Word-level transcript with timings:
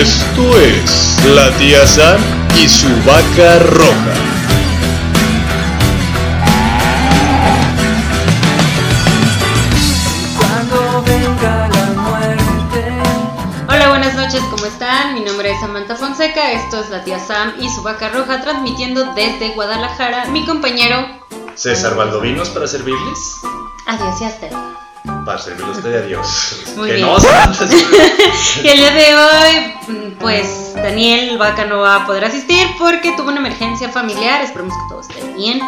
Esto 0.00 0.58
es 0.58 1.24
la 1.24 1.56
tía 1.56 1.86
Sam 1.86 2.20
y 2.60 2.68
su 2.68 2.88
vaca 3.06 3.60
roja. 3.60 4.14
Cuando 10.36 11.02
venga 11.04 11.68
la 11.68 12.02
muerte. 12.02 13.02
Hola, 13.68 13.88
buenas 13.90 14.14
noches, 14.16 14.40
¿cómo 14.50 14.66
están? 14.66 15.14
Mi 15.14 15.20
nombre 15.20 15.52
es 15.52 15.60
Samantha 15.60 15.94
Fonseca, 15.94 16.50
esto 16.50 16.80
es 16.80 16.90
la 16.90 17.04
tía 17.04 17.20
Sam 17.20 17.52
y 17.60 17.68
su 17.70 17.82
vaca 17.84 18.08
roja 18.08 18.42
transmitiendo 18.42 19.14
desde 19.14 19.54
Guadalajara. 19.54 20.24
Mi 20.26 20.44
compañero, 20.44 21.06
César 21.54 21.94
Valdovinos 21.94 22.50
para 22.50 22.66
servirles. 22.66 23.40
adiós 23.86 24.20
y 24.20 24.24
hasta. 24.24 24.83
A 25.06 25.34
usted 25.36 25.94
a 25.94 26.02
Dios. 26.06 26.64
Muy 26.76 26.88
que 26.88 26.94
bien. 26.96 27.06
no. 27.06 27.16
Y 28.62 28.68
el 28.68 28.78
día 28.78 28.90
de 28.92 29.16
hoy, 29.16 29.74
pues 30.18 30.74
Daniel 30.74 31.36
Vaca 31.38 31.64
no 31.66 31.80
va 31.80 31.96
a 31.96 32.06
poder 32.06 32.24
asistir 32.24 32.66
porque 32.78 33.12
tuvo 33.16 33.28
una 33.28 33.40
emergencia 33.40 33.88
familiar, 33.88 34.42
esperemos 34.42 34.74
que 34.74 34.88
todo 34.88 35.00
esté 35.00 35.32
bien. 35.34 35.60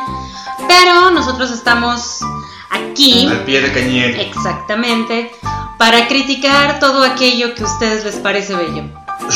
Pero 0.69 1.11
nosotros 1.11 1.51
estamos 1.51 2.21
aquí, 2.71 3.29
Al 3.31 3.45
pie 3.45 3.61
de 3.61 3.73
cañón. 3.73 4.15
exactamente, 4.21 5.31
para 5.79 6.09
criticar 6.09 6.79
todo 6.79 7.05
aquello 7.05 7.55
que 7.55 7.63
a 7.63 7.67
ustedes 7.67 8.05
les 8.05 8.17
parece 8.17 8.55
bello. 8.55 8.85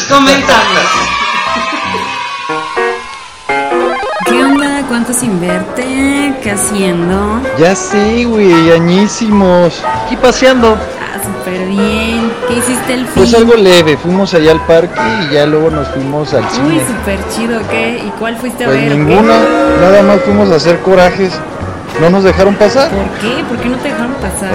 Comenzamos. 0.08 0.80
¿Qué 5.10 5.16
onda? 5.16 5.18
¿Cuánto 5.18 5.20
sin 5.20 5.40
verte? 5.40 6.34
¿Qué 6.42 6.50
haciendo? 6.52 7.40
Ya 7.58 7.74
sé, 7.74 8.24
güey, 8.24 8.70
añísimos. 8.72 9.82
Aquí 10.06 10.16
paseando. 10.16 10.76
Ah, 11.00 11.18
súper 11.22 11.66
bien. 11.66 12.30
¿Qué 12.48 12.54
hiciste 12.58 12.94
el 12.94 13.04
fin? 13.06 13.12
Pues 13.16 13.34
algo 13.34 13.54
leve, 13.54 13.96
fuimos 13.96 14.32
allá 14.34 14.52
al 14.52 14.60
parque 14.66 15.00
y 15.28 15.34
ya 15.34 15.46
luego 15.46 15.70
nos 15.70 15.88
fuimos 15.88 16.32
al 16.34 16.44
Uy, 16.44 16.50
cine. 16.50 16.82
súper 16.86 17.18
chido, 17.34 17.60
¿qué? 17.70 18.02
¿Y 18.06 18.10
cuál 18.18 18.36
fuiste 18.36 18.64
a 18.64 18.68
Pues 18.68 18.80
ver? 18.80 18.88
qué? 18.90 18.96
ninguna, 18.96 19.34
nada 19.80 20.02
más 20.02 20.20
fuimos 20.22 20.50
a 20.50 20.56
hacer 20.56 20.78
corajes. 20.80 21.32
No 22.00 22.08
nos 22.10 22.22
dejaron 22.24 22.54
pasar. 22.54 22.88
¿Por 22.90 23.08
qué? 23.20 23.44
¿Por 23.44 23.58
qué 23.58 23.68
no 23.68 23.76
te 23.78 23.88
dejaron 23.88 24.14
pasar? 24.14 24.52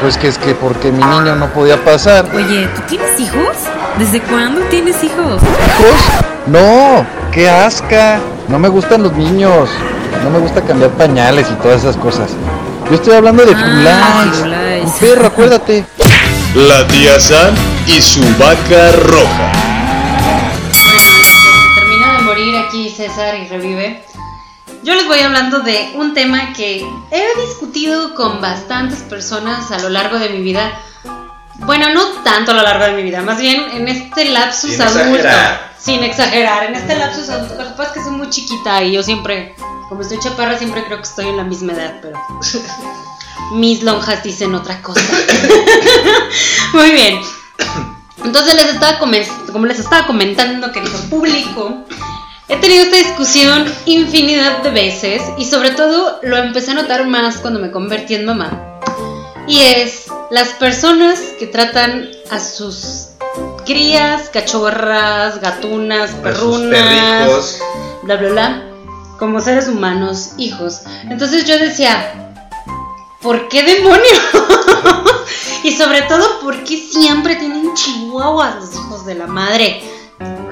Pues 0.00 0.16
que 0.16 0.28
es 0.28 0.38
que 0.38 0.54
porque 0.54 0.92
mi 0.92 1.02
niño 1.04 1.34
no 1.36 1.46
podía 1.48 1.76
pasar. 1.84 2.24
Oye, 2.34 2.68
¿tú 2.74 2.82
tienes 2.88 3.18
hijos? 3.20 3.56
¿Desde 3.98 4.20
cuándo 4.22 4.60
tienes 4.70 5.02
hijos? 5.04 5.42
¿Hijos? 5.42 6.27
No, 6.48 7.06
qué 7.32 7.48
asca. 7.48 8.20
No 8.48 8.58
me 8.58 8.68
gustan 8.68 9.02
los 9.02 9.12
niños. 9.12 9.68
No 10.24 10.30
me 10.30 10.38
gusta 10.38 10.62
cambiar 10.62 10.90
pañales 10.92 11.46
y 11.50 11.54
todas 11.62 11.80
esas 11.82 11.96
cosas. 11.96 12.30
Yo 12.88 12.94
estoy 12.94 13.14
hablando 13.14 13.44
de 13.44 13.52
Ah, 13.54 14.24
Firulais. 14.32 14.84
Un 14.84 14.92
perro, 14.98 15.26
acuérdate. 15.26 15.84
La 16.54 16.86
tía 16.86 17.20
Sam 17.20 17.54
y 17.86 18.00
su 18.00 18.22
vaca 18.38 18.92
roja. 18.92 19.52
Bueno, 20.84 21.00
en 21.00 21.44
lo 21.44 21.74
que 21.74 21.80
termina 21.80 22.12
de 22.14 22.18
morir 22.22 22.56
aquí 22.56 22.88
César 22.90 23.34
y 23.36 23.48
revive. 23.48 24.02
Yo 24.82 24.94
les 24.94 25.06
voy 25.06 25.18
hablando 25.20 25.60
de 25.60 25.90
un 25.96 26.14
tema 26.14 26.52
que 26.54 26.82
he 27.10 27.40
discutido 27.46 28.14
con 28.14 28.40
bastantes 28.40 29.00
personas 29.00 29.70
a 29.70 29.78
lo 29.80 29.90
largo 29.90 30.18
de 30.18 30.30
mi 30.30 30.40
vida. 30.40 30.72
Bueno, 31.56 31.92
no 31.92 32.02
tanto 32.22 32.52
a 32.52 32.54
lo 32.54 32.62
largo 32.62 32.86
de 32.86 32.92
mi 32.92 33.02
vida, 33.02 33.20
más 33.20 33.38
bien 33.38 33.60
en 33.72 33.88
este 33.88 34.26
lapsus 34.26 34.78
adulto. 34.80 35.00
exagerar. 35.16 35.68
Sin 35.78 36.02
exagerar, 36.02 36.64
en 36.64 36.74
este 36.74 36.96
lapsus 36.96 37.28
adulto. 37.28 37.62
Lo 37.62 37.70
que 37.70 37.76
pasa 37.76 37.90
es 37.90 37.92
que 37.92 38.02
soy 38.02 38.12
muy 38.12 38.30
chiquita 38.30 38.82
y 38.82 38.92
yo 38.92 39.02
siempre, 39.02 39.54
como 39.88 40.02
estoy 40.02 40.18
chaparra, 40.18 40.58
siempre 40.58 40.84
creo 40.84 40.98
que 40.98 41.04
estoy 41.04 41.28
en 41.28 41.36
la 41.36 41.44
misma 41.44 41.72
edad, 41.72 41.98
pero 42.02 42.20
mis 43.52 43.82
lonjas 43.82 44.22
dicen 44.22 44.54
otra 44.54 44.82
cosa. 44.82 45.00
Muy 46.72 46.90
bien. 46.90 47.20
Entonces 48.24 48.54
les 48.54 48.68
estaba 48.74 48.98
como 48.98 49.66
les 49.66 49.78
estaba 49.78 50.06
comentando, 50.06 50.72
querido 50.72 50.98
público, 51.08 51.84
he 52.48 52.56
tenido 52.56 52.84
esta 52.84 52.96
discusión 52.96 53.72
infinidad 53.86 54.62
de 54.62 54.70
veces 54.70 55.22
y 55.38 55.44
sobre 55.44 55.70
todo 55.70 56.18
lo 56.22 56.36
empecé 56.36 56.72
a 56.72 56.74
notar 56.74 57.06
más 57.06 57.38
cuando 57.38 57.60
me 57.60 57.70
convertí 57.70 58.14
en 58.14 58.24
mamá. 58.24 58.80
Y 59.46 59.60
es 59.60 60.06
las 60.30 60.50
personas 60.50 61.20
que 61.38 61.46
tratan 61.46 62.10
a 62.30 62.38
sus 62.40 63.07
crías, 63.68 64.30
cachorras, 64.30 65.42
gatunas, 65.42 66.12
perrunas, 66.12 67.60
bla 68.02 68.16
bla 68.16 68.30
bla, 68.30 68.62
como 69.18 69.42
seres 69.42 69.68
humanos, 69.68 70.30
hijos. 70.38 70.84
Entonces 71.10 71.44
yo 71.44 71.58
decía, 71.58 72.32
¿por 73.20 73.46
qué 73.48 73.62
demonios? 73.62 74.22
y 75.64 75.72
sobre 75.76 76.00
todo, 76.02 76.40
¿por 76.40 76.64
qué 76.64 76.78
siempre 76.78 77.36
tienen 77.36 77.74
chihuahuas 77.74 78.54
los 78.54 78.74
hijos 78.74 79.04
de 79.04 79.16
la 79.16 79.26
madre? 79.26 79.82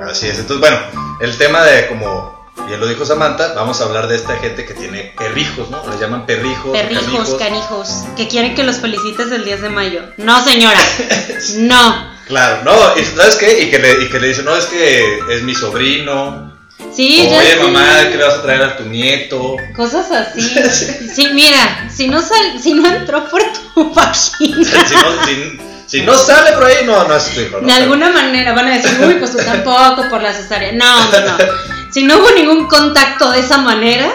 Así 0.06 0.26
es. 0.26 0.38
Entonces, 0.38 0.60
bueno, 0.60 0.78
el 1.22 1.38
tema 1.38 1.62
de 1.62 1.88
como 1.88 2.36
bien 2.68 2.78
lo 2.78 2.86
dijo 2.86 3.06
Samantha, 3.06 3.54
vamos 3.54 3.80
a 3.80 3.84
hablar 3.84 4.08
de 4.08 4.16
esta 4.16 4.36
gente 4.36 4.66
que 4.66 4.74
tiene 4.74 5.14
perrijos, 5.16 5.70
¿no? 5.70 5.88
Les 5.88 5.98
llaman 5.98 6.26
perrijos. 6.26 6.70
Perrijos, 6.70 7.06
canijos. 7.06 7.38
canijos, 7.38 7.88
que 8.14 8.28
quieren 8.28 8.54
que 8.54 8.62
los 8.62 8.76
felicites 8.76 9.32
el 9.32 9.46
10 9.46 9.62
de 9.62 9.68
mayo. 9.70 10.02
No, 10.18 10.44
señora, 10.44 10.80
no. 11.60 12.15
Claro, 12.26 12.62
no, 12.64 12.98
y 13.00 13.04
¿sabes 13.04 13.36
qué? 13.36 13.62
Y 13.62 13.70
que, 13.70 13.78
le, 13.78 14.02
y 14.04 14.08
que 14.08 14.18
le 14.18 14.28
dicen, 14.28 14.44
no, 14.44 14.56
es 14.56 14.66
que 14.66 15.18
es 15.30 15.42
mi 15.42 15.54
sobrino. 15.54 16.52
Sí, 16.94 17.28
Oye, 17.30 17.56
mamá, 17.62 18.08
¿qué 18.10 18.16
le 18.16 18.24
vas 18.24 18.34
a 18.34 18.42
traer 18.42 18.62
a 18.62 18.76
tu 18.76 18.84
nieto? 18.84 19.56
Cosas 19.76 20.10
así. 20.10 20.40
Sí, 21.14 21.28
mira, 21.32 21.88
si 21.94 22.08
no 22.08 22.20
sal, 22.20 22.60
si 22.62 22.74
no 22.74 22.86
entró 22.86 23.28
por 23.28 23.42
tu 23.74 23.90
vagina. 23.94 24.86
si, 24.86 24.94
no, 24.94 25.24
si- 25.26 25.60
si 25.86 26.00
no 26.02 26.14
sale 26.18 26.50
por 26.52 26.64
ahí, 26.64 26.84
no, 26.84 27.06
no 27.06 27.14
es 27.16 27.26
tu 27.32 27.40
hijo. 27.40 27.58
¿no? 27.60 27.66
De 27.66 27.72
alguna 27.72 28.10
manera 28.10 28.52
van 28.54 28.66
a 28.66 28.76
decir, 28.78 28.98
uy, 29.06 29.14
pues 29.14 29.30
tú 29.30 29.38
tampoco 29.38 30.08
por 30.10 30.20
la 30.20 30.32
cesárea. 30.32 30.72
No, 30.72 31.04
no, 31.12 31.20
no. 31.20 31.36
Si 31.92 32.02
no 32.02 32.18
hubo 32.18 32.30
ningún 32.32 32.66
contacto 32.66 33.30
de 33.30 33.38
esa 33.40 33.58
manera, 33.58 34.10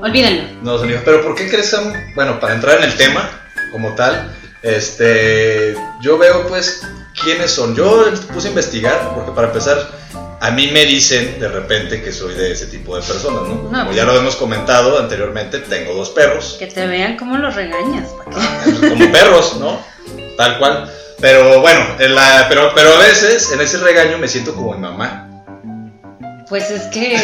olvídenlo. 0.00 0.44
No, 0.62 0.78
son 0.78 0.88
hijos. 0.90 1.02
Pero 1.04 1.22
¿por 1.22 1.34
qué 1.34 1.48
crees? 1.50 1.74
Bueno, 2.14 2.38
para 2.40 2.54
entrar 2.54 2.78
en 2.78 2.84
el 2.84 2.96
tema 2.96 3.28
como 3.72 3.94
tal, 3.94 4.32
este, 4.62 5.74
yo 6.00 6.18
veo 6.18 6.46
pues 6.46 6.82
quiénes 7.22 7.50
son. 7.50 7.74
Yo 7.74 8.04
puse 8.32 8.48
a 8.48 8.50
investigar 8.50 9.12
porque 9.14 9.32
para 9.32 9.48
empezar, 9.48 9.90
a 10.40 10.50
mí 10.50 10.68
me 10.72 10.84
dicen 10.84 11.38
de 11.38 11.48
repente 11.48 12.02
que 12.02 12.12
soy 12.12 12.34
de 12.34 12.52
ese 12.52 12.66
tipo 12.66 12.96
de 12.96 13.02
personas, 13.02 13.42
¿no? 13.48 13.54
No, 13.70 13.78
Como 13.84 13.92
ya 13.92 14.04
lo 14.04 14.16
hemos 14.16 14.36
comentado 14.36 14.98
anteriormente, 14.98 15.58
tengo 15.60 15.94
dos 15.94 16.10
perros, 16.10 16.56
Que 16.58 16.66
te 16.66 16.86
vean 16.86 17.16
cómo 17.16 17.36
los 17.38 17.54
regañas. 17.54 18.08
¿para 18.10 18.64
qué? 18.80 18.88
como 18.88 19.12
perros, 19.12 19.56
¿no? 19.58 19.78
Tal 20.36 20.58
cual. 20.58 20.90
Pero 21.20 21.60
bueno, 21.60 21.80
en 22.00 22.14
la- 22.16 22.46
pero, 22.48 22.72
pero 22.74 22.94
a 22.94 22.98
veces 22.98 23.52
en 23.52 23.60
ese 23.60 23.78
regaño 23.78 24.18
me 24.18 24.26
siento 24.26 24.54
como 24.54 24.72
mi 24.74 24.80
mamá. 24.80 25.28
Pues 26.48 26.70
es 26.70 26.82
que. 26.88 27.16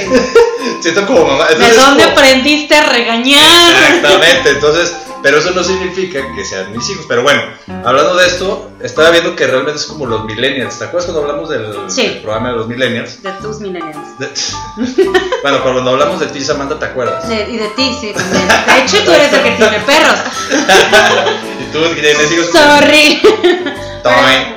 Siento 0.82 1.04
como 1.06 1.24
mamá. 1.24 1.46
¿De 1.48 1.74
dónde 1.74 2.04
como- 2.04 2.16
aprendiste 2.16 2.74
a 2.76 2.88
regañar? 2.92 3.42
Exactamente, 3.72 4.50
entonces, 4.50 4.94
pero 5.22 5.38
eso 5.38 5.50
no 5.52 5.62
significa 5.64 6.20
que 6.34 6.44
sean 6.44 6.72
mis 6.72 6.88
hijos. 6.90 7.04
Pero 7.08 7.22
bueno, 7.22 7.42
hablando 7.84 8.16
de 8.16 8.26
esto, 8.26 8.70
estaba 8.82 9.10
viendo 9.10 9.34
que 9.36 9.46
realmente 9.46 9.78
es 9.80 9.86
como 9.86 10.06
los 10.06 10.24
millennials. 10.24 10.78
¿Te 10.78 10.84
acuerdas 10.84 11.10
cuando 11.10 11.22
hablamos 11.22 11.48
del, 11.48 11.74
Sí. 11.90 12.02
del 12.06 12.18
programa 12.18 12.50
de 12.50 12.56
los 12.56 12.68
millennials? 12.68 13.22
De 13.22 13.32
tus 13.32 13.60
millennials. 13.60 14.18
De- 14.18 14.28
bueno, 15.42 15.62
cuando 15.62 15.90
hablamos 15.90 16.20
de 16.20 16.26
ti, 16.26 16.42
Samantha, 16.42 16.78
¿te 16.78 16.86
acuerdas? 16.86 17.28
De- 17.28 17.48
y 17.50 17.56
de 17.56 17.68
ti, 17.70 17.96
sí, 18.00 18.12
también. 18.14 18.46
De 18.48 18.82
hecho, 18.84 19.04
tú 19.04 19.12
eres 19.12 19.32
el 19.32 19.42
que 19.42 19.50
tiene 19.52 19.80
perros. 19.80 20.18
y 21.60 21.72
tú 21.72 21.94
que 21.94 22.00
tienes 22.00 22.32
hijos. 22.32 22.50
Sorry. 22.52 23.20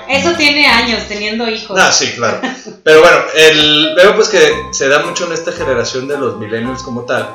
Eso 0.08 0.32
tiene 0.34 0.68
años, 0.68 1.04
teniendo 1.08 1.48
hijos. 1.50 1.78
Ah, 1.80 1.92
sí, 1.92 2.12
claro. 2.16 2.40
Pero 2.84 3.02
bueno, 3.02 3.18
el, 3.36 3.94
veo 3.96 4.16
pues 4.16 4.30
que 4.30 4.54
se 4.72 4.88
da 4.88 5.00
mucho 5.00 5.26
en 5.26 5.34
esta 5.34 5.52
generación 5.52 6.08
de 6.08 6.18
los 6.18 6.38
millennials 6.38 6.84
como 6.84 7.02
tal. 7.06 7.30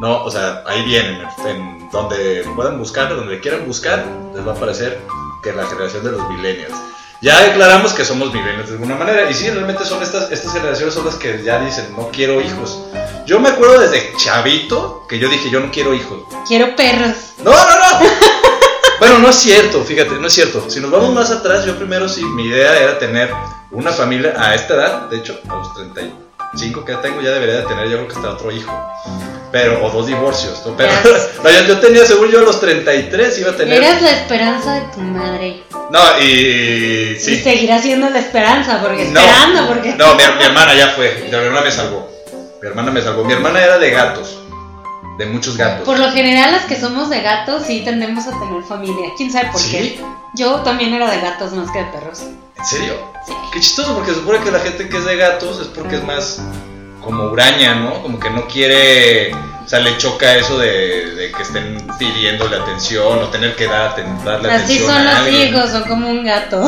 No, 0.00 0.24
o 0.24 0.30
sea, 0.30 0.62
ahí 0.66 0.82
vienen, 0.84 1.22
en 1.46 1.90
donde 1.90 2.44
puedan 2.54 2.78
buscar, 2.78 3.14
donde 3.14 3.40
quieran 3.40 3.66
buscar, 3.66 4.04
les 4.34 4.46
va 4.46 4.52
a 4.52 4.56
aparecer 4.56 5.00
que 5.42 5.52
la 5.52 5.66
generación 5.66 6.04
de 6.04 6.12
los 6.12 6.28
millennials. 6.30 6.74
Ya 7.20 7.42
declaramos 7.42 7.92
que 7.94 8.04
somos 8.04 8.32
millennials 8.32 8.68
de 8.68 8.74
alguna 8.74 8.94
manera, 8.94 9.28
y 9.28 9.34
sí, 9.34 9.50
realmente 9.50 9.84
son 9.84 10.02
estas, 10.02 10.30
estas 10.30 10.52
generaciones 10.52 10.94
son 10.94 11.04
las 11.04 11.16
que 11.16 11.42
ya 11.42 11.58
dicen, 11.58 11.86
no 11.96 12.10
quiero 12.10 12.40
hijos. 12.40 12.84
Yo 13.26 13.40
me 13.40 13.48
acuerdo 13.48 13.80
desde 13.80 14.12
chavito 14.16 15.04
que 15.08 15.18
yo 15.18 15.28
dije, 15.28 15.50
yo 15.50 15.60
no 15.60 15.70
quiero 15.72 15.94
hijos. 15.94 16.20
Quiero 16.46 16.76
perros. 16.76 17.16
No, 17.42 17.52
no, 17.52 17.78
no. 17.78 18.08
Bueno, 18.98 19.20
no 19.20 19.28
es 19.28 19.36
cierto, 19.36 19.84
fíjate, 19.84 20.14
no 20.14 20.26
es 20.26 20.32
cierto. 20.32 20.68
Si 20.68 20.80
nos 20.80 20.90
vamos 20.90 21.14
más 21.14 21.30
atrás, 21.30 21.64
yo 21.64 21.76
primero 21.76 22.08
sí, 22.08 22.24
mi 22.24 22.46
idea 22.46 22.76
era 22.80 22.98
tener 22.98 23.32
una 23.70 23.92
familia 23.92 24.34
a 24.36 24.56
esta 24.56 24.74
edad, 24.74 25.08
de 25.08 25.18
hecho, 25.18 25.38
a 25.48 25.54
los 25.54 25.72
35 26.52 26.84
que 26.84 26.92
ya 26.92 27.00
tengo, 27.00 27.20
ya 27.20 27.30
debería 27.30 27.56
de 27.56 27.62
tener 27.62 27.88
yo 27.88 27.96
creo 27.96 28.08
que 28.08 28.14
hasta 28.14 28.30
otro 28.30 28.50
hijo. 28.50 28.72
Pero, 29.50 29.84
o 29.84 29.90
dos 29.90 30.06
divorcios, 30.06 30.62
¿no? 30.66 30.76
Pero, 30.76 30.92
no, 31.42 31.50
yo, 31.50 31.62
yo 31.68 31.78
tenía, 31.78 32.04
según 32.04 32.30
yo, 32.30 32.40
a 32.40 32.42
los 32.42 32.60
33 32.60 33.38
iba 33.38 33.50
a 33.50 33.56
tener... 33.56 33.82
Eras 33.82 34.02
la 34.02 34.10
esperanza 34.10 34.74
de 34.74 34.80
tu 34.92 35.00
madre. 35.00 35.62
No, 35.90 36.00
y... 36.20 37.16
Y 37.16 37.16
seguirá 37.16 37.80
siendo 37.80 38.10
la 38.10 38.18
esperanza, 38.18 38.80
porque 38.82 39.06
No, 39.06 39.20
esperando, 39.20 39.66
porque. 39.68 39.94
No, 39.94 40.14
mi, 40.14 40.22
mi 40.38 40.44
hermana 40.44 40.74
ya 40.74 40.88
fue, 40.88 41.24
mi 41.30 41.34
hermana 41.34 41.62
me 41.62 41.70
salvó. 41.70 42.08
Mi 42.60 42.68
hermana 42.68 42.90
me 42.90 43.00
salvó. 43.00 43.24
Mi 43.24 43.32
hermana 43.32 43.62
era 43.62 43.78
de 43.78 43.90
gatos. 43.90 44.37
De 45.18 45.26
muchos 45.26 45.56
gatos. 45.56 45.84
Por 45.84 45.98
lo 45.98 46.10
general, 46.12 46.52
las 46.52 46.64
que 46.64 46.80
somos 46.80 47.10
de 47.10 47.20
gatos 47.20 47.64
sí 47.66 47.82
tendemos 47.84 48.26
a 48.28 48.38
tener 48.38 48.62
familia. 48.62 49.10
¿Quién 49.16 49.32
sabe 49.32 49.50
por 49.50 49.60
¿Sí? 49.60 49.70
qué? 49.72 50.00
Yo 50.34 50.60
también 50.60 50.94
era 50.94 51.10
de 51.10 51.20
gatos 51.20 51.52
más 51.52 51.70
que 51.72 51.80
de 51.80 51.84
perros. 51.86 52.22
¿En 52.56 52.64
serio? 52.64 52.94
Sí. 53.26 53.32
Qué 53.52 53.60
chistoso, 53.60 53.94
porque 53.94 54.12
se 54.12 54.20
supone 54.20 54.38
que 54.40 54.50
la 54.52 54.60
gente 54.60 54.88
que 54.88 54.96
es 54.96 55.04
de 55.04 55.16
gatos 55.16 55.60
es 55.60 55.66
porque 55.66 55.96
es 55.96 56.04
más 56.04 56.40
como 57.02 57.24
huraña, 57.24 57.74
¿no? 57.74 58.00
Como 58.02 58.20
que 58.20 58.30
no 58.30 58.46
quiere, 58.46 59.32
o 59.68 59.70
sea, 59.70 59.80
le 59.80 59.98
choca 59.98 60.34
eso 60.34 60.58
de, 60.58 61.10
de 61.14 61.30
que 61.30 61.42
estén 61.42 61.76
pidiéndole 61.98 62.56
atención 62.56 63.18
o 63.18 63.28
tener 63.28 63.54
que 63.54 63.66
dar, 63.66 63.94
darle 64.24 64.50
Así 64.50 64.78
atención 64.78 64.94
son 64.94 65.06
a 65.06 65.20
los 65.20 65.34
hijos, 65.34 65.70
son 65.70 65.82
como 65.82 66.08
un 66.08 66.24
gato. 66.24 66.62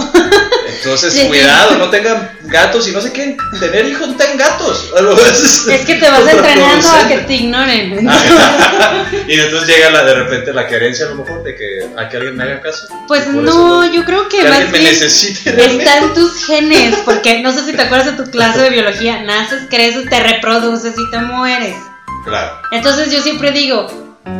Entonces, 0.69 1.14
Sí. 1.20 1.26
cuidado, 1.26 1.79
no 1.79 1.88
tengan 1.88 2.31
gatos 2.43 2.87
y 2.88 2.93
no 2.93 3.00
se 3.00 3.11
quieren 3.11 3.38
tener 3.58 3.87
hijos, 3.87 4.06
no 4.06 4.17
tengan 4.17 4.37
gatos. 4.37 4.93
Es, 5.70 5.87
que 5.87 5.94
te 5.94 6.11
vas 6.11 6.29
entrenando 6.31 6.91
a 6.91 7.08
que 7.08 7.19
te 7.20 7.35
ignoren. 7.37 8.06
Y 9.26 9.41
entonces 9.41 9.67
llega 9.67 9.88
la, 9.88 10.05
de 10.05 10.14
repente 10.17 10.52
la 10.52 10.67
querencia 10.67 11.06
a 11.06 11.08
lo 11.08 11.14
mejor 11.14 11.43
de 11.43 11.56
que 11.56 11.88
a 11.97 12.06
que 12.06 12.19
alguien 12.19 12.37
me 12.37 12.44
haga 12.44 12.61
caso. 12.61 12.87
Pues 13.08 13.29
no, 13.29 13.91
yo 13.91 14.05
creo 14.05 14.29
que 14.29 14.41
que 14.41 14.44
más 14.44 14.58
alguien 14.58 14.73
me 14.73 14.79
bien 14.79 14.93
necesite 14.93 15.52
realmente. 15.52 15.85
está 15.85 15.99
en 16.05 16.12
tus 16.12 16.44
genes, 16.44 16.99
porque 17.06 17.41
no 17.41 17.50
sé 17.50 17.64
si 17.64 17.73
te 17.73 17.81
acuerdas 17.81 18.14
de 18.14 18.23
tu 18.23 18.31
clase 18.31 18.61
de 18.61 18.69
biología, 18.69 19.23
naces, 19.23 19.62
creces, 19.70 20.05
te 20.11 20.20
reproduces 20.20 20.93
y 20.99 21.11
te 21.11 21.19
mueres. 21.19 21.76
Claro. 22.25 22.62
Entonces 22.72 23.11
yo 23.12 23.20
siempre 23.22 23.50
digo, 23.52 23.87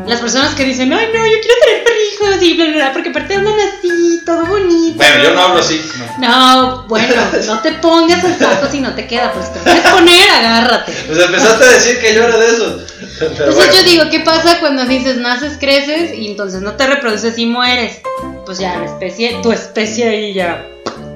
las 0.07 0.21
personas 0.21 0.55
que 0.55 0.65
dicen, 0.65 0.93
ay 0.93 1.07
no, 1.07 1.27
yo 1.27 1.37
quiero 1.41 1.55
tener 1.65 1.85
perrijos 1.85 2.43
y 2.43 2.55
bla, 2.55 2.65
bla, 2.67 2.75
bla, 2.75 2.93
porque 2.93 3.09
aparte 3.09 3.35
andan 3.35 3.55
así, 3.59 4.21
todo 4.27 4.45
bonito. 4.47 4.97
Bueno, 4.97 5.23
yo 5.23 5.35
no 5.35 5.41
hablo 5.41 5.61
así. 5.61 5.81
No. 6.19 6.29
No, 6.29 6.87
bueno, 6.89 7.15
no 7.47 7.61
te 7.61 7.73
pongas 7.73 8.23
el 8.25 8.39
saco 8.39 8.67
si 8.71 8.81
no 8.81 8.95
te 8.95 9.07
queda, 9.07 9.33
pues 9.33 9.53
te 9.53 9.61
puedes 9.61 9.81
poner, 9.91 10.31
agárrate. 10.31 10.93
Pues 11.07 11.19
empezaste 11.19 11.65
a 11.65 11.69
decir 11.69 12.01
que 12.01 12.15
yo 12.15 12.25
era 12.25 12.37
de 12.37 12.47
esos. 12.47 12.93
Pero 13.19 13.31
Entonces 13.31 13.55
bueno. 13.55 13.73
yo 13.73 13.83
digo, 13.83 14.05
¿qué 14.11 14.21
pasa 14.21 14.61
cuando 14.61 14.85
dices 14.85 15.17
naces, 15.17 15.57
creces 15.59 16.17
y 16.17 16.29
entonces 16.29 16.63
no 16.63 16.73
te 16.73 16.87
reproduces 16.87 17.39
y 17.39 17.47
mueres? 17.47 18.01
Pues 18.45 18.59
ya 18.59 18.79
la 18.79 18.87
especie, 18.87 19.41
tu 19.43 19.53
especie 19.53 20.09
ahí 20.09 20.35
ya 20.35 20.67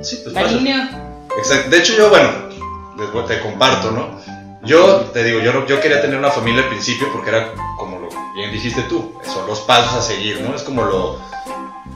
Sí, 0.04 0.20
pues. 0.22 0.36
Exacto. 0.36 1.70
De 1.70 1.78
hecho, 1.78 1.94
yo, 1.96 2.10
bueno, 2.10 2.30
te 3.26 3.40
comparto, 3.40 3.90
¿no? 3.90 4.20
Yo 4.64 5.00
te 5.12 5.22
digo, 5.24 5.40
yo, 5.40 5.52
no- 5.52 5.66
yo 5.66 5.80
quería 5.80 6.00
tener 6.00 6.18
una 6.18 6.30
familia 6.30 6.62
al 6.62 6.68
principio 6.68 7.08
porque 7.12 7.30
era 7.30 7.52
como 7.78 7.98
lo 8.00 8.08
bien 8.34 8.50
dijiste 8.52 8.82
tú, 8.82 9.12
son 9.32 9.46
los 9.46 9.60
pasos 9.60 9.94
a 9.94 10.02
seguir, 10.02 10.40
¿no? 10.40 10.54
Es 10.54 10.62
como 10.62 10.82
lo, 10.84 11.18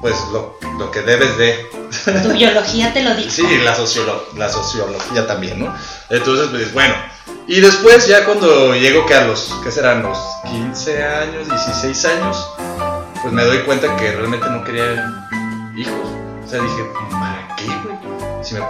pues, 0.00 0.14
lo, 0.32 0.58
lo 0.78 0.90
que 0.90 1.02
debes 1.02 1.36
de. 1.38 1.66
Tu 2.22 2.32
biología 2.32 2.92
te 2.92 3.02
lo 3.02 3.14
dice. 3.14 3.30
Sí, 3.42 3.58
la, 3.64 3.74
sociolo- 3.74 4.22
la 4.36 4.48
sociología 4.48 5.26
también, 5.26 5.58
¿no? 5.64 5.74
Entonces, 6.10 6.48
pues, 6.50 6.72
bueno. 6.74 6.94
Y 7.46 7.60
después, 7.60 8.06
ya 8.06 8.24
cuando 8.26 8.74
llego 8.74 9.06
que 9.06 9.14
a 9.14 9.24
los, 9.24 9.54
¿qué 9.64 9.70
serán? 9.70 10.02
Los 10.02 10.18
15 10.50 11.02
años, 11.04 11.48
16 11.48 12.04
años, 12.04 12.46
pues 13.22 13.32
me 13.32 13.42
doy 13.44 13.58
cuenta 13.60 13.96
que 13.96 14.12
realmente 14.12 14.48
no 14.50 14.62
quería 14.64 15.04
hijos. 15.76 16.08
O 16.44 16.48
sea, 16.48 16.60
dije, 16.62 16.84
¿para 17.10 17.48
qué, 17.56 17.64
güey? 17.66 18.44
Si 18.44 18.54
me 18.54 18.60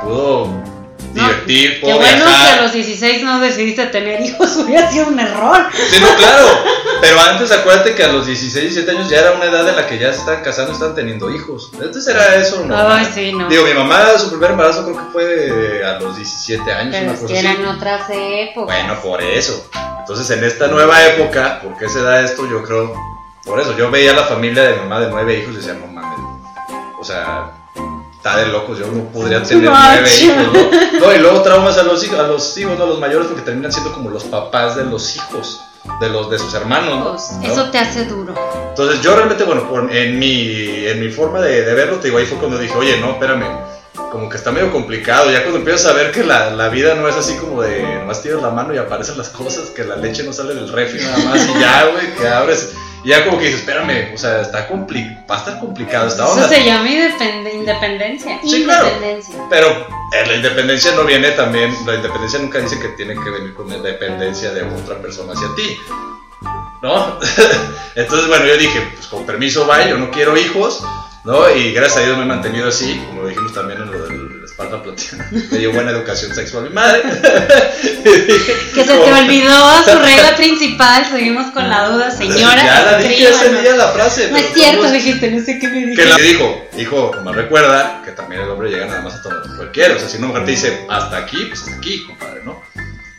puedo 1.13 1.27
divertir, 1.27 1.75
Qué 1.75 1.81
puedo 1.81 1.97
bueno 1.97 2.11
que 2.25 2.31
viajar. 2.31 2.59
a 2.59 2.63
los 2.63 2.73
16 2.73 3.23
no 3.23 3.41
decidiste 3.41 3.87
tener 3.87 4.21
hijos, 4.21 4.57
hubiera 4.59 4.91
sido 4.91 5.09
un 5.09 5.19
error. 5.19 5.67
Sí, 5.73 6.01
no, 6.01 6.15
claro. 6.17 6.47
Pero 7.01 7.21
antes 7.21 7.53
acuérdate 7.53 7.95
que 7.95 8.05
a 8.05 8.09
los 8.09 8.27
16, 8.27 8.75
17 8.75 8.91
años 8.91 9.09
ya 9.11 9.21
era 9.21 9.33
una 9.33 9.45
edad 9.47 9.69
en 9.69 9.77
la 9.77 9.87
que 9.87 9.99
ya 9.99 10.13
se 10.13 10.21
estaban 10.21 10.43
casando 10.43 10.73
estaban 10.73 10.95
teniendo 10.95 11.31
hijos. 11.35 11.71
Entonces 11.75 12.07
era 12.09 12.35
eso, 12.37 12.65
¿no? 12.65 12.77
Ay, 12.77 13.07
sí, 13.15 13.33
no. 13.33 13.49
Digo, 13.49 13.65
mi 13.65 13.75
mamá, 13.75 14.19
su 14.19 14.31
primer 14.31 14.51
embarazo 14.53 14.85
creo 14.85 14.97
que 14.97 15.13
fue 15.13 15.85
a 15.85 15.99
los 16.01 16.17
17 16.17 16.73
años, 16.73 16.97
Pero 16.99 17.13
es 17.13 17.21
que 17.21 17.39
eran 17.39 17.65
otras 17.67 18.03
épocas. 18.11 18.77
Bueno, 18.77 19.01
por 19.01 19.23
eso. 19.23 19.69
Entonces, 20.01 20.31
en 20.37 20.43
esta 20.45 20.69
nueva 20.69 21.05
época, 21.07 21.61
¿por 21.63 21.77
qué 21.77 21.89
se 21.89 22.01
da 22.03 22.23
esto? 22.23 22.49
Yo 22.51 22.63
creo, 22.63 22.95
por 23.45 23.61
eso. 23.61 23.77
Yo 23.77 23.91
veía 23.91 24.13
a 24.13 24.15
la 24.15 24.25
familia 24.25 24.63
de 24.63 24.73
mi 24.73 24.79
mamá 24.81 25.01
de 25.01 25.11
nueve 25.11 25.39
hijos 25.39 25.53
y 25.55 25.57
decía, 25.59 25.75
no 25.75 25.87
mames. 25.87 26.19
O 27.01 27.05
sea, 27.05 27.53
está 28.19 28.37
de 28.37 28.47
locos, 28.47 28.79
yo 28.79 28.87
no 28.89 29.05
podría 29.05 29.43
tener 29.43 29.71
nueve 29.71 30.11
hijos, 30.23 30.53
¿no? 30.53 30.99
No, 31.07 31.15
y 31.15 31.19
luego 31.19 31.41
traumas 31.43 31.79
a 31.79 31.83
los 31.85 32.03
hijos, 32.05 32.19
a 32.19 32.25
los 32.25 32.59
hijos, 32.59 32.77
¿no? 32.77 32.85
A 32.85 32.87
los 32.89 32.99
mayores, 33.01 33.29
porque 33.29 33.43
terminan 33.43 33.73
siendo 33.73 33.93
como 33.93 34.11
los 34.11 34.25
papás 34.25 34.77
de 34.77 34.85
los 34.85 35.15
hijos, 35.17 35.61
de 36.01 36.09
los 36.11 36.29
de 36.29 36.39
sus 36.39 36.53
hermanos, 36.55 36.99
¿no? 36.99 37.17
¿No? 37.41 37.53
Eso 37.53 37.71
te 37.71 37.79
hace 37.79 38.05
duro. 38.05 38.35
Entonces 38.71 39.01
yo 39.01 39.15
realmente, 39.15 39.45
bueno, 39.45 39.69
por- 39.69 39.91
en, 39.95 40.19
mi, 40.19 40.87
en 40.87 41.01
mi 41.01 41.09
forma 41.11 41.41
de, 41.41 41.65
de 41.65 41.75
verlo, 41.75 41.97
te 41.99 42.09
digo, 42.09 42.19
ahí 42.19 42.27
fue 42.27 42.39
cuando 42.39 42.59
dije, 42.59 42.75
oye, 42.77 43.01
no, 43.01 43.13
espérame, 43.13 43.47
como 44.11 44.29
que 44.29 44.37
está 44.37 44.51
medio 44.51 44.71
complicado, 44.73 45.31
ya 45.31 45.43
cuando 45.43 45.59
empiezas 45.61 45.87
a 45.87 45.93
ver 45.95 46.11
que 46.11 46.25
la, 46.25 46.51
la 46.51 46.69
vida 46.69 46.95
no 46.95 47.09
es 47.09 47.15
así 47.15 47.35
como 47.37 47.63
de, 47.63 47.83
nomás 48.01 48.21
tiras 48.23 48.43
la 48.43 48.51
mano 48.51 48.75
y 48.75 48.79
aparecen 48.79 49.17
las 49.19 49.29
cosas, 49.29 49.71
que 49.71 49.85
la 49.85 49.97
leche 49.97 50.25
no 50.25 50.33
sale 50.33 50.55
del 50.55 50.69
refri 50.73 51.01
nada 51.01 51.19
más 51.19 51.47
y 51.47 51.61
ya, 51.61 51.87
güey, 51.87 52.15
que 52.15 52.27
abres, 52.27 52.71
y 53.05 53.09
ya 53.11 53.25
como 53.25 53.39
que 53.39 53.45
dices, 53.47 53.61
espérame, 53.61 54.13
o 54.15 54.19
sea, 54.19 54.41
está 54.43 54.67
compli 54.67 55.05
va 55.31 55.37
a 55.37 55.39
estar 55.39 55.59
complicado 55.61 56.09
esta 56.09 56.25
Eso 56.25 56.33
onda. 56.35 56.49
se 56.49 56.65
llama 56.65 56.89
independ- 56.89 57.55
independencia. 57.55 58.39
Sí, 58.43 58.65
claro. 58.65 58.87
independencia. 58.89 59.35
Pero 59.51 59.69
eh, 59.71 60.27
la 60.27 60.35
independencia 60.37 60.93
no 60.93 61.05
viene 61.05 61.31
también, 61.33 61.75
la 61.87 61.95
independencia 61.95 62.39
nunca 62.41 62.59
dice 62.59 62.79
que 62.81 62.89
tiene 62.89 63.15
que 63.15 63.31
venir 63.31 63.55
con 63.55 63.69
la 63.69 63.79
dependencia 63.79 64.51
de 64.53 64.63
otra 64.63 64.97
persona 64.99 65.33
hacia 65.33 65.49
ti. 65.57 65.79
¿No? 66.83 67.19
Entonces, 67.97 68.29
bueno, 68.29 68.47
yo 68.47 68.57
dije, 68.57 68.81
pues 68.95 69.07
con 69.09 69.27
permiso, 69.27 69.67
bye, 69.67 69.89
yo 69.89 69.99
no 69.99 70.11
quiero 70.13 70.37
hijos, 70.37 70.85
¿no? 71.25 71.51
Y 71.51 71.73
gracias 71.73 72.03
a 72.03 72.07
Dios 72.07 72.17
me 72.17 72.23
he 72.23 72.27
mantenido 72.27 72.69
así, 72.69 73.03
como 73.09 73.23
lo 73.23 73.29
dijimos 73.29 73.53
también 73.53 73.81
en 73.83 73.91
lo 73.91 73.99
del 74.07 74.18
espalda 74.59 74.83
platina. 74.83 75.29
Me 75.31 75.59
dio 75.59 75.73
buena 75.73 75.93
educación 75.93 76.35
sexual 76.35 76.65
mi 76.65 76.71
madre. 76.71 77.03
Que 78.75 78.85
se 78.85 78.93
te 78.93 79.13
olvidó 79.13 79.85
su 79.85 79.99
regla 79.99 80.37
principal. 80.37 81.07
Seguimos 81.11 81.53
con 81.53 81.69
la 81.69 81.89
duda, 81.89 82.11
señora. 82.11 82.65
Ya 82.65 82.83
la 82.83 82.99
dije 82.99 83.29
ese 83.29 83.61
día 83.61 83.77
la 83.77 83.89
frase. 83.89 84.31
No 84.31 84.37
es 84.37 84.53
cierto, 84.53 84.91
dijiste, 84.91 85.31
no 85.31 85.45
sé 85.45 85.59
qué 85.59 85.69
me 85.69 85.81
Que 85.81 85.87
dijiste. 85.87 86.09
la 86.09 86.17
dijo, 86.17 86.69
dijo, 86.73 87.11
como 87.13 87.33
recuerda, 87.33 88.03
que 88.05 88.13
también 88.13 88.43
el 88.43 88.51
hombre 88.51 88.71
llega 88.71 88.87
nada 88.87 89.03
más 89.03 89.15
hasta 89.15 89.29
donde 89.29 89.49
mujer 89.49 89.71
quiere. 89.73 89.95
O 89.95 89.99
sea, 89.99 90.09
si 90.09 90.19
una 90.19 90.29
mujer 90.29 90.45
te 90.45 90.51
dice 90.53 90.87
hasta 90.89 91.17
aquí, 91.19 91.45
pues 91.47 91.61
hasta 91.61 91.77
aquí, 91.77 92.05
compadre, 92.05 92.41
¿no? 92.45 92.63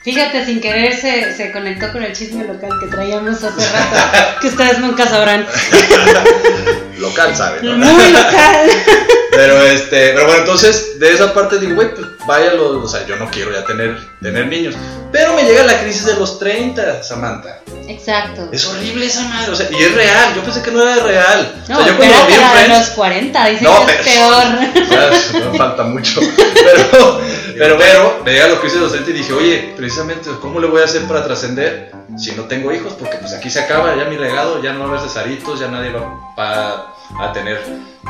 Fíjate, 0.01 0.45
sin 0.45 0.61
querer 0.61 0.95
se, 0.95 1.35
se 1.35 1.51
conectó 1.51 1.91
con 1.91 2.03
el 2.03 2.13
chisme 2.13 2.45
local 2.45 2.71
que 2.79 2.87
traíamos 2.87 3.43
hace 3.43 3.69
rato, 3.69 4.39
que 4.41 4.47
ustedes 4.47 4.79
nunca 4.79 5.07
sabrán. 5.07 5.45
Local, 6.97 7.35
¿sabe? 7.35 7.59
¿no? 7.61 7.75
Muy 7.77 8.11
local. 8.11 8.69
Pero 9.31 9.61
este, 9.61 10.09
pero 10.09 10.25
bueno, 10.25 10.28
entonces 10.39 10.99
de 10.99 11.13
esa 11.13 11.33
parte 11.33 11.59
digo, 11.59 11.75
güey, 11.75 11.93
pues 11.93 12.07
vaya 12.25 12.53
los, 12.53 12.83
o 12.83 12.87
sea, 12.87 13.05
yo 13.05 13.15
no 13.15 13.29
quiero 13.29 13.51
ya 13.51 13.63
tener, 13.65 13.97
tener 14.21 14.47
niños. 14.47 14.75
Pero 15.11 15.33
me 15.33 15.43
llega 15.43 15.63
la 15.63 15.79
crisis 15.81 16.05
de 16.05 16.15
los 16.15 16.37
30, 16.37 17.01
Samantha. 17.03 17.61
Exacto. 17.87 18.49
Es 18.51 18.65
horrible 18.67 19.07
esa 19.07 19.23
madre, 19.23 19.51
o 19.51 19.55
sea, 19.55 19.67
y 19.71 19.75
es 19.75 19.95
real, 19.95 20.35
yo 20.35 20.43
pensé 20.43 20.61
que 20.61 20.69
no 20.69 20.83
era 20.83 21.03
real. 21.03 21.63
No, 21.67 21.79
o 21.79 21.83
sea, 21.83 21.87
yo 21.87 21.97
cuando 21.97 22.27
vi 22.27 22.33
en 22.33 22.41
la 22.41 22.47
de 22.47 22.65
Friends, 22.65 22.87
los 22.87 22.89
40, 22.95 23.45
dicen 23.47 23.63
No, 23.63 23.85
que 23.85 23.91
es 23.93 24.01
peor. 24.01 24.45
Ya, 24.89 25.39
no 25.39 25.53
falta 25.55 25.83
mucho. 25.83 26.21
Pero, 26.53 27.21
pero, 27.57 27.77
pero, 27.77 28.21
me 28.23 28.31
llega 28.31 28.47
lo 28.47 28.61
que 28.61 28.67
hice 28.67 28.77
docente 28.77 29.11
y 29.11 29.13
dije, 29.13 29.33
oye, 29.33 29.73
precisamente, 29.75 30.29
¿cómo 30.41 30.59
le 30.59 30.67
voy 30.67 30.81
a 30.81 30.85
hacer 30.85 31.03
para 31.07 31.23
trascender 31.23 31.91
si 32.17 32.31
no 32.33 32.43
tengo 32.43 32.71
hijos? 32.71 32.93
Porque 32.93 33.17
pues 33.17 33.33
aquí 33.33 33.49
se 33.49 33.59
acaba 33.59 33.95
ya 33.95 34.05
mi 34.05 34.17
legado, 34.17 34.61
ya 34.61 34.73
no 34.73 34.79
va 34.79 34.85
a 34.85 34.87
haber 34.89 35.01
cesaritos, 35.01 35.59
ya 35.59 35.67
nadie 35.67 35.91
va, 35.91 36.13
va 36.37 36.95
a 37.17 37.33
tener 37.33 37.63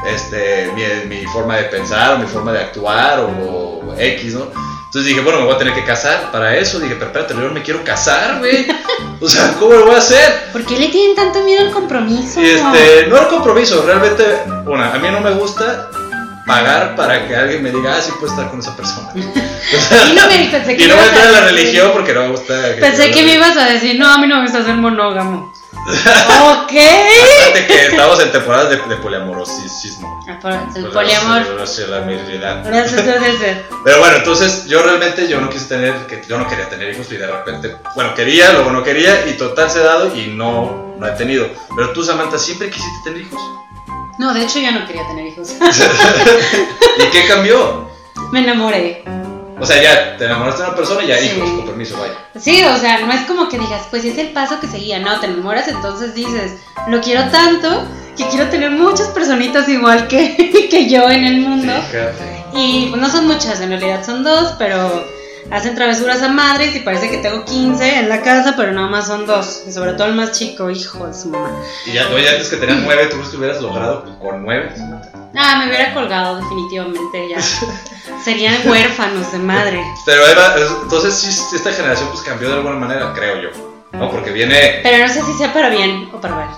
este, 0.06 0.72
mi, 0.74 0.84
mi 1.16 1.26
forma 1.28 1.58
de 1.58 1.64
pensar 1.64 2.16
o 2.16 2.18
mi 2.18 2.26
forma 2.26 2.52
de 2.52 2.60
actuar 2.60 3.20
o, 3.20 3.28
o 3.28 3.96
X, 3.98 4.34
¿no? 4.34 4.48
Entonces 4.90 5.10
dije, 5.10 5.22
bueno, 5.22 5.42
me 5.42 5.46
voy 5.46 5.54
a 5.54 5.58
tener 5.60 5.76
que 5.76 5.84
casar 5.84 6.32
para 6.32 6.58
eso. 6.58 6.80
Dije, 6.80 6.96
pero 6.96 7.08
espérate, 7.08 7.36
yo 7.36 7.42
no 7.42 7.52
me 7.52 7.62
quiero 7.62 7.84
casar, 7.84 8.40
güey. 8.40 8.66
O 9.22 9.28
sea, 9.28 9.54
¿cómo 9.60 9.74
lo 9.74 9.86
voy 9.86 9.96
a 9.96 9.98
hacer? 9.98 10.50
¿Por 10.54 10.66
qué 10.66 10.78
le 10.78 10.88
tienen 10.88 11.14
tanto 11.14 11.44
miedo 11.44 11.62
al 11.68 11.72
compromiso? 11.72 12.40
Este, 12.40 13.08
no 13.08 13.18
era 13.18 13.28
compromiso, 13.28 13.84
realmente, 13.86 14.24
una, 14.66 14.94
a 14.94 14.98
mí 14.98 15.10
no 15.12 15.20
me 15.20 15.32
gusta 15.32 15.90
pagar 16.48 16.96
para 16.96 17.28
que 17.28 17.36
alguien 17.36 17.62
me 17.62 17.70
diga, 17.70 17.98
ah, 17.98 18.02
sí 18.02 18.12
puedo 18.18 18.32
estar 18.32 18.50
con 18.50 18.62
esa 18.62 18.76
persona. 18.78 19.10
Y 19.14 20.16
no 20.16 20.28
me 20.28 20.50
pensé 20.50 20.78
que 20.78 20.86
y 20.86 20.88
no 20.88 20.96
me 20.96 21.02
a 21.02 21.32
la 21.32 21.42
religión 21.42 21.92
porque 21.94 22.14
no 22.14 22.22
me 22.24 22.30
gusta. 22.30 22.54
Pensé 22.80 23.12
que 23.12 23.24
me 23.24 23.34
ibas 23.36 23.58
a 23.58 23.66
decir, 23.66 24.00
no, 24.00 24.10
a 24.12 24.18
mí 24.18 24.28
no 24.28 24.38
me 24.38 24.44
gusta 24.44 24.64
ser 24.64 24.76
monógamo. 24.76 25.54
Ok. 25.90 26.70
Fíjate 26.70 27.68
que 27.68 27.86
estamos 27.88 28.20
en 28.22 28.32
temporadas 28.32 28.70
de, 28.70 28.78
de 28.78 28.96
poliamorosismo. 28.98 30.24
Ah, 30.28 30.68
El 30.76 30.86
poliamor. 30.88 31.44
Poliamor. 31.44 31.58
Gracias, 32.64 33.06
gracias. 33.06 33.58
Pero 33.84 34.00
bueno, 34.00 34.18
entonces 34.18 34.66
yo 34.68 34.84
realmente 34.84 35.28
yo 35.28 35.42
no 35.42 35.50
quise 35.50 35.66
tener, 35.66 35.94
que 36.08 36.22
yo 36.28 36.38
no 36.38 36.48
quería 36.48 36.70
tener 36.70 36.94
hijos 36.94 37.12
y 37.12 37.18
de 37.18 37.28
repente, 37.28 37.76
bueno, 37.96 38.14
quería, 38.14 38.54
luego 38.54 38.72
no 38.72 38.84
quería 38.84 39.28
y 39.28 39.34
total 39.34 39.70
se 39.70 39.80
ha 39.80 39.84
dado 39.84 40.16
y 40.16 40.28
no, 40.28 40.96
no 40.98 41.08
he 41.08 41.12
tenido. 41.12 41.48
Pero 41.76 41.92
tú, 41.94 42.04
Samantha, 42.04 42.38
¿siempre 42.38 42.70
quisiste 42.70 43.10
tener 43.10 43.22
hijos? 43.22 43.42
No, 44.20 44.34
de 44.34 44.44
hecho 44.44 44.60
yo 44.60 44.72
no 44.72 44.86
quería 44.86 45.08
tener 45.08 45.28
hijos. 45.28 45.56
¿Y 47.00 47.04
qué 47.12 47.28
cambió? 47.28 47.90
me 48.32 48.42
enamoré. 48.42 49.04
O 49.62 49.66
sea, 49.66 49.82
ya 49.82 50.18
te 50.18 50.26
enamoraste 50.26 50.62
de 50.64 50.68
una 50.70 50.78
persona 50.78 51.04
y 51.04 51.08
ya 51.08 51.18
Sí. 51.18 51.26
hijos, 51.36 51.50
con 51.50 51.66
permiso, 51.66 51.98
vaya. 52.00 52.14
Sí, 52.40 52.64
o 52.64 52.78
sea, 52.78 53.00
no 53.06 53.12
es 53.12 53.22
como 53.22 53.50
que 53.50 53.60
digas, 53.60 53.84
pues 53.90 54.06
es 54.06 54.18
el 54.18 54.30
paso 54.30 54.60
que 54.60 54.68
seguía. 54.68 55.00
No, 55.00 55.20
te 55.20 55.26
enamoras, 55.28 55.68
entonces 55.68 56.14
dices, 56.16 56.54
lo 56.88 57.02
quiero 57.02 57.30
tanto 57.30 57.84
que 58.18 58.26
quiero 58.28 58.48
tener 58.50 58.72
muchas 58.72 59.08
personitas 59.10 59.68
igual 59.70 60.08
que, 60.08 60.68
que 60.72 60.90
yo 60.90 61.10
en 61.10 61.26
el 61.26 61.38
mundo. 61.42 61.74
Fíjate. 61.90 62.46
Y 62.54 62.88
pues, 62.90 63.02
no 63.02 63.10
son 63.10 63.28
muchas, 63.28 63.62
en 63.62 63.70
realidad 63.70 64.06
son 64.06 64.24
dos, 64.24 64.54
pero 64.58 65.06
hacen 65.52 65.76
travesuras 65.76 66.22
a 66.22 66.30
madres 66.30 66.76
y 66.76 66.80
parece 66.82 67.10
que 67.10 67.18
tengo 67.18 67.44
15 67.46 68.00
en 68.00 68.10
la 68.10 68.22
casa, 68.22 68.54
pero 68.58 68.72
nada 68.72 68.88
más 68.88 69.08
son 69.08 69.26
dos. 69.26 69.64
Y 69.68 69.72
sobre 69.72 69.94
todo 69.94 70.08
el 70.08 70.16
más 70.16 70.32
chico, 70.32 70.70
hijo 70.70 71.08
de 71.08 71.14
su 71.14 71.30
mamá. 71.30 71.52
Y 71.86 71.94
ya, 71.94 72.08
oye, 72.10 72.30
antes 72.30 72.50
que 72.50 72.58
tenían 72.58 72.84
nueve, 72.84 73.08
¿tú 73.08 73.16
crees 73.18 73.30
que 73.30 73.38
hubieras 73.38 73.62
logrado 73.62 74.18
con 74.20 74.44
nueve? 74.44 74.74
Ah, 75.36 75.58
me 75.60 75.68
hubiera 75.68 75.94
colgado 75.94 76.38
definitivamente 76.38 77.30
ya. 77.30 77.38
Serían 78.24 78.56
huérfanos 78.68 79.32
de 79.32 79.40
madre. 79.40 79.82
Pero 80.06 80.26
Eva, 80.28 80.56
es- 80.58 80.72
entonces 80.84 81.14
sí, 81.16 81.56
esta 81.56 81.72
generación 81.72 82.10
pues 82.10 82.22
cambió 82.24 82.50
de 82.50 82.56
alguna 82.56 82.76
manera, 82.76 83.14
creo 83.14 83.42
yo. 83.42 83.50
¿No? 83.92 84.10
Porque 84.12 84.32
viene, 84.32 84.82
Pero 84.84 85.08
no 85.08 85.12
sé 85.12 85.22
si 85.24 85.34
sea 85.34 85.52
para 85.52 85.70
bien 85.70 86.10
o 86.14 86.22
para 86.22 86.36
mal. 86.36 86.50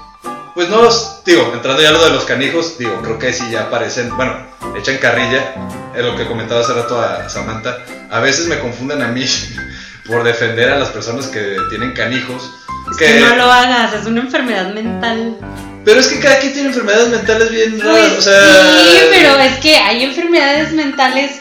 Pues 0.53 0.69
no, 0.69 0.89
digo, 1.25 1.51
entrando 1.53 1.81
ya 1.81 1.89
a 1.89 1.91
lo 1.93 2.03
de 2.03 2.11
los 2.11 2.25
canijos, 2.25 2.77
digo, 2.77 3.01
creo 3.01 3.17
que 3.17 3.33
sí 3.33 3.49
ya 3.51 3.63
aparecen, 3.63 4.15
bueno, 4.15 4.35
echan 4.77 4.97
carrilla, 4.97 5.55
es 5.95 6.03
lo 6.03 6.15
que 6.15 6.27
comentaba 6.27 6.61
hace 6.61 6.73
rato 6.73 6.99
a 6.99 7.29
Samantha. 7.29 7.77
A 8.09 8.19
veces 8.19 8.47
me 8.47 8.59
confunden 8.59 9.01
a 9.01 9.07
mí 9.07 9.25
por 10.07 10.23
defender 10.23 10.69
a 10.69 10.79
las 10.79 10.89
personas 10.89 11.27
que 11.27 11.57
tienen 11.69 11.93
canijos. 11.93 12.51
Es 12.91 12.97
que 12.97 13.19
no 13.19 13.35
lo 13.35 13.51
hagas, 13.51 13.93
es 13.93 14.05
una 14.05 14.21
enfermedad 14.21 14.73
mental. 14.73 15.37
Pero 15.83 15.99
es 15.99 16.07
que 16.07 16.19
cada 16.19 16.39
quien 16.39 16.53
tiene 16.53 16.69
enfermedades 16.69 17.09
mentales 17.09 17.49
bien 17.49 17.79
raras, 17.79 18.09
Pues 18.09 18.17
o 18.19 18.21
sea... 18.21 18.83
sí, 18.83 18.97
pero 19.09 19.35
es 19.39 19.57
que 19.59 19.75
hay 19.75 20.03
enfermedades 20.03 20.73
mentales 20.73 21.40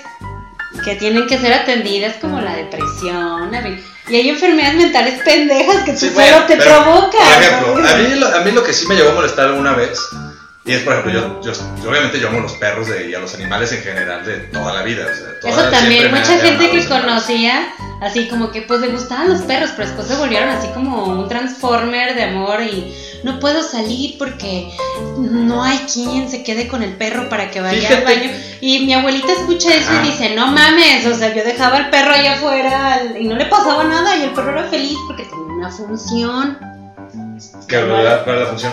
que 0.84 0.96
tienen 0.96 1.26
que 1.26 1.38
ser 1.38 1.52
atendidas 1.52 2.16
como 2.20 2.40
la 2.40 2.54
depresión, 2.54 3.50
la 3.50 3.60
y 4.08 4.16
hay 4.16 4.28
enfermedades 4.28 4.76
mentales 4.76 5.20
pendejas 5.24 5.84
que 5.84 5.92
tú 5.92 5.98
Sí, 5.98 6.08
solo 6.08 6.20
bueno, 6.20 6.46
te 6.46 6.56
pero, 6.56 6.82
provocas. 6.82 7.20
Por 7.20 7.42
ejemplo, 7.42 7.88
a 7.88 7.96
mí, 7.96 8.14
lo, 8.16 8.26
a 8.26 8.40
mí 8.40 8.50
lo 8.50 8.64
que 8.64 8.72
sí 8.72 8.86
me 8.88 8.96
llegó 8.96 9.10
a 9.10 9.14
molestar 9.14 9.46
alguna 9.46 9.74
vez, 9.74 10.00
y 10.70 10.74
es 10.74 10.82
por 10.82 10.92
ejemplo, 10.94 11.12
yo, 11.12 11.40
yo, 11.42 11.52
yo 11.82 11.90
obviamente 11.90 12.20
yo 12.20 12.28
amo 12.28 12.38
a 12.38 12.42
los 12.42 12.52
perros 12.54 12.88
de, 12.88 13.10
y 13.10 13.14
a 13.14 13.18
los 13.18 13.34
animales 13.34 13.72
en 13.72 13.82
general 13.82 14.24
de 14.24 14.34
toda 14.52 14.72
la 14.72 14.82
vida. 14.82 15.04
o 15.10 15.14
sea, 15.14 15.40
toda- 15.40 15.52
Eso 15.52 15.70
también, 15.70 16.10
mucha 16.10 16.38
gente 16.38 16.70
que 16.70 16.86
conocía, 16.86 17.68
así 18.00 18.28
como 18.28 18.50
que 18.52 18.62
pues 18.62 18.80
le 18.80 18.88
gustaban 18.88 19.28
los 19.28 19.42
perros, 19.42 19.70
pero 19.76 19.88
después 19.88 20.06
se 20.08 20.14
volvieron 20.16 20.48
así 20.50 20.68
como 20.68 21.04
un 21.04 21.28
transformer 21.28 22.14
de 22.14 22.22
amor 22.24 22.62
y 22.62 22.94
no 23.24 23.38
puedo 23.40 23.62
salir 23.62 24.16
porque 24.16 24.70
no 25.18 25.62
hay 25.62 25.78
quien 25.92 26.30
se 26.30 26.42
quede 26.42 26.68
con 26.68 26.82
el 26.82 26.92
perro 26.94 27.28
para 27.28 27.50
que 27.50 27.60
vaya 27.60 27.88
al 27.88 27.96
Fíjate. 27.96 28.04
baño. 28.04 28.30
Y 28.62 28.86
mi 28.86 28.94
abuelita 28.94 29.32
escucha 29.32 29.74
eso 29.74 29.90
y 30.02 30.06
dice, 30.08 30.34
no 30.34 30.46
mames, 30.52 31.04
o 31.06 31.14
sea, 31.14 31.34
yo 31.34 31.42
dejaba 31.44 31.76
al 31.78 31.90
perro 31.90 32.12
allá 32.12 32.34
afuera 32.34 32.94
al- 32.94 33.16
y 33.20 33.24
no 33.26 33.34
le 33.36 33.46
pasaba 33.46 33.84
nada 33.84 34.16
y 34.16 34.22
el 34.22 34.30
perro 34.30 34.50
era 34.52 34.64
feliz 34.68 34.96
porque 35.06 35.24
tenía 35.24 35.52
una 35.54 35.70
función. 35.70 36.58
¿Qué, 37.66 37.76
¿Cuál 37.80 38.00
era 38.00 38.25
cuál 38.25 38.37
era 38.37 38.44
la 38.44 38.50
función? 38.50 38.73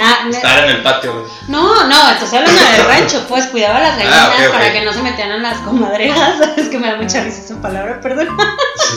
Ah, 0.00 0.18
Estar 0.30 0.64
en 0.64 0.70
el 0.70 0.82
patio. 0.82 1.12
güey. 1.14 1.24
no, 1.48 1.86
no, 1.88 2.10
entonces 2.12 2.38
hablando 2.38 2.60
del 2.60 2.84
rancho, 2.86 3.24
pues 3.28 3.46
cuidaba 3.48 3.80
las 3.80 3.96
gallinas 3.98 4.18
Ah, 4.18 4.32
ok. 4.46 4.52
para 4.52 4.72
que 4.72 4.84
no 4.84 4.92
se 4.92 5.02
metieran 5.02 5.42
las 5.42 5.58
comadrejas. 5.58 6.34
Es 6.56 6.68
que 6.68 6.78
me 6.78 6.88
da 6.88 6.96
mucha 6.96 7.22
risa 7.24 7.40
esa 7.44 7.60
palabra, 7.60 8.00
perdón. 8.00 8.28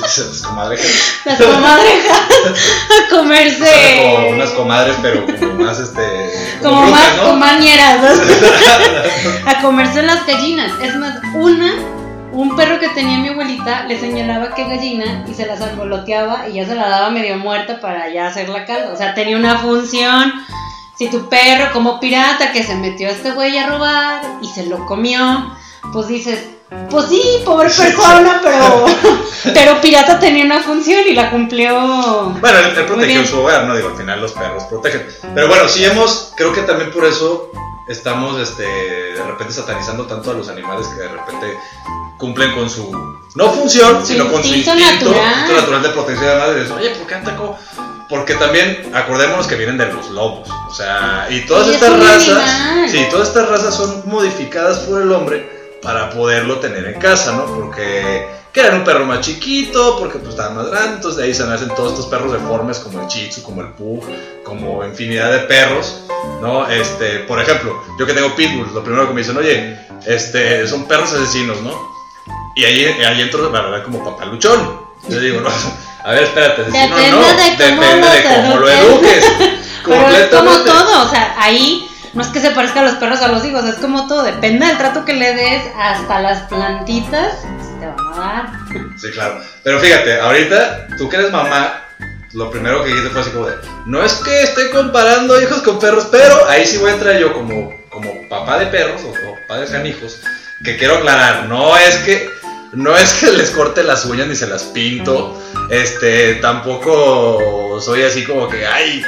Es 0.06 0.42
comadre. 0.46 0.78
Las 1.26 1.42
comadrejas 1.42 2.20
a 2.90 3.10
comerse. 3.16 4.02
Como 4.16 4.30
unas 4.30 4.50
comadres, 4.52 4.96
pero 5.02 5.26
como 5.26 5.54
más 5.66 5.80
este. 5.80 6.58
como 6.62 6.82
brujas, 6.84 6.92
más 7.10 7.18
¿no? 7.18 7.24
comañeras. 7.32 7.98
¿no? 8.02 9.50
a 9.52 9.62
comerse 9.62 10.02
las 10.04 10.26
gallinas. 10.26 10.72
Es 10.82 10.96
más, 10.96 11.16
una, 11.34 11.74
un 12.32 12.56
perro 12.56 12.80
que 12.80 12.90
tenía 12.90 13.18
mi 13.20 13.30
abuelita 13.30 13.86
le 13.86 14.00
señalaba 14.00 14.54
qué 14.56 14.64
gallina 14.64 15.26
y 15.28 15.34
se 15.34 15.46
las 15.46 15.62
angoloteaba 15.62 16.48
y 16.48 16.54
ya 16.54 16.66
se 16.66 16.76
la 16.76 16.88
daba 16.88 17.10
medio 17.10 17.38
muerta 17.38 17.80
para 17.80 18.12
ya 18.12 18.28
hacer 18.28 18.50
la 18.50 18.66
calda. 18.66 18.94
O 18.94 18.98
sea, 18.98 19.14
tenía 19.14 19.38
una 19.38 19.58
función. 19.60 20.34
Si 20.98 21.10
tu 21.10 21.30
perro, 21.30 21.72
como 21.74 22.00
pirata, 22.00 22.52
que 22.52 22.64
se 22.64 22.76
metió 22.76 23.08
a 23.08 23.12
este 23.12 23.32
güey 23.32 23.58
a 23.58 23.68
robar 23.68 24.22
y 24.42 24.48
se 24.48 24.68
lo 24.68 24.86
comió, 24.86 25.56
pues 25.92 26.08
dices, 26.08 26.46
pues 26.90 27.08
sí, 27.08 27.22
pobre 27.44 27.70
persona, 27.70 28.40
pero, 28.44 28.86
pero 29.54 29.82
pirata 29.82 30.20
tenía 30.20 30.46
una 30.46 30.62
función 30.62 31.02
y 31.10 31.14
la 31.14 31.32
cumplió. 31.32 32.36
Bueno, 32.40 32.60
él, 32.60 32.78
él 32.78 32.86
protegió 32.86 33.26
su 33.26 33.40
hogar, 33.40 33.66
¿no? 33.66 33.76
Digo, 33.76 33.90
al 33.90 33.98
final 33.98 34.22
los 34.22 34.34
perros 34.34 34.64
protegen. 34.66 35.08
Pero 35.34 35.48
bueno, 35.48 35.68
sí 35.68 35.84
hemos, 35.84 36.34
creo 36.38 36.54
que 36.54 36.62
también 36.62 36.92
por 36.92 37.06
eso 37.06 37.52
estamos, 37.88 38.40
este, 38.40 38.64
de 38.64 39.24
repente 39.24 39.54
satanizando 39.54 40.06
tanto 40.06 40.32
a 40.32 40.34
los 40.34 40.50
animales 40.50 40.88
que 40.88 41.02
de 41.02 41.08
repente 41.10 41.58
cumplen 42.22 42.54
con 42.54 42.70
su, 42.70 43.18
no 43.34 43.52
función, 43.52 44.06
sino 44.06 44.32
con 44.32 44.44
su 44.44 44.54
instinto 44.54 44.80
natural. 44.80 45.56
natural 45.56 45.82
de 45.82 45.90
protección 45.90 46.28
de 46.28 46.36
la 46.36 46.46
madre. 46.46 46.72
Oye, 46.72 46.90
¿por 46.92 47.08
qué 47.08 47.16
atacó? 47.16 47.58
Porque 48.08 48.36
también, 48.36 48.92
acordémonos 48.94 49.48
que 49.48 49.56
vienen 49.56 49.80
de 49.80 49.88
los 49.92 50.12
lobos. 50.12 50.48
O 50.70 50.74
sea, 50.74 51.28
y 51.32 51.42
todas 51.48 51.66
Sí, 51.68 51.74
estas 51.74 52.00
razas, 52.00 52.92
sí, 52.92 53.08
todas 53.10 53.30
estas 53.30 53.50
razas 53.50 53.76
son 53.76 54.04
modificadas 54.06 54.80
por 54.80 55.02
el 55.02 55.12
hombre 55.12 55.50
para 55.82 56.12
poderlo 56.12 56.60
tener 56.60 56.86
en 56.86 57.00
casa, 57.00 57.32
¿no? 57.32 57.46
Porque 57.46 58.28
querían 58.54 58.76
un 58.76 58.84
perro 58.84 59.06
más 59.06 59.22
chiquito, 59.22 59.98
porque 59.98 60.20
pues 60.20 60.32
estaba 60.32 60.52
más 60.54 60.70
grande, 60.70 60.98
entonces 60.98 61.18
de 61.18 61.24
ahí 61.24 61.34
se 61.34 61.46
nacen 61.48 61.70
todos 61.70 61.94
estos 61.94 62.06
perros 62.06 62.34
deformes 62.34 62.78
como 62.80 63.02
el 63.02 63.08
Shih 63.08 63.30
Tzu, 63.30 63.42
como 63.42 63.62
el 63.62 63.70
Pug, 63.70 64.04
como 64.44 64.86
infinidad 64.86 65.32
de 65.32 65.40
perros, 65.40 66.04
¿no? 66.40 66.70
Este, 66.70 67.20
por 67.20 67.42
ejemplo, 67.42 67.82
yo 67.98 68.06
que 68.06 68.14
tengo 68.14 68.36
Pitbull, 68.36 68.72
lo 68.76 68.84
primero 68.84 69.08
que 69.08 69.14
me 69.14 69.22
dicen, 69.22 69.38
oye, 69.38 69.80
este, 70.06 70.68
son 70.68 70.86
perros 70.88 71.12
asesinos, 71.14 71.62
¿no? 71.62 72.01
Y 72.56 72.66
ahí, 72.66 72.86
ahí 72.86 73.22
entro, 73.22 73.52
la 73.52 73.62
verdad, 73.62 73.84
como 73.84 74.04
papaluchón. 74.04 74.82
Yo 75.10 75.20
digo, 75.20 75.42
no, 75.42 75.50
a 76.04 76.12
ver, 76.12 76.24
espérate, 76.24 76.64
Depende 76.64 76.90
no, 76.90 76.98
de 76.98 77.12
cómo 77.12 77.28
depende 77.28 77.96
los 77.96 78.14
de 78.14 78.24
cómo 78.24 78.58
lo 78.58 78.70
eduques. 78.70 79.26
Pero 79.86 80.10
es 80.10 80.28
como 80.28 80.52
todo, 80.64 81.06
o 81.06 81.10
sea, 81.10 81.36
ahí 81.38 81.88
no 82.14 82.22
es 82.22 82.28
que 82.30 82.40
se 82.40 82.52
parezca 82.52 82.82
a 82.82 82.84
los 82.84 82.96
perros 82.96 83.22
a 83.22 83.30
los 83.30 83.44
hijos, 83.46 83.66
es 83.66 83.76
como 83.76 84.08
todo, 84.08 84.24
depende 84.24 84.66
del 84.66 84.78
trato 84.78 85.06
que 85.06 85.14
le 85.14 85.34
des 85.34 85.64
hasta 85.78 86.20
las 86.20 86.42
plantitas, 86.44 87.36
pues, 87.42 87.80
te 87.80 87.88
van 87.88 88.14
a 88.14 88.18
dar. 88.18 88.50
Sí, 88.98 89.10
claro. 89.12 89.42
Pero 89.64 89.80
fíjate, 89.80 90.20
ahorita, 90.20 90.88
tú 90.98 91.10
que 91.10 91.18
eres 91.18 91.32
mamá, 91.32 91.84
lo 92.34 92.52
primero 92.52 92.84
que 92.84 92.90
dijiste 92.90 93.10
fue 93.10 93.22
así 93.22 93.32
como 93.32 93.48
de, 93.48 93.56
no 93.86 94.04
es 94.04 94.14
que 94.16 94.44
esté 94.44 94.70
comparando 94.72 95.42
hijos 95.42 95.62
con 95.62 95.80
perros, 95.80 96.08
pero 96.12 96.48
ahí 96.48 96.66
sí 96.66 96.78
voy 96.78 96.92
a 96.92 96.94
entrar 96.94 97.18
yo 97.18 97.34
como, 97.34 97.74
como 97.90 98.28
papá 98.30 98.60
de 98.60 98.68
perros 98.68 99.02
o, 99.04 99.10
o 99.10 99.36
papá 99.42 99.60
de 99.60 99.68
canijos, 99.68 100.22
que 100.64 100.78
quiero 100.78 100.98
aclarar, 100.98 101.46
no 101.46 101.76
es 101.78 101.96
que, 101.98 102.30
no 102.74 102.96
es 102.98 103.14
que 103.14 103.32
les 103.32 103.52
corte 103.52 103.84
las 103.84 104.06
uñas 104.06 104.28
ni 104.28 104.36
se 104.36 104.48
las 104.48 104.64
pinto, 104.64 105.42
este, 105.70 106.36
tampoco 106.36 107.80
soy 107.82 108.04
así 108.04 108.24
como 108.24 108.48
que, 108.48 108.66
ay, 108.66 109.04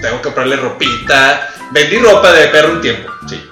tengo 0.00 0.16
que 0.16 0.22
comprarle 0.22 0.56
ropita, 0.56 1.48
vendí 1.70 1.98
ropa 1.98 2.32
de 2.32 2.48
perro 2.48 2.72
un 2.72 2.80
tiempo, 2.80 3.10
sí. 3.28 3.50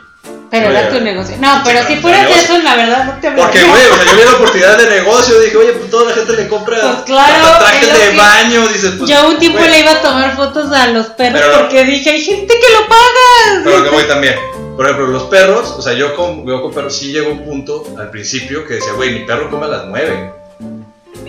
Pero 0.61 0.71
era 0.71 0.89
tu 0.91 1.01
negocio. 1.01 1.37
No, 1.41 1.63
pero 1.65 1.87
si 1.87 1.97
fueras 1.97 2.23
negocio. 2.23 2.43
eso, 2.55 2.59
la 2.63 2.77
verdad 2.77 3.05
no 3.05 3.13
te 3.21 3.31
Porque, 3.33 3.59
hablaría. 3.61 3.69
güey, 3.69 3.87
o 3.87 3.95
sea, 3.97 4.05
yo 4.13 4.17
vi 4.19 4.25
la 4.25 4.33
oportunidad 4.37 4.79
de 4.79 4.91
negocio, 4.91 5.41
dije, 5.41 5.57
oye, 5.57 5.73
pues 5.73 5.91
toda 5.91 6.11
la 6.11 6.15
gente 6.17 6.33
le 6.35 6.49
compra 6.49 6.81
Pues 6.81 6.97
claro, 7.07 7.59
trajes 7.59 7.93
de 7.93 8.11
que- 8.11 8.17
baño, 8.17 8.69
dices, 8.69 8.93
pues. 8.99 9.11
Yo 9.11 9.29
un 9.29 9.39
tiempo 9.39 9.61
le 9.65 9.81
iba 9.81 9.91
a 9.93 10.01
tomar 10.03 10.37
fotos 10.37 10.73
a 10.73 10.87
los 10.89 11.07
perros 11.09 11.41
Pero- 11.45 11.59
porque 11.61 11.85
dije, 11.85 12.11
hay 12.11 12.23
gente 12.23 12.55
que 12.55 12.73
lo 12.73 12.89
paga. 12.89 13.63
Pero 13.65 13.85
que 13.85 13.91
voy 13.91 14.05
también. 14.05 14.35
Por 14.77 14.87
ejemplo, 14.87 15.07
los 15.07 15.25
perros, 15.25 15.71
o 15.79 15.83
sea, 15.83 15.93
yo 15.93 16.17
con, 16.17 16.45
yo 16.47 16.61
con 16.61 16.73
perros 16.75 16.97
sí 16.97 17.13
llegó 17.13 17.31
un 17.31 17.45
punto 17.45 17.85
al 17.99 18.11
principio 18.11 18.67
que 18.67 18.75
decía, 18.75 18.93
güey, 18.95 19.11
mi 19.13 19.21
perro 19.25 19.49
come 19.51 19.67
a 19.67 19.69
las 19.69 19.85
9. 19.87 20.33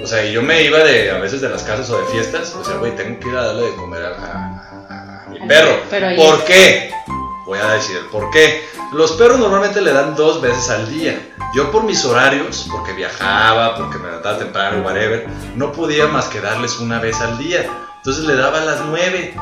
O 0.04 0.08
sea, 0.08 0.24
y 0.26 0.34
yo 0.34 0.42
me 0.42 0.62
iba 0.64 0.80
de, 0.80 1.12
a 1.12 1.18
veces 1.20 1.42
de 1.42 1.50
las 1.50 1.64
casas 1.64 1.90
o 1.90 1.98
de 2.00 2.06
fiestas, 2.08 2.54
o 2.56 2.64
sea, 2.64 2.76
güey, 2.76 2.96
tengo 2.96 3.20
que 3.20 3.28
ir 3.30 3.36
a 3.36 3.46
darle 3.46 3.64
de 3.72 3.76
comer 3.76 4.04
a, 4.04 4.10
a- 4.10 4.86
a- 4.90 5.26
a 5.26 5.30
mi 5.30 5.48
perro. 5.48 5.80
Pero 5.90 6.16
¿Por 6.16 6.44
qué? 6.46 6.92
Voy 7.46 7.60
a 7.60 7.68
decir 7.68 7.98
el 7.98 8.06
por 8.06 8.32
qué. 8.32 8.68
Los 8.92 9.12
perros 9.14 9.38
normalmente 9.40 9.82
le 9.82 9.94
dan 9.94 10.16
dos 10.16 10.42
veces 10.42 10.70
al 10.70 10.90
día. 10.90 11.34
Yo 11.56 11.72
por 11.72 11.84
mis 11.84 12.04
horarios, 12.06 12.68
porque 12.72 12.94
viajaba, 12.94 13.76
porque 13.76 13.98
me 13.98 14.08
levantaba 14.08 14.40
temprano, 14.40 14.84
whatever, 14.84 15.28
no 15.56 15.72
podía 15.72 16.08
más 16.08 16.26
que 16.26 16.42
darles 16.42 16.80
una 16.80 17.00
vez 17.00 17.22
al 17.22 17.38
día. 17.38 17.66
Entonces 17.98 18.26
le 18.26 18.36
daba 18.36 18.62
a 18.62 18.66
las 18.66 18.82
nueve. 18.88 19.36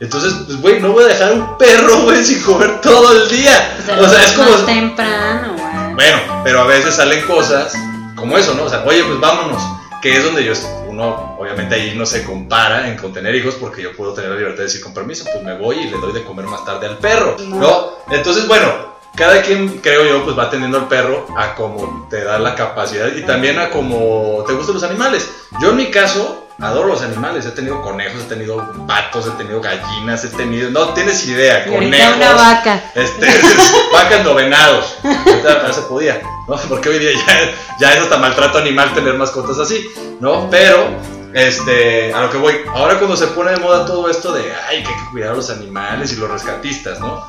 Entonces, 0.00 0.32
pues, 0.46 0.60
güey, 0.60 0.80
no 0.80 0.92
voy 0.92 1.04
a 1.04 1.08
dejar 1.08 1.32
un 1.32 1.58
perro, 1.58 2.02
güey, 2.02 2.24
sin 2.24 2.40
comer 2.42 2.80
todo 2.80 3.12
el 3.12 3.28
día. 3.28 3.76
Pues, 3.84 3.98
O 3.98 4.08
sea, 4.08 4.24
es 4.24 4.32
como... 4.32 4.50
temprano, 4.64 5.54
güey. 5.54 5.94
Bueno, 5.94 6.18
pero 6.44 6.60
a 6.62 6.66
veces 6.66 6.94
salen 6.94 7.26
cosas 7.26 7.74
como 8.14 8.38
eso, 8.38 8.54
¿no? 8.54 8.64
O 8.64 8.68
sea, 8.68 8.84
oye, 8.86 9.02
pues 9.04 9.20
vámonos. 9.20 9.62
Que 10.00 10.16
es 10.16 10.24
donde 10.24 10.44
yo, 10.44 10.52
uno, 10.86 11.36
obviamente 11.38 11.74
ahí 11.74 11.94
no 11.96 12.06
se 12.06 12.24
compara 12.24 12.88
en 12.88 12.96
con 12.96 13.12
tener 13.12 13.34
hijos 13.34 13.54
porque 13.54 13.82
yo 13.82 13.96
puedo 13.96 14.12
tener 14.12 14.30
la 14.30 14.36
libertad 14.36 14.58
de 14.58 14.64
decir 14.64 14.80
con 14.80 14.94
permiso, 14.94 15.24
pues 15.24 15.42
me 15.42 15.56
voy 15.56 15.76
y 15.76 15.90
le 15.90 15.98
doy 15.98 16.12
de 16.12 16.22
comer 16.22 16.46
más 16.46 16.64
tarde 16.64 16.86
al 16.86 16.98
perro, 16.98 17.36
¿no? 17.48 17.94
Entonces, 18.10 18.46
bueno, 18.46 18.96
cada 19.16 19.42
quien, 19.42 19.78
creo 19.78 20.04
yo, 20.04 20.24
pues 20.24 20.38
va 20.38 20.48
teniendo 20.48 20.78
al 20.78 20.86
perro 20.86 21.26
a 21.36 21.54
como 21.54 22.06
te 22.08 22.22
da 22.22 22.38
la 22.38 22.54
capacidad 22.54 23.08
y 23.14 23.22
también 23.22 23.58
a 23.58 23.70
como 23.70 24.44
te 24.46 24.52
gustan 24.52 24.74
los 24.74 24.84
animales. 24.84 25.28
Yo 25.60 25.70
en 25.70 25.76
mi 25.76 25.90
caso 25.90 26.47
adoro 26.60 26.88
los 26.88 27.02
animales, 27.02 27.46
he 27.46 27.50
tenido 27.52 27.80
conejos, 27.82 28.22
he 28.22 28.28
tenido 28.28 28.72
patos, 28.86 29.26
he 29.26 29.30
tenido 29.32 29.60
gallinas, 29.60 30.24
he 30.24 30.28
tenido, 30.28 30.70
no 30.70 30.92
tienes 30.94 31.24
idea, 31.26 31.64
Y 31.66 31.70
conejos. 31.70 32.16
una 32.16 32.32
vaca. 32.34 32.82
Este, 32.94 33.26
vacas 33.92 34.24
no 34.24 34.34
venados. 34.34 34.96
No 35.04 35.72
se 35.72 35.82
podía, 35.82 36.20
¿no? 36.48 36.56
Porque 36.68 36.88
hoy 36.88 36.98
día 36.98 37.10
ya, 37.26 37.50
ya 37.80 37.94
es 37.94 38.00
hasta 38.02 38.16
maltrato 38.18 38.58
animal 38.58 38.92
tener 38.94 39.14
mascotas 39.14 39.58
así, 39.58 39.88
¿no? 40.20 40.48
Pero, 40.50 40.88
este, 41.34 42.12
a 42.12 42.22
lo 42.22 42.30
que 42.30 42.38
voy, 42.38 42.54
ahora 42.74 42.98
cuando 42.98 43.16
se 43.16 43.28
pone 43.28 43.52
de 43.52 43.58
moda 43.58 43.86
todo 43.86 44.10
esto 44.10 44.32
de, 44.32 44.52
ay, 44.68 44.82
que 44.82 44.88
hay 44.88 44.94
que 44.98 45.10
cuidar 45.12 45.32
a 45.32 45.34
los 45.36 45.50
animales 45.50 46.12
y 46.12 46.16
los 46.16 46.28
rescatistas, 46.30 46.98
¿no? 46.98 47.24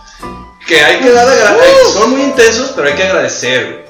Que 0.68 0.82
hay 0.84 1.00
que 1.00 1.12
dar, 1.12 1.28
agra- 1.28 1.56
son 1.94 2.12
muy 2.12 2.22
intensos, 2.24 2.72
pero 2.76 2.88
hay 2.88 2.94
que 2.96 3.04
agradecer. 3.04 3.88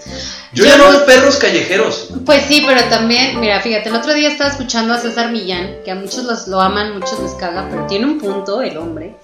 Yo, 0.52 0.64
Yo 0.64 0.70
ya 0.72 0.78
no 0.78 1.06
perros 1.06 1.38
callejeros. 1.38 2.10
Pues 2.26 2.44
sí, 2.48 2.64
pero 2.66 2.84
también, 2.90 3.40
mira, 3.40 3.60
fíjate, 3.62 3.90
el 3.90 3.96
otro 3.96 4.14
día 4.14 4.30
estaba 4.30 4.50
escuchando 4.50 4.94
a 4.94 4.98
César 4.98 5.32
Millán, 5.32 5.78
que 5.86 5.92
a 5.92 5.96
muchos 5.96 6.24
los, 6.24 6.48
lo 6.48 6.60
aman, 6.60 6.94
muchos 6.94 7.20
les 7.20 7.34
caga, 7.34 7.68
pero 7.70 7.86
tiene 7.86 8.06
un 8.06 8.18
punto, 8.20 8.62
el 8.62 8.78
hombre, 8.78 9.16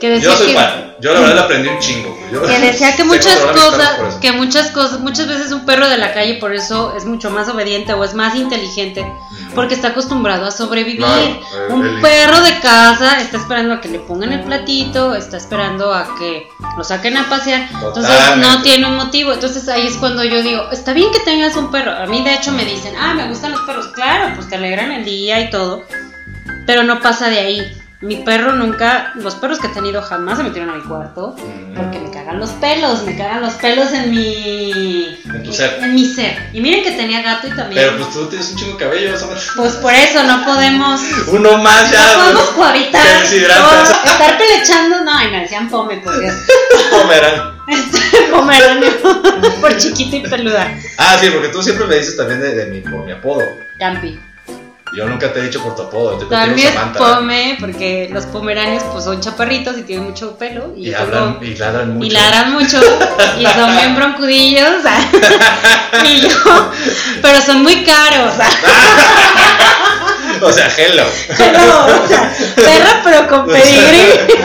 que 0.00 0.10
decía 0.10 0.30
Yo 0.30 0.36
soy 0.36 0.46
que, 0.48 0.54
fan. 0.54 0.94
Yo 1.00 1.12
la 1.12 1.20
verdad 1.20 1.34
le 1.34 1.40
aprendí 1.40 1.68
un 1.68 1.78
chingo. 1.80 2.18
Yo- 2.32 2.42
que 2.46 2.58
decía 2.58 2.94
que 2.96 3.04
muchas 3.14 3.38
cosas, 3.38 4.14
que 4.20 4.32
muchas 4.32 4.70
cosas, 4.70 5.00
muchas 5.00 5.26
veces 5.28 5.52
un 5.52 5.64
perro 5.66 5.88
de 5.88 5.98
la 5.98 6.12
calle 6.12 6.34
por 6.34 6.54
eso 6.54 6.94
es 6.96 7.04
mucho 7.04 7.30
más 7.30 7.48
obediente 7.48 7.92
o 7.94 8.02
es 8.04 8.14
más 8.14 8.34
inteligente, 8.34 9.06
porque 9.54 9.74
está 9.74 9.88
acostumbrado 9.88 10.46
a 10.46 10.50
sobrevivir. 10.50 10.98
Claro, 10.98 11.20
el- 11.68 11.72
un 11.72 11.86
el- 11.86 12.00
perro 12.00 12.40
de 12.42 12.58
casa 12.60 13.20
está 13.20 13.36
esperando 13.38 13.74
a 13.74 13.80
que 13.80 13.88
le 13.88 13.98
pongan 14.00 14.32
el 14.32 14.42
platito, 14.42 15.14
está 15.14 15.36
esperando 15.36 15.92
a 15.92 16.14
que 16.18 16.46
lo 16.76 16.84
saquen 16.84 17.16
a 17.16 17.28
pasear, 17.28 17.68
entonces 17.72 18.36
no 18.38 18.62
tiene 18.62 18.86
un 18.86 18.96
motivo. 18.96 19.32
Entonces 19.32 19.68
ahí 19.68 19.86
es 19.86 19.96
cuando 19.96 20.24
yo 20.24 20.42
digo, 20.42 20.70
está 20.72 20.92
bien 20.92 21.10
que 21.12 21.20
tengas 21.20 21.56
un 21.56 21.70
perro. 21.70 21.92
A 21.92 22.06
mí 22.06 22.22
de 22.24 22.34
hecho 22.34 22.52
me 22.52 22.64
dicen, 22.64 22.94
ah, 22.98 23.14
me 23.14 23.26
gustan 23.28 23.52
los 23.52 23.60
perros. 23.62 23.88
Claro, 23.94 24.32
pues 24.34 24.48
te 24.48 24.56
alegran 24.56 24.90
el 24.92 25.04
día 25.04 25.40
y 25.40 25.50
todo, 25.50 25.82
pero 26.66 26.82
no 26.82 27.00
pasa 27.00 27.28
de 27.28 27.38
ahí. 27.38 27.80
Mi 28.04 28.16
perro 28.16 28.52
nunca, 28.52 29.12
los 29.14 29.34
perros 29.36 29.58
que 29.58 29.66
he 29.68 29.70
tenido 29.70 30.02
jamás 30.02 30.36
se 30.38 30.44
metieron 30.44 30.70
a 30.70 30.74
mi 30.74 30.82
cuarto 30.82 31.34
Mm. 31.38 31.74
porque 31.74 31.98
me 32.00 32.10
cagan 32.10 32.38
los 32.38 32.50
pelos, 32.50 33.02
me 33.04 33.16
cagan 33.16 33.40
los 33.40 33.54
pelos 33.54 33.92
en 33.92 34.10
mi 34.10 35.18
En 35.24 35.42
tu 35.42 35.52
ser. 35.52 35.78
en 35.82 35.94
mi 35.94 36.04
ser. 36.04 36.50
Y 36.52 36.60
miren 36.60 36.84
que 36.84 36.90
tenía 36.92 37.22
gato 37.22 37.46
y 37.48 37.50
también 37.56 37.82
Pero 37.82 37.96
pues 37.96 38.12
tú 38.12 38.26
tienes 38.26 38.50
un 38.50 38.56
chingo 38.58 38.72
de 38.72 38.84
cabello, 38.84 39.14
eso 39.14 39.28
pues 39.56 39.72
por 39.76 39.92
eso 39.92 40.22
no 40.24 40.44
podemos 40.44 41.00
Uno 41.28 41.56
más 41.58 41.90
ya. 41.90 42.12
no 42.16 42.20
podemos 42.24 42.44
güey. 42.44 42.56
cohabitar. 42.56 43.02
No, 43.04 43.82
estar 44.10 44.38
pelechando, 44.38 45.00
no, 45.04 45.10
ay, 45.16 45.30
me 45.30 45.40
decían 45.40 45.68
pome, 45.68 45.96
por 45.98 46.20
Dios. 46.20 46.34
Pomeráneo, 48.30 48.92
por 49.60 49.76
chiquita 49.78 50.16
y 50.16 50.22
peluda. 50.22 50.76
Ah, 50.98 51.16
sí, 51.20 51.30
porque 51.30 51.48
tú 51.48 51.62
siempre 51.62 51.86
me 51.86 51.96
dices 51.96 52.16
también 52.16 52.40
de, 52.40 52.54
de 52.54 52.66
mi, 52.66 52.80
por 52.80 53.04
mi 53.04 53.12
apodo. 53.12 53.42
Campi. 53.78 54.20
Yo 54.96 55.06
nunca 55.06 55.32
te 55.32 55.40
he 55.40 55.42
dicho 55.42 55.60
por 55.62 55.74
tu 55.74 55.82
apodo. 55.82 56.18
Te 56.18 56.26
También 56.26 56.68
es 56.68 56.74
Samantha. 56.74 56.98
pome, 57.16 57.56
porque 57.58 58.08
los 58.12 58.26
pomeranios 58.26 58.84
pues 58.92 59.04
son 59.04 59.20
chaparritos 59.20 59.76
y 59.78 59.82
tienen 59.82 60.04
mucho 60.06 60.36
pelo. 60.38 60.72
Y, 60.76 60.92
hablan, 60.94 61.38
y 61.42 61.54
ladran 61.56 61.94
mucho. 61.94 62.06
y 62.06 62.10
ladran 62.10 62.52
mucho 62.52 62.80
y 63.40 63.46
son 63.46 63.76
bien 63.76 63.96
broncudillos 63.96 64.84
y 66.04 66.20
yo 66.20 66.70
pero 67.22 67.40
son 67.40 67.62
muy 67.62 67.82
caros 67.84 68.34
O 70.40 70.52
sea, 70.52 70.68
hello. 70.76 71.04
pero, 71.36 71.86
o 72.04 72.08
sea, 72.08 72.32
perro 72.54 72.90
pero 73.04 73.28
con 73.28 73.46
pedigrí 73.46 74.34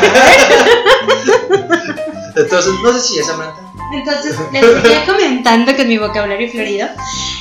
Entonces, 2.36 2.74
no 2.84 2.94
sé 2.94 3.00
si 3.02 3.20
es 3.20 3.28
Samantha. 3.28 3.60
entonces 3.94 4.36
les 4.54 4.82
seguía 4.82 5.06
comentando 5.06 5.76
con 5.76 5.88
mi 5.88 5.98
vocabulario 5.98 6.50
florido 6.50 6.88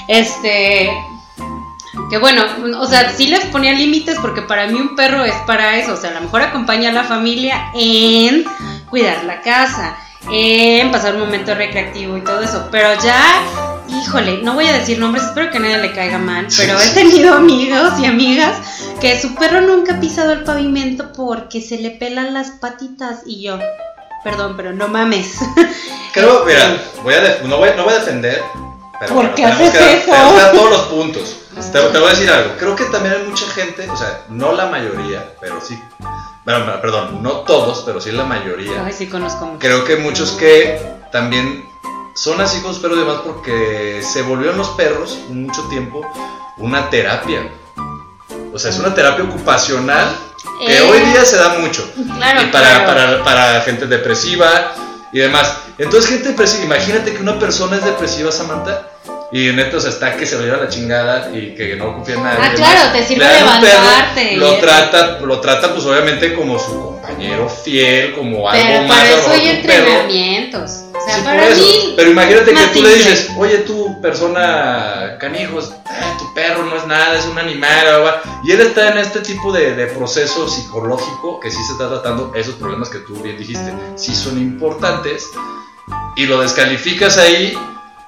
este 0.09 0.91
que 2.11 2.19
bueno, 2.19 2.45
o 2.78 2.87
sea, 2.87 3.11
sí 3.17 3.26
les 3.28 3.45
ponía 3.47 3.73
límites 3.73 4.19
porque 4.21 4.43
para 4.43 4.67
mí 4.67 4.81
un 4.81 4.95
perro 4.97 5.25
es 5.25 5.35
para 5.47 5.76
eso, 5.76 5.95
o 5.95 5.97
sea, 5.97 6.11
a 6.11 6.14
lo 6.14 6.21
mejor 6.23 6.43
acompaña 6.43 6.90
a 6.90 6.93
la 6.93 7.05
familia 7.05 7.71
en 7.75 8.45
cuidar 8.90 9.25
la 9.25 9.40
casa, 9.43 9.97
en 10.31 10.90
pasar 10.90 11.14
un 11.14 11.21
momento 11.21 11.55
recreativo 11.55 12.17
y 12.17 12.23
todo 12.23 12.40
eso, 12.43 12.69
pero 12.71 12.88
ya, 13.02 13.23
híjole, 13.88 14.43
no 14.43 14.55
voy 14.55 14.67
a 14.67 14.73
decir 14.73 14.99
nombres, 14.99 15.25
espero 15.25 15.50
que 15.50 15.59
a 15.59 15.61
nadie 15.61 15.78
le 15.78 15.93
caiga 15.93 16.19
mal, 16.19 16.47
pero 16.57 16.78
he 16.81 16.88
tenido 16.95 17.35
amigos 17.35 17.93
y 18.00 18.07
amigas 18.07 18.57
que 19.00 19.21
su 19.21 19.35
perro 19.35 19.61
nunca 19.61 19.95
ha 19.95 20.00
pisado 20.00 20.33
el 20.33 20.45
pavimento 20.45 21.12
porque 21.12 21.61
se 21.61 21.78
le 21.78 21.90
pelan 21.90 22.35
las 22.35 22.50
patitas 22.52 23.21
y 23.26 23.43
yo, 23.43 23.59
perdón, 24.25 24.55
pero 24.57 24.73
no 24.73 24.88
mames. 24.88 25.38
Creo, 26.12 26.45
mira, 26.45 26.76
voy 27.05 27.14
a 27.14 27.21
def- 27.21 27.43
no, 27.45 27.59
voy, 27.59 27.71
no 27.76 27.85
voy 27.85 27.93
a 27.95 27.99
defender. 27.99 28.43
Pero 29.00 29.14
¿Por 29.14 29.23
bueno, 29.23 29.35
qué 29.37 29.45
haces 29.45 29.71
que 29.71 29.78
dar- 29.78 29.88
eso? 29.90 30.11
tenemos 30.11 30.33
que 30.35 30.40
dar 30.40 30.52
todos 30.52 30.71
los 30.71 30.81
puntos. 30.83 31.35
Te, 31.73 31.81
te 31.81 31.99
voy 31.99 32.07
a 32.09 32.11
decir 32.11 32.31
algo. 32.31 32.50
Creo 32.59 32.76
que 32.76 32.85
también 32.87 33.14
hay 33.17 33.23
mucha 33.25 33.47
gente, 33.50 33.88
o 33.90 33.97
sea, 33.97 34.23
no 34.28 34.52
la 34.52 34.67
mayoría, 34.67 35.35
pero 35.40 35.61
sí. 35.61 35.81
Bueno, 36.45 36.81
perdón, 36.81 37.23
no 37.23 37.31
todos, 37.40 37.83
pero 37.85 38.00
sí 38.00 38.11
la 38.12 38.25
mayoría. 38.25 38.85
Ay, 38.85 38.93
sí 38.93 39.07
conozco 39.09 39.45
mucho. 39.47 39.59
Creo 39.59 39.85
que 39.85 39.97
muchos 39.97 40.33
que 40.33 40.81
también 41.12 41.64
son 42.14 42.40
así 42.40 42.61
con 42.61 42.73
sus 42.73 42.83
perros 42.83 42.99
y 42.99 43.00
demás 43.02 43.19
porque 43.25 44.02
se 44.02 44.23
volvieron 44.23 44.57
los 44.57 44.69
perros 44.71 45.19
mucho 45.28 45.62
tiempo 45.69 46.00
una 46.59 46.90
terapia. 46.90 47.49
O 48.53 48.59
sea, 48.59 48.70
es 48.70 48.79
una 48.79 48.94
terapia 48.94 49.25
ocupacional 49.25 50.09
que 50.64 50.79
Eh, 50.79 50.81
hoy 50.90 51.01
día 51.11 51.25
se 51.25 51.37
da 51.37 51.51
mucho. 51.59 51.88
Claro, 52.16 52.42
y 52.42 52.46
para, 52.46 52.85
claro. 52.85 52.87
para, 52.87 53.25
para 53.25 53.61
gente 53.62 53.87
depresiva 53.87 54.73
y 55.12 55.18
demás. 55.21 55.57
Entonces, 55.79 56.11
gente 56.11 56.29
depresiva, 56.31 56.64
imagínate 56.64 57.12
que 57.12 57.23
una 57.23 57.38
persona 57.38 57.77
es 57.77 57.85
depresiva, 57.85 58.31
Samantha, 58.33 58.88
y 59.31 59.53
neta, 59.53 59.77
o 59.77 59.81
sea, 59.81 59.90
está 59.90 60.16
que 60.16 60.25
se 60.25 60.37
lo 60.37 60.42
lleva 60.44 60.57
a 60.57 60.61
la 60.64 60.68
chingada 60.68 61.31
y 61.37 61.55
que 61.55 61.77
no 61.77 61.94
confía 61.94 62.14
en 62.14 62.23
nadie. 62.23 62.38
Ah, 62.42 62.53
claro, 62.55 62.92
te 62.92 63.05
sirve 63.05 63.27
perro, 63.27 63.38
levantarte 63.38 64.37
Lo 64.37 64.53
eso. 64.53 64.61
trata, 64.61 65.18
lo 65.21 65.40
trata, 65.40 65.73
pues 65.75 65.85
obviamente, 65.85 66.35
como 66.35 66.59
su 66.59 66.83
compañero 66.83 67.49
fiel, 67.49 68.14
como 68.14 68.49
algo 68.49 68.62
Pero 68.66 68.83
más. 68.85 68.97
para 68.99 69.11
eso 69.11 69.31
hay 69.31 69.51
un 69.51 69.62
perro. 69.66 70.09
Sea, 71.09 71.16
Sí, 71.16 71.23
por 71.23 71.31
para 71.35 71.49
eso. 71.49 71.62
mí. 71.62 71.94
Pero 71.97 72.11
imagínate 72.11 72.55
que 72.55 72.66
tú 72.73 72.83
le 72.83 72.94
dices, 72.94 73.31
oye, 73.37 73.59
tú, 73.59 74.01
persona 74.01 75.16
canijos, 75.18 75.73
"Ah, 75.87 76.16
tu 76.18 76.33
perro 76.35 76.64
no 76.64 76.77
es 76.77 76.87
nada, 76.87 77.18
es 77.18 77.27
un 77.27 77.38
animal, 77.38 77.87
bla, 77.87 77.99
bla", 77.99 78.23
y 78.44 78.53
él 78.53 78.61
está 78.61 78.90
en 78.92 78.99
este 78.99 79.21
tipo 79.21 79.53
de, 79.53 79.75
de 79.75 79.87
proceso 79.87 80.49
psicológico 80.49 81.40
que 81.40 81.51
sí 81.51 81.59
se 81.66 81.73
está 81.73 81.88
tratando 81.88 82.33
esos 82.35 82.55
problemas 82.57 82.88
que 82.88 82.99
tú 82.99 83.14
bien 83.23 83.37
dijiste, 83.38 83.73
sí 83.97 84.14
son 84.14 84.38
importantes, 84.38 85.29
y 86.16 86.27
lo 86.27 86.40
descalificas 86.40 87.16
ahí, 87.18 87.57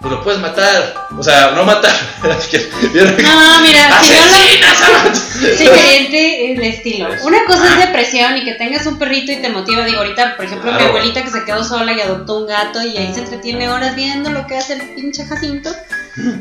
pues 0.01 0.13
lo 0.13 0.25
puedes 0.25 0.41
matar. 0.41 1.09
O 1.17 1.23
sea, 1.23 1.51
no 1.51 1.65
matar. 1.65 1.93
No, 2.23 3.61
mira, 3.61 4.03
si 4.03 4.15
yo 4.15 4.21
¡Asesina, 4.23 4.75
Samantha! 4.75 5.21
lo. 5.41 5.57
Siguiente 5.57 6.53
el 6.53 6.63
estilo. 6.63 7.09
Una 7.23 7.45
cosa 7.45 7.67
es 7.67 7.87
depresión 7.87 8.37
y 8.37 8.45
que 8.45 8.55
tengas 8.55 8.87
un 8.87 8.99
perrito 8.99 9.33
y 9.33 9.37
te 9.37 9.49
motiva. 9.51 9.85
Digo, 9.85 9.99
ahorita, 9.99 10.37
por 10.37 10.47
ejemplo, 10.47 10.73
mi 10.73 10.83
abuelita 10.83 11.23
que 11.23 11.31
se 11.31 11.45
quedó 11.45 11.65
sola 11.65 11.93
y 11.93 12.01
adoptó 12.01 12.39
un 12.39 12.47
gato 12.47 12.83
y 12.83 12.97
ahí 12.97 13.13
se 13.13 13.21
entretiene 13.21 13.69
horas 13.69 13.95
viendo 13.95 14.31
lo 14.31 14.47
que 14.47 14.57
hace 14.57 14.75
el 14.75 14.95
pinche 14.95 15.25
Jacinto. 15.25 15.71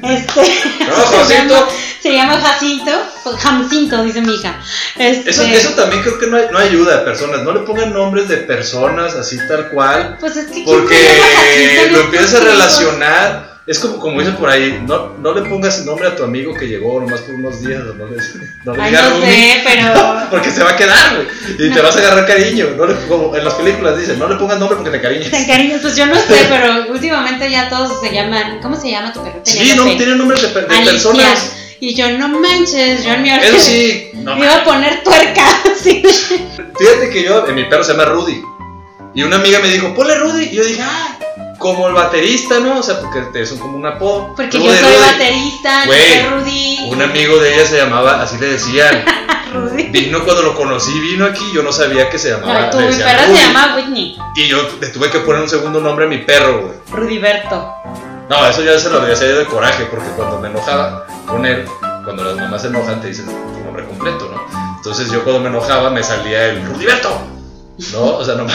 Este. 0.04 0.42
No, 0.88 0.96
se 0.96 1.18
Jacinto. 1.18 1.54
llama- 1.56 1.68
Se 2.02 2.14
llama 2.14 2.38
Jacinto. 2.40 2.92
Jamcinto, 3.38 4.04
dice 4.04 4.22
mi 4.22 4.36
hija. 4.36 4.56
Este, 4.98 5.30
Eso, 5.30 5.44
eso 5.44 5.70
también 5.72 6.02
creo 6.02 6.18
que 6.18 6.28
no, 6.28 6.38
no 6.52 6.58
ayuda 6.58 7.00
a 7.00 7.06
personas. 7.06 7.44
No 7.44 7.52
le 7.52 7.60
pongan 7.62 7.94
nombres 7.94 8.28
de 8.28 8.38
personas 8.38 9.14
así 9.16 9.38
tal 9.48 9.70
cual. 9.70 10.18
Pues 10.20 10.38
es 10.38 10.46
que. 10.48 10.64
¿quién 10.64 10.66
se 10.66 10.72
llama 10.72 10.80
Porque 10.80 10.96
Jacinto 10.96 11.98
lo 11.98 12.02
empiezas 12.06 12.34
a 12.36 12.40
relacionar. 12.44 13.59
Es 13.70 13.78
como, 13.78 14.00
como 14.00 14.20
dicen 14.20 14.36
por 14.36 14.50
ahí, 14.50 14.84
no, 14.88 15.14
no 15.20 15.32
le 15.32 15.48
pongas 15.48 15.86
nombre 15.86 16.08
a 16.08 16.16
tu 16.16 16.24
amigo 16.24 16.56
que 16.56 16.68
llegó 16.68 17.00
nomás 17.00 17.22
por 17.22 17.36
unos 17.36 17.62
días, 17.62 17.84
no 17.84 18.08
le, 18.08 18.18
no 18.66 18.74
le 18.74 18.82
Ay, 18.82 18.90
digas 18.90 19.12
no 19.12 19.22
sé, 19.22 19.62
pero. 19.64 20.20
porque 20.32 20.50
se 20.50 20.64
va 20.64 20.72
a 20.72 20.76
quedar, 20.76 21.16
güey, 21.16 21.70
y 21.70 21.72
te 21.72 21.80
vas 21.80 21.96
a 21.96 22.00
agarrar 22.00 22.26
cariño, 22.26 22.70
no 22.76 22.88
le- 22.88 22.96
como 23.08 23.36
en 23.36 23.46
las 23.46 23.54
películas 23.54 23.96
dicen, 23.96 24.18
no 24.18 24.28
le 24.28 24.38
pongas 24.38 24.58
nombre 24.58 24.76
porque 24.76 24.90
te 24.90 25.00
cariñas. 25.00 25.30
Te 25.30 25.38
encariñas, 25.38 25.82
pues 25.84 25.96
yo 25.96 26.08
no 26.08 26.16
sé, 26.16 26.46
pero 26.50 26.92
últimamente 26.92 27.52
ya 27.52 27.70
todos 27.70 28.02
se 28.02 28.12
llaman. 28.12 28.60
¿Cómo 28.60 28.76
se 28.76 28.90
llama 28.90 29.14
tu 29.14 29.24
perro? 29.24 29.40
Sí, 29.44 29.74
no, 29.76 29.84
tienen 29.84 30.18
nombres 30.18 30.42
de, 30.42 30.48
personas. 30.50 31.56
Y 31.80 31.94
yo, 31.94 32.10
no 32.18 32.28
manches, 32.28 33.04
yo 33.04 33.14
en 33.14 33.22
mi 33.22 33.30
Eso 33.30 33.60
sí, 33.60 34.10
no 34.16 34.36
me 34.36 34.46
iba 34.46 34.56
a 34.56 34.64
poner 34.64 35.04
tuerca. 35.04 35.46
Sí. 35.80 36.02
Fíjate 36.78 37.10
que 37.12 37.24
yo, 37.24 37.46
mi 37.54 37.66
perro 37.66 37.84
se 37.84 37.92
llama 37.92 38.06
Rudy. 38.06 38.42
Y 39.14 39.22
una 39.24 39.38
amiga 39.38 39.60
me 39.60 39.70
dijo, 39.70 39.94
ponle 39.94 40.16
Rudy. 40.16 40.46
Y 40.46 40.56
yo 40.56 40.64
dije, 40.64 40.82
ah, 40.82 41.19
como 41.60 41.88
el 41.88 41.94
baterista, 41.94 42.60
¿no? 42.60 42.80
O 42.80 42.84
sea, 42.84 43.00
porque 43.00 43.22
te- 43.32 43.42
es 43.42 43.52
como 43.54 43.78
un 43.78 43.86
apodo. 43.86 44.34
Porque 44.36 44.58
yo 44.60 44.74
soy 44.74 44.82
Rudy. 44.82 45.12
baterista, 45.12 45.86
Güey, 45.86 46.20
soy 46.22 46.30
Rudy. 46.30 46.80
Un 46.90 47.02
amigo 47.02 47.38
de 47.38 47.54
ella 47.54 47.66
se 47.68 47.78
llamaba, 47.78 48.22
así 48.24 48.38
le 48.40 48.48
decían. 48.48 49.04
Rudy. 49.54 49.84
Vino 49.86 50.24
cuando 50.24 50.44
lo 50.44 50.56
conocí, 50.56 50.98
vino 51.00 51.26
aquí, 51.26 51.44
yo 51.54 51.62
no 51.64 51.72
sabía 51.72 52.10
que 52.10 52.18
se 52.20 52.30
llamaba. 52.32 52.62
No, 52.62 52.70
tu 52.70 52.78
mi 52.80 52.86
Rudy. 52.86 52.94
se 52.98 53.04
llama 53.44 53.76
Whitney. 53.76 54.18
Y 54.36 54.48
yo 54.48 54.58
le 54.80 54.88
tuve 54.90 55.10
que 55.10 55.20
poner 55.20 55.42
un 55.42 55.50
segundo 55.50 55.80
nombre 55.82 56.06
a 56.06 56.08
mi 56.08 56.20
perro, 56.20 56.62
güey. 56.62 56.74
Rudiberto. 56.92 57.74
No, 58.30 58.46
eso 58.48 58.64
ya 58.64 58.78
se 58.80 58.90
lo 58.90 59.02
había 59.02 59.16
de 59.16 59.46
coraje, 59.46 59.86
porque 59.86 60.08
cuando 60.16 60.40
me 60.40 60.50
enojaba 60.50 61.06
con 61.26 61.46
él, 61.46 61.66
cuando 62.04 62.24
las 62.24 62.36
mamás 62.36 62.62
se 62.62 62.68
enojan, 62.68 63.02
te 63.02 63.08
dicen 63.08 63.26
tu 63.26 63.60
nombre 63.64 63.84
completo, 63.86 64.30
¿no? 64.32 64.76
Entonces 64.78 65.12
yo 65.12 65.24
cuando 65.24 65.42
me 65.42 65.50
enojaba 65.50 65.90
me 65.90 66.04
salía 66.04 66.46
el 66.46 66.64
Rudiberto, 66.66 67.20
¿no? 67.94 68.18
O 68.18 68.26
sea, 68.26 68.36
no 68.36 68.46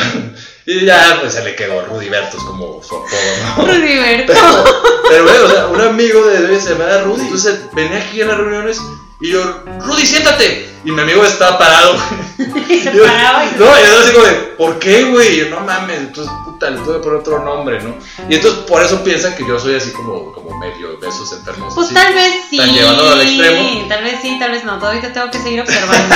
Y 0.67 0.87
ya, 0.87 1.19
pues 1.21 1.35
se 1.35 1.45
le 1.45 1.55
quedó 1.55 1.85
Rudiberto, 1.85 2.39
es 2.39 2.43
como 2.45 2.83
su 2.83 2.97
apodo, 2.97 3.57
¿no? 3.57 3.67
Rudiberto. 3.67 4.33
Pero, 4.33 4.65
pero 5.09 5.25
bueno, 5.25 5.45
o 5.45 5.51
sea, 5.51 5.67
un 5.67 5.81
amigo 5.81 6.27
de 6.27 6.39
él 6.39 6.61
se 6.61 6.71
llamaba 6.71 7.03
Rudy. 7.03 7.23
Entonces 7.23 7.61
venía 7.75 7.99
aquí 7.99 8.23
a 8.23 8.27
las 8.27 8.39
reuniones 8.39 8.79
y 9.21 9.31
yo, 9.31 9.63
Rudy, 9.81 10.07
siéntate. 10.07 10.74
Y 10.85 10.93
mi 10.93 11.01
amigo 11.01 11.25
estaba 11.25 11.59
parado, 11.59 11.95
güey. 12.39 12.65
Y 12.69 12.81
se 12.81 12.91
Y 12.93 12.97
yo- 12.97 13.05
paraba 13.05 13.45
y 13.45 13.49
No, 13.59 13.65
y 13.65 13.83
yo 13.83 14.01
así 14.03 14.13
como 14.13 14.27
de, 14.27 14.33
¿por 14.59 14.79
qué, 14.79 15.05
güey? 15.05 15.35
Y 15.35 15.39
yo, 15.41 15.51
No 15.51 15.61
mames, 15.61 15.99
entonces, 15.99 16.33
puta, 16.45 16.69
le 16.71 16.79
tuve 16.81 16.95
que 16.95 17.03
poner 17.05 17.21
otro 17.21 17.43
nombre, 17.45 17.83
¿no? 17.83 17.95
Y 18.29 18.35
entonces 18.35 18.61
por 18.65 18.83
eso 18.83 19.03
piensan 19.03 19.35
que 19.35 19.47
yo 19.47 19.59
soy 19.59 19.77
así 19.77 19.91
como, 19.93 20.33
como 20.33 20.59
medio 20.59 20.97
de 20.97 21.09
esos 21.09 21.33
enfermos. 21.33 21.73
Pues 21.75 21.87
así. 21.87 21.95
tal 21.95 22.13
vez 22.15 22.33
sí. 22.51 22.59
Están 22.59 22.75
llevándolo 22.75 23.11
al 23.13 23.21
extremo. 23.23 23.87
Tal 23.89 24.05
vez 24.05 24.17
sí, 24.21 24.37
tal 24.39 24.51
vez 24.51 24.65
no. 24.65 24.79
Todavía 24.79 25.13
tengo 25.13 25.31
que 25.31 25.39
seguir 25.39 25.61
observando. 25.63 26.15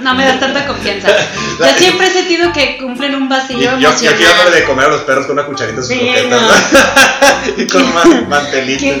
No 0.00 0.14
me 0.14 0.24
das 0.24 0.40
tanta 0.40 0.66
confianza. 0.66 1.08
Yo 1.58 1.66
siempre 1.76 2.06
he 2.08 2.10
sentido 2.12 2.52
que 2.52 2.78
cumplen 2.78 3.14
un 3.14 3.24
Y 3.24 3.28
vacío 3.28 3.58
yo, 3.58 3.78
yo 3.78 3.90
aquí 3.90 4.06
dándole 4.06 4.28
emocional. 4.30 4.52
de 4.54 4.64
comer 4.64 4.84
a 4.86 4.88
los 4.88 5.00
perros 5.02 5.26
con 5.26 5.32
una 5.38 5.46
cucharita 5.46 5.78
sus 5.80 5.88
Sí, 5.88 6.10
no. 6.28 6.38
y 7.56 7.66
con 7.66 7.82
man- 8.28 8.46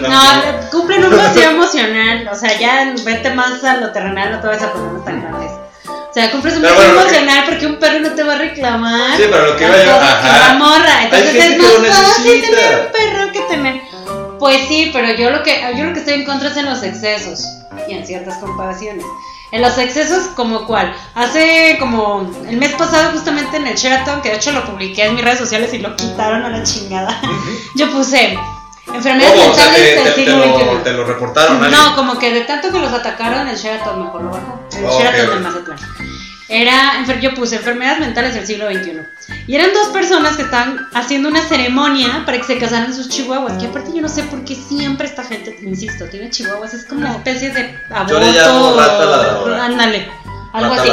¿no? 0.02 0.70
cumplen 0.70 1.04
un 1.04 1.16
vacío 1.16 1.50
emocional. 1.50 2.28
O 2.32 2.34
sea, 2.34 2.58
ya 2.58 2.92
vete 3.04 3.32
más 3.34 3.62
a 3.64 3.76
lo 3.76 3.92
terrenal, 3.92 4.32
no 4.32 4.40
te 4.40 4.46
vas 4.48 4.62
a 4.62 4.72
problemas 4.72 5.04
O 5.14 6.12
sea, 6.12 6.30
cumples 6.30 6.56
un 6.56 6.62
bueno, 6.62 6.76
que- 6.76 6.86
emocional 6.86 7.44
porque 7.46 7.66
un 7.66 7.76
perro 7.76 8.00
no 8.00 8.10
te 8.10 8.22
va 8.22 8.34
a 8.34 8.38
reclamar. 8.38 9.16
Sí, 9.16 9.24
pero 9.30 9.46
lo 9.46 9.56
que 9.56 9.64
que 9.66 9.90
ajá. 9.90 10.52
una 10.52 10.64
morra. 10.64 11.04
Entonces 11.04 11.34
es 11.34 11.58
más 11.58 11.98
fácil 11.98 12.40
tener 12.40 12.80
un 12.86 12.92
perro 12.92 13.32
que 13.32 13.40
tener. 13.42 13.82
Pues 14.38 14.68
sí, 14.68 14.90
pero 14.92 15.14
yo 15.14 15.30
lo 15.30 15.42
que 15.42 15.60
yo 15.76 15.84
lo 15.84 15.92
que 15.92 16.00
estoy 16.00 16.14
en 16.14 16.24
contra 16.24 16.48
es 16.48 16.56
en 16.56 16.66
los 16.66 16.82
excesos 16.82 17.44
y 17.88 17.92
en 17.92 18.06
ciertas 18.06 18.38
comparaciones. 18.38 19.04
En 19.50 19.62
los 19.62 19.78
excesos, 19.78 20.26
como 20.36 20.66
cuál? 20.66 20.94
Hace 21.14 21.76
como 21.80 22.30
el 22.48 22.58
mes 22.58 22.72
pasado, 22.74 23.12
justamente 23.12 23.56
en 23.56 23.66
el 23.66 23.76
Sheraton, 23.76 24.20
que 24.20 24.28
de 24.30 24.36
hecho 24.36 24.52
lo 24.52 24.64
publiqué 24.64 25.06
en 25.06 25.14
mis 25.14 25.24
redes 25.24 25.38
sociales 25.38 25.72
y 25.72 25.78
lo 25.78 25.96
quitaron 25.96 26.42
a 26.44 26.50
la 26.50 26.62
chingada. 26.62 27.18
Yo 27.74 27.90
puse 27.90 28.38
enfermedades 28.94 29.38
¿Cómo? 29.40 29.50
O 29.52 29.54
sea, 29.54 29.64
mentales 29.70 29.94
te, 29.94 30.04
del 30.04 30.14
te- 30.14 30.26
lo, 30.36 30.58
XXI. 30.58 30.84
te 30.84 30.92
lo 30.92 31.04
reportaron 31.04 31.62
alguien. 31.62 31.80
No, 31.80 31.96
como 31.96 32.18
que 32.18 32.32
de 32.32 32.40
tanto 32.42 32.70
que 32.72 32.78
los 32.78 32.92
atacaron, 32.92 33.48
el 33.48 33.56
Sheraton 33.56 34.04
mejor 34.04 34.22
lo 34.22 34.30
bajó. 34.30 34.68
El 34.76 34.84
Ok, 34.84 34.92
Sheraton 34.98 35.28
ok. 35.28 35.34
de 35.34 35.40
Mazatlán. 35.40 35.78
Era, 36.50 37.04
yo 37.20 37.34
puse 37.34 37.56
enfermedades 37.56 38.00
mentales 38.00 38.32
del 38.32 38.46
siglo 38.46 38.70
XXI. 38.70 39.00
Y 39.46 39.54
eran 39.54 39.70
dos 39.74 39.88
personas 39.88 40.34
que 40.36 40.42
estaban 40.44 40.88
haciendo 40.94 41.28
una 41.28 41.42
ceremonia 41.42 42.22
para 42.24 42.38
que 42.38 42.44
se 42.44 42.56
casaran 42.58 42.94
sus 42.94 43.10
chihuahuas. 43.10 43.52
Que 43.60 43.66
aparte 43.66 43.90
yo 43.94 44.00
no 44.00 44.08
sé 44.08 44.22
por 44.22 44.42
qué 44.46 44.54
siempre 44.54 45.06
esta 45.06 45.24
gente, 45.24 45.54
insisto, 45.62 46.06
tiene 46.06 46.30
chihuahuas. 46.30 46.72
Es 46.72 46.86
como 46.86 47.02
una 47.02 47.12
especie 47.16 47.50
de 47.50 47.78
aborto. 47.90 49.54
Ándale, 49.60 50.08
algo 50.54 50.72
así. 50.74 50.90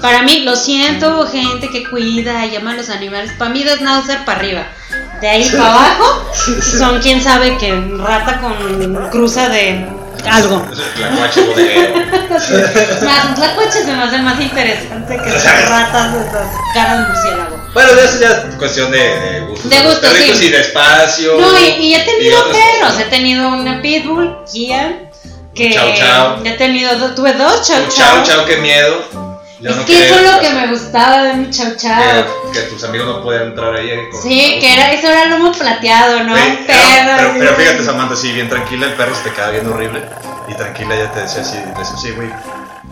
Para 0.00 0.22
mí, 0.22 0.40
lo 0.40 0.54
siento, 0.56 1.26
gente 1.26 1.68
que 1.70 1.88
cuida 1.88 2.46
y 2.46 2.56
ama 2.56 2.72
a 2.72 2.74
los 2.74 2.88
animales. 2.90 3.32
Para 3.38 3.50
mí, 3.50 3.62
es 3.62 3.76
Schnauzer 3.76 4.24
para 4.24 4.38
arriba. 4.38 4.66
De 5.20 5.28
ahí 5.28 5.48
para 5.50 5.72
abajo, 5.72 6.24
son 6.78 7.00
quién 7.00 7.20
sabe 7.22 7.56
que 7.58 7.74
rata 7.98 8.40
con 8.40 9.08
cruza 9.10 9.48
de 9.48 9.84
algo. 10.30 10.64
La 11.00 11.08
guache 11.16 11.40
bodeguero. 11.42 11.94
Más, 12.38 13.74
se 13.74 13.84
me 13.92 14.02
hace 14.02 14.18
más 14.18 14.40
interesante 14.40 15.16
que 15.16 15.30
las 15.30 15.44
ratas 15.68 16.12
de 16.14 16.20
caras 16.74 16.98
de 16.98 17.06
murciélago. 17.12 17.56
Bueno, 17.74 17.90
eso 17.92 18.20
ya 18.20 18.28
es 18.28 18.54
cuestión 18.56 18.90
de, 18.90 18.98
de 18.98 19.40
gustos. 19.46 19.70
De 19.70 19.80
gustos, 19.82 20.10
sí. 20.38 20.46
y 20.46 20.48
de 20.50 20.60
espacio. 20.60 21.36
No, 21.40 21.58
y, 21.58 21.64
y 21.64 21.94
he 21.94 21.98
y 21.98 22.04
tenido 22.04 22.38
otras 22.40 22.56
perros. 22.56 22.92
cosas. 22.92 23.00
He 23.00 23.04
tenido 23.10 23.48
una 23.48 23.82
pitbull, 23.82 24.36
Kia, 24.52 25.10
que 25.54 25.72
Chau, 25.72 25.94
chau. 25.94 26.44
he 26.44 26.52
tenido, 26.52 26.96
do- 26.98 27.14
tuve 27.14 27.32
dos 27.32 27.66
chau 27.66 27.80
chau. 27.88 27.96
chao, 27.96 28.22
chao, 28.24 28.44
qué 28.46 28.56
miedo. 28.58 29.27
Yo 29.60 29.70
es 29.70 29.76
no 29.76 29.84
que 29.86 30.06
eso 30.06 30.14
es 30.20 30.32
lo 30.34 30.40
que 30.40 30.50
me 30.50 30.66
gustaba 30.68 31.22
de 31.24 31.34
mi 31.34 31.50
chau 31.50 31.74
chau. 31.76 32.24
que, 32.52 32.60
que 32.60 32.66
tus 32.68 32.84
amigos 32.84 33.08
no 33.08 33.22
podían 33.22 33.44
entrar 33.48 33.74
ahí. 33.74 33.90
eh, 33.90 34.08
con- 34.10 34.22
Sí, 34.22 34.58
que 34.60 34.72
era, 34.72 34.92
eso 34.92 35.08
era 35.08 35.24
lomo 35.26 35.50
plateado, 35.52 36.22
¿no? 36.24 36.36
Sí, 36.36 36.42
era- 36.68 37.16
pero, 37.16 37.32
pero 37.38 37.54
fíjate, 37.56 37.84
Samantha, 37.84 38.14
sí, 38.16 38.32
bien 38.32 38.48
tranquila, 38.48 38.86
el 38.86 38.92
perro 38.94 39.14
se 39.16 39.22
te 39.28 39.32
queda 39.34 39.50
viendo 39.50 39.74
horrible. 39.74 40.04
Y 40.48 40.54
tranquila, 40.54 40.94
ya 40.96 41.10
te 41.12 41.20
decía 41.22 41.42
así, 41.42 41.56
le 41.56 41.66
decía, 41.66 41.96
sí, 42.00 42.10
güey, 42.12 42.30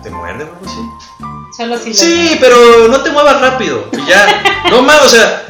¿te 0.02 0.11
muerde 0.11 0.44
o 0.44 0.46
algo 0.48 0.59
así? 0.66 1.57
Solo 1.57 1.79
si 1.79 1.90
lo- 1.90 1.94
Sí, 1.94 2.37
pero 2.40 2.88
no 2.88 3.00
te 3.00 3.11
muevas 3.11 3.40
rápido. 3.40 3.88
Y 3.92 4.05
ya, 4.11 4.26
no 4.70 4.83
más, 4.83 5.00
o 5.02 5.09
sea, 5.09 5.42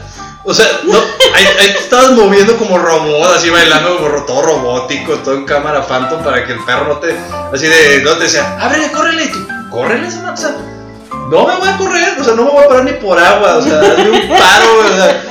o 0.44 0.52
sea, 0.54 0.66
no, 0.84 0.98
ahí, 1.34 1.44
ahí 1.60 1.72
te 1.72 1.78
estabas 1.78 2.10
moviendo 2.12 2.56
como 2.58 2.78
robot, 2.78 3.36
así 3.36 3.48
bailando 3.50 3.96
como 3.96 4.22
todo 4.26 4.42
robótico, 4.42 5.14
todo 5.14 5.34
en 5.34 5.44
cámara 5.46 5.82
phantom 5.82 6.22
para 6.22 6.44
que 6.46 6.52
el 6.52 6.62
perro 6.64 6.86
no 6.86 6.98
te, 6.98 7.16
así 7.52 7.66
de, 7.66 8.02
no 8.04 8.12
te 8.18 8.24
decía, 8.24 8.56
ábrele, 8.60 8.92
córrele, 8.92 9.24
y 9.24 9.28
tú, 9.32 9.48
córrele, 9.70 10.08
Samantha, 10.10 10.54
no 11.30 11.46
me 11.46 11.56
voy 11.56 11.68
a 11.68 11.76
correr, 11.76 12.20
o 12.20 12.24
sea, 12.24 12.34
no 12.34 12.44
me 12.44 12.50
voy 12.50 12.64
a 12.64 12.68
parar 12.68 12.84
ni 12.84 12.92
por 12.92 13.18
agua, 13.18 13.56
o 13.56 13.62
sea, 13.62 13.80
hazme 13.80 14.10
un 14.10 14.28
paro, 14.28 14.78
o 14.80 14.96
sea, 14.96 15.22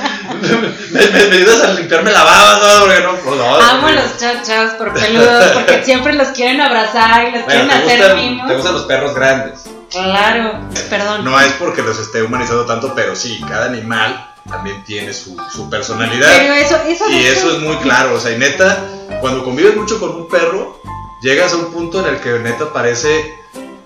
me, 0.92 1.06
me, 1.06 1.26
me 1.26 1.36
ayudas 1.36 1.60
a 1.64 1.72
limpiarme 1.72 2.10
la 2.12 2.22
baba, 2.24 2.60
¿sabes? 2.60 2.78
Porque 2.80 3.00
no, 3.02 3.12
pues 3.16 3.36
no. 3.36 3.56
Amo 3.56 3.86
a 3.86 3.92
los 3.92 4.18
chau 4.18 4.34
chaus 4.44 4.72
por 4.72 4.92
peludos 4.92 5.44
porque 5.52 5.84
siempre 5.84 6.12
los 6.14 6.28
quieren 6.28 6.60
abrazar 6.60 7.28
y 7.28 7.32
los 7.32 7.44
Bueno, 7.44 7.68
quieren 7.68 7.86
¿te 7.86 7.94
hacer 7.94 8.16
mimos. 8.16 8.46
te 8.48 8.54
gustan 8.54 8.74
los 8.74 8.84
perros 8.84 9.14
grandes. 9.14 9.64
Claro, 9.90 10.60
perdón. 10.90 11.24
No 11.24 11.40
es 11.40 11.52
porque 11.54 11.82
los 11.82 11.98
esté 11.98 12.22
humanizando 12.22 12.66
tanto, 12.66 12.92
pero 12.94 13.14
sí, 13.16 13.40
cada 13.48 13.66
animal 13.66 14.30
también 14.48 14.84
tiene 14.84 15.12
su, 15.12 15.36
su 15.52 15.70
personalidad. 15.70 16.28
Pero 16.38 16.54
eso, 16.54 16.76
eso 16.86 17.08
Y 17.10 17.24
eso 17.24 17.52
es 17.52 17.58
muy 17.60 17.76
claro, 17.78 18.14
o 18.14 18.20
sea, 18.20 18.32
y 18.32 18.38
neta, 18.38 18.78
cuando 19.20 19.44
convives 19.44 19.76
mucho 19.76 19.98
con 20.00 20.10
un 20.10 20.28
perro, 20.28 20.80
llegas 21.22 21.52
a 21.52 21.56
un 21.56 21.72
punto 21.72 22.00
en 22.06 22.14
el 22.14 22.20
que 22.20 22.38
neta 22.40 22.72
parece 22.72 23.38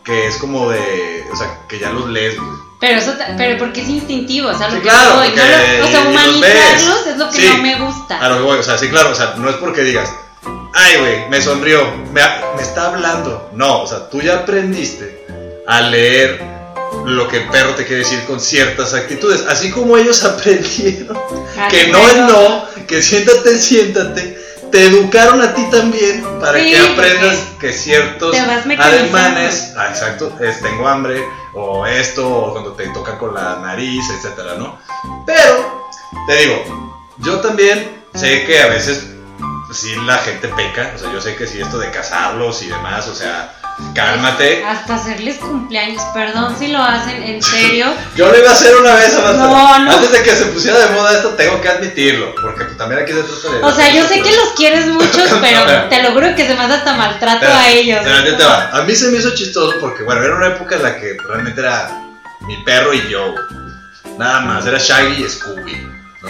que 0.04 0.26
es 0.26 0.36
como 0.36 0.70
de, 0.70 1.24
o 1.32 1.36
sea, 1.36 1.60
que 1.68 1.78
ya 1.78 1.90
los 1.90 2.08
lees, 2.08 2.36
güey. 2.38 2.50
Pero 2.80 2.98
eso, 2.98 3.14
pero 3.36 3.58
porque 3.58 3.82
es 3.82 3.88
instintivo, 3.90 4.48
o 4.48 4.56
sea, 4.56 4.68
lo 4.68 4.76
Sí, 4.76 4.80
que 4.80 4.88
claro, 4.88 5.16
porque 5.22 5.36
no 5.36 5.80
lo- 5.82 5.86
o 5.86 5.90
sea, 5.90 6.00
humanizarlos 6.08 7.06
es 7.08 7.16
lo 7.18 7.30
que 7.30 7.36
Sí. 7.36 7.48
no 7.48 7.62
me 7.62 7.78
gusta. 7.78 8.18
A 8.18 8.28
lo 8.30 8.36
que 8.36 8.42
voy, 8.42 8.58
o 8.58 8.62
sea, 8.62 8.78
sí, 8.78 8.88
claro, 8.88 9.10
o 9.10 9.14
sea, 9.14 9.34
no 9.36 9.50
es 9.50 9.56
porque 9.56 9.82
digas, 9.82 10.10
ay, 10.74 10.96
güey, 10.98 11.28
me 11.28 11.42
sonrió, 11.42 11.84
me, 12.12 12.22
me 12.56 12.62
está 12.62 12.86
hablando. 12.86 13.50
No, 13.54 13.82
o 13.82 13.86
sea, 13.86 14.08
tú 14.08 14.22
ya 14.22 14.36
aprendiste 14.36 15.26
a 15.66 15.82
leer 15.82 16.40
lo 17.04 17.28
que 17.28 17.36
el 17.42 17.48
perro 17.50 17.74
te 17.74 17.84
quiere 17.84 17.98
decir 18.02 18.24
con 18.26 18.40
ciertas 18.40 18.94
actitudes, 18.94 19.44
así 19.46 19.70
como 19.70 19.96
ellos 19.98 20.24
aprendieron 20.24 21.18
Ah, 21.58 21.68
que 21.70 21.88
no 21.88 22.08
es 22.08 22.16
no, 22.16 22.64
que 22.88 23.02
siéntate, 23.02 23.58
siéntate. 23.58 24.38
Te 24.70 24.86
educaron 24.86 25.40
a 25.42 25.54
ti 25.54 25.64
también 25.70 26.24
para 26.40 26.58
Sí, 26.58 26.70
que 26.70 26.78
aprendas 26.78 27.36
que 27.58 27.72
ciertos 27.72 28.36
ademanes, 28.36 29.74
ah, 29.76 29.88
exacto, 29.88 30.32
es 30.40 30.60
tengo 30.62 30.86
hambre, 30.86 31.24
o 31.54 31.86
esto, 31.86 32.28
o 32.28 32.52
cuando 32.52 32.72
te 32.72 32.88
tocan 32.88 33.18
con 33.18 33.34
la 33.34 33.56
nariz, 33.56 34.04
etcétera, 34.10 34.54
¿no? 34.54 34.78
Pero, 35.26 35.90
te 36.26 36.36
digo, 36.36 37.00
yo 37.18 37.40
también 37.40 38.04
sé 38.14 38.44
que 38.44 38.60
a 38.62 38.68
veces 38.68 39.10
sí 39.72 39.94
la 40.06 40.18
gente 40.18 40.48
peca, 40.48 40.92
o 40.94 40.98
sea, 40.98 41.12
yo 41.12 41.20
sé 41.20 41.36
que 41.36 41.46
sí 41.46 41.60
esto 41.60 41.78
de 41.78 41.90
casarlos 41.90 42.62
y 42.62 42.68
demás, 42.68 43.08
o 43.08 43.14
sea, 43.14 43.59
cálmate. 43.94 44.64
Hasta 44.64 44.94
hacerles 44.94 45.36
cumpleaños, 45.38 46.02
perdón 46.14 46.56
si 46.58 46.68
lo 46.68 46.82
hacen 46.82 47.22
en 47.22 47.42
serio. 47.42 47.86
Yo 48.16 48.30
lo 48.30 48.38
iba 48.38 48.50
a 48.50 48.52
hacer 48.52 48.74
una 48.76 48.94
vez, 48.94 49.12
Samantha. 49.12 49.46
No, 49.46 49.78
no. 49.78 49.90
Antes 49.92 50.12
de 50.12 50.22
que 50.22 50.30
se 50.30 50.46
pusiera 50.46 50.78
de 50.78 50.94
moda 50.94 51.12
esto, 51.12 51.30
tengo 51.30 51.60
que 51.60 51.68
admitirlo. 51.68 52.34
Porque 52.40 52.64
pues, 52.64 52.76
también 52.76 53.02
aquí 53.02 53.12
se 53.12 53.22
trata 53.22 53.56
de. 53.56 53.62
O 53.62 53.72
sea, 53.72 53.92
yo 53.92 54.04
sé 54.06 54.22
que 54.22 54.36
los 54.36 54.48
quieres 54.56 54.86
mucho, 54.86 55.22
pero 55.40 55.88
te 55.88 56.02
lo 56.02 56.12
juro 56.12 56.34
que 56.34 56.46
se 56.46 56.54
me 56.54 56.60
hace 56.60 56.74
hasta 56.74 56.94
maltrato 56.94 57.40
Pero- 57.40 57.54
a 57.54 57.68
ellos. 57.68 58.00
pero 58.02 58.36
te 58.36 58.44
va. 58.44 58.70
A 58.70 58.82
mí 58.82 58.94
se 58.94 59.08
me 59.10 59.18
hizo 59.18 59.34
chistoso 59.34 59.74
porque, 59.80 60.02
bueno, 60.02 60.22
era 60.22 60.36
una 60.36 60.48
época 60.48 60.76
en 60.76 60.82
la 60.82 60.96
que 60.96 61.16
realmente 61.26 61.60
era 61.60 61.90
mi 62.40 62.56
perro 62.64 62.92
y 62.94 63.08
yo. 63.08 63.34
Nada 64.18 64.40
más, 64.40 64.66
era 64.66 64.78
Shaggy 64.78 65.24
y 65.24 65.28
Scooby. 65.28 65.99
¿No? 66.22 66.28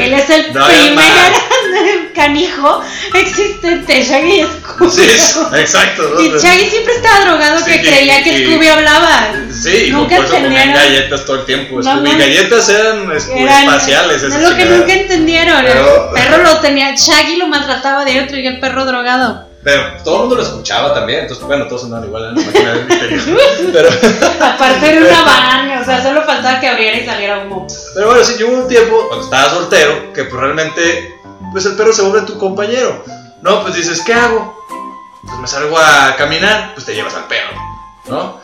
Él 0.00 0.12
es 0.14 0.30
el 0.30 0.52
No 0.54 0.66
primer 0.66 1.32
canijo 2.14 2.82
existente, 3.14 4.02
Shaggy 4.02 4.40
y 4.40 4.44
Scooby. 4.44 4.90
Sí, 4.90 5.38
exacto. 5.56 6.02
¿no? 6.14 6.20
Y 6.20 6.30
Shaggy 6.40 6.70
siempre 6.70 6.94
estaba 6.94 7.24
drogado 7.26 7.58
Sí, 7.58 7.64
que 7.64 7.76
y- 7.76 7.80
creía 7.86 8.22
que 8.24 8.38
y- 8.38 8.44
Scooby 8.46 8.66
hablaba. 8.68 9.28
Sí, 9.52 9.88
Nunca 9.90 10.16
por 10.16 10.24
entendieron. 10.26 10.74
galletas 10.74 11.24
todo 11.24 11.40
el 11.40 11.46
tiempo. 11.46 11.82
Scooby. 11.82 12.10
galletas 12.18 12.68
eran 12.68 13.20
Scooby 13.20 13.42
Eran- 13.42 13.64
espaciales. 13.64 14.22
Es 14.22 14.40
lo 14.40 14.56
que 14.56 14.64
nunca 14.64 14.92
entendieron. 14.92 15.64
Pero- 15.64 16.08
El 16.16 16.22
perro 16.22 16.42
lo 16.42 16.60
tenía, 16.60 16.94
Shaggy 16.94 17.36
lo 17.36 17.46
maltrataba 17.48 18.04
diario 18.04 18.38
y 18.38 18.46
el 18.46 18.60
perro 18.60 18.84
drogado. 18.86 19.45
Pero 19.66 19.82
todo 20.04 20.14
el 20.14 20.20
mundo 20.20 20.36
lo 20.36 20.42
escuchaba 20.42 20.94
también. 20.94 21.22
Entonces, 21.22 21.44
bueno, 21.44 21.66
todos 21.66 21.82
andaban 21.82 22.06
igual 22.06 22.26
en 22.26 22.34
la 22.36 22.40
máquina 22.40 22.72
del 22.72 22.84
misterio. 22.86 23.20
Pero. 23.72 23.88
Aparte 24.40 24.90
era 24.92 25.00
una 25.00 25.24
van, 25.24 25.82
o 25.82 25.84
sea, 25.84 26.00
solo 26.04 26.22
faltaba 26.22 26.60
que 26.60 26.68
abriera 26.68 26.98
y 26.98 27.04
saliera 27.04 27.40
humo. 27.40 27.66
Pero 27.92 28.06
bueno, 28.06 28.22
sí, 28.22 28.36
yo 28.38 28.46
hubo 28.46 28.58
un 28.58 28.68
tiempo 28.68 29.08
cuando 29.08 29.24
estaba 29.24 29.50
soltero 29.50 30.12
que 30.12 30.22
pues 30.22 30.40
realmente 30.40 31.18
pues 31.50 31.66
el 31.66 31.74
perro 31.74 31.92
se 31.92 32.02
vuelve 32.02 32.24
tu 32.28 32.38
compañero. 32.38 33.04
No, 33.42 33.62
pues 33.62 33.74
dices, 33.74 34.02
¿qué 34.06 34.14
hago? 34.14 34.56
Pues 35.26 35.36
me 35.40 35.48
salgo 35.48 35.76
a 35.76 36.14
caminar, 36.16 36.72
pues 36.74 36.86
te 36.86 36.94
llevas 36.94 37.16
al 37.16 37.26
perro, 37.26 37.60
¿no? 38.06 38.40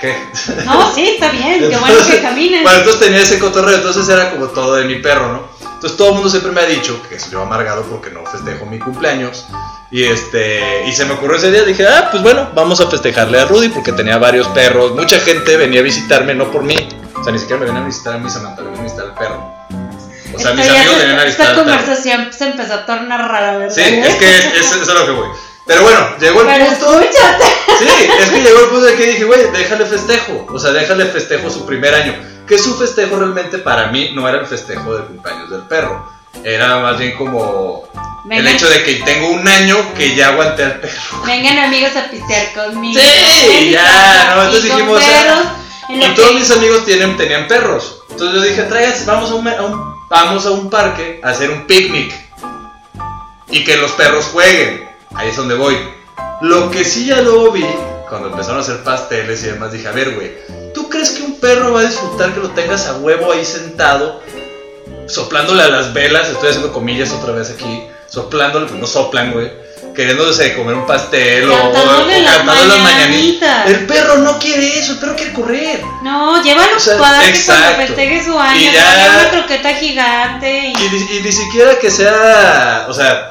¿Qué? 0.00 0.16
No, 0.64 0.94
sí, 0.94 1.06
está 1.06 1.32
bien, 1.32 1.68
qué 1.68 1.76
bueno 1.76 1.98
que 2.10 2.22
caminen. 2.22 2.62
Bueno, 2.62 2.78
entonces 2.78 3.02
tenía 3.02 3.20
ese 3.20 3.38
cotorreo, 3.38 3.76
entonces 3.76 4.08
era 4.08 4.30
como 4.30 4.46
todo 4.46 4.76
de 4.76 4.86
mi 4.86 5.00
perro, 5.00 5.32
¿no? 5.34 5.55
Entonces 5.86 5.98
todo 5.98 6.08
el 6.08 6.14
mundo 6.14 6.28
siempre 6.30 6.50
me 6.50 6.60
ha 6.62 6.66
dicho 6.66 7.00
que 7.08 7.16
soy 7.20 7.30
yo 7.30 7.42
amargado 7.42 7.84
porque 7.84 8.10
no 8.10 8.26
festejo 8.26 8.66
mi 8.66 8.80
cumpleaños. 8.80 9.46
Y 9.92 10.02
este, 10.02 10.84
y 10.84 10.92
se 10.92 11.04
me 11.04 11.12
ocurrió 11.12 11.36
ese 11.36 11.52
día, 11.52 11.62
dije, 11.62 11.86
ah, 11.86 12.08
pues 12.10 12.24
bueno, 12.24 12.50
vamos 12.56 12.80
a 12.80 12.90
festejarle 12.90 13.38
a 13.38 13.44
Rudy 13.44 13.68
porque 13.68 13.92
tenía 13.92 14.18
varios 14.18 14.48
perros. 14.48 14.96
Mucha 14.96 15.20
gente 15.20 15.56
venía 15.56 15.78
a 15.78 15.84
visitarme, 15.84 16.34
no 16.34 16.50
por 16.50 16.64
mí. 16.64 16.88
O 17.14 17.22
sea, 17.22 17.32
ni 17.32 17.38
siquiera 17.38 17.60
me 17.60 17.66
venían 17.66 17.84
a 17.84 17.86
visitar 17.86 18.14
a 18.14 18.18
mí, 18.18 18.28
Samantha, 18.28 18.62
venían 18.62 18.80
a 18.80 18.82
visitar 18.82 19.04
al 19.06 19.14
perro. 19.14 19.54
O 20.34 20.38
sea, 20.40 20.54
mis 20.54 20.68
amigos 20.68 20.98
venían 20.98 21.20
a 21.20 21.24
visitar 21.24 21.28
Esta 21.28 21.42
al 21.50 21.54
perro. 21.54 21.64
conversación 21.64 22.32
se 22.32 22.44
empezó 22.48 22.74
a 22.74 22.84
tornar 22.84 23.30
rara, 23.30 23.58
¿verdad? 23.58 23.72
Sí, 23.72 23.82
es 23.82 24.14
que 24.16 24.38
es, 24.58 24.72
es 24.72 24.88
a 24.88 24.94
lo 24.94 25.06
que 25.06 25.12
voy. 25.12 25.28
Pero 25.68 25.82
bueno, 25.82 26.00
llegó 26.18 26.40
el 26.40 26.46
Pero 26.48 26.66
punto. 26.66 27.00
escúchate. 27.00 27.44
Sí, 27.78 28.08
es 28.20 28.30
que 28.30 28.40
llegó 28.40 28.58
el 28.58 28.66
punto 28.70 28.86
de 28.86 28.94
que 28.96 29.06
dije, 29.06 29.24
güey, 29.24 29.50
déjale 29.52 29.86
festejo. 29.86 30.46
O 30.50 30.58
sea, 30.58 30.72
déjale 30.72 31.06
festejo 31.06 31.48
su 31.48 31.64
primer 31.64 31.94
año. 31.94 32.14
Que 32.46 32.58
su 32.58 32.76
festejo 32.78 33.16
realmente 33.16 33.58
para 33.58 33.88
mí 33.88 34.10
no 34.14 34.28
era 34.28 34.38
el 34.38 34.46
festejo 34.46 34.96
de 34.96 35.04
cumpleaños 35.04 35.50
del 35.50 35.62
perro. 35.62 36.08
Era 36.44 36.78
más 36.78 36.98
bien 36.98 37.16
como 37.16 37.88
el 38.30 38.46
hecho 38.46 38.68
de 38.68 38.84
que 38.84 38.94
tengo 38.96 39.28
un 39.30 39.46
año 39.48 39.76
que 39.94 40.14
ya 40.14 40.28
aguanté 40.28 40.64
al 40.64 40.80
perro. 40.80 41.00
vengan 41.26 41.58
amigos 41.58 41.96
a 41.96 42.10
pistear 42.10 42.52
conmigo. 42.54 43.00
Sí, 43.00 43.70
ya, 43.70 44.32
no, 44.36 44.42
entonces 44.44 44.64
dijimos, 44.64 44.98
perros, 45.02 45.44
ah, 45.46 45.56
en 45.88 46.02
Y 46.02 46.14
todos 46.14 46.28
que- 46.30 46.34
mis 46.34 46.50
amigos 46.50 46.84
tienen, 46.84 47.16
tenían 47.16 47.48
perros. 47.48 48.02
Entonces 48.10 48.36
yo 48.36 48.42
dije, 48.42 48.62
tráiganse, 48.64 49.04
vamos 49.06 49.30
a 49.30 49.34
un, 49.34 49.48
a 49.48 49.62
un- 49.62 49.94
vamos 50.08 50.46
a 50.46 50.50
un 50.50 50.68
parque 50.70 51.20
a 51.24 51.30
hacer 51.30 51.50
un 51.50 51.66
picnic. 51.66 52.12
Y 53.50 53.64
que 53.64 53.76
los 53.76 53.92
perros 53.92 54.26
jueguen. 54.26 54.88
Ahí 55.14 55.28
es 55.30 55.36
donde 55.36 55.54
voy. 55.54 55.76
Lo 56.42 56.70
que 56.70 56.84
sí 56.84 57.06
ya 57.06 57.20
luego 57.22 57.52
vi, 57.52 57.64
cuando 58.08 58.28
empezaron 58.28 58.58
a 58.58 58.62
hacer 58.62 58.82
pasteles 58.82 59.42
y 59.42 59.46
demás, 59.46 59.72
dije, 59.72 59.88
a 59.88 59.92
ver, 59.92 60.14
güey, 60.14 60.32
¿tú 60.74 60.88
crees 60.90 61.10
perro 61.40 61.72
va 61.72 61.80
a 61.80 61.84
disfrutar 61.84 62.32
que 62.34 62.40
lo 62.40 62.50
tengas 62.50 62.86
a 62.86 62.94
huevo 62.96 63.32
ahí 63.32 63.44
sentado, 63.44 64.20
soplándole 65.06 65.62
a 65.62 65.68
las 65.68 65.92
velas? 65.92 66.28
Estoy 66.28 66.48
haciendo 66.50 66.72
comillas 66.72 67.12
otra 67.12 67.32
vez 67.32 67.50
aquí, 67.50 67.84
soplándole, 68.08 68.66
pues 68.66 68.80
no 68.80 68.86
soplan, 68.86 69.32
güey. 69.32 69.50
Queriéndose 69.94 70.54
comer 70.54 70.74
un 70.74 70.86
pastel 70.86 71.50
o, 71.50 71.54
o- 71.54 71.72
las 72.06 72.36
cantando 72.36 72.74
las 72.74 72.82
mañanitas. 72.82 73.66
El 73.70 73.86
perro 73.86 74.18
no 74.18 74.38
quiere 74.38 74.78
eso, 74.78 74.92
el 74.92 74.98
perro 74.98 75.16
quiere 75.16 75.32
correr. 75.32 75.82
No, 76.02 76.42
llévalo 76.42 76.76
O 76.76 76.80
sea, 76.80 76.96
a 76.96 76.98
parque 76.98 77.28
exacto. 77.30 77.62
cuando 77.76 77.86
festeje 77.86 78.24
su 78.24 78.38
año, 78.38 78.60
Y 78.60 78.72
ya- 78.72 79.20
una 79.20 79.30
croqueta 79.30 79.74
gigante 79.74 80.66
y... 80.68 81.16
Y 81.16 81.20
ni 81.22 81.32
siquiera 81.32 81.78
que 81.78 81.90
sea, 81.90 82.86
o 82.90 82.92
sea, 82.92 83.30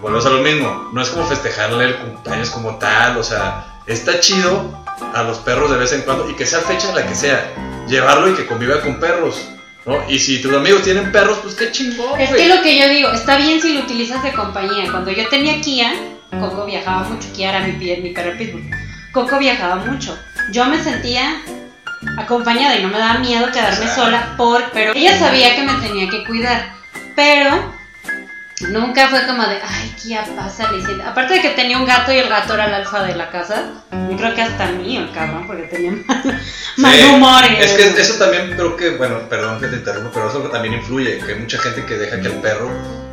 volvemos 0.00 0.24
a 0.24 0.30
lo 0.30 0.38
mismo, 0.38 0.88
no 0.92 1.02
es 1.02 1.08
como 1.10 1.26
festejarle 1.26 1.84
el 1.84 1.96
cumpleaños 1.96 2.48
como 2.50 2.76
tal, 2.76 3.18
o 3.18 3.22
sea, 3.22 3.66
está 3.86 4.20
chido 4.20 4.84
a 5.14 5.22
los 5.22 5.38
perros 5.38 5.70
de 5.70 5.76
vez 5.76 5.92
en 5.92 6.02
cuando 6.02 6.28
y 6.30 6.34
que 6.34 6.46
sea 6.46 6.60
fecha 6.60 6.92
la 6.92 7.06
que 7.06 7.14
sea, 7.14 7.52
llevarlo 7.88 8.30
y 8.30 8.34
que 8.34 8.46
conviva 8.46 8.80
con 8.80 8.98
perros, 9.00 9.48
¿no? 9.86 10.08
Y 10.08 10.18
si 10.18 10.40
tus 10.40 10.54
amigos 10.54 10.82
tienen 10.82 11.12
perros, 11.12 11.38
pues 11.42 11.54
qué 11.54 11.70
chingón, 11.70 12.18
Es 12.20 12.30
que 12.30 12.48
lo 12.48 12.62
que 12.62 12.78
yo 12.78 12.88
digo, 12.88 13.10
está 13.10 13.36
bien 13.36 13.60
si 13.60 13.74
lo 13.74 13.80
utilizas 13.80 14.22
de 14.22 14.32
compañía. 14.32 14.90
Cuando 14.90 15.10
yo 15.10 15.28
tenía 15.28 15.60
Kia, 15.60 15.92
Coco 16.30 16.64
viajaba 16.64 17.08
mucho. 17.08 17.28
Kia 17.32 17.50
era 17.50 17.60
mi, 17.60 17.72
mi 17.72 18.10
perro 18.10 18.36
pitbull. 18.36 18.70
Coco 19.12 19.38
viajaba 19.38 19.76
mucho. 19.76 20.18
Yo 20.52 20.64
me 20.66 20.82
sentía 20.82 21.42
acompañada 22.18 22.76
y 22.76 22.82
no 22.82 22.88
me 22.88 22.98
daba 22.98 23.18
miedo 23.18 23.50
quedarme 23.52 23.86
sola, 23.88 24.34
por, 24.36 24.70
pero 24.72 24.92
ella 24.94 25.18
sabía 25.18 25.54
que 25.54 25.62
me 25.62 25.74
tenía 25.74 26.08
que 26.08 26.24
cuidar. 26.24 26.74
Pero 27.14 27.73
nunca 28.70 29.08
fue 29.08 29.26
como 29.26 29.42
de, 29.44 29.58
ay, 29.62 29.94
pásale. 30.36 30.78
y 30.78 30.82
sí". 30.84 30.92
Aparte 31.06 31.34
de 31.34 31.40
que 31.40 31.50
tenía 31.50 31.76
un 31.78 31.84
gato 31.86 32.12
y 32.12 32.18
el 32.18 32.28
gato 32.28 32.54
era 32.54 32.66
el 32.66 32.74
alfa 32.74 33.02
de 33.02 33.14
la 33.14 33.30
casa. 33.30 33.64
Yo 34.10 34.16
creo 34.16 34.34
que 34.34 34.42
hasta 34.42 34.66
mío, 34.66 35.00
el 35.00 35.12
cabrón, 35.12 35.46
porque 35.46 35.62
tenía 35.64 35.92
mal, 36.06 36.22
mal 36.76 36.92
Sí, 36.94 37.02
humor. 37.12 37.42
y- 37.50 37.56
Es 37.62 37.72
que 37.72 38.00
eso 38.00 38.14
también 38.14 38.52
creo 38.56 38.76
que, 38.76 38.90
bueno, 38.96 39.20
perdón 39.28 39.60
que 39.60 39.68
te 39.68 39.76
interrumpa, 39.76 40.10
pero 40.12 40.28
eso 40.28 40.40
también 40.50 40.74
influye, 40.74 41.18
que 41.18 41.32
hay 41.32 41.38
mucha 41.38 41.58
gente 41.58 41.84
que 41.86 41.94
deja 41.96 42.20
que 42.20 42.26
el 42.28 42.34
perro 42.34 42.70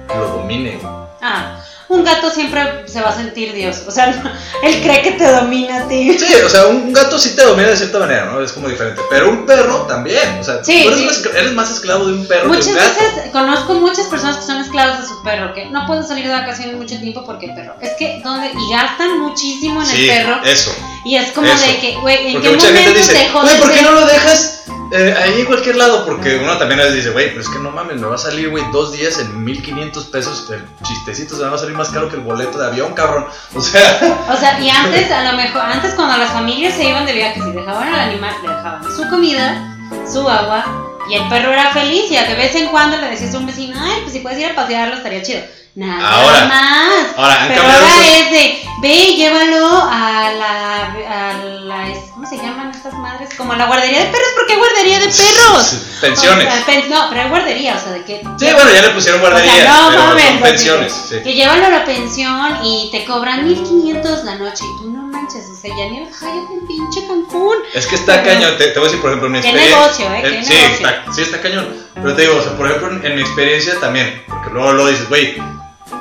lo 0.10 0.28
domine. 0.28 0.80
Ah, 1.22 1.58
un 1.92 2.04
gato 2.04 2.30
siempre 2.30 2.84
se 2.88 3.02
va 3.02 3.10
a 3.10 3.16
sentir 3.16 3.54
Dios. 3.54 3.84
O 3.88 3.92
sea, 3.92 4.08
no- 4.24 4.32
él 4.68 4.82
cree 4.82 5.02
que 5.02 5.12
te 5.12 5.32
domina 5.32 5.84
a 5.84 5.88
ti. 5.88 6.18
Sí, 6.18 6.34
o 6.46 6.50
sea, 6.50 6.68
un 6.68 6.92
gato 6.94 7.18
sí 7.20 7.36
te 7.36 7.44
domina 7.44 7.70
de 7.70 7.78
cierta 7.78 8.00
manera, 8.00 8.26
¿no? 8.26 8.42
Es 8.42 8.52
como 8.54 8.68
diferente. 8.70 9.02
Pero 9.10 9.30
un 9.30 9.46
perro 9.46 9.82
también. 9.88 10.40
O 10.40 10.44
sea, 10.44 10.64
Sí, 10.64 10.82
tú 10.84 10.88
eres, 10.90 11.00
sí. 11.00 11.06
más, 11.06 11.36
eres 11.36 11.54
más 11.54 11.72
esclavo 11.72 12.06
de 12.08 12.14
un 12.14 12.26
perro 12.26 12.48
Muchas 12.48 12.66
que 12.66 12.72
un 12.72 12.78
gato. 12.78 13.00
veces 13.00 13.32
conozco 13.32 13.74
muchas 13.76 14.08
personas 14.08 14.38
que 14.38 14.44
son 14.46 14.58
esclavos 14.62 15.00
de 15.02 15.08
su 15.08 15.22
perro, 15.24 15.54
que 15.54 15.66
no 15.68 15.86
pueden 15.86 16.04
salir 16.06 16.26
de 16.28 16.32
vacaciones 16.34 16.76
mucho 16.76 16.98
tiempo 17.00 17.24
porque 17.26 17.48
el 17.48 17.56
perro. 17.56 17.76
Es 17.82 17.92
que, 18.00 18.22
¿dónde? 18.24 18.52
Y 18.52 18.72
gastan 18.74 19.20
muchísimo 19.20 19.82
en 19.82 19.88
sí, 19.88 20.10
el 20.10 20.18
perro. 20.26 20.40
eso. 20.44 20.72
Y 21.06 21.16
es 21.16 21.32
como 21.32 21.48
eso. 21.48 21.66
de 21.68 21.78
que, 21.80 21.96
güey, 21.98 22.28
¿en 22.28 22.34
Porque 22.34 22.50
qué 22.50 22.56
momento 22.58 22.92
dice, 22.94 23.30
güey, 23.34 23.54
de 23.56 23.60
¿por 23.62 23.72
qué 23.72 23.82
no 23.82 23.92
lo 23.92 24.06
dejas 24.06 24.61
eh, 24.92 25.16
ahí 25.24 25.40
en 25.42 25.46
cualquier 25.46 25.76
lado? 25.78 26.06
Porque 26.06 26.38
uno 26.38 26.58
también 26.58 26.80
a 26.80 26.84
veces 26.84 26.98
dice, 26.98 27.10
güey, 27.12 27.30
pero 27.30 27.42
es 27.42 27.50
que 27.50 27.60
no 27.60 27.72
mames, 27.72 27.98
me 28.00 28.08
va 28.08 28.16
a 28.16 28.18
salir, 28.18 28.50
güey, 28.50 28.64
dos 28.72 28.92
días 28.92 29.18
en 29.20 29.44
1500 29.44 30.06
pesos. 30.06 30.50
El 30.52 30.64
chistecito 30.84 31.36
se 31.36 31.44
me 31.44 31.50
va 31.50 31.56
a 31.56 31.60
salir 31.60 31.76
más 31.76 31.90
caro 31.90 32.10
que 32.10 32.16
el 32.16 32.22
boleto 32.22 32.58
de 32.58 32.68
avión, 32.68 32.94
cabrón. 32.94 33.26
O 33.56 33.62
sea, 33.62 34.26
O 34.32 34.36
sea, 34.38 34.60
y 34.60 34.70
antes, 34.70 35.12
a 35.12 35.32
lo 35.32 35.38
mejor, 35.38 35.62
antes 35.62 35.94
cuando 35.94 36.18
las 36.18 36.32
familias 36.32 36.74
se 36.76 36.86
iban 36.90 37.06
de 37.06 37.14
viaje, 37.14 37.42
si 37.42 37.52
dejaban 37.52 37.88
al 37.94 38.00
animal, 38.10 38.34
le 38.44 38.50
dejaban 38.50 38.84
su 38.96 39.08
comida, 39.10 39.78
su 40.12 40.28
agua, 40.28 40.66
y 41.10 41.16
el 41.16 41.28
perro 41.30 41.52
era 41.52 41.72
feliz, 41.72 42.10
y 42.12 42.18
a 42.18 42.24
de 42.26 42.36
vez 42.36 42.54
en 42.56 42.68
cuando 42.70 42.98
le 42.98 43.08
decías 43.10 43.34
a 43.34 43.38
un 43.40 43.46
vecino, 43.48 43.76
ay, 43.82 44.00
pues 44.02 44.14
si 44.14 44.20
puedes 44.20 44.40
ir 44.40 44.46
a 44.48 44.56
pasearlo, 44.56 44.96
estaría 44.96 45.22
chido. 45.22 45.42
Nada 45.74 46.06
Ahora- 46.06 46.46
más. 46.48 47.18
ahora 47.18 47.42
han 47.44 47.48
Pero 47.48 47.62
ahora 47.64 47.78
es 48.18 48.32
de, 48.32 48.62
ve 48.82 48.94
y 48.94 49.16
llévalo 49.16 49.68
a 49.90 50.32
la, 50.38 51.30
a 51.30 51.34
la, 51.38 51.84
¿cómo 51.86 52.01
se 52.38 52.38
llaman 52.42 52.72
estas 52.72 52.94
madres? 52.94 53.30
Como 53.38 53.54
la 53.56 53.66
guardería 53.68 54.00
de 54.00 54.06
perros, 54.06 54.30
¿por 54.36 54.48
qué 54.48 54.56
guardería 54.56 55.00
de 55.00 55.06
perros? 55.08 55.76
pensiones. 56.00 56.48
O 56.48 56.52
sea, 56.52 56.66
pen- 56.66 56.90
no, 56.90 57.08
pero 57.10 57.22
hay 57.22 57.30
guardería, 57.30 57.76
o 57.76 57.80
sea, 57.80 57.92
de 57.92 58.04
que... 58.06 58.22
Sí, 58.40 58.46
bueno, 58.54 58.72
ya 58.74 58.82
le 58.82 58.90
pusieron 58.92 59.20
guardería, 59.22 59.54
O 59.54 59.58
sea, 59.58 59.90
no 60.00 60.08
mames, 60.08 60.42
pensiones. 60.42 60.94
Sí. 61.10 61.16
Que 61.24 61.34
llévalo 61.34 61.66
a 61.66 61.70
la 61.70 61.86
pensión 61.86 62.58
y 62.64 62.90
te 62.92 63.06
cobran 63.06 63.46
1500 63.48 64.24
la 64.24 64.36
noche 64.36 64.64
y 64.64 64.82
tú 64.82 64.92
no 64.92 65.04
manches, 65.04 65.46
o 65.46 65.56
sea, 65.62 65.70
ya 65.78 65.90
ni 65.90 66.00
el 66.00 66.08
Hyatt 66.08 66.52
en 66.60 66.68
pinche 66.68 67.06
Cancún. 67.08 67.58
Es 67.74 67.86
que 67.86 67.96
está 67.96 68.24
Pero- 68.24 68.34
cañón, 68.40 68.58
te, 68.58 68.68
te 68.68 68.80
voy 68.80 68.88
a 68.88 68.92
decir, 68.92 69.02
por 69.02 69.10
ejemplo, 69.12 69.28
en 69.28 69.34
mi 69.34 69.42
Qué 69.42 69.50
experiencia. 69.50 69.80
negocio, 69.80 70.06
¿eh? 70.14 70.22
Qué 70.24 70.44
sí, 70.46 70.54
negocio. 70.54 70.88
Está, 70.88 71.14
sí, 71.14 71.22
está 71.22 71.42
cañón. 71.42 71.68
Pero 71.96 72.16
te 72.16 72.22
digo, 72.24 72.38
o 72.38 72.42
sea, 72.42 72.56
por 72.58 72.66
ejemplo, 72.68 72.90
en, 72.92 73.06
en 73.06 73.16
mi 73.16 73.22
experiencia 73.22 73.80
también, 73.80 74.24
porque 74.28 74.50
luego 74.52 74.72
lo 74.74 74.88
dices, 74.88 75.08
güey, 75.10 75.38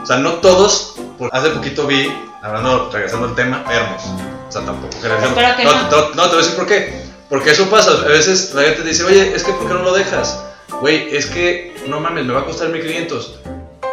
o 0.03 0.07
sea, 0.07 0.17
no 0.17 0.35
todos, 0.35 0.95
por- 1.19 1.29
hace 1.35 1.51
poquito 1.51 1.87
vi, 1.87 2.11
hablando, 2.43 2.89
regresando 2.93 3.27
al 3.27 3.35
tema, 3.35 3.65
hermos. 3.71 4.03
O 4.51 4.53
sea, 4.53 4.65
tampoco 4.65 5.01
que 5.01 5.09
no, 5.09 5.21
no. 5.21 5.91
no, 5.91 6.15
no, 6.15 6.23
te 6.25 6.29
voy 6.29 6.35
a 6.35 6.37
decir 6.39 6.57
por 6.57 6.67
qué. 6.67 7.03
Porque 7.29 7.53
eso 7.53 7.71
pasa, 7.71 7.93
a 7.93 8.09
veces 8.09 8.53
la 8.53 8.63
gente 8.63 8.83
te 8.83 8.89
dice, 8.89 9.05
oye, 9.05 9.33
es 9.33 9.45
que 9.45 9.53
¿por 9.53 9.69
qué 9.69 9.75
no 9.75 9.83
lo 9.85 9.95
dejas? 9.95 10.41
Güey, 10.81 11.15
es 11.15 11.27
que, 11.27 11.73
no 11.87 12.01
mames, 12.01 12.25
me 12.25 12.33
va 12.33 12.41
a 12.41 12.45
costar 12.45 12.69
1500. 12.71 13.39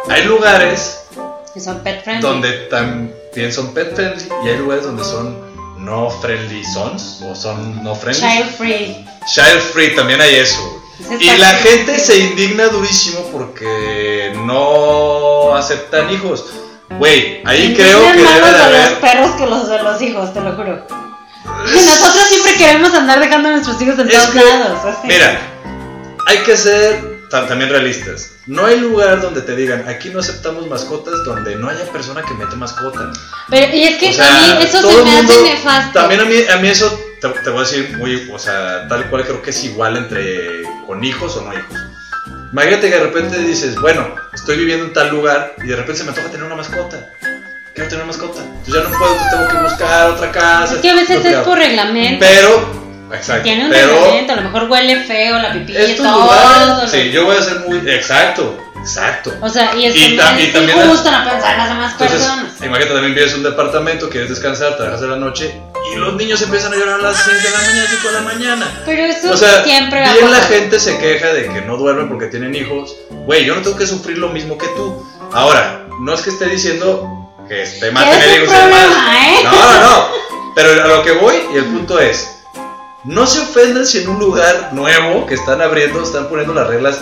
Hay 0.08 0.24
lugares 0.24 1.04
Que 1.54 1.60
son 1.60 1.78
pet 1.84 2.02
friendly. 2.02 2.28
donde 2.28 2.52
también 2.66 3.52
son 3.52 3.72
pet 3.72 3.94
friendly 3.94 4.24
y 4.44 4.48
hay 4.48 4.58
lugares 4.58 4.82
donde 4.82 5.04
son 5.04 5.38
no 5.78 6.10
friendly 6.10 6.64
sons 6.64 7.22
o 7.22 7.36
son 7.36 7.84
no 7.84 7.94
friendly. 7.94 8.20
Child 8.20 8.50
free. 8.56 9.06
Child 9.32 9.60
free, 9.72 9.94
también 9.94 10.20
hay 10.20 10.34
eso. 10.34 10.82
Ese 10.98 11.22
Y 11.22 11.38
la 11.38 11.50
gente 11.50 12.00
se 12.00 12.18
indigna 12.18 12.66
durísimo 12.66 13.20
porque 13.30 14.32
no 14.44 15.54
aceptan 15.54 16.10
hijos. 16.10 16.44
Güey, 16.90 17.42
ahí 17.44 17.74
creo 17.74 18.00
que 18.12 18.22
más 18.22 18.34
debe 18.34 18.46
de 18.46 18.52
de 18.52 18.58
los 18.58 18.62
haber. 18.62 19.00
perros 19.00 19.30
que 19.32 19.46
los 19.46 19.68
de 19.68 19.82
los 19.82 20.02
hijos, 20.02 20.32
te 20.34 20.40
lo 20.40 20.52
juro. 20.56 20.86
Nosotros 21.44 22.24
siempre 22.28 22.54
queremos 22.56 22.92
andar 22.94 23.20
dejando 23.20 23.48
a 23.48 23.52
nuestros 23.52 23.80
hijos 23.82 23.98
en 23.98 24.08
Es 24.08 24.14
todos 24.14 24.28
que, 24.30 24.44
lados. 24.44 24.84
así. 24.84 25.06
Mira, 25.06 25.40
hay 26.26 26.38
que 26.38 26.56
ser 26.56 27.20
ta- 27.30 27.46
también 27.46 27.70
realistas. 27.70 28.32
No 28.46 28.64
hay 28.66 28.80
lugar 28.80 29.20
donde 29.20 29.42
te 29.42 29.54
digan, 29.54 29.86
aquí 29.88 30.08
no 30.10 30.20
aceptamos 30.20 30.66
mascotas, 30.66 31.14
donde 31.24 31.56
no 31.56 31.68
haya 31.68 31.84
persona 31.92 32.22
que 32.22 32.32
mete 32.34 32.56
mascota. 32.56 33.12
Pero, 33.50 33.74
y 33.76 33.82
es 33.84 33.96
que 33.98 34.08
O 34.10 34.12
sea, 34.14 34.52
a 34.52 34.54
mí 34.58 34.64
eso 34.64 34.80
se 34.90 35.02
me 35.04 35.18
hace 35.18 35.42
nefasto. 35.42 35.92
También 36.00 36.20
a 36.22 36.24
mí, 36.24 36.36
a 36.52 36.56
mí 36.56 36.68
eso, 36.68 36.98
te, 37.20 37.28
te 37.28 37.50
voy 37.50 37.58
a 37.58 37.62
decir 37.62 37.96
muy, 37.98 38.30
o 38.32 38.38
sea, 38.38 38.88
tal 38.88 39.08
cual 39.10 39.24
creo 39.24 39.42
que 39.42 39.50
es 39.50 39.64
igual 39.64 39.96
entre 39.98 40.62
con 40.86 41.04
hijos 41.04 41.36
o 41.36 41.42
no 41.42 41.52
hijos. 41.52 41.78
Imagínate 42.52 42.88
que 42.88 42.96
de 42.96 43.04
repente 43.04 43.38
dices, 43.38 43.76
bueno, 43.76 44.14
estoy 44.32 44.56
viviendo 44.56 44.86
en 44.86 44.92
tal 44.92 45.10
lugar 45.10 45.54
y 45.62 45.66
de 45.66 45.76
repente 45.76 45.98
se 45.98 46.04
me 46.04 46.10
antoja 46.10 46.28
tener 46.28 46.46
una 46.46 46.56
mascota. 46.56 47.10
Quiero 47.74 47.90
tener 47.90 48.04
una 48.04 48.12
mascota. 48.12 48.40
Entonces 48.40 48.74
ya 48.74 48.88
no 48.88 48.98
puedo, 48.98 49.16
tengo 49.30 49.48
que 49.48 49.58
buscar 49.58 50.10
otra 50.10 50.32
casa. 50.32 50.74
Es 50.74 50.80
que 50.80 50.90
a 50.90 50.94
veces 50.94 51.24
es 51.24 51.36
por 51.38 51.58
reglamento. 51.58 52.24
Pero, 52.26 53.08
exacto. 53.12 53.42
Tiene 53.44 53.66
un 53.66 53.70
pero 53.70 53.94
reglamento, 53.94 54.32
a 54.32 54.36
lo 54.36 54.42
mejor 54.42 54.70
huele 54.70 55.04
feo, 55.04 55.38
la 55.38 55.52
pipí, 55.52 55.76
estos 55.76 56.06
todo. 56.06 56.22
lugares, 56.22 56.90
sí, 56.90 57.10
yo 57.10 57.24
voy 57.26 57.36
a 57.36 57.42
ser 57.42 57.60
muy, 57.60 57.78
exacto, 57.90 58.67
exacto. 58.80 59.32
O 59.40 59.48
sea, 59.48 59.74
y 59.76 59.86
es 59.86 59.94
Y 59.96 60.10
que 60.10 60.16
ta- 60.16 60.32
no 60.32 60.40
y 60.40 60.42
es 60.44 60.52
también 60.52 60.78
injusto 60.78 61.10
no 61.10 61.24
pensar 61.24 61.52
en 61.52 61.58
las 61.58 61.68
demás 61.68 61.92
Entonces, 61.92 62.18
personas. 62.18 62.52
imagínate 62.60 62.92
también 62.94 63.14
vives 63.14 63.32
en 63.32 63.38
un 63.38 63.42
departamento, 63.44 64.08
quieres 64.08 64.28
descansar, 64.30 64.76
trabajas 64.76 65.00
de 65.00 65.08
la 65.08 65.16
noche 65.16 65.60
y 65.92 65.96
los 65.96 66.14
niños 66.14 66.40
empiezan 66.42 66.72
a 66.72 66.76
llorar 66.76 67.00
a 67.00 67.02
las 67.02 67.16
6 67.24 67.42
de 67.42 67.50
la 67.50 67.58
mañana, 67.58 67.86
5 67.90 68.08
de 68.08 68.14
la 68.14 68.20
mañana. 68.20 68.82
Pero 68.84 69.04
eso 69.04 69.32
O 69.32 69.36
sea, 69.36 69.64
siempre 69.64 70.00
va 70.00 70.10
a 70.10 70.12
bien 70.14 70.30
la 70.30 70.40
gente 70.42 70.80
se 70.80 70.98
queja 70.98 71.28
de 71.32 71.48
que 71.48 71.60
no 71.62 71.76
duermen 71.76 72.08
porque 72.08 72.26
tienen 72.26 72.54
hijos. 72.54 72.94
Güey, 73.10 73.44
yo 73.44 73.54
no 73.54 73.62
tengo 73.62 73.76
que 73.76 73.86
sufrir 73.86 74.18
lo 74.18 74.28
mismo 74.28 74.56
que 74.58 74.66
tú. 74.68 75.06
Ahora, 75.32 75.86
no 76.00 76.14
es 76.14 76.20
que 76.22 76.30
esté 76.30 76.46
diciendo 76.46 77.30
que 77.48 77.62
esté 77.62 77.90
mal 77.90 78.06
es 78.08 78.18
tener 78.18 78.42
hijos 78.42 78.54
¿eh? 78.54 79.40
No, 79.44 79.50
no, 79.52 79.80
no. 79.80 80.08
Pero 80.54 80.82
a 80.84 80.86
lo 80.88 81.02
que 81.02 81.12
voy 81.12 81.36
y 81.54 81.56
el 81.58 81.64
punto 81.66 81.98
es, 82.00 82.40
no 83.04 83.26
se 83.26 83.40
ofendan 83.40 83.86
si 83.86 83.98
en 84.02 84.08
un 84.08 84.18
lugar 84.18 84.70
nuevo 84.72 85.24
que 85.26 85.34
están 85.34 85.60
abriendo 85.62 86.02
están 86.02 86.28
poniendo 86.28 86.52
las 86.52 86.66
reglas 86.66 87.00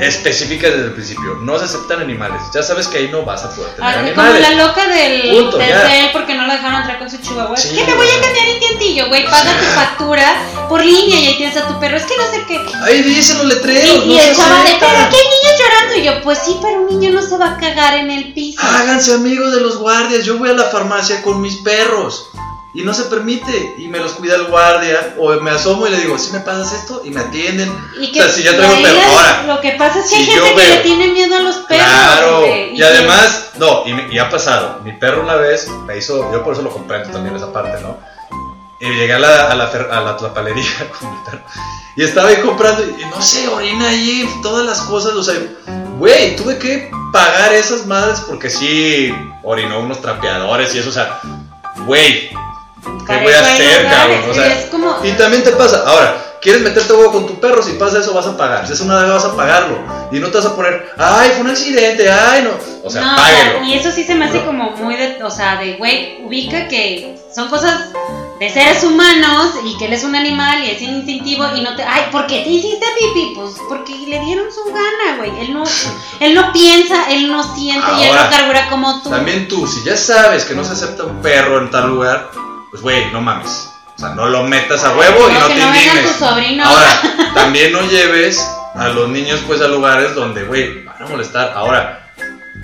específicas 0.00 0.70
desde 0.72 0.86
el 0.86 0.92
principio. 0.92 1.34
No 1.42 1.58
se 1.58 1.64
aceptan 1.64 2.00
animales. 2.00 2.40
Ya 2.54 2.62
sabes 2.62 2.88
que 2.88 2.98
ahí 2.98 3.08
no 3.08 3.24
vas 3.24 3.42
a 3.44 3.50
poder 3.54 3.74
tener 3.74 3.90
Ah, 3.90 3.94
como 3.94 4.06
animales. 4.08 4.40
la 4.42 4.66
loca 4.66 4.86
del, 4.88 5.30
Punto, 5.36 5.58
ya. 5.58 5.88
cel 5.88 6.10
porque 6.12 6.34
no 6.34 6.46
la 6.46 6.54
dejaron 6.54 6.76
entrar 6.80 6.98
con 6.98 7.10
su 7.10 7.16
chihuahua. 7.18 7.56
Sí, 7.56 7.74
que 7.76 7.84
me 7.84 7.94
voy 7.94 8.06
a 8.06 8.20
cambiar 8.22 8.48
en 8.48 8.58
tientillo, 8.60 9.08
güey. 9.08 9.24
Paga 9.24 9.52
tu 9.58 9.64
factura 9.74 10.36
por 10.68 10.84
línea 10.84 11.20
y 11.20 11.26
ahí 11.28 11.36
tienes 11.36 11.56
a 11.56 11.66
tu 11.66 11.78
perro. 11.80 11.96
Es 11.96 12.04
que 12.04 12.16
no 12.16 12.24
sé 12.30 12.44
qué. 12.46 12.60
Ahí 12.84 13.02
dicen 13.02 13.38
los 13.38 13.46
Y, 13.46 13.54
letreros. 13.56 14.04
y 14.04 14.08
no 14.08 14.18
se 14.18 14.30
el 14.30 14.36
chaval 14.36 14.64
de, 14.64 14.76
pero 14.78 14.98
aquí 14.98 15.16
hay 15.16 15.22
niños 15.24 15.60
llorando. 15.60 15.96
Y 15.96 16.02
yo, 16.04 16.22
pues 16.22 16.38
sí, 16.44 16.56
pero 16.62 16.80
un 16.82 16.86
niño 16.98 17.10
no 17.20 17.22
se 17.26 17.36
va 17.38 17.54
a 17.54 17.56
cagar 17.58 17.94
en 17.98 18.10
el 18.10 18.32
piso. 18.34 18.60
Háganse 18.62 19.14
amigos 19.14 19.52
de 19.54 19.60
los 19.60 19.78
guardias. 19.78 20.24
Yo 20.24 20.36
voy 20.38 20.50
a 20.50 20.52
la 20.54 20.64
farmacia 20.64 21.22
con 21.22 21.40
mis 21.40 21.56
perros. 21.56 22.30
Y 22.74 22.82
no 22.82 22.92
se 22.92 23.04
permite. 23.04 23.74
Y 23.78 23.88
me 23.88 23.98
los 23.98 24.12
cuida 24.12 24.34
el 24.36 24.44
guardia. 24.44 25.14
O 25.18 25.32
me 25.40 25.50
asomo 25.50 25.86
y 25.86 25.90
le 25.90 25.98
digo, 25.98 26.18
si 26.18 26.32
me 26.32 26.40
pasas 26.40 26.72
esto? 26.74 27.02
Y 27.04 27.10
me 27.10 27.20
atienden. 27.20 27.72
Y 28.00 28.10
o 28.10 28.14
sea, 28.22 28.28
si 28.32 28.42
ya 28.42 28.56
traigo 28.56 28.74
perro. 28.82 29.00
Ahora, 29.10 29.42
Lo 29.46 29.60
que 29.60 29.72
pasa 29.72 29.98
es 30.00 30.04
que 30.04 30.08
si 30.10 30.14
hay 30.16 30.26
gente 30.26 30.54
que 30.62 30.68
le 30.68 30.76
tiene 30.78 31.08
miedo 31.08 31.36
a 31.36 31.40
los 31.40 31.56
perros. 31.56 31.86
Claro, 31.86 32.46
y, 32.46 32.82
además, 32.82 33.50
no, 33.58 33.82
y, 33.86 33.94
me- 33.94 34.12
y 34.12 34.18
ha 34.18 34.28
pasado. 34.28 34.80
Mi 34.84 34.92
perro 34.92 35.22
una 35.22 35.36
vez 35.36 35.66
me 35.86 35.96
hizo, 35.96 36.30
yo 36.32 36.44
por 36.44 36.52
eso 36.52 36.62
lo 36.62 36.70
comprendo 36.70 37.10
también 37.10 37.34
esa 37.36 37.52
parte, 37.52 37.80
¿no? 37.82 37.98
Y 38.80 38.86
llegué 38.90 39.14
a 39.14 39.18
la, 39.18 39.50
a 39.50 39.54
la, 39.56 39.72
fer- 39.72 39.90
a 39.90 40.00
la 40.02 40.16
tlapalería 40.16 40.70
con 41.00 41.10
mi 41.10 41.16
perro. 41.24 41.42
Y 41.96 42.04
estaba 42.04 42.28
ahí 42.28 42.36
comprando, 42.36 42.84
y 42.84 43.04
no 43.06 43.20
sé, 43.20 43.48
orina 43.48 43.88
ahí, 43.88 44.28
todas 44.42 44.64
las 44.64 44.82
cosas, 44.82 45.14
o 45.14 45.22
sea, 45.24 45.34
güey, 45.98 46.36
tuve 46.36 46.56
que 46.58 46.88
pagar 47.12 47.52
esas 47.54 47.86
madres 47.86 48.20
porque 48.28 48.48
sí 48.50 49.12
orinó 49.42 49.80
unos 49.80 50.00
trapeadores 50.00 50.72
y 50.76 50.78
eso, 50.78 50.90
o 50.90 50.92
sea, 50.92 51.18
güey, 51.86 52.30
¿qué 53.06 53.16
voy 53.22 53.32
a 53.32 53.40
hacer, 53.40 53.86
cabrón? 53.88 54.30
O 54.30 54.34
sea, 54.34 54.58
es 54.58 54.66
como- 54.66 54.96
y 55.04 55.12
también 55.12 55.42
te 55.44 55.50
pasa, 55.52 55.82
ahora, 55.86 56.24
quieres 56.40 56.62
meterte 56.62 56.92
huevo 56.92 57.12
con 57.12 57.26
tu 57.26 57.40
perro, 57.40 57.62
si 57.62 57.72
pasa 57.72 57.98
eso 57.98 58.12
vas 58.14 58.26
a 58.26 58.36
pagar, 58.36 58.66
si 58.66 58.72
es 58.72 58.80
una 58.80 59.02
vez 59.02 59.10
vas 59.12 59.24
a 59.24 59.36
pagarlo, 59.36 59.78
y 60.12 60.18
no 60.20 60.28
te 60.28 60.36
vas 60.38 60.46
a 60.46 60.54
poner, 60.56 60.90
ay, 60.96 61.30
fue 61.32 61.40
un 61.40 61.50
accidente, 61.50 62.10
ay, 62.10 62.42
no, 62.42 62.50
o 62.84 62.90
sea, 62.90 63.02
no, 63.02 63.16
páguelo. 63.16 63.64
y 63.64 63.74
eso 63.74 63.90
sí 63.90 64.04
se 64.04 64.14
me 64.14 64.26
hace 64.26 64.38
No. 64.38 64.46
como 64.46 64.70
muy 64.72 64.96
de, 64.96 65.22
o 65.22 65.30
sea, 65.30 65.56
de 65.56 65.74
güey, 65.74 66.18
ubica 66.24 66.68
que 66.68 67.18
son 67.34 67.48
cosas 67.48 67.90
de 68.38 68.48
seres 68.48 68.84
humanos 68.84 69.52
y 69.64 69.76
que 69.78 69.86
él 69.86 69.92
es 69.94 70.04
un 70.04 70.14
animal 70.14 70.62
y 70.62 70.70
es 70.70 70.80
instintivo 70.80 71.44
y 71.56 71.60
no 71.60 71.74
te, 71.74 71.82
ay, 71.82 72.04
¿por 72.12 72.28
qué 72.28 72.42
te 72.44 72.50
hiciste 72.50 72.86
pipí? 72.96 73.32
Pues 73.34 73.54
porque 73.68 73.92
le 74.06 74.20
dieron 74.20 74.46
su 74.52 74.62
gana, 74.72 75.16
güey. 75.16 75.40
Él 75.40 75.52
no, 75.52 75.64
él 76.20 76.34
no 76.36 76.52
piensa, 76.52 77.10
él 77.10 77.28
no 77.32 77.42
siente 77.56 77.84
y 77.98 78.04
él 78.04 78.10
Ahora, 78.10 78.24
no 78.24 78.30
carbura 78.30 78.70
como 78.70 79.02
tú. 79.02 79.10
También 79.10 79.48
tú, 79.48 79.66
si 79.66 79.82
ya 79.82 79.96
sabes 79.96 80.44
que 80.44 80.54
no 80.54 80.62
se 80.62 80.74
acepta 80.74 81.02
un 81.02 81.20
perro 81.20 81.58
en 81.58 81.70
tal 81.72 81.88
lugar, 81.88 82.30
pues 82.70 82.82
güey, 82.82 83.10
no 83.12 83.20
mames. 83.20 83.70
O 83.96 84.00
sea, 84.00 84.10
no 84.10 84.26
lo 84.26 84.44
metas 84.44 84.84
a 84.84 84.96
huevo 84.96 85.28
y 85.28 85.32
No, 85.32 85.48
que 85.48 85.54
te 85.54 85.60
no 85.60 85.66
indignes. 85.68 86.22
Ahora, 86.22 87.00
también 87.34 87.72
no 87.72 87.82
lleves 87.82 88.38
a 88.74 88.88
los 88.88 89.08
niños 89.08 89.40
pues 89.46 89.60
a 89.60 89.68
lugares 89.68 90.14
donde, 90.14 90.44
güey, 90.44 90.84
van 90.84 91.02
a 91.02 91.06
molestar. 91.06 91.52
Ahora, 91.54 92.12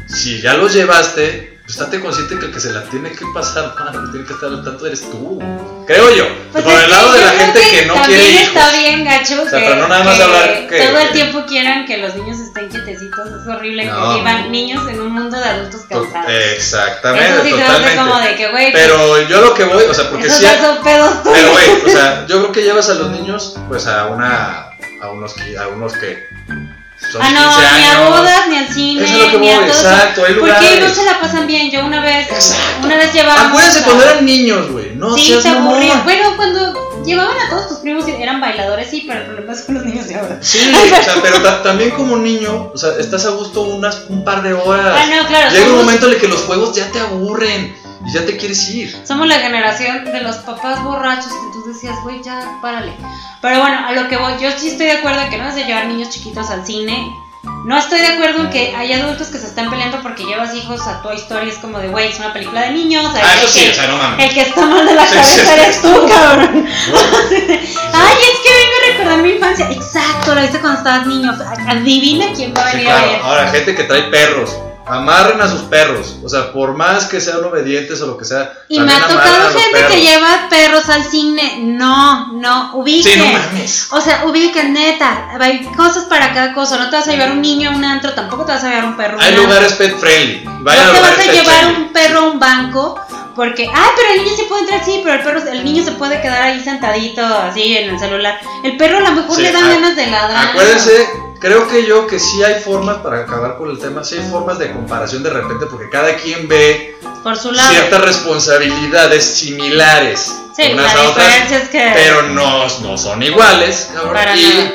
si 0.06 0.40
ya 0.40 0.54
los 0.54 0.72
llevaste, 0.72 1.53
estate 1.66 2.00
consciente 2.00 2.38
que 2.38 2.46
el 2.46 2.52
que 2.52 2.60
se 2.60 2.72
la 2.72 2.82
tiene 2.84 3.10
que 3.12 3.24
pasar 3.32 3.74
mal, 3.78 3.92
que 3.92 4.10
tiene 4.12 4.26
que 4.26 4.32
estar 4.34 4.48
al 4.50 4.62
tanto 4.64 4.86
eres 4.86 5.00
tú. 5.10 5.38
Creo 5.86 6.14
yo. 6.14 6.24
Pues 6.52 6.64
por 6.64 6.72
el 6.72 6.90
lado 6.90 7.12
de 7.12 7.20
la 7.20 7.30
gente 7.30 7.60
que, 7.70 7.84
no 7.86 7.94
también 7.94 8.20
quiere 8.20 8.42
está 8.42 8.60
hijos. 8.60 8.78
bien 8.78 9.04
gacho 9.04 9.42
O 9.42 9.48
sea, 9.48 9.60
que, 9.60 9.76
no 9.76 9.88
nada 9.88 10.04
más 10.04 10.16
que 10.16 10.22
hablar 10.22 10.66
que- 10.68 10.86
todo 10.86 10.98
el 10.98 11.08
tiempo 11.10 11.44
quieran 11.46 11.84
que 11.86 11.98
los 11.98 12.14
niños 12.14 12.38
estén 12.38 12.68
quietecitos. 12.70 13.28
Es 13.28 13.46
horrible 13.48 13.84
No. 13.86 14.08
que 14.12 14.18
vivan 14.18 14.50
niños 14.52 14.88
en 14.88 15.00
un 15.00 15.12
mundo 15.12 15.38
de 15.38 15.44
adultos 15.46 15.86
To- 15.88 16.02
cansados. 16.04 16.30
Exactamente, 16.56 17.28
Eso 17.34 17.44
sí 17.44 17.50
totalmente. 17.50 17.96
como 17.96 18.18
de 18.18 18.34
que, 18.36 18.48
güey, 18.50 18.72
pues, 18.72 18.82
Pero 18.86 19.28
yo 19.28 19.40
lo 19.42 19.54
que 19.54 19.64
voy, 19.64 19.84
o 19.84 19.92
sea, 19.94 20.08
porque 20.10 20.30
sí. 20.30 20.46
son 20.62 20.82
pedos. 20.82 21.10
Pero 21.24 21.50
güey, 21.52 21.70
o 21.86 21.88
sea, 21.90 22.26
yo 22.26 22.38
creo 22.40 22.52
que 22.52 22.62
llevas 22.62 22.88
a 22.88 22.94
los 22.94 23.10
niños 23.10 23.56
pues 23.68 23.86
a 23.86 24.06
una 24.06 24.70
a 25.02 25.08
unos 25.10 25.36
qui- 25.36 25.58
a 25.58 25.68
unos 25.68 25.92
que 25.94 26.26
son 27.10 27.20
Ah, 27.22 27.28
15 27.28 27.40
no, 27.40 27.78
ni 27.78 27.86
a 27.86 28.08
bodas, 28.08 28.48
ni 28.48 28.56
al 28.56 28.68
cine, 28.68 29.04
Eso 29.04 29.14
es 29.14 29.20
lo 29.24 29.30
que 29.30 29.38
ni 29.38 29.50
a 29.50 29.56
voy, 29.60 29.68
todo 29.68 29.76
exacto, 29.78 30.24
hay 30.24 30.32
eso. 30.32 30.40
Porque 30.40 30.54
lugares. 30.60 30.80
no 30.88 30.94
se 30.94 31.04
la 31.04 31.20
pasan 31.20 31.46
bien. 31.46 31.70
Yo 31.70 31.84
una 31.84 32.00
vez, 32.00 32.30
Exacto. 32.30 32.86
una 32.86 32.96
vez 32.96 33.12
llevaba. 33.12 33.48
Acuérdense 33.48 33.82
cuando 33.82 34.04
eran 34.04 34.24
niños, 34.24 34.70
güey. 34.70 34.94
No 34.94 35.14
Sí, 35.16 35.26
seas 35.28 35.42
se 35.42 35.48
aburría. 35.50 35.88
mamón. 35.88 36.04
Bueno, 36.04 36.36
cuando 36.36 37.02
llevaban 37.04 37.36
a 37.38 37.50
todos 37.50 37.68
tus 37.68 37.78
primos 37.78 38.06
eran 38.08 38.40
bailadores, 38.40 38.88
sí, 38.90 39.04
pero 39.06 39.20
el 39.20 39.26
problema 39.26 39.54
son 39.54 39.74
los 39.74 39.84
niños 39.84 40.08
de 40.08 40.14
ahora. 40.14 40.38
Sí, 40.40 40.58
o 40.72 41.02
sea, 41.04 41.14
pero 41.22 41.42
ta- 41.42 41.62
también 41.62 41.90
como 41.90 42.16
niño, 42.16 42.70
o 42.72 42.78
sea, 42.78 42.90
estás 42.98 43.26
a 43.26 43.30
gusto 43.30 43.62
unas, 43.62 44.04
un 44.08 44.24
par 44.24 44.42
de 44.42 44.54
horas. 44.54 44.96
Ah, 44.98 45.06
no, 45.14 45.26
claro, 45.28 45.50
Llega 45.50 45.66
un 45.66 45.76
momento 45.76 46.06
en 46.06 46.12
el 46.14 46.20
que 46.20 46.28
los 46.28 46.40
juegos 46.42 46.74
ya 46.74 46.90
te 46.90 47.00
aburren 47.00 47.76
y 48.06 48.12
ya 48.12 48.24
te 48.26 48.36
quieres 48.36 48.68
ir. 48.70 48.96
Somos 49.06 49.26
la 49.26 49.36
generación 49.40 50.04
de 50.04 50.20
los 50.20 50.36
papás 50.38 50.82
borrachos 50.82 51.26
que 51.32 51.52
tú 51.52 51.64
decías, 51.66 51.96
güey, 52.02 52.22
ya, 52.22 52.58
párale. 52.62 52.92
Pero 53.40 53.60
bueno, 53.60 53.86
a 53.86 53.92
lo 53.92 54.08
que 54.08 54.16
voy, 54.16 54.32
yo 54.40 54.50
sí 54.56 54.68
estoy 54.68 54.86
de 54.86 54.92
acuerdo 54.92 55.20
en 55.22 55.30
que 55.30 55.38
no 55.38 55.48
es 55.48 55.54
de 55.54 55.64
llevar 55.64 55.86
niños 55.86 56.10
chiquitos 56.10 56.50
al 56.50 56.64
cine. 56.66 57.10
No 57.66 57.76
estoy 57.78 58.00
de 58.00 58.06
acuerdo 58.06 58.40
en 58.44 58.50
que 58.50 58.74
hay 58.74 58.92
adultos 58.94 59.28
que 59.28 59.36
se 59.36 59.46
están 59.46 59.68
peleando 59.68 60.00
porque 60.02 60.24
llevas 60.24 60.54
hijos 60.54 60.80
a 60.86 61.02
Toy 61.02 61.16
Story. 61.16 61.50
Es 61.50 61.58
como 61.58 61.78
de, 61.78 61.88
güey, 61.88 62.08
es 62.08 62.18
una 62.18 62.32
película 62.32 62.62
de 62.62 62.70
niños. 62.70 63.04
Ah, 63.14 63.20
el 63.20 63.38
eso 63.40 63.48
sí, 63.48 63.60
que- 63.64 63.70
o 63.70 63.74
sea, 63.74 63.86
no 63.86 63.96
mames. 63.98 64.26
El 64.28 64.34
que 64.34 64.40
está 64.42 64.64
mal 64.66 64.86
de 64.86 64.94
la 64.94 65.06
Sí, 65.06 65.14
cabeza 65.14 65.34
sí, 65.34 65.40
sí. 65.46 65.52
eres 65.52 65.82
tú, 65.82 66.06
cabrón. 66.08 66.66
Ay, 67.36 68.16
es 68.22 68.38
que 68.40 68.50
vengo 68.54 68.72
a 68.76 68.92
recordar 68.92 69.18
mi 69.22 69.30
infancia. 69.30 69.68
Exacto, 69.70 70.34
lo 70.34 70.42
hice 70.44 70.58
cuando 70.60 70.78
estabas 70.78 71.06
niño. 71.06 71.32
Adivina 71.68 72.26
quién 72.34 72.54
va 72.56 72.66
a 72.66 72.70
Sí, 72.70 72.76
venir 72.78 72.90
a 72.92 72.96
claro. 72.96 73.12
ver. 73.12 73.20
Ahora, 73.22 73.50
gente 73.50 73.74
que 73.74 73.84
trae 73.84 74.02
perros. 74.04 74.56
Amarren 74.86 75.40
a 75.40 75.48
sus 75.48 75.62
perros. 75.62 76.16
O 76.22 76.28
sea, 76.28 76.52
por 76.52 76.74
más 76.76 77.06
que 77.06 77.20
sean 77.20 77.42
obedientes 77.42 78.00
o 78.02 78.06
lo 78.06 78.18
que 78.18 78.24
sea. 78.24 78.52
Y 78.68 78.78
me 78.80 78.92
ha 78.92 79.06
tocado 79.06 79.48
gente 79.50 79.86
que 79.88 80.00
lleva 80.02 80.46
perros 80.50 80.88
al 80.90 81.04
cine. 81.04 81.58
No, 81.62 82.32
no, 82.34 82.72
ubiquen. 82.74 83.12
Sí, 83.12 83.18
no 83.18 83.26
mames. 83.26 83.86
O 83.90 84.00
sea, 84.00 84.24
ubiquen, 84.26 84.72
neta. 84.74 85.30
Hay 85.40 85.64
cosas 85.76 86.04
para 86.04 86.34
cada 86.34 86.52
cosa. 86.52 86.78
No 86.78 86.90
te 86.90 86.96
vas 86.96 87.08
a 87.08 87.12
llevar 87.12 87.32
un 87.32 87.40
niño 87.40 87.70
a 87.70 87.72
un 87.74 87.84
antro, 87.84 88.12
tampoco 88.12 88.44
te 88.44 88.52
vas 88.52 88.64
a 88.64 88.68
llevar 88.68 88.84
un 88.84 88.96
perro 88.96 89.16
un 89.16 89.22
Hay 89.22 89.28
antro. 89.28 89.44
lugares 89.44 89.72
pet 89.72 89.96
friendly. 89.98 90.44
Vayan 90.60 90.86
no 90.86 90.92
te 90.92 91.00
vas 91.00 91.18
a 91.18 91.32
llevar 91.32 91.44
friendly. 91.60 91.82
un 91.82 91.92
perro 91.92 92.18
a 92.18 92.22
un 92.30 92.38
banco 92.38 93.00
porque, 93.34 93.68
ah, 93.74 93.88
pero 93.96 94.10
el 94.14 94.22
niño 94.24 94.36
sí 94.36 94.44
puede 94.48 94.60
entrar, 94.62 94.84
sí, 94.84 95.00
pero 95.02 95.16
el 95.16 95.22
perro, 95.24 95.50
el 95.50 95.64
niño 95.64 95.82
se 95.82 95.90
puede 95.92 96.20
quedar 96.20 96.40
ahí 96.42 96.62
sentadito 96.62 97.24
así 97.24 97.76
en 97.76 97.90
el 97.90 97.98
celular. 97.98 98.38
El 98.62 98.76
perro 98.76 98.98
a 98.98 99.00
lo 99.00 99.10
mejor 99.10 99.34
Sí, 99.36 99.42
le 99.42 99.50
dan 99.50 99.64
a- 99.64 99.68
ganas 99.70 99.96
de 99.96 100.06
ladrar. 100.06 100.46
Acuérdense, 100.50 101.08
creo 101.44 101.68
que 101.68 101.84
yo 101.86 102.06
que 102.06 102.18
sí 102.18 102.42
hay 102.42 102.62
formas 102.62 102.96
para 102.98 103.20
acabar 103.20 103.58
con 103.58 103.68
el 103.68 103.78
tema, 103.78 104.02
sí 104.02 104.16
hay 104.16 104.30
formas 104.30 104.58
de 104.58 104.72
comparación 104.72 105.22
de 105.22 105.28
repente 105.28 105.66
porque 105.70 105.90
cada 105.90 106.16
quien 106.16 106.48
ve 106.48 106.96
Por 107.22 107.36
su 107.36 107.52
lado. 107.52 107.68
ciertas 107.70 108.00
responsabilidades 108.00 109.24
similares 109.24 110.34
Sí, 110.56 110.70
unas 110.72 110.94
la 110.94 111.00
a 111.02 111.08
otras, 111.10 111.26
diferencia 111.26 111.58
es 111.58 111.68
que- 111.68 111.90
pero 111.94 112.22
no, 112.28 112.66
no 112.80 112.96
son 112.96 113.22
iguales. 113.22 113.90
Para 114.12 114.34
y 114.36 114.42
nada. 114.54 114.72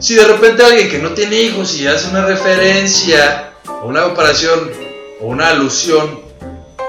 si 0.00 0.14
de 0.14 0.24
repente 0.24 0.64
alguien 0.64 0.88
que 0.90 0.98
no 0.98 1.10
tiene 1.12 1.36
hijos 1.36 1.76
y 1.76 1.86
hace 1.86 2.08
una 2.08 2.24
referencia 2.24 3.52
o 3.82 3.86
una 3.86 4.02
comparación 4.04 4.70
o 5.20 5.26
una 5.26 5.48
alusión 5.50 6.20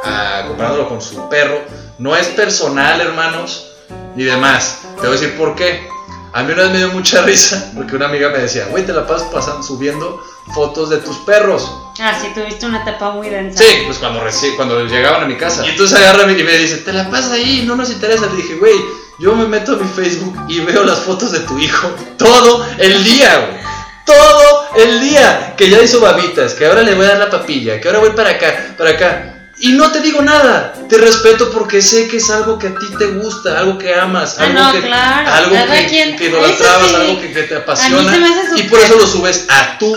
a 0.05 0.45
comparándolo 0.47 0.87
con 0.89 1.01
su 1.01 1.27
perro, 1.29 1.59
no 1.97 2.15
es 2.15 2.27
personal, 2.27 3.01
hermanos, 3.01 3.73
ni 4.15 4.23
demás. 4.23 4.79
Te 4.95 5.07
voy 5.07 5.17
a 5.17 5.19
decir 5.19 5.37
por 5.37 5.55
qué. 5.55 5.87
A 6.33 6.43
mí 6.43 6.53
una 6.53 6.63
vez 6.63 6.71
me 6.71 6.77
dio 6.77 6.89
mucha 6.89 7.21
risa 7.23 7.71
porque 7.75 7.95
una 7.95 8.05
amiga 8.05 8.29
me 8.29 8.37
decía, 8.39 8.65
güey, 8.69 8.85
te 8.85 8.93
la 8.93 9.05
pasas 9.07 9.27
pasando, 9.33 9.63
subiendo 9.63 10.23
fotos 10.53 10.89
de 10.89 10.97
tus 10.97 11.17
perros. 11.19 11.71
Ah, 11.99 12.17
sí, 12.21 12.27
tuviste 12.33 12.65
una 12.65 12.81
etapa 12.83 13.11
muy 13.11 13.29
densa. 13.29 13.63
Sí, 13.63 13.83
pues 13.85 13.97
cuando, 13.97 14.23
reci- 14.23 14.55
cuando 14.55 14.85
llegaban 14.85 15.23
a 15.23 15.25
mi 15.25 15.35
casa. 15.37 15.65
Y 15.65 15.69
entonces 15.69 15.97
agarra 15.97 16.31
y 16.31 16.43
me 16.43 16.57
dice, 16.57 16.77
te 16.77 16.93
la 16.93 17.09
pasas 17.09 17.31
ahí, 17.31 17.63
no 17.65 17.75
nos 17.75 17.89
interesa. 17.89 18.27
Le 18.27 18.35
dije, 18.35 18.55
güey, 18.55 18.75
yo 19.19 19.35
me 19.35 19.47
meto 19.47 19.73
a 19.73 19.77
mi 19.77 19.87
Facebook 19.87 20.35
y 20.47 20.59
veo 20.61 20.83
las 20.83 20.99
fotos 20.99 21.31
de 21.31 21.39
tu 21.41 21.57
hijo 21.59 21.89
todo 22.17 22.65
el 22.77 23.03
día, 23.03 23.37
güey. 23.39 23.59
Todo 24.05 24.69
el 24.75 25.01
día. 25.01 25.53
Que 25.57 25.69
ya 25.69 25.81
hizo 25.81 25.99
babitas, 25.99 26.53
que 26.53 26.65
ahora 26.65 26.83
le 26.83 26.95
voy 26.95 27.05
a 27.05 27.09
dar 27.09 27.17
la 27.19 27.29
papilla, 27.29 27.79
que 27.81 27.87
ahora 27.87 27.99
voy 27.99 28.11
para 28.11 28.31
acá, 28.31 28.75
para 28.77 28.91
acá. 28.91 29.38
Y 29.61 29.73
no 29.73 29.91
te 29.91 29.99
digo 30.01 30.21
nada, 30.21 30.73
te 30.87 30.97
respeto 30.97 31.51
porque 31.51 31.81
sé 31.81 32.07
que 32.07 32.17
es 32.17 32.29
algo 32.29 32.57
que 32.57 32.67
a 32.67 32.75
ti 32.75 32.85
te 32.97 33.07
gusta, 33.07 33.59
algo 33.59 33.77
que 33.77 33.93
amas, 33.93 34.37
Ah, 34.39 34.45
algo 34.45 34.59
no, 34.59 34.71
que, 34.71 34.81
claro, 34.81 35.33
algo 35.33 35.55
que, 35.73 35.87
quien- 35.87 36.15
que 36.15 36.25
idolatrabas, 36.29 36.87
eso 36.87 36.95
sí, 36.97 37.01
algo 37.09 37.21
que, 37.21 37.31
que 37.33 37.43
te 37.43 37.55
apasiona. 37.57 38.17
y 38.55 38.63
por 38.63 38.79
eso 38.79 38.95
lo 38.97 39.05
subes 39.07 39.45
a 39.49 39.77
tu 39.77 39.93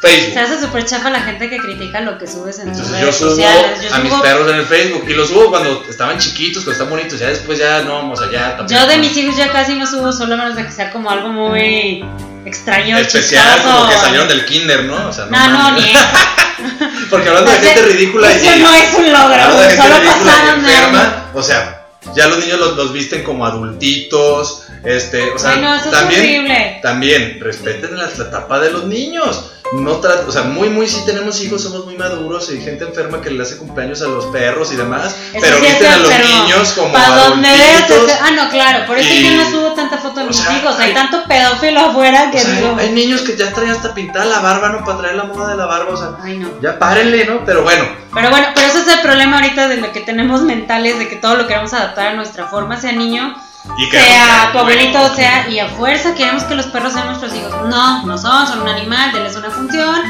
Facebook. 0.00 0.32
Se 0.34 0.40
hace 0.40 0.60
súper 0.60 0.84
chafa 0.84 1.10
la 1.10 1.20
gente 1.20 1.48
que 1.50 1.58
critica 1.58 2.00
lo 2.00 2.18
que 2.18 2.26
subes 2.26 2.58
en 2.58 2.72
tus 2.72 2.78
Entonces 2.86 2.98
yo 3.00 3.04
redes 3.06 3.16
subo 3.16 3.30
sociales. 3.30 3.82
Yo 3.82 3.94
a 3.94 3.98
mis 3.98 4.12
subo- 4.12 4.22
perros 4.22 4.50
en 4.50 4.56
el 4.56 4.66
Facebook 4.66 5.04
y 5.08 5.14
los 5.14 5.28
subo 5.28 5.50
cuando 5.50 5.84
estaban 5.88 6.18
chiquitos, 6.18 6.64
cuando 6.64 6.72
están 6.82 6.90
bonitos, 6.90 7.18
ya 7.20 7.28
después 7.28 7.58
ya 7.58 7.82
no, 7.82 8.10
o 8.12 8.16
sea, 8.16 8.30
ya 8.30 8.56
también. 8.56 8.80
Yo 8.80 8.86
de 8.86 8.98
mis 8.98 9.16
hijos 9.16 9.36
ya 9.36 9.50
casi 9.52 9.74
no 9.74 9.86
subo, 9.86 10.12
solo 10.12 10.34
a 10.34 10.36
menos 10.38 10.56
de 10.56 10.64
que 10.64 10.72
sea 10.72 10.90
como 10.92 11.10
algo 11.10 11.28
muy 11.28 12.04
extraño, 12.44 12.96
especial, 12.98 13.54
chistoso. 13.56 13.76
como 13.76 13.88
que 13.90 13.96
salieron 13.96 14.28
del 14.28 14.44
kinder, 14.44 14.84
¿no? 14.84 15.08
O 15.08 15.12
sea, 15.12 15.26
no, 15.26 15.48
No, 15.48 15.70
no, 15.70 15.78
ni 15.78 15.92
Porque 17.10 17.28
hablando 17.28 17.50
de 17.50 17.56
Ese- 17.58 17.66
gente 17.74 17.82
ridícula 17.92 18.32
y 18.32 18.36
Eso 18.36 18.56
no 18.58 18.72
es 18.74 18.94
un 18.94 19.12
logro, 19.12 19.56
de 19.60 19.76
solo 19.76 19.98
ridícula 19.98 20.00
y 20.02 20.06
pasaron 20.24 20.60
enferma, 20.64 21.30
o 21.34 21.42
sea, 21.42 21.86
ya 22.14 22.26
los 22.28 22.38
niños 22.38 22.58
los, 22.58 22.76
los 22.76 22.92
visten 22.92 23.22
como 23.24 23.44
adultitos, 23.46 24.62
este, 24.84 25.30
o 25.32 25.38
sea, 25.38 25.52
Bueno, 25.52 25.74
eso 25.74 25.86
es 25.86 25.90
también, 25.90 26.20
horrible. 26.20 26.78
también 26.82 27.38
respeten 27.40 27.96
la, 27.96 28.04
la 28.16 28.24
etapa 28.24 28.58
de 28.60 28.70
los 28.70 28.84
niños. 28.84 29.52
No 29.72 30.00
tra- 30.00 30.26
o 30.26 30.32
sea, 30.32 30.42
muy, 30.42 30.68
muy 30.68 30.86
sí 30.86 31.02
tenemos 31.04 31.40
hijos, 31.42 31.62
somos 31.62 31.84
muy 31.84 31.96
maduros 31.96 32.50
y 32.52 32.60
gente 32.60 32.84
enferma 32.84 33.20
que 33.20 33.30
le 33.30 33.42
hace 33.42 33.56
cumpleaños 33.58 34.00
a 34.02 34.06
los 34.08 34.26
perros 34.26 34.72
y 34.72 34.76
demás, 34.76 35.14
Eso 35.32 35.40
pero 35.40 35.56
sí 35.58 35.62
visten 35.66 35.92
a 35.92 35.96
los 35.98 36.10
enfermo. 36.10 36.42
niños 36.44 36.72
como 36.72 36.92
Para 36.92 37.16
donde 37.28 37.48
veas. 37.48 37.90
este- 37.90 38.12
Ah, 38.22 38.30
no, 38.30 38.48
claro. 38.50 38.86
Por 38.86 38.98
eso 38.98 39.08
Y- 39.12 39.24
yo 39.24 39.36
no 39.44 39.50
subo 39.50 39.72
tanta 39.74 39.98
foto 39.98 40.20
de 40.20 40.24
o 40.24 40.28
mis 40.28 40.36
sea, 40.36 40.56
hijos. 40.58 40.74
Hay 40.78 40.88
hay- 40.88 40.94
tanto 40.94 41.24
pedófilo 41.28 41.80
afuera 41.80 42.30
que 42.30 42.38
O 42.38 42.40
sea, 42.40 42.50
digo. 42.54 42.76
hay, 42.78 42.86
hay 42.86 42.92
niños 42.92 43.22
que 43.22 43.36
ya 43.36 43.52
traen 43.52 43.70
hasta 43.70 43.92
pintada 43.94 44.24
la 44.24 44.38
barba, 44.40 44.68
¿no? 44.70 44.84
Para 44.84 44.98
traer 44.98 45.16
la 45.16 45.24
moda 45.24 45.48
de 45.50 45.56
la 45.56 45.66
barba, 45.66 45.92
o 45.92 45.96
sea, 45.96 46.10
Ay, 46.22 46.38
no. 46.38 46.48
ya 46.60 46.78
párenle, 46.78 47.24
¿no? 47.26 47.44
Pero 47.44 47.62
bueno, 47.62 47.84
Pero 48.14 48.30
bueno, 48.30 48.46
pero 48.54 48.66
ese 48.68 48.78
es 48.80 48.88
el 48.88 49.00
problema 49.00 49.36
ahorita 49.36 49.68
de 49.68 49.76
lo 49.76 49.92
que 49.92 50.00
tenemos 50.00 50.40
mentales, 50.42 50.98
de 50.98 51.06
que 51.08 51.16
todo 51.16 51.36
lo 51.36 51.46
queremos 51.46 51.74
adaptar 51.74 52.06
a 52.08 52.12
nuestra 52.14 52.46
forma, 52.46 52.80
sea 52.80 52.92
niño, 52.92 53.36
y 53.78 53.86
sea 53.90 54.50
tu 54.52 54.58
abuelito, 54.58 55.14
sea, 55.14 55.48
y 55.48 55.58
a 55.58 55.68
fuerza 55.68 56.14
queremos 56.14 56.44
que 56.44 56.54
los 56.54 56.66
perros 56.66 56.92
sean 56.92 57.06
nuestros 57.06 57.34
hijos. 57.34 57.52
No, 57.68 58.04
no 58.06 58.16
son, 58.18 58.46
son 58.46 58.62
un 58.62 58.68
animal, 58.68 59.12
denles 59.12 59.36
una 59.36 59.50
función, 59.50 60.00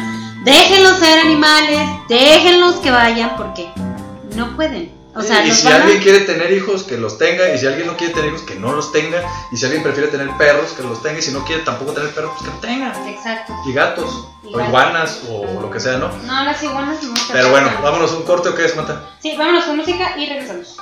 déjenlos 0.44 0.98
ser 0.98 1.18
animales, 1.20 1.80
déjenlos 2.08 2.76
que 2.76 2.90
vayan, 2.90 3.36
porque 3.36 3.70
no 4.34 4.54
pueden. 4.56 4.94
O 5.14 5.22
sea, 5.22 5.46
y 5.46 5.50
si 5.50 5.66
a- 5.66 5.76
alguien 5.76 5.98
quiere 6.02 6.20
tener 6.20 6.52
hijos, 6.52 6.82
que 6.82 6.98
los 6.98 7.16
tenga. 7.16 7.48
Y 7.54 7.56
si 7.58 7.66
alguien 7.66 7.86
no 7.86 7.96
quiere 7.96 8.12
tener 8.12 8.28
hijos, 8.32 8.42
que 8.42 8.54
no 8.56 8.72
los 8.72 8.92
tenga. 8.92 9.22
Y 9.50 9.56
si 9.56 9.64
alguien 9.64 9.82
prefiere 9.82 10.08
tener 10.10 10.28
perros, 10.36 10.72
que 10.72 10.82
los 10.82 11.02
tenga. 11.02 11.18
Y 11.18 11.22
si 11.22 11.32
no 11.32 11.42
quiere 11.42 11.62
tampoco 11.62 11.92
tener 11.92 12.10
perros, 12.14 12.32
pues 12.36 12.44
que 12.50 12.54
no 12.54 12.60
tenga. 12.60 13.08
Exacto. 13.08 13.54
Y 13.66 13.72
gatos, 13.72 14.28
Y 14.44 14.54
o 14.54 14.60
iguanas, 14.60 15.22
o 15.30 15.58
lo 15.58 15.70
que 15.70 15.80
sea, 15.80 15.96
¿no? 15.96 16.08
No, 16.24 16.44
las 16.44 16.62
iguanas 16.62 17.02
no. 17.02 17.14
Pero 17.32 17.48
bueno, 17.50 17.70
vámonos 17.82 18.12
un 18.12 18.24
corte 18.24 18.50
o 18.50 18.54
qué 18.54 18.66
es, 18.66 18.72
Samantha? 18.72 19.00
Sí, 19.18 19.34
vámonos 19.38 19.64
con 19.64 19.78
música 19.78 20.18
y 20.18 20.26
regresamos. 20.26 20.76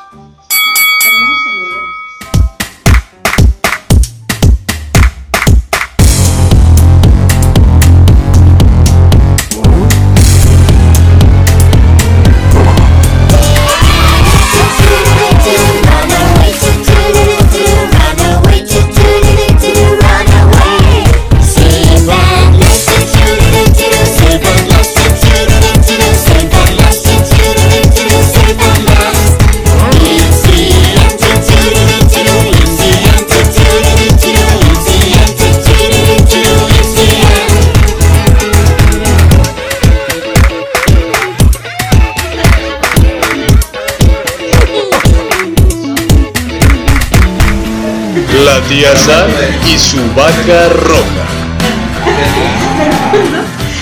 Y 49.66 49.78
su 49.78 49.98
vaca 50.14 50.68
roja. 50.70 51.24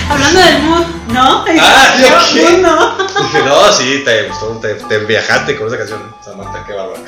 Hablando 0.09 0.39
del 0.41 0.61
mood, 0.63 0.85
¿no? 1.11 1.45
Ah, 1.59 1.95
Yo, 1.99 2.07
¿qué? 2.33 2.41
mood, 2.57 2.61
no. 2.61 2.97
Dije, 3.23 3.43
no, 3.43 3.73
sí, 3.73 4.01
te 4.05 4.23
gustó, 4.27 4.47
te, 4.61 4.75
te 4.75 4.97
viajaste 4.99 5.57
con 5.57 5.67
esa 5.67 5.77
canción, 5.77 6.15
Samantha, 6.23 6.63
qué 6.65 6.73
bárbaro. 6.73 7.03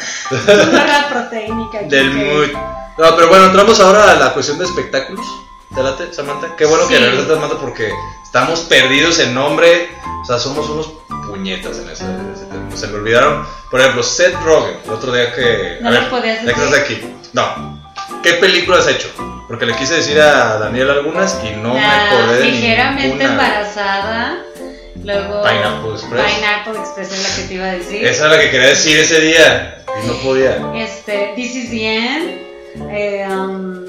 Proteínica. 1.10 1.80
Del 1.84 2.12
que- 2.12 2.26
mood. 2.26 2.50
No, 2.98 3.16
pero 3.16 3.28
bueno, 3.28 3.46
entramos 3.46 3.80
ahora 3.80 4.10
a 4.12 4.16
la 4.16 4.34
cuestión 4.34 4.58
de 4.58 4.66
espectáculos. 4.66 5.26
¿Te 5.74 5.84
late, 5.84 6.14
Samantha? 6.14 6.56
Qué 6.56 6.66
bueno 6.66 6.88
que 6.88 6.98
Sí. 6.98 7.04
regresas, 7.04 7.28
Samantha, 7.28 7.58
porque 7.60 7.92
estamos 8.24 8.62
perdidos 8.62 9.20
en 9.20 9.34
nombre. 9.34 9.90
O 10.22 10.26
sea, 10.26 10.40
somos 10.40 10.70
unos 10.70 10.92
puñetas 11.28 11.78
en 11.80 11.90
ese, 11.90 12.06
en 12.06 12.32
ese 12.34 12.46
tema. 12.46 12.76
Se 12.76 12.88
me 12.88 12.96
olvidaron, 12.96 13.46
por 13.70 13.82
ejemplo, 13.82 14.02
Seth 14.02 14.36
Rogen, 14.42 14.78
el 14.86 14.92
otro 14.92 15.12
día 15.12 15.34
que. 15.36 15.78
No 15.82 15.92
lo 15.92 16.10
podías 16.10 16.44
ya 16.46 16.54
que 16.54 16.60
decir. 16.62 16.64
estás 16.64 16.80
aquí. 16.80 17.14
No. 17.34 17.75
¿Qué 18.26 18.34
película 18.34 18.80
has 18.80 18.88
hecho? 18.88 19.08
Porque 19.48 19.68
le 19.68 19.76
quise 19.76 19.98
decir 19.98 20.20
a 20.20 20.58
Daniel 20.58 20.90
algunas 20.90 21.40
y 21.44 21.56
no 21.58 21.76
me 21.76 21.86
acordé 21.86 22.40
de 22.40 22.46
ligeramente 22.46 23.08
ninguna. 23.10 23.32
embarazada. 23.32 24.38
Luego. 25.04 25.44
Pineapple 25.44 25.92
Express. 25.92 26.34
Pineapple 26.34 26.80
Express 26.80 27.12
es 27.12 27.30
la 27.30 27.36
que 27.36 27.48
te 27.48 27.54
iba 27.54 27.66
a 27.66 27.72
decir. 27.74 28.04
Esa 28.04 28.26
es 28.26 28.32
la 28.32 28.40
que 28.40 28.50
quería 28.50 28.70
decir 28.70 29.00
ese 29.00 29.22
día 29.22 29.78
y 30.04 30.08
no 30.08 30.14
podía. 30.16 30.58
Este, 30.76 31.34
This 31.36 31.56
is 31.56 31.70
the 31.70 31.98
End. 31.98 32.42
Eh, 32.90 33.28
um, 33.30 33.85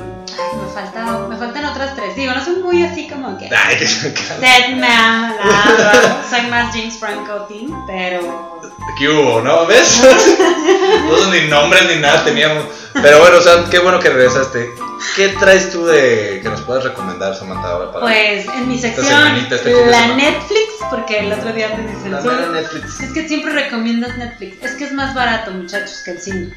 me, 0.63 0.73
falta, 0.73 1.19
me 1.29 1.37
faltan 1.37 1.65
otras 1.65 1.95
tres. 1.97 2.15
Digo, 2.17 2.33
no 2.33 2.45
son 2.45 2.63
muy 2.63 2.83
así 2.85 3.09
como 3.09 3.37
que. 3.39 3.49
Ay, 3.55 3.77
que 3.79 3.87
se 3.87 4.03
me 4.03 4.09
encanta. 4.11 4.35
Dead 4.39 4.71
Man, 4.77 5.37
la. 5.39 6.25
Soy 6.29 6.47
más 6.49 6.75
James 6.75 6.97
Franco 6.99 7.33
Team, 7.49 7.85
pero. 7.87 8.61
¿Qué 8.99 9.09
hubo, 9.09 9.41
no? 9.43 9.67
¿Ves? 9.67 10.01
no 11.09 11.17
son 11.19 11.31
ni 11.31 11.49
nombres 11.49 11.85
ni 11.89 11.97
nada 12.01 12.25
teníamos. 12.25 12.65
Pero 12.95 13.21
bueno, 13.21 13.39
o 13.39 13.41
sea, 13.43 13.65
qué 13.71 13.79
bueno 13.79 13.99
que 14.01 14.09
regresaste. 14.09 14.71
¿Qué 15.15 15.29
traes 15.39 15.71
tú 15.71 15.85
de 15.85 16.41
que 16.43 16.49
nos 16.49 16.63
puedas 16.63 16.85
recomendar, 16.85 17.37
Samantha, 17.37 17.69
ahora 17.69 17.93
para 17.93 18.07
Pues 18.07 18.47
en 18.49 18.67
mi 18.69 18.77
Esta 18.77 18.89
sección, 18.89 19.07
semanita, 19.23 19.57
este 19.57 19.69
fin 19.75 19.85
de 19.85 19.91
la 19.91 19.99
semana. 20.03 20.17
Netflix, 20.17 20.63
porque 20.91 21.19
el 21.19 21.33
otro 21.33 21.53
día 21.53 21.77
te 21.77 21.83
dicen 21.83 22.13
la 22.13 22.23
"Solo- 22.23 22.35
mera 22.37 22.49
Netflix? 22.63 23.01
Es 23.01 23.13
que 23.13 23.29
siempre 23.29 23.53
recomiendas 23.53 24.17
Netflix. 24.17 24.63
Es 24.65 24.73
que 24.73 24.85
es 24.85 24.93
más 24.93 25.15
barato, 25.15 25.51
muchachos, 25.51 26.01
que 26.05 26.13
el 26.13 26.21
cine. 26.23 26.55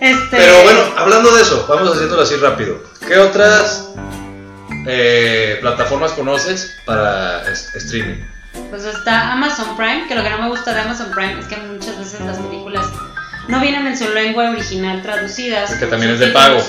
Este, 0.00 0.36
Pero 0.36 0.62
bueno, 0.62 0.80
hablando 0.96 1.34
de 1.34 1.42
eso, 1.42 1.66
vamos 1.68 1.92
haciéndolo 1.92 2.22
así 2.22 2.36
rápido. 2.36 2.82
¿Qué 3.06 3.18
otras 3.18 3.88
eh, 4.86 5.58
plataformas 5.60 6.12
conoces 6.12 6.76
para 6.84 7.42
streaming? 7.52 8.22
Pues 8.70 8.84
está 8.84 9.32
Amazon 9.32 9.76
Prime, 9.76 10.06
que 10.08 10.14
lo 10.14 10.22
que 10.22 10.30
no 10.30 10.38
me 10.38 10.48
gusta 10.48 10.74
de 10.74 10.80
Amazon 10.80 11.10
Prime 11.14 11.38
es 11.40 11.46
que 11.46 11.56
muchas 11.56 11.98
veces 11.98 12.20
las 12.20 12.38
películas 12.38 12.86
no 13.48 13.60
vienen 13.60 13.86
en 13.86 13.96
su 13.98 14.08
lengua 14.10 14.50
original 14.50 15.02
traducidas. 15.02 15.74
Que 15.74 15.86
también 15.86 16.12
es 16.12 16.18
de 16.18 16.28
pago. 16.28 16.60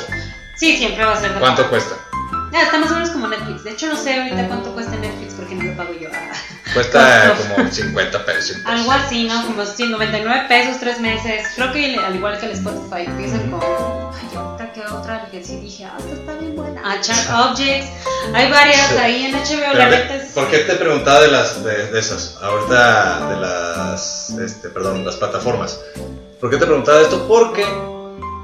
Sí, 0.56 0.78
siempre 0.78 1.06
va 1.06 1.14
a 1.14 1.20
ser 1.20 1.34
de 1.34 1.40
¿Cuánto 1.40 1.64
pago. 1.64 1.70
cuesta? 1.72 1.96
Ya, 2.52 2.64
está 2.64 2.80
más 2.80 2.92
o 2.92 2.96
menos 2.96 3.10
como 3.12 3.28
Netflix. 3.28 3.64
De 3.64 3.72
hecho, 3.72 3.88
no 3.88 3.96
sé 3.96 4.20
ahorita 4.20 4.48
cuánto 4.48 4.74
cuesta 4.74 4.96
Netflix 4.96 5.34
porque 5.36 5.56
no 5.56 5.64
lo 5.64 5.78
pago 5.78 5.94
yo. 6.00 6.10
Ah. 6.14 6.32
Cuesta 6.74 7.36
como 7.38 7.70
50 7.70 8.26
pesos. 8.26 8.46
100 8.46 8.64
pesos. 8.64 8.66
Algo 8.66 8.92
así, 8.92 9.24
¿no? 9.26 9.46
Como 9.46 9.66
sí, 9.66 9.88
99 9.88 10.46
pesos, 10.48 10.80
3 10.80 11.00
meses. 11.00 11.48
Creo 11.56 11.72
que 11.72 11.96
al 11.96 12.16
igual 12.16 12.40
que 12.40 12.46
el 12.46 12.52
Spotify, 12.54 13.06
empiezan 13.06 13.50
con. 13.52 13.62
Ay, 13.62 14.38
ahorita 14.38 14.74
que 14.74 14.82
otra 14.82 15.28
que 15.32 15.44
sí 15.44 15.58
dije, 15.58 15.86
ah, 15.86 15.98
esta 15.98 16.14
está 16.14 16.34
bien 16.36 16.56
buena. 16.56 16.82
Ah, 16.84 17.02
Chat 17.02 17.30
Objects. 17.52 17.88
Hay 18.34 18.52
varias 18.52 18.92
ahí 18.94 19.26
en 19.26 19.34
HBO, 19.34 19.74
la 19.74 19.90
neta 19.90 20.16
es. 20.16 20.32
¿Por 20.34 20.50
qué 20.50 20.60
te 20.60 20.76
preguntaba 20.76 21.22
de 21.22 21.28
las 21.30 21.64
de, 21.64 21.88
de 21.92 22.00
esas? 22.00 22.38
Ahorita 22.42 23.30
de 23.30 23.38
las 23.38 24.30
este, 24.40 24.70
perdón, 24.70 25.06
las 25.06 25.16
plataformas. 25.16 25.80
¿Por 26.40 26.50
qué 26.50 26.58
te 26.58 26.66
preguntaba 26.66 27.02
esto? 27.02 27.28
Porque 27.28 27.66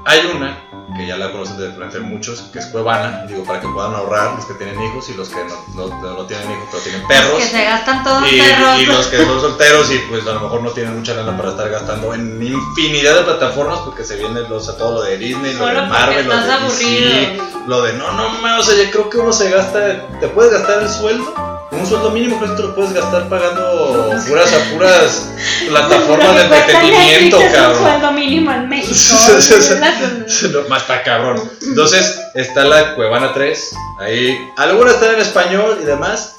hay 0.06 0.20
una 0.34 0.56
que 0.96 1.04
ya 1.06 1.16
la 1.16 1.32
conocen 1.32 1.58
de 1.58 1.72
frente 1.72 1.98
muchos, 1.98 2.40
que 2.52 2.60
es 2.60 2.66
Cuevana, 2.66 3.24
digo, 3.26 3.44
para 3.44 3.60
que 3.60 3.66
puedan 3.68 3.92
ahorrar 3.92 4.36
los 4.36 4.46
que 4.46 4.54
tienen 4.54 4.80
hijos 4.80 5.08
y 5.10 5.14
los 5.14 5.28
que 5.28 5.44
no, 5.44 5.88
no, 5.88 6.14
no 6.14 6.26
tienen 6.26 6.48
hijos, 6.52 6.68
pero 6.70 6.82
tienen 6.82 7.06
perros. 7.08 7.38
Que 7.38 7.48
se 7.48 7.64
gastan 7.64 8.04
todos 8.04 8.32
Y, 8.32 8.40
perros. 8.40 8.80
y 8.80 8.86
los 8.86 9.06
que 9.08 9.16
son 9.18 9.40
solteros 9.40 9.92
y 9.92 9.98
pues 10.08 10.26
a 10.26 10.32
lo 10.32 10.40
mejor 10.40 10.62
no 10.62 10.70
tienen 10.70 10.96
mucha 10.96 11.12
lana 11.14 11.36
para 11.36 11.50
estar 11.50 11.68
gastando 11.68 12.14
en 12.14 12.40
infinidad 12.40 13.16
de 13.16 13.22
plataformas 13.22 13.80
porque 13.80 14.04
se 14.04 14.16
viene 14.16 14.42
los, 14.48 14.74
todo 14.78 14.94
lo 14.94 15.02
de 15.02 15.18
Disney, 15.18 15.52
lo 15.54 15.58
Solo 15.58 15.70
de 15.70 15.76
porque 15.76 15.90
Marvel, 15.90 16.26
lo 16.28 16.36
de 16.36 16.46
DC, 16.46 17.40
lo 17.66 17.82
de 17.82 17.92
no, 17.94 18.12
no, 18.12 18.40
no, 18.40 18.58
o 18.58 18.62
sea, 18.62 18.82
yo 18.82 18.90
creo 18.90 19.10
que 19.10 19.18
uno 19.18 19.32
se 19.32 19.50
gasta, 19.50 20.06
te 20.20 20.28
puedes 20.28 20.52
gastar 20.52 20.82
el 20.84 20.88
sueldo, 20.88 21.34
un 21.78 21.86
sueldo 21.86 22.10
mínimo 22.10 22.38
creo 22.38 22.50
que 22.50 22.56
te 22.56 22.68
lo 22.68 22.74
puedes 22.74 22.92
gastar 22.92 23.28
pagando 23.28 24.10
puras 24.28 24.52
a 24.52 24.74
puras 24.74 25.28
plataformas 25.68 26.34
de 26.34 26.42
entretenimiento, 26.42 27.40
Es 27.40 27.46
un 27.46 27.52
cabrón. 27.52 27.82
sueldo 27.82 28.12
mínimo 28.12 28.52
en 28.52 28.68
México. 28.68 29.16
No, 30.52 30.68
más 30.68 30.82
está 30.82 31.02
cabrón. 31.02 31.40
Entonces 31.62 32.18
está 32.34 32.64
la 32.64 32.94
Cuevana 32.94 33.32
3. 33.32 33.74
Ahí. 34.00 34.38
Algunas 34.56 34.94
están 34.94 35.14
en 35.14 35.20
español 35.20 35.78
y 35.82 35.84
demás. 35.84 36.36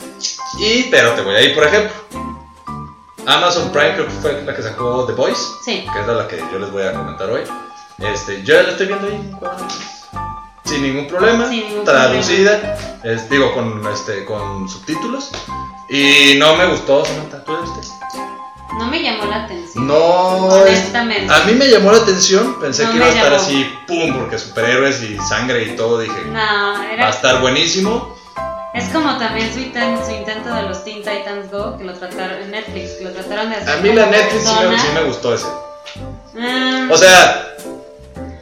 Y, 0.59 0.83
pero 0.83 1.11
te 1.13 1.21
voy 1.21 1.35
a 1.35 1.41
ir, 1.41 1.55
por 1.55 1.63
ejemplo. 1.65 1.91
Amazon 3.25 3.71
Prime 3.71 3.93
creo 3.93 4.05
que 4.05 4.13
fue 4.13 4.41
la 4.43 4.55
que 4.55 4.61
sacó 4.61 5.05
The 5.05 5.13
Voice. 5.13 5.41
Sí. 5.65 5.85
Que 5.93 5.99
es 6.01 6.07
la 6.07 6.27
que 6.27 6.38
yo 6.51 6.59
les 6.59 6.71
voy 6.71 6.83
a 6.83 6.93
comentar 6.93 7.29
hoy. 7.29 7.41
Este, 7.99 8.43
yo 8.43 8.55
ya 8.55 8.63
la 8.63 8.69
estoy 8.69 8.88
viendo 8.88 9.07
ahí 9.07 9.15
en 9.15 9.31
Cuevana 9.33 9.67
3. 9.67 9.96
Sin 10.68 10.84
ningún 10.84 11.07
problema. 11.07 11.47
Sin 11.47 11.68
ningún 11.68 11.86
traducida. 11.86 12.78
es- 13.03 13.30
digo, 13.30 13.53
con, 13.53 13.86
este, 13.93 14.26
con 14.26 14.68
subtítulos. 14.68 15.32
Y 15.89 16.36
no 16.38 16.55
me 16.55 16.65
gustó, 16.68 17.05
Samantha. 17.05 17.43
¿Tú 17.45 17.53
viste? 17.61 17.88
No 18.78 18.86
me 18.88 19.01
llamó 19.01 19.26
la 19.26 19.45
atención. 19.45 19.88
No. 19.88 20.47
es- 20.65 20.80
Honestamente. 20.80 21.34
a 21.34 21.39
mí 21.45 21.53
me 21.53 21.68
llamó 21.70 21.91
la 21.91 21.99
atención, 21.99 22.59
pensé 22.59 22.84
No 22.84 22.91
que 22.91 22.97
iba 22.97 23.05
a 23.05 23.09
estar 23.09 23.32
llamó. 23.32 23.43
así, 23.43 23.74
pum, 23.88 24.13
porque 24.18 24.38
superhéroes 24.38 25.01
y 25.03 25.18
sangre 25.20 25.63
y 25.63 25.76
todo, 25.76 25.99
dije, 25.99 26.13
No, 26.26 26.34
va 26.39 26.80
a 26.82 26.93
era. 26.93 27.09
estar 27.09 27.39
buenísimo. 27.41 28.15
Es 28.74 28.89
como 28.89 29.18
también 29.18 29.47
su, 29.51 29.59
su 29.59 30.11
intento 30.11 30.53
de 30.53 30.61
los 30.63 30.84
Teen 30.84 30.97
Titans 30.97 31.49
Go, 31.51 31.78
que 31.78 31.86
lo 31.86 31.93
trataron 31.93 32.41
en 32.43 32.51
Netflix, 32.51 32.91
que 32.99 33.05
lo 33.05 33.11
trataron 33.11 33.49
de 33.49 33.55
hacer. 33.55 33.70
A 33.70 33.78
mí 33.78 33.91
la 33.93 34.05
Netflix 34.05 34.43
sí 34.43 34.53
me, 34.53 34.68
persona. 34.68 34.80
sí 34.82 34.88
me 34.93 35.03
gustó 35.05 35.34
ese. 35.34 35.45
Mm, 36.34 36.91
O 36.91 36.97
sea, 36.97 37.55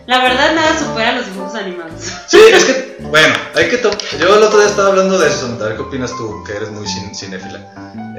La 0.07 0.21
verdad, 0.21 0.53
nada 0.53 0.77
supera 0.77 1.13
los 1.13 1.25
dibujos 1.25 1.55
animados. 1.55 1.93
Sí, 2.27 2.39
es 2.53 2.63
que, 2.65 2.97
bueno, 3.01 3.33
hay 3.55 3.69
que 3.69 3.81
Yo 3.81 4.35
el 4.35 4.43
otro 4.43 4.59
día 4.59 4.67
estaba 4.67 4.89
hablando 4.89 5.17
de 5.17 5.27
eso, 5.29 5.47
a 5.59 5.63
ver 5.63 5.75
qué 5.75 5.81
opinas 5.81 6.11
tú, 6.11 6.43
que 6.45 6.53
eres 6.55 6.69
muy 6.69 6.85
cin- 6.85 7.15
cinéfila. 7.15 7.59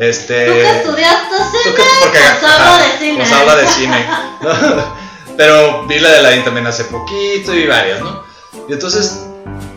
Este. 0.00 0.46
¿Tú 0.46 0.52
que 0.52 0.70
estudiaste 0.78 1.36
Tú 1.36 1.58
cine? 1.62 1.74
que- 1.76 1.82
porque 2.00 2.18
Pues 2.40 2.52
habla 2.52 2.78
de 2.78 2.98
cine. 2.98 3.16
pues 3.18 3.32
habla 3.32 3.56
de 3.56 3.66
cine. 3.68 4.06
Pero 5.36 5.86
vi 5.86 5.98
la 5.98 6.10
de 6.10 6.18
Aladdin 6.18 6.44
también 6.44 6.66
hace 6.66 6.84
poquito 6.84 7.54
y 7.54 7.66
varias, 7.66 8.00
¿no? 8.00 8.22
Y 8.68 8.72
entonces 8.72 9.20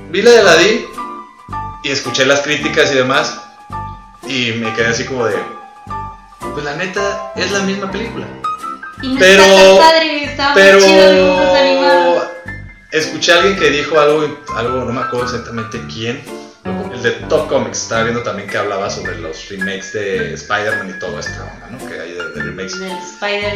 vi 0.09 0.21
la 0.21 0.31
de 0.31 0.39
Aladdin 0.39 0.85
y 1.83 1.91
escuché 1.91 2.25
las 2.25 2.39
críticas 2.41 2.91
y 2.91 2.95
demás 2.95 3.39
y 4.25 4.53
me 4.53 4.73
quedé 4.73 4.87
así 4.87 5.03
como 5.05 5.25
de. 5.25 5.35
Pues 6.53 6.63
la 6.65 6.75
neta 6.75 7.33
es 7.35 7.51
la 7.51 7.59
misma 7.59 7.91
película. 7.91 8.25
Y 9.01 9.09
no 9.13 9.19
Pero- 9.19 9.43
está 9.43 9.57
tan 9.57 9.77
padre, 9.77 10.23
está 10.25 10.51
Pero 10.53 10.79
muy 10.79 10.87
chido. 10.89 11.53
Escuché 12.91 13.33
a 13.33 13.37
alguien 13.37 13.57
que 13.57 13.69
dijo 13.69 13.99
algo, 13.99 14.43
algo, 14.55 14.85
no 14.85 14.93
me 14.93 15.01
acuerdo 15.01 15.25
exactamente 15.25 15.79
quién, 15.93 16.21
el 16.93 17.01
de 17.01 17.11
Top 17.29 17.47
Comics, 17.47 17.83
estaba 17.83 18.03
viendo 18.03 18.21
también 18.23 18.49
que 18.49 18.57
hablaba 18.57 18.89
sobre 18.89 19.17
los 19.19 19.47
remakes 19.49 19.93
de 19.93 20.33
Spider-Man 20.33 20.93
y 20.95 20.99
toda 20.99 21.19
esta 21.19 21.43
onda, 21.43 21.67
¿no? 21.71 21.77
Que 21.87 21.99
hay 21.99 22.11
de, 22.13 22.29
de 22.29 22.43
remakes. 22.43 22.75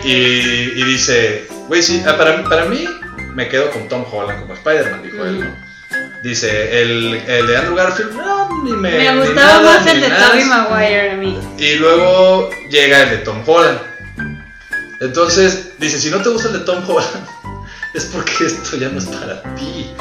Y, 0.04 0.10
y 0.12 0.84
dice, 0.84 1.48
güey, 1.68 1.82
sí, 1.82 2.04
ah, 2.08 2.18
para, 2.18 2.44
para 2.44 2.66
mí 2.66 2.86
me 3.34 3.50
quedo 3.50 3.70
con 3.72 3.88
Tom 3.90 4.06
Holland 4.12 4.42
como 4.42 4.54
Spider-Man, 4.54 5.04
dijo 5.04 5.26
él, 5.26 5.40
¿no? 5.42 5.74
Dice, 6.24 6.82
el, 6.82 7.16
el 7.16 7.48
de 7.48 7.58
Andrew 7.58 7.76
Garfield, 7.76 8.14
no, 8.14 8.64
ni 8.64 8.72
me. 8.72 8.92
Me 8.92 9.12
ni 9.12 9.18
gustaba 9.20 9.62
nada, 9.62 9.62
más 9.62 9.88
el 9.88 10.00
de 10.00 10.08
nada". 10.08 10.30
Tobey 10.30 10.46
Maguire 10.46 11.12
a 11.12 11.16
mí. 11.16 11.38
Y 11.58 11.76
luego 11.76 12.50
llega 12.70 13.04
el 13.04 13.10
de 13.10 13.18
Tom 13.18 13.44
Holland. 13.46 13.80
Entonces, 15.02 15.74
dice, 15.80 16.00
si 16.00 16.10
no 16.10 16.22
te 16.22 16.30
gusta 16.30 16.48
el 16.48 16.54
de 16.54 16.60
Tom 16.62 16.82
Holland, 16.88 17.28
es 17.94 18.06
porque 18.06 18.46
esto 18.46 18.76
ya 18.78 18.90
no 18.90 18.98
es 18.98 19.06
para 19.06 19.44
ti. 19.56 19.92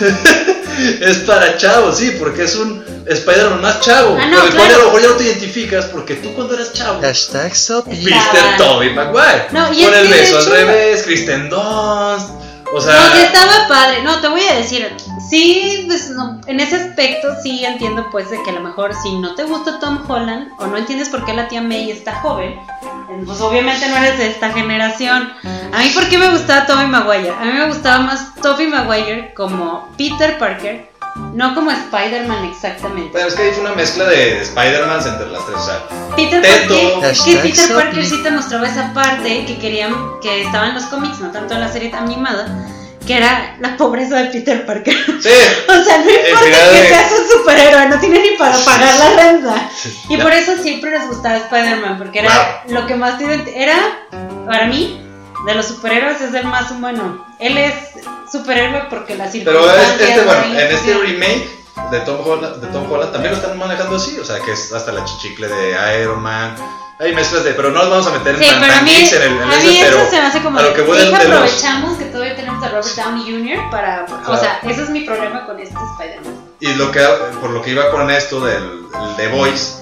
es 1.00 1.18
para 1.18 1.56
chavos, 1.56 1.98
sí, 1.98 2.16
porque 2.18 2.44
es 2.44 2.56
un 2.56 2.84
Spider-Man 3.06 3.60
más 3.60 3.80
chavo. 3.80 4.18
Ah, 4.20 4.26
no, 4.26 4.38
con 4.40 4.48
el 4.48 4.54
cual 4.54 4.70
a 4.72 4.78
lo 4.78 4.84
mejor 4.86 5.02
ya 5.02 5.08
no 5.08 5.14
te 5.14 5.24
identificas 5.24 5.84
porque 5.86 6.14
tú 6.14 6.34
cuando 6.34 6.54
eras 6.54 6.72
chavo 6.72 7.00
Hashtag 7.00 7.54
Sopi. 7.54 8.12
a 8.12 8.56
Tobey 8.56 8.92
Maguire. 8.94 9.46
No, 9.52 9.72
y 9.72 9.84
con 9.84 9.94
el 9.94 10.08
beso 10.08 10.38
al 10.38 10.46
revés, 10.46 11.02
Kristen 11.04 11.48
Dunst. 11.48 12.49
No, 12.72 12.78
estaba 12.78 13.68
padre. 13.68 14.02
No, 14.02 14.20
te 14.20 14.28
voy 14.28 14.42
a 14.42 14.54
decir, 14.54 14.94
sí, 15.28 15.84
pues 15.86 16.10
no, 16.10 16.40
en 16.46 16.60
ese 16.60 16.76
aspecto 16.76 17.28
sí 17.42 17.64
entiendo 17.64 18.06
pues 18.10 18.30
de 18.30 18.42
que 18.42 18.50
a 18.50 18.54
lo 18.54 18.60
mejor 18.60 18.94
si 18.94 19.16
no 19.16 19.34
te 19.34 19.44
gusta 19.44 19.78
Tom 19.80 20.00
Holland 20.08 20.52
o 20.58 20.66
no 20.66 20.76
entiendes 20.76 21.08
por 21.08 21.24
qué 21.24 21.32
la 21.32 21.48
tía 21.48 21.62
May 21.62 21.90
está 21.90 22.20
joven, 22.20 22.58
pues 23.26 23.40
obviamente 23.40 23.88
no 23.88 23.96
eres 23.96 24.18
de 24.18 24.28
esta 24.28 24.52
generación. 24.52 25.32
A 25.72 25.78
mí 25.78 25.90
por 25.94 26.08
qué 26.08 26.18
me 26.18 26.30
gustaba 26.30 26.66
Tobey 26.66 26.86
Maguire? 26.86 27.30
A 27.30 27.44
mí 27.44 27.52
me 27.52 27.66
gustaba 27.66 27.98
más 28.00 28.34
Tobey 28.36 28.66
Maguire 28.66 29.34
como 29.34 29.88
Peter 29.96 30.38
Parker, 30.38 30.90
no 31.16 31.54
como 31.54 31.70
Spider-Man 31.70 32.44
exactamente. 32.46 33.10
pero 33.12 33.28
es 33.28 33.34
que 33.34 33.42
ahí 33.42 33.50
fue 33.52 33.60
una 33.64 33.74
mezcla 33.74 34.04
de 34.04 34.40
Spider-Man 34.42 34.98
entre 35.06 35.28
las 35.28 35.46
tres. 35.46 35.58
O 35.58 35.64
sea, 35.64 35.82
Peter 36.16 36.42
Teto. 36.42 37.00
Parker, 37.00 37.16
que 37.24 37.36
Peter 37.36 37.74
Parker 37.74 38.06
sí 38.06 38.22
te 38.22 38.30
mostraba 38.30 38.66
esa 38.68 38.92
parte 38.94 39.44
que 39.46 39.58
querían, 39.58 39.94
que 40.22 40.42
estaba 40.42 40.68
en 40.68 40.74
los 40.74 40.84
cómics, 40.84 41.18
no 41.20 41.30
tanto 41.30 41.54
en 41.54 41.60
la 41.60 41.70
serie 41.72 41.92
animada, 41.94 42.46
que 43.06 43.16
era 43.16 43.56
la 43.60 43.76
pobreza 43.76 44.16
de 44.16 44.24
Peter 44.26 44.64
Parker. 44.66 44.94
sí, 45.20 45.28
O 45.68 45.84
sea, 45.84 45.98
no 45.98 46.10
importa 46.10 46.44
que 46.44 46.80
de- 46.80 46.88
seas 46.88 47.12
un 47.12 47.38
superhéroe, 47.38 47.88
no 47.88 47.98
tiene 48.00 48.18
ni 48.20 48.36
para 48.36 48.56
pagar 48.58 48.96
la 48.96 49.22
renta. 49.22 49.70
Y 50.08 50.16
por 50.16 50.32
eso 50.32 50.56
siempre 50.62 50.90
les 50.90 51.06
gustaba 51.08 51.36
Spider-Man, 51.36 51.98
porque 51.98 52.20
era 52.20 52.62
lo 52.68 52.86
que 52.86 52.94
más 52.94 53.14
Era, 53.54 53.76
para 54.46 54.66
mí, 54.66 55.00
de 55.46 55.54
los 55.54 55.66
superhéroes 55.66 56.20
es 56.20 56.34
el 56.34 56.46
más 56.46 56.70
humano. 56.70 57.24
Él 57.38 57.56
es 57.58 57.74
superhéroe 58.30 58.84
porque 58.90 59.16
la 59.16 59.24
Pero 59.24 59.32
circunstancias... 59.62 60.00
es- 60.00 60.08
este, 60.08 60.22
bueno, 60.24 60.42
en 60.44 60.74
este 60.74 60.94
remake 60.94 61.50
de 61.90 62.00
Tom 62.00 62.18
Holland, 62.24 62.56
de 62.56 62.66
Tom 62.68 62.90
Holland 62.90 63.12
también 63.12 63.32
lo 63.32 63.40
están 63.40 63.58
manejando 63.58 63.96
así, 63.96 64.18
o 64.18 64.24
sea, 64.24 64.38
que 64.40 64.52
es 64.52 64.72
hasta 64.72 64.92
la 64.92 65.04
chichicle 65.04 65.48
de 65.48 66.00
Iron 66.02 66.20
Man. 66.22 66.54
Hay 66.98 67.14
mezclas 67.14 67.44
de, 67.44 67.52
pero 67.54 67.70
no 67.70 67.78
nos 67.80 67.88
vamos 67.90 68.06
a 68.08 68.10
meter 68.10 68.34
en 68.34 68.42
Sí, 68.42 68.50
tan, 68.50 68.60
pero 68.60 68.74
a 68.74 68.82
mí, 68.82 68.92
en 68.94 69.22
el 69.22 69.22
en 69.32 69.42
a 69.42 69.46
mí 69.46 69.78
pero 69.80 69.96
eso 70.02 70.10
se 70.10 70.20
me 70.20 70.26
hace 70.26 70.42
como 70.42 70.58
a 70.58 70.62
lo 70.62 70.74
que 70.74 70.82
voy 70.82 70.98
de- 70.98 71.04
de 71.06 71.10
los- 71.10 71.22
aprovechamos 71.24 71.96
que 71.96 72.04
todavía 72.04 72.36
tenemos 72.36 72.62
a 72.62 72.68
Robert 72.68 72.86
Downey 72.94 73.22
Jr. 73.56 73.70
para, 73.70 74.02
o 74.02 74.06
Claro. 74.22 74.36
sea, 74.38 74.60
ese 74.64 74.82
es 74.82 74.90
mi 74.90 75.00
problema 75.00 75.46
con 75.46 75.58
este 75.58 75.74
Spider-Man. 75.98 76.34
y 76.60 76.74
lo 76.74 76.92
que 76.92 77.00
por 77.40 77.50
lo 77.50 77.62
que 77.62 77.70
iba 77.70 77.90
con 77.90 78.10
esto 78.10 78.40
del 78.44 78.62
el 78.62 79.16
The 79.16 79.28
Voice, 79.28 79.76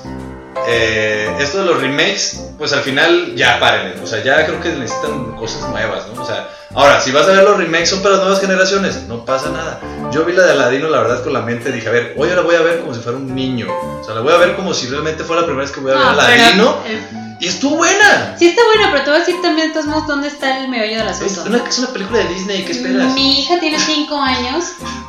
eh, 0.66 1.30
esto 1.40 1.58
de 1.58 1.64
los 1.64 1.80
remakes, 1.80 2.40
pues 2.58 2.72
al 2.72 2.80
final 2.80 3.34
ya 3.36 3.58
párenle, 3.60 4.00
o 4.02 4.06
sea, 4.06 4.22
ya 4.22 4.44
creo 4.44 4.60
que 4.60 4.70
necesitan 4.70 5.32
cosas 5.36 5.68
nuevas, 5.70 6.06
¿no? 6.14 6.22
O 6.22 6.26
sea, 6.26 6.48
ahora, 6.74 7.00
si 7.00 7.10
vas 7.12 7.26
a 7.28 7.32
ver 7.32 7.44
los 7.44 7.56
remakes 7.56 7.90
son 7.90 8.02
para 8.02 8.16
las 8.16 8.24
nuevas 8.24 8.40
generaciones, 8.40 9.02
no 9.08 9.24
pasa 9.24 9.50
nada. 9.50 9.80
Yo 10.12 10.24
vi 10.24 10.32
la 10.32 10.44
de 10.44 10.52
Aladino, 10.52 10.88
la 10.88 10.98
verdad, 10.98 11.22
con 11.22 11.32
la 11.32 11.40
mente 11.42 11.70
dije, 11.72 11.88
a 11.88 11.92
ver, 11.92 12.14
hoy 12.16 12.28
la 12.30 12.40
voy 12.42 12.56
a 12.56 12.60
ver 12.60 12.80
como 12.80 12.94
si 12.94 13.00
fuera 13.00 13.18
un 13.18 13.34
niño, 13.34 13.66
o 13.70 14.02
sea, 14.04 14.14
la 14.14 14.20
voy 14.20 14.32
a 14.34 14.38
ver 14.38 14.56
como 14.56 14.74
si 14.74 14.88
realmente 14.88 15.24
fuera 15.24 15.42
la 15.42 15.46
primera 15.46 15.64
vez 15.64 15.74
que 15.74 15.80
voy 15.80 15.92
a 15.92 15.94
ver 15.94 16.04
No, 16.04 16.10
Aladino, 16.10 16.78
pero, 16.84 16.94
eh, 16.98 17.34
y 17.40 17.46
estuvo 17.46 17.76
buena. 17.76 18.34
sí 18.36 18.48
está 18.48 18.62
bueno, 18.66 18.88
pero 18.90 19.04
te 19.04 19.10
voy 19.10 19.16
a 19.16 19.24
decir 19.24 19.40
también, 19.40 19.68
de 19.68 19.74
todos 19.74 19.86
modos, 19.86 20.06
dónde 20.08 20.26
está 20.28 20.58
el 20.58 20.68
meollo 20.68 20.98
del 20.98 21.08
Es 21.08 21.22
asunto. 21.22 21.42
una, 21.50 21.68
es 21.68 21.78
una 21.78 21.88
película 21.88 22.18
de 22.18 22.28
Disney, 22.28 22.64
¿qué 22.64 22.72
esperas? 22.72 23.12
Mi 23.14 23.40
hija 23.40 23.60
tiene 23.60 23.78
5 23.78 24.20
años 24.20 24.64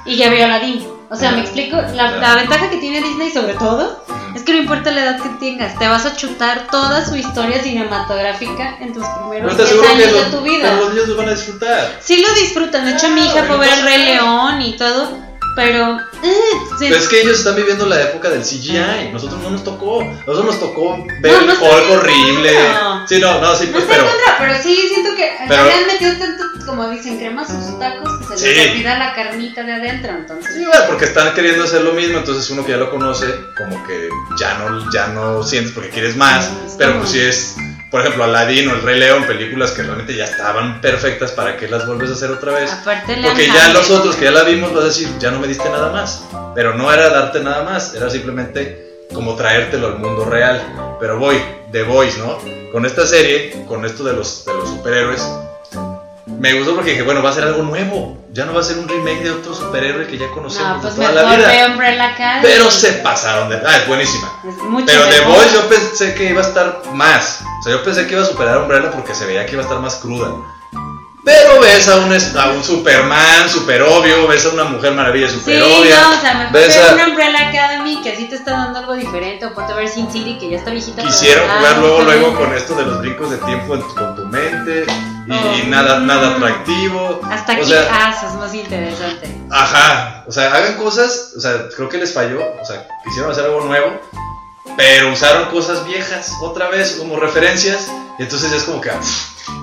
y 0.05 0.15
ya 0.17 0.29
vio 0.29 0.45
Aladdin. 0.45 0.98
O 1.11 1.15
sea, 1.15 1.31
me 1.31 1.41
explico, 1.41 1.75
la, 1.95 2.35
ventaja 2.35 2.69
que 2.69 2.77
tiene 2.77 3.01
Disney 3.01 3.31
sobre 3.31 3.53
todo 3.55 4.03
es 4.35 4.43
que 4.43 4.53
no 4.53 4.59
importa 4.59 4.91
la 4.91 5.01
edad 5.03 5.21
que 5.21 5.29
tengas, 5.39 5.77
te 5.79 5.87
vas 5.87 6.05
a 6.05 6.15
chutar 6.15 6.67
toda 6.69 7.03
su 7.03 7.15
historia 7.15 7.61
cinematográfica 7.61 8.77
en 8.79 8.93
tus 8.93 9.03
Pero 9.03 9.29
primeros 9.29 9.57
te 9.57 9.63
10 9.63 9.67
aseguro 9.67 9.87
que 9.87 9.93
años 9.95 10.13
de 10.13 10.23
tu 10.25 10.29
pero 10.29 10.43
vida. 10.43 10.75
los 10.75 10.89
niños 10.89 11.07
lo 11.07 11.17
van 11.17 11.27
a 11.29 11.31
disfrutar. 11.31 11.97
Sí 11.99 12.21
lo 12.21 12.33
disfrutan, 12.35 12.85
de 12.85 12.91
hecho 12.91 13.09
mi 13.09 13.21
hija 13.21 13.43
fue 13.43 13.57
ver 13.57 13.69
el 13.73 13.83
Rey 13.83 14.05
León 14.05 14.61
y 14.61 14.77
todo, 14.77 15.09
pero... 15.59 15.97
eh, 16.23 16.33
sí. 16.79 16.85
Pero 16.87 16.95
es 16.95 17.07
que 17.09 17.21
ellos 17.21 17.39
están 17.39 17.55
viviendo 17.55 17.85
la 17.85 18.01
época 18.01 18.29
del 18.29 18.41
CGI. 18.43 19.09
Nosotros 19.11 19.41
no 19.41 19.49
nos 19.51 19.63
tocó. 19.63 20.03
Nosotros 20.03 20.45
nos 20.45 20.59
tocó 20.59 21.05
ver 21.21 21.33
No, 21.33 21.41
no 21.41 21.53
en 21.53 21.91
horrible. 21.97 22.53
contra. 22.53 23.05
Sí, 23.07 23.19
no, 23.19 23.41
no, 23.41 23.55
sí, 23.55 23.67
pues, 23.71 23.83
pero. 23.87 24.03
en 24.03 24.09
contra, 24.09 24.37
pero 24.39 24.53
sí 24.63 24.75
siento 24.87 25.15
que 25.15 25.31
Pero- 25.47 25.61
han 25.63 25.87
metido 25.87 26.11
tanto, 26.17 26.43
como 26.65 26.89
dicen, 26.89 27.17
crema 27.17 27.41
a 27.41 27.47
sus 27.47 27.79
tacos 27.79 28.09
que 28.29 28.37
se 28.37 28.47
les 28.53 28.63
Sí. 28.63 28.69
olvida 28.71 28.97
la 28.97 29.13
carnita 29.15 29.63
de 29.63 29.73
adentro, 29.73 30.11
entonces... 30.11 30.53
Sí, 30.55 30.63
bueno, 30.65 30.81
porque 30.87 31.05
están 31.05 31.33
queriendo 31.33 31.63
hacer 31.63 31.81
lo 31.81 31.93
mismo, 31.93 32.19
entonces 32.19 32.49
uno 32.51 32.63
que 32.65 32.71
ya 32.71 32.77
lo 32.77 32.89
conoce, 32.91 33.25
como 33.57 33.85
que 33.87 34.07
ya 34.39 34.57
no, 34.59 34.91
ya 34.93 35.07
no 35.07 35.43
sientes 35.43 35.73
porque 35.73 35.89
quieres 35.89 36.15
más, 36.15 36.45
Sí, 36.45 36.75
pero 36.77 36.99
pues 36.99 37.09
si 37.11 37.19
es, 37.21 37.55
por 37.89 38.01
ejemplo, 38.01 38.23
Aladdin 38.23 38.69
o 38.69 38.75
El 38.75 38.81
Rey 38.81 38.99
León, 38.99 39.25
películas 39.25 39.71
que 39.71 39.81
realmente 39.81 40.15
ya 40.15 40.25
estaban 40.25 40.79
perfectas, 40.79 41.31
¿para 41.31 41.57
qué 41.57 41.67
las 41.67 41.87
vuelves 41.87 42.11
a 42.11 42.13
hacer 42.13 42.31
otra 42.31 42.53
vez? 42.53 42.71
Aparte 42.71 43.17
Porque 43.23 43.47
ya 43.47 43.73
los 43.73 43.89
otros 43.89 44.15
que 44.15 44.25
ya 44.25 44.31
la 44.31 44.43
vimos 44.43 44.73
vas 44.73 44.83
a 44.83 44.87
decir, 44.87 45.09
ya 45.19 45.31
no 45.31 45.39
me 45.39 45.47
diste 45.47 45.67
nada 45.69 45.91
más. 45.91 46.23
Pero 46.53 46.75
no 46.75 46.91
era 46.93 47.09
darte 47.09 47.39
nada 47.39 47.63
más, 47.63 47.95
era 47.95 48.09
simplemente 48.09 49.07
como 49.13 49.35
traértelo 49.35 49.87
al 49.87 49.99
mundo 49.99 50.25
real. 50.25 50.97
Pero 50.99 51.17
voy, 51.17 51.41
The 51.71 51.83
Voice, 51.83 52.19
¿no? 52.19 52.37
Con 52.71 52.85
esta 52.85 53.07
serie, 53.07 53.65
con 53.67 53.83
esto 53.85 54.03
de 54.03 54.13
los, 54.13 54.45
de 54.45 54.53
los 54.53 54.69
superhéroes, 54.69 55.27
me 56.39 56.53
gustó 56.53 56.75
porque 56.75 56.91
dije, 56.91 57.03
bueno, 57.03 57.21
va 57.21 57.29
a 57.29 57.33
ser 57.33 57.43
algo 57.43 57.63
nuevo. 57.63 58.17
Ya 58.31 58.45
no 58.45 58.53
va 58.53 58.61
a 58.61 58.63
ser 58.63 58.77
un 58.77 58.87
remake 58.87 59.23
de 59.23 59.31
otro 59.31 59.53
superhéroe 59.53 60.07
que 60.07 60.17
ya 60.17 60.29
conocemos 60.29 60.75
No, 60.77 60.81
pues 60.81 60.95
de 60.95 61.05
toda 61.05 61.23
la 61.23 61.35
vida. 61.35 61.47
Pero 62.41 62.69
se 62.71 62.93
pasaron 62.93 63.49
de... 63.49 63.57
Ah, 63.57 63.77
es 63.77 63.87
buenísima. 63.87 64.31
Es 64.47 64.55
mucho 64.63 64.85
Pero 64.85 65.03
The 65.03 65.19
mejor. 65.19 65.33
Voice 65.35 65.53
yo 65.55 65.67
pensé 65.67 66.13
que 66.13 66.29
iba 66.29 66.41
a 66.41 66.45
estar 66.47 66.81
más. 66.93 67.41
O 67.59 67.63
sea, 67.63 67.73
yo 67.73 67.83
pensé 67.83 68.05
que 68.05 68.13
iba 68.13 68.21
a 68.21 68.25
superar 68.25 68.57
a 68.57 68.59
Umbrella 68.61 68.91
porque 68.91 69.15
se 69.15 69.25
veía 69.25 69.45
que 69.45 69.53
iba 69.53 69.61
a 69.61 69.65
estar 69.65 69.79
más 69.79 69.95
cruda. 69.95 70.31
Pero 71.23 71.59
ves 71.59 71.87
a 71.89 71.97
un, 71.97 72.11
a 72.37 72.49
un 72.49 72.63
Superman 72.63 73.49
super 73.49 73.81
obvio, 73.83 74.25
ves 74.27 74.45
a 74.45 74.49
una 74.49 74.63
Mujer 74.63 74.93
Maravilla 74.93 75.27
Sí, 75.27 75.35
super 75.39 75.61
obvia. 75.61 75.99
no, 76.01 76.09
o 76.17 76.21
sea, 76.21 76.33
mejor 76.35 76.53
ves 76.53 76.77
a- 76.77 76.93
una 76.95 77.07
Umbrella 77.09 77.49
Academy 77.49 78.01
que 78.01 78.13
así 78.13 78.25
te 78.29 78.35
está 78.35 78.51
dando 78.51 78.79
algo 78.79 78.93
diferente. 78.95 79.45
O 79.45 79.53
ponte 79.53 79.73
a 79.73 79.75
ver 79.75 79.89
Sin 79.89 80.09
City 80.11 80.37
que 80.39 80.49
ya 80.49 80.57
está 80.57 80.71
viejita. 80.71 81.01
Quisieron 81.03 81.43
está 81.43 81.57
jugar 81.57 81.77
luego, 81.79 82.01
luego 82.03 82.35
con 82.35 82.53
esto 82.53 82.73
de 82.75 82.83
los 82.85 82.99
brincos 83.01 83.29
de 83.31 83.37
tiempo 83.39 83.77
con 83.95 84.15
tu 84.15 84.25
mente 84.27 84.85
y, 85.27 85.31
Oh. 85.31 85.67
nada, 85.67 85.99
nada 85.99 86.35
atractivo. 86.35 87.19
Hasta 87.29 87.53
aquí 87.53 87.65
sea, 87.65 88.11
es 88.27 88.33
más 88.35 88.53
interesante. 88.53 89.37
Ajá, 89.51 90.23
o 90.27 90.31
sea, 90.31 90.53
hagan 90.55 90.75
cosas, 90.77 91.33
o 91.37 91.41
sea, 91.41 91.67
creo 91.75 91.89
que 91.89 91.97
les 91.97 92.13
falló, 92.13 92.39
o 92.59 92.65
sea, 92.65 92.87
quisieron 93.03 93.29
hacer 93.31 93.43
algo 93.45 93.61
nuevo, 93.61 93.99
pero 94.77 95.11
usaron 95.11 95.49
cosas 95.49 95.85
viejas 95.85 96.31
otra 96.41 96.69
vez 96.69 96.93
como 96.99 97.17
referencias, 97.17 97.87
y 98.17 98.23
entonces 98.23 98.51
es 98.51 98.63
como 98.63 98.81
que, 98.81 98.89
ah, 98.91 98.99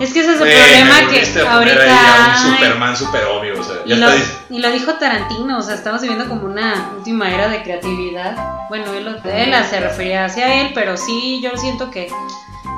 Es 0.01 0.13
que 0.13 0.21
ese 0.21 0.35
es 0.35 0.41
el 0.41 0.49
problema 0.49 1.11
que 1.11 1.41
ahorita. 1.49 2.37
un. 2.45 2.53
Superman 2.55 2.97
super 2.97 3.25
obvio, 3.27 3.61
o 3.61 3.65
sea, 3.65 3.77
Y 3.85 3.91
ya 3.91 3.97
lo, 3.97 4.07
está. 4.09 4.17
dice- 4.19 4.37
y 4.51 4.59
lo 4.59 4.71
dijo 4.71 4.95
Tarantino, 4.95 5.59
o 5.59 5.63
sea, 5.63 5.75
estamos 5.75 6.03
viviendo 6.03 6.29
como 6.29 6.45
una 6.47 6.91
última 6.97 7.33
era 7.33 7.49
de 7.49 7.63
creatividad. 7.63 8.37
Bueno, 8.69 8.93
él, 8.93 9.05
lo- 9.05 9.31
él 9.31 9.55
se 9.71 9.81
refería 9.81 10.25
hacia 10.25 10.61
él, 10.61 10.73
pero 10.75 10.97
sí, 10.97 11.41
yo 11.41 11.51
siento 11.57 11.91
que 11.91 12.11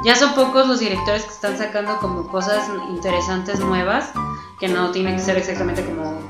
ya 0.05 0.14
son 0.14 0.35
pocos 0.35 0.68
los 0.68 0.79
directores 0.81 1.22
que 1.24 1.31
están 1.33 1.57
sacando 1.59 1.97
como 1.99 2.29
cosas 2.29 2.68
interesantes 2.91 3.59
nuevas, 3.59 4.11
que 4.61 4.68
no 4.68 4.91
tienen 4.91 5.16
que 5.16 5.22
ser 5.22 5.39
exactamente 5.39 5.83
como 5.85 6.20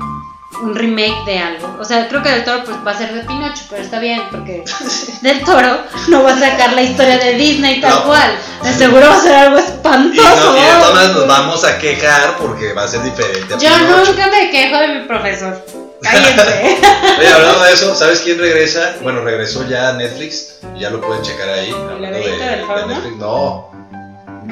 un 0.63 0.75
remake 0.75 1.25
de 1.27 1.39
algo. 1.39 1.77
O 1.81 1.85
sea, 1.85 2.09
creo 2.09 2.23
que 2.23 2.31
Del 2.31 2.45
Toro 2.45 2.65
pues, 2.65 2.77
va 2.87 2.91
a 2.93 2.99
ser 2.99 3.13
de 3.13 3.21
Pinocho, 3.21 3.65
pero 3.71 3.83
está 3.83 3.99
bien, 4.01 4.23
porque 4.31 4.65
Del 5.23 5.45
Toro 5.45 5.83
no 6.09 6.23
va 6.25 6.33
a 6.33 6.39
sacar 6.39 6.73
la 6.73 6.83
historia 6.83 7.19
de 7.19 7.35
Disney 7.35 7.81
tal 7.81 7.91
No. 7.91 8.05
cual. 8.05 8.31
De 8.63 8.73
seguro 8.75 9.07
va 9.09 9.17
a 9.17 9.21
ser 9.21 9.35
algo 9.35 9.59
Y, 9.59 9.63
espantoso. 9.63 10.53
no, 10.53 10.57
y 10.59 10.61
de 10.61 10.67
todas 10.69 10.95
maneras 10.95 11.17
nos 11.17 11.27
vamos 11.29 11.65
a 11.65 11.79
quejar 11.79 12.37
porque 12.39 12.73
va 12.73 12.85
a 12.85 12.89
ser 12.89 13.03
diferente. 13.03 13.55
a 13.55 13.59
Yo 13.59 13.69
Pinocho. 13.77 14.11
nunca 14.13 14.27
me 14.29 14.51
quejo 14.51 14.79
de 14.79 14.89
mi 14.89 15.07
profesor. 15.07 15.65
Cállense. 16.01 16.79
Oye, 17.19 17.29
hablando 17.33 17.61
de 17.65 17.73
eso, 17.73 17.95
¿sabes 17.95 18.21
quién 18.21 18.39
regresa? 18.39 18.97
Bueno, 19.03 19.21
regresó 19.21 19.67
ya 19.69 19.91
a 19.91 19.93
Netflix. 19.95 20.59
y 20.77 20.81
Ya 20.81 20.91
lo 20.91 21.01
pueden 21.01 21.23
checar 21.23 21.49
ahí. 21.51 21.71
hablando 21.73 22.19
de, 22.19 22.31
de? 22.31 22.87
Netflix. 22.87 23.17
No. 23.19 23.71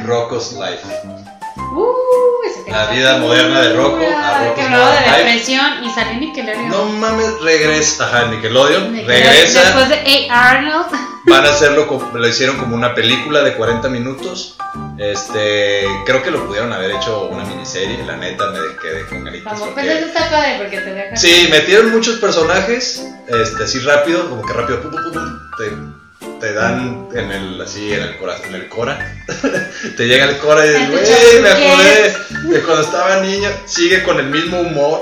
Rocco's 0.05 0.53
Life. 0.53 1.26
Uh, 1.57 2.71
La 2.71 2.87
vida 2.91 3.19
moderna 3.19 3.61
de 3.63 3.73
Rocco, 3.75 4.05
a 4.05 4.55
Que 4.55 4.61
hablaba 4.63 4.93
de 5.01 5.17
depresión 5.17 5.85
y 5.85 5.91
salió 5.91 6.21
Nickelodeon. 6.21 6.69
No 6.69 6.85
mames, 6.87 7.41
regresa. 7.41 8.05
Ajá, 8.07 8.27
Nickelodeon. 8.27 8.93
Nickelodeon, 8.93 9.25
Regresa. 9.25 9.63
Después 9.63 9.89
de 9.89 10.29
A. 10.31 10.51
Arnold. 10.51 10.87
Van 11.29 11.45
a 11.45 11.49
hacerlo, 11.51 11.89
como- 11.89 12.17
lo 12.17 12.29
hicieron 12.29 12.57
como 12.57 12.77
una 12.77 12.95
película 12.95 13.43
de 13.43 13.55
40 13.57 13.89
minutos. 13.89 14.57
Este, 14.99 15.85
creo 16.07 16.23
que 16.23 16.31
lo 16.31 16.47
pudieron 16.47 16.73
haber 16.73 16.93
hecho 16.93 17.27
una 17.29 17.45
miniserie, 17.45 18.05
la 18.05 18.17
neta 18.17 18.47
me 18.51 18.59
quedé 18.81 19.07
con 19.07 19.25
ganitas. 19.25 19.45
Vamos, 19.55 19.69
porque- 19.69 19.83
pues 19.83 19.97
eso 19.99 20.07
está 20.07 20.31
padre 20.31 20.55
porque 20.59 20.79
te 20.79 20.95
deja. 20.95 21.17
Sí, 21.17 21.49
metieron 21.51 21.91
muchos 21.91 22.19
personajes, 22.21 23.05
este, 23.29 23.65
así 23.65 23.79
rápido, 23.81 24.29
como 24.31 24.43
que 24.47 24.53
rápido, 24.53 24.81
pum, 24.83 24.91
pum, 24.93 25.03
pum, 25.03 25.13
pum, 25.13 25.39
te, 25.59 25.96
te 26.41 26.53
dan 26.53 27.09
en 27.15 27.31
el, 27.31 27.61
así, 27.61 27.93
en 27.93 28.03
el 28.03 28.17
corazón, 28.19 28.47
en 28.49 28.55
el 28.57 28.69
cora. 28.69 29.15
te 29.97 30.07
llega 30.07 30.25
el 30.27 30.39
cora 30.39 30.67
y 30.67 30.71
dices, 30.71 30.89
güey, 30.91 31.43
me 31.43 31.49
chasquiez". 31.49 32.17
acordé 32.17 32.53
de 32.55 32.63
cuando 32.63 32.83
estaba 32.83 33.21
niño. 33.21 33.49
Sigue 33.67 34.03
con 34.03 34.19
el 34.19 34.27
mismo 34.27 34.61
humor. 34.61 35.01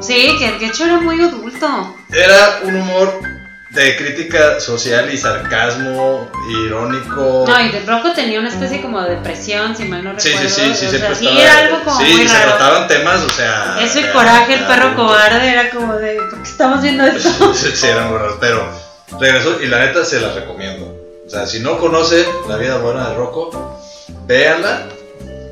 Sí, 0.00 0.36
que 0.38 0.52
de 0.58 0.66
hecho 0.66 0.84
era 0.84 0.98
muy 1.00 1.20
adulto. 1.20 1.96
Era 2.12 2.60
un 2.64 2.76
humor 2.76 3.20
de 3.70 3.96
crítica 3.96 4.60
social 4.60 5.12
y 5.12 5.18
sarcasmo, 5.18 6.30
irónico. 6.64 7.44
No, 7.46 7.60
y 7.60 7.68
de 7.70 7.80
Rocco 7.80 8.12
tenía 8.12 8.40
una 8.40 8.48
especie 8.48 8.80
como 8.80 9.02
de 9.02 9.16
depresión, 9.16 9.76
si 9.76 9.84
mal 9.84 10.04
no 10.04 10.18
Sí, 10.18 10.30
recuerdo. 10.30 10.48
sí, 10.50 10.62
sí, 10.62 10.74
sí, 10.74 10.86
o 10.86 10.90
siempre 10.90 11.14
sea, 11.14 11.14
sí 11.16 11.28
era 11.40 11.58
algo 11.58 11.84
como 11.84 12.00
sí, 12.00 12.12
muy 12.14 12.28
se 12.28 12.34
raro. 12.34 12.50
trataban 12.56 12.88
temas, 12.88 13.20
o 13.22 13.30
sea. 13.30 13.76
Eso 13.82 14.00
y 14.00 14.04
coraje, 14.04 14.54
el 14.54 14.64
perro 14.66 14.94
cobarde 14.96 15.50
era 15.50 15.70
como 15.70 15.94
de, 15.96 16.14
¿por 16.30 16.42
qué 16.42 16.48
estamos 16.48 16.80
viendo 16.82 17.04
esto? 17.04 17.52
sí, 17.54 17.70
sí, 17.74 17.86
eran 17.88 18.08
muy 18.08 18.18
raros, 18.18 18.36
pero 18.40 18.87
regresó 19.20 19.60
y 19.62 19.66
la 19.66 19.86
neta 19.86 20.04
se 20.04 20.20
las 20.20 20.34
recomiendo. 20.34 20.94
O 21.26 21.30
sea, 21.30 21.46
si 21.46 21.60
no 21.60 21.78
conocen 21.78 22.24
La 22.48 22.56
vida 22.56 22.78
buena 22.78 23.10
de 23.10 23.14
Rocco, 23.14 23.50
véanla, 24.26 24.88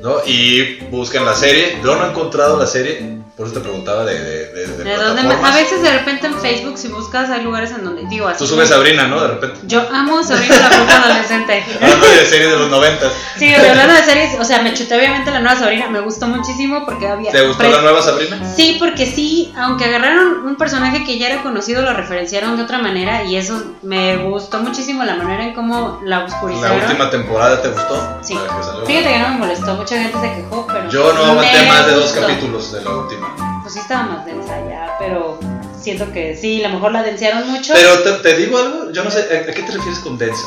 ¿no? 0.01 0.17
Y 0.25 0.77
busquen 0.89 1.25
la 1.25 1.35
serie. 1.35 1.77
Yo 1.83 1.95
no 1.95 2.05
he 2.05 2.09
encontrado 2.09 2.57
la 2.57 2.65
serie, 2.65 3.16
por 3.37 3.45
eso 3.45 3.53
te 3.53 3.61
preguntaba 3.61 4.03
de, 4.03 4.19
de, 4.19 4.47
de, 4.47 4.67
de 4.67 4.83
¿De 4.83 4.95
dónde 4.95 5.21
a 5.21 5.55
veces 5.55 5.83
de 5.83 5.91
repente 5.91 6.25
en 6.25 6.39
Facebook, 6.39 6.75
si 6.75 6.87
buscas, 6.87 7.29
hay 7.29 7.43
lugares 7.43 7.69
en 7.69 7.83
donde 7.83 8.03
digo 8.09 8.27
así. 8.27 8.39
Tú 8.39 8.47
subes 8.47 8.69
Sabrina, 8.69 9.05
¿no? 9.07 9.21
De 9.21 9.27
repente. 9.27 9.59
Yo 9.67 9.87
amo 9.93 10.23
Sabrina 10.23 10.57
la 10.57 10.75
bruja 10.75 11.03
adolescente. 11.03 11.63
Hablando 11.81 12.07
de 12.07 12.25
series 12.25 12.49
de 12.49 12.57
los 12.57 12.71
noventas. 12.71 13.13
Sí, 13.37 13.53
hablando 13.53 13.93
de 13.93 14.01
series, 14.03 14.39
o 14.39 14.43
sea, 14.43 14.63
me 14.63 14.73
chuté 14.73 14.97
obviamente 14.97 15.29
la 15.29 15.39
nueva 15.39 15.55
Sabrina, 15.55 15.87
me 15.87 15.99
gustó 15.99 16.27
muchísimo 16.27 16.83
porque 16.83 17.07
había. 17.07 17.31
¿Te 17.31 17.45
gustó 17.45 17.69
la 17.69 17.81
nueva 17.81 18.01
Sabrina? 18.01 18.41
Sí, 18.55 18.77
porque 18.79 19.05
sí, 19.05 19.53
aunque 19.55 19.85
agarraron 19.85 20.47
un 20.47 20.55
personaje 20.55 21.03
que 21.03 21.19
ya 21.19 21.27
era 21.27 21.43
conocido, 21.43 21.83
lo 21.83 21.93
referenciaron 21.93 22.57
de 22.57 22.63
otra 22.63 22.79
manera 22.79 23.23
y 23.23 23.35
eso 23.35 23.61
me 23.83 24.17
gustó 24.17 24.61
muchísimo 24.61 25.03
la 25.03 25.15
manera 25.15 25.43
en 25.43 25.53
cómo 25.53 26.01
la 26.03 26.17
¿La 26.19 26.25
oscurizaron. 26.25 26.81
última 26.81 27.11
temporada 27.11 27.61
te 27.61 27.69
gustó? 27.69 28.17
Sí. 28.23 28.33
La 28.33 28.41
que. 28.81 28.87
Fíjate 28.87 29.09
que 29.09 29.19
no 29.19 29.27
me 29.29 29.37
molestó, 29.37 29.75
mucha 29.75 30.01
gente 30.01 30.19
se 30.19 30.33
quejó, 30.41 30.65
pero. 30.65 30.89
Yo 30.89 31.13
no 31.13 31.23
aguanté 31.23 31.67
más 31.67 31.85
de 31.85 31.93
dos 31.93 32.11
capítulos 32.13 32.71
de 32.71 32.83
la 32.83 32.89
última. 32.89 33.26
Pues 33.61 33.73
sí, 33.73 33.79
estaba 33.79 34.03
más 34.03 34.25
densa 34.25 34.53
ya, 34.69 34.95
pero 34.99 35.39
siento 35.79 36.11
que 36.11 36.35
sí, 36.35 36.63
a 36.63 36.69
lo 36.69 36.75
mejor 36.75 36.91
la 36.91 37.03
densearon 37.03 37.49
mucho. 37.49 37.73
Pero 37.73 37.99
te, 37.99 38.11
te 38.13 38.37
digo 38.37 38.57
algo, 38.57 38.91
yo 38.91 39.03
no 39.03 39.11
sé, 39.11 39.19
¿a 39.19 39.49
a 39.49 39.53
qué 39.53 39.61
te 39.63 39.71
refieres 39.71 39.99
con 39.99 40.17
densa? 40.17 40.43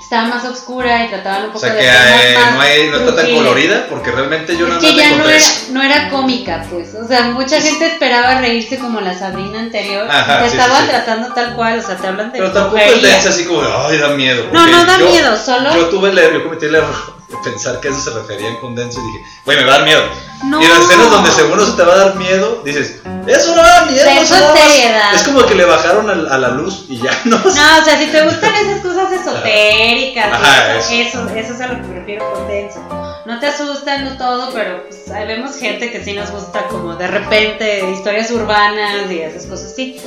Estaba 0.00 0.28
más 0.28 0.44
oscura 0.44 1.06
y 1.06 1.08
trataban 1.08 1.44
un 1.44 1.48
O 1.48 1.52
poco 1.54 1.60
sea 1.60 1.72
de 1.72 1.80
que 1.80 1.86
temas 1.86 2.24
eh, 2.24 2.34
más 2.34 2.54
no, 2.54 2.60
hay, 2.60 2.88
no 2.90 2.96
está 2.98 3.16
tan 3.16 3.30
colorida, 3.34 3.86
porque 3.88 4.10
realmente 4.10 4.56
yo 4.56 4.66
Es 4.66 4.74
nada 4.74 4.80
que 4.80 4.94
ya 4.94 5.16
no 5.16 5.28
era, 5.28 5.44
no 5.70 5.82
era 5.82 6.10
cómica, 6.10 6.66
pues. 6.70 6.94
O 6.94 7.08
sea, 7.08 7.22
mucha 7.30 7.60
gente 7.60 7.86
esperaba 7.86 8.38
reírse 8.40 8.78
como 8.78 9.00
la 9.00 9.18
Sabrina 9.18 9.60
anterior. 9.60 10.06
Ajá, 10.08 10.42
te 10.42 10.50
sí, 10.50 10.56
estaba 10.58 10.82
sí, 10.82 10.88
tratando 10.88 11.32
tal 11.32 11.56
cual, 11.56 11.78
o 11.78 11.82
sea, 11.82 11.96
te 11.96 12.06
hablan 12.06 12.30
de. 12.30 12.38
Pero 12.38 12.52
tampoco 12.52 12.76
es 12.76 13.02
densa 13.02 13.30
así 13.30 13.44
como 13.46 13.62
ay, 13.62 13.96
da 13.98 14.10
miedo. 14.10 14.44
No, 14.52 14.66
no 14.66 14.84
da 14.84 14.98
yo- 14.98 15.08
miedo, 15.08 15.36
solo. 15.36 15.74
Yo 15.74 15.88
tuve 15.88 16.10
el 16.10 16.18
error, 16.18 16.34
yo 16.34 16.44
cometí 16.44 16.66
el 16.66 16.74
error 16.76 16.94
pensar 17.42 17.80
que 17.80 17.88
a 17.88 17.90
eso 17.90 18.00
se 18.00 18.10
referían 18.10 18.56
con 18.56 18.74
denso 18.74 19.00
y 19.00 19.06
dije, 19.06 19.24
güey, 19.44 19.56
me 19.58 19.64
va 19.64 19.74
a 19.74 19.78
dar 19.78 19.84
miedo. 19.86 20.02
No. 20.44 20.60
Y 20.60 20.64
en 20.64 20.70
las 20.70 20.80
escenas 20.82 21.10
donde 21.10 21.30
según 21.30 21.60
eso 21.60 21.74
te 21.74 21.82
va 21.82 21.94
a 21.94 21.96
dar 21.96 22.14
miedo, 22.16 22.62
dices, 22.64 23.00
eso 23.26 23.56
no 23.56 23.62
da 23.62 23.86
miedo. 23.86 24.06
Eso 24.06 24.22
es 24.22 24.30
nada 24.30 24.54
más". 24.54 24.58
seriedad. 24.60 25.14
Es 25.14 25.22
como 25.22 25.46
que 25.46 25.54
le 25.54 25.64
bajaron 25.64 26.10
a, 26.10 26.34
a 26.34 26.38
la 26.38 26.48
luz 26.48 26.86
y 26.88 27.00
ya 27.00 27.18
no 27.24 27.38
sé. 27.38 27.60
No, 27.60 27.78
o 27.80 27.84
sea, 27.84 27.98
si 27.98 28.06
te 28.06 28.22
gustan 28.22 28.54
esas 28.54 28.80
cosas 28.82 29.12
esotéricas, 29.12 30.32
Ajá, 30.32 30.76
eso, 30.76 30.92
eso, 30.92 31.28
eso 31.30 31.54
es 31.54 31.60
a 31.60 31.66
lo 31.68 31.76
que 31.76 31.88
me 31.88 31.98
refiero 32.00 32.32
con 32.32 32.46
denso. 32.48 32.80
No 33.24 33.40
te 33.40 33.46
asustan, 33.46 34.04
no 34.04 34.18
todo, 34.18 34.52
pero 34.52 34.84
pues 34.86 35.10
ahí 35.10 35.26
vemos 35.26 35.56
gente 35.56 35.90
que 35.90 36.04
sí 36.04 36.12
nos 36.12 36.30
gusta 36.30 36.66
como 36.68 36.94
de 36.96 37.06
repente 37.06 37.90
historias 37.90 38.30
urbanas 38.30 39.10
y 39.10 39.20
esas 39.20 39.46
cosas 39.46 39.72
así. 39.72 39.98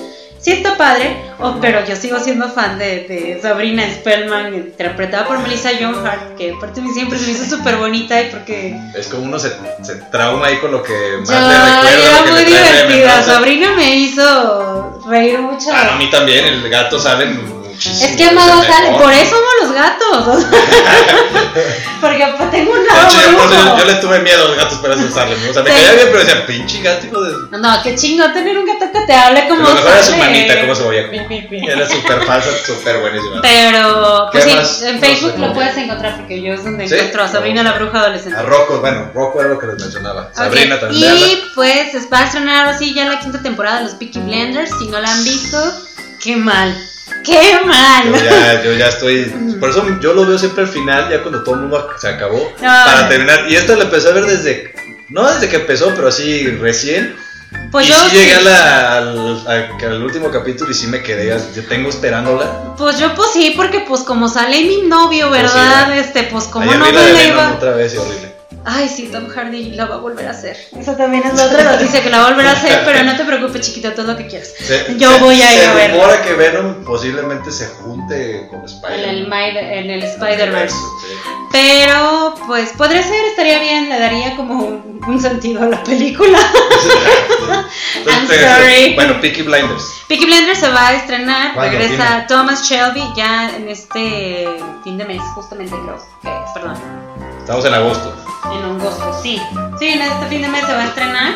Sí 0.48 0.54
está 0.54 0.78
padre, 0.78 1.14
oh, 1.40 1.58
pero 1.60 1.86
yo 1.86 1.94
sigo 1.98 2.22
siendo 2.22 2.48
fan 2.50 2.80
de, 2.80 3.06
de 3.06 3.38
Sabrina 3.42 3.84
Spellman, 3.94 4.54
interpretada 4.56 5.28
por 5.28 5.40
Melissa 5.40 5.72
Joan 5.78 6.08
Hart, 6.08 6.38
que 6.38 6.54
aparte 6.54 6.80
a 6.80 6.84
mí 6.84 6.90
siempre 6.94 7.20
se 7.20 7.26
me 7.26 7.32
hizo 7.34 7.58
súper 7.58 7.76
bonita 7.76 8.22
y 8.22 8.30
porque 8.32 8.80
Es 8.96 9.08
como 9.08 9.24
uno 9.24 9.38
se, 9.40 9.52
se 9.84 9.96
trauma 10.10 10.48
ahí 10.48 10.58
con 10.60 10.72
lo 10.72 10.82
que 10.82 11.18
más 11.20 11.28
ya, 11.28 11.42
le 11.42 11.50
recuerda. 11.50 12.22
era 12.22 12.32
muy 12.32 12.44
divertida. 12.46 13.24
Sabrina 13.24 13.74
me 13.76 13.94
hizo 13.98 15.02
reír 15.10 15.40
mucho. 15.40 15.68
Ah, 15.74 15.84
no, 15.84 15.92
a 15.92 15.96
mí 15.98 16.10
también, 16.10 16.46
el 16.46 16.70
gato 16.70 16.98
sale 16.98 17.26
muchísimo. 17.26 18.06
Es 18.10 18.16
que 18.16 18.24
Amado 18.24 18.64
sale, 18.64 18.92
por 18.98 19.12
eso 19.12 19.36
gatos. 19.78 20.28
o 20.28 20.40
sea, 20.42 20.50
porque 22.02 22.34
pues, 22.38 22.52
tengo 22.52 22.72
un 22.74 22.86
lado 22.86 23.78
yo, 23.78 23.86
le 23.86 23.94
tuve 23.96 24.20
miedo 24.20 24.44
a 24.46 24.48
los 24.50 24.58
gatos 24.58 24.78
para 24.80 24.96
asustarle. 24.96 25.36
O 25.50 25.54
sea, 25.54 25.64
me 25.64 25.70
Sí. 25.72 25.76
caía 25.78 25.94
bien, 25.94 26.08
pero 26.12 26.20
decía, 26.20 26.46
pinche 26.46 26.82
gato, 26.82 27.06
hijo 27.06 27.22
de. 27.22 27.58
No, 27.58 27.84
qué 27.84 27.96
chingo 27.96 28.32
tener 28.34 28.58
un 28.58 28.66
gato 28.66 28.92
que 28.92 29.00
te 29.06 29.14
hable 29.14 29.48
como 29.48 29.62
mejor 29.62 29.92
era 29.92 30.04
su 30.04 30.18
manita, 30.18 30.62
cómo 30.62 30.76
se 30.76 30.84
pi. 31.50 31.68
Era 31.68 31.88
súper 31.88 32.24
falsa, 32.26 32.50
súper 32.66 33.00
buenísima. 33.00 33.42
Pero, 33.42 34.30
pues 34.32 34.44
¿Qué 34.46 34.52
sí, 34.52 34.56
más 34.58 34.82
en 34.82 35.00
Facebook 35.00 35.34
lo 35.38 35.54
puedes 35.54 35.78
encontrar 35.78 36.18
porque 36.18 36.42
yo 36.42 36.54
es 36.54 36.64
donde 36.64 36.88
¿Sí? 36.88 36.96
encuentro 36.96 37.24
a 37.24 37.28
Sabrina 37.28 37.64
la 37.64 37.74
bruja 37.74 38.00
adolescente. 38.00 38.38
A 38.38 38.44
Rocco, 38.44 38.80
bueno, 38.80 39.12
Rocco 39.14 39.40
era 39.40 39.50
lo 39.50 39.60
que 39.60 39.68
les 39.68 39.80
mencionaba. 39.80 40.32
Sabrina 40.34 40.80
también. 40.80 41.16
Y 41.16 41.44
pues 41.56 41.94
va 42.12 42.20
a 42.20 42.26
estrenar 42.26 42.68
así 42.68 42.94
ya 42.94 43.06
la 43.06 43.20
quinta 43.20 43.42
temporada 43.42 43.78
de 43.80 43.84
los 43.86 43.94
Peaky 43.96 44.20
Blenders. 44.20 44.72
Si 44.80 44.88
no 44.88 45.00
la 45.00 45.12
han 45.12 45.24
visto, 45.24 45.58
qué 46.22 46.36
mal. 46.36 46.76
¡Qué 47.24 47.60
mal! 47.66 48.06
Yo 48.12 48.16
ya, 48.24 48.64
yo 48.66 48.74
ya 48.74 48.88
estoy. 48.88 49.26
Por 49.60 49.70
eso 49.70 49.86
yo 50.02 50.14
lo 50.14 50.26
veo 50.26 50.38
siempre 50.38 50.64
al 50.64 50.70
final, 50.70 51.10
ya 51.10 51.22
cuando 51.22 51.44
todo 51.44 51.56
el 51.56 51.62
mundo 51.62 51.90
se 52.00 52.08
acabó. 52.08 52.54
Para 52.60 53.10
terminar. 53.10 53.46
Y 53.50 53.56
esta 53.56 53.76
la 53.76 53.86
empecé 53.86 54.10
a 54.10 54.12
ver 54.14 54.26
desde. 54.26 54.74
No 55.10 55.30
desde 55.32 55.48
que 55.50 55.58
empezó, 55.58 55.94
pero 55.96 56.08
así 56.10 56.48
recién. 56.48 57.16
Pues 57.72 57.86
y 57.88 57.90
yo 57.90 57.96
sí 58.10 58.18
llegué 58.18 58.34
a 58.36 58.40
sí. 58.40 58.46
la- 58.46 58.98
al, 58.98 59.48
al- 59.48 59.72
al 59.86 60.04
último 60.04 60.30
capítulo 60.30 60.70
y 60.70 60.74
sí 60.74 60.88
me 60.88 61.02
quedé. 61.02 61.38
Yo 61.56 61.64
tengo 61.66 61.90
esperándola. 61.90 62.76
Pues 62.78 63.00
yo 63.00 63.14
pues 63.16 63.30
sí, 63.32 63.54
porque 63.56 63.86
pues 63.88 64.02
como 64.02 64.28
sale 64.28 64.64
mi 64.66 64.82
novio, 64.82 65.30
Pues 65.30 65.50
sí, 65.52 65.58
¿verdad? 65.58 65.98
este, 65.98 66.24
pues 66.24 66.44
como 66.46 66.66
no 66.66 66.78
me 66.86 66.92
la 66.92 67.24
iba. 67.24 67.54
otra 67.54 67.72
vez 67.72 67.94
y 67.94 67.98
horrible. 67.98 68.37
Ay, 68.66 68.90
sí, 68.90 69.08
Tom 69.12 69.28
Hardy 69.30 69.72
la 69.76 69.86
va 69.86 69.96
a 69.96 70.00
volver 70.00 70.28
a 70.28 70.32
hacer. 70.32 70.58
Esa 70.78 70.98
también 70.98 71.24
es 71.26 71.34
la 71.36 71.46
otra 71.46 71.64
noticia 71.64 72.04
que 72.04 72.10
la 72.10 72.18
va 72.20 72.26
a 72.28 72.30
volver 72.32 72.48
a 72.48 72.52
hacer, 72.52 72.82
pero 72.86 73.02
no 73.04 73.16
te 73.16 73.24
preocupes, 73.24 73.62
chiquita, 73.66 73.96
todo 73.96 74.08
lo 74.08 74.18
que 74.18 74.28
quieras. 74.28 74.50
Se- 74.60 74.96
Yo 74.98 75.10
se- 75.14 75.20
voy 75.20 75.42
a 75.42 75.56
ir 75.56 75.64
a 75.70 75.74
verla. 75.74 75.96
rumora 75.96 76.22
que 76.22 76.34
Venom 76.34 76.84
posiblemente 76.84 77.50
se 77.52 77.68
junte 77.68 78.48
con 78.50 78.60
En 78.60 78.66
Spider-Man. 78.66 79.40
el, 79.42 79.58
en 79.58 79.90
el 79.92 80.04
Spider-Verse. 80.04 80.76
Sí. 80.76 81.14
Pero, 81.54 82.36
pues, 82.46 82.72
podría 82.78 83.02
ser, 83.04 83.24
estaría 83.26 83.60
bien, 83.60 83.88
le 83.88 84.00
daría 84.00 84.36
como 84.36 84.56
un, 84.66 85.00
un 85.08 85.22
sentido 85.22 85.64
a 85.64 85.68
la 85.68 85.82
película. 85.84 86.38
I'm 88.06 88.28
sorry. 88.28 88.96
Bueno, 88.96 89.20
Peaky 89.22 89.44
Blinders. 89.44 89.84
Peaky 90.10 90.26
Blinders 90.26 90.60
se 90.60 90.70
va 90.70 90.90
a 90.90 90.94
estrenar, 90.96 91.56
regresa 91.58 92.10
Dime. 92.16 92.26
Thomas 92.28 92.64
Shelby 92.70 93.04
ya 93.16 93.56
en 93.56 93.68
este 93.70 94.48
fin 94.84 94.98
de 94.98 95.06
mes, 95.06 95.22
justamente 95.36 95.74
creo 95.76 95.98
que 96.22 96.28
es, 96.30 96.52
perdón, 96.54 96.78
Estamos 97.48 97.64
en 97.64 97.76
agosto. 97.76 98.14
en 98.52 98.62
agosto, 98.62 99.22
sí. 99.24 99.42
Sí, 99.80 99.88
en 99.88 100.02
este 100.02 100.26
fin 100.26 100.42
de 100.42 100.50
mes 100.50 100.66
se 100.66 100.74
va 100.74 100.82
a 100.82 100.86
estrenar. 100.88 101.34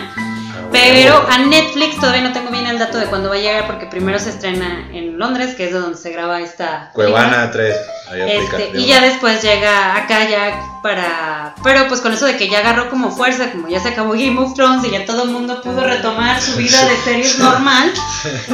Pero 0.71 1.27
a 1.29 1.37
Netflix 1.39 1.99
todavía 1.99 2.21
no 2.21 2.33
tengo 2.33 2.51
bien 2.51 2.65
el 2.67 2.79
dato 2.79 2.97
de 2.97 3.05
cuándo 3.05 3.29
va 3.29 3.35
a 3.35 3.39
llegar 3.39 3.67
porque 3.67 3.85
primero 3.85 4.19
se 4.19 4.29
estrena 4.29 4.89
en 4.93 5.17
Londres, 5.17 5.55
que 5.55 5.65
es 5.65 5.73
de 5.73 5.79
donde 5.79 5.97
se 5.97 6.11
graba 6.11 6.39
esta. 6.41 6.91
Cuevana 6.93 7.51
3. 7.51 7.75
Ahí 8.11 8.21
aplica. 8.21 8.57
Este, 8.57 8.77
y 8.79 8.85
ya 8.85 9.01
después 9.01 9.41
llega 9.41 9.95
acá 9.95 10.27
ya 10.29 10.61
para... 10.81 11.55
Pero 11.63 11.87
pues 11.87 12.01
con 12.01 12.13
eso 12.13 12.25
de 12.25 12.37
que 12.37 12.49
ya 12.49 12.59
agarró 12.59 12.89
como 12.89 13.11
fuerza, 13.11 13.51
como 13.51 13.67
ya 13.67 13.79
se 13.79 13.89
acabó 13.89 14.11
Game 14.11 14.37
of 14.39 14.53
Thrones 14.53 14.83
y 14.85 14.91
ya 14.91 15.05
todo 15.05 15.23
el 15.23 15.29
mundo 15.29 15.61
pudo 15.61 15.83
retomar 15.83 16.41
su 16.41 16.55
vida 16.55 16.85
de 16.85 16.95
series 17.03 17.39
normal, 17.39 17.93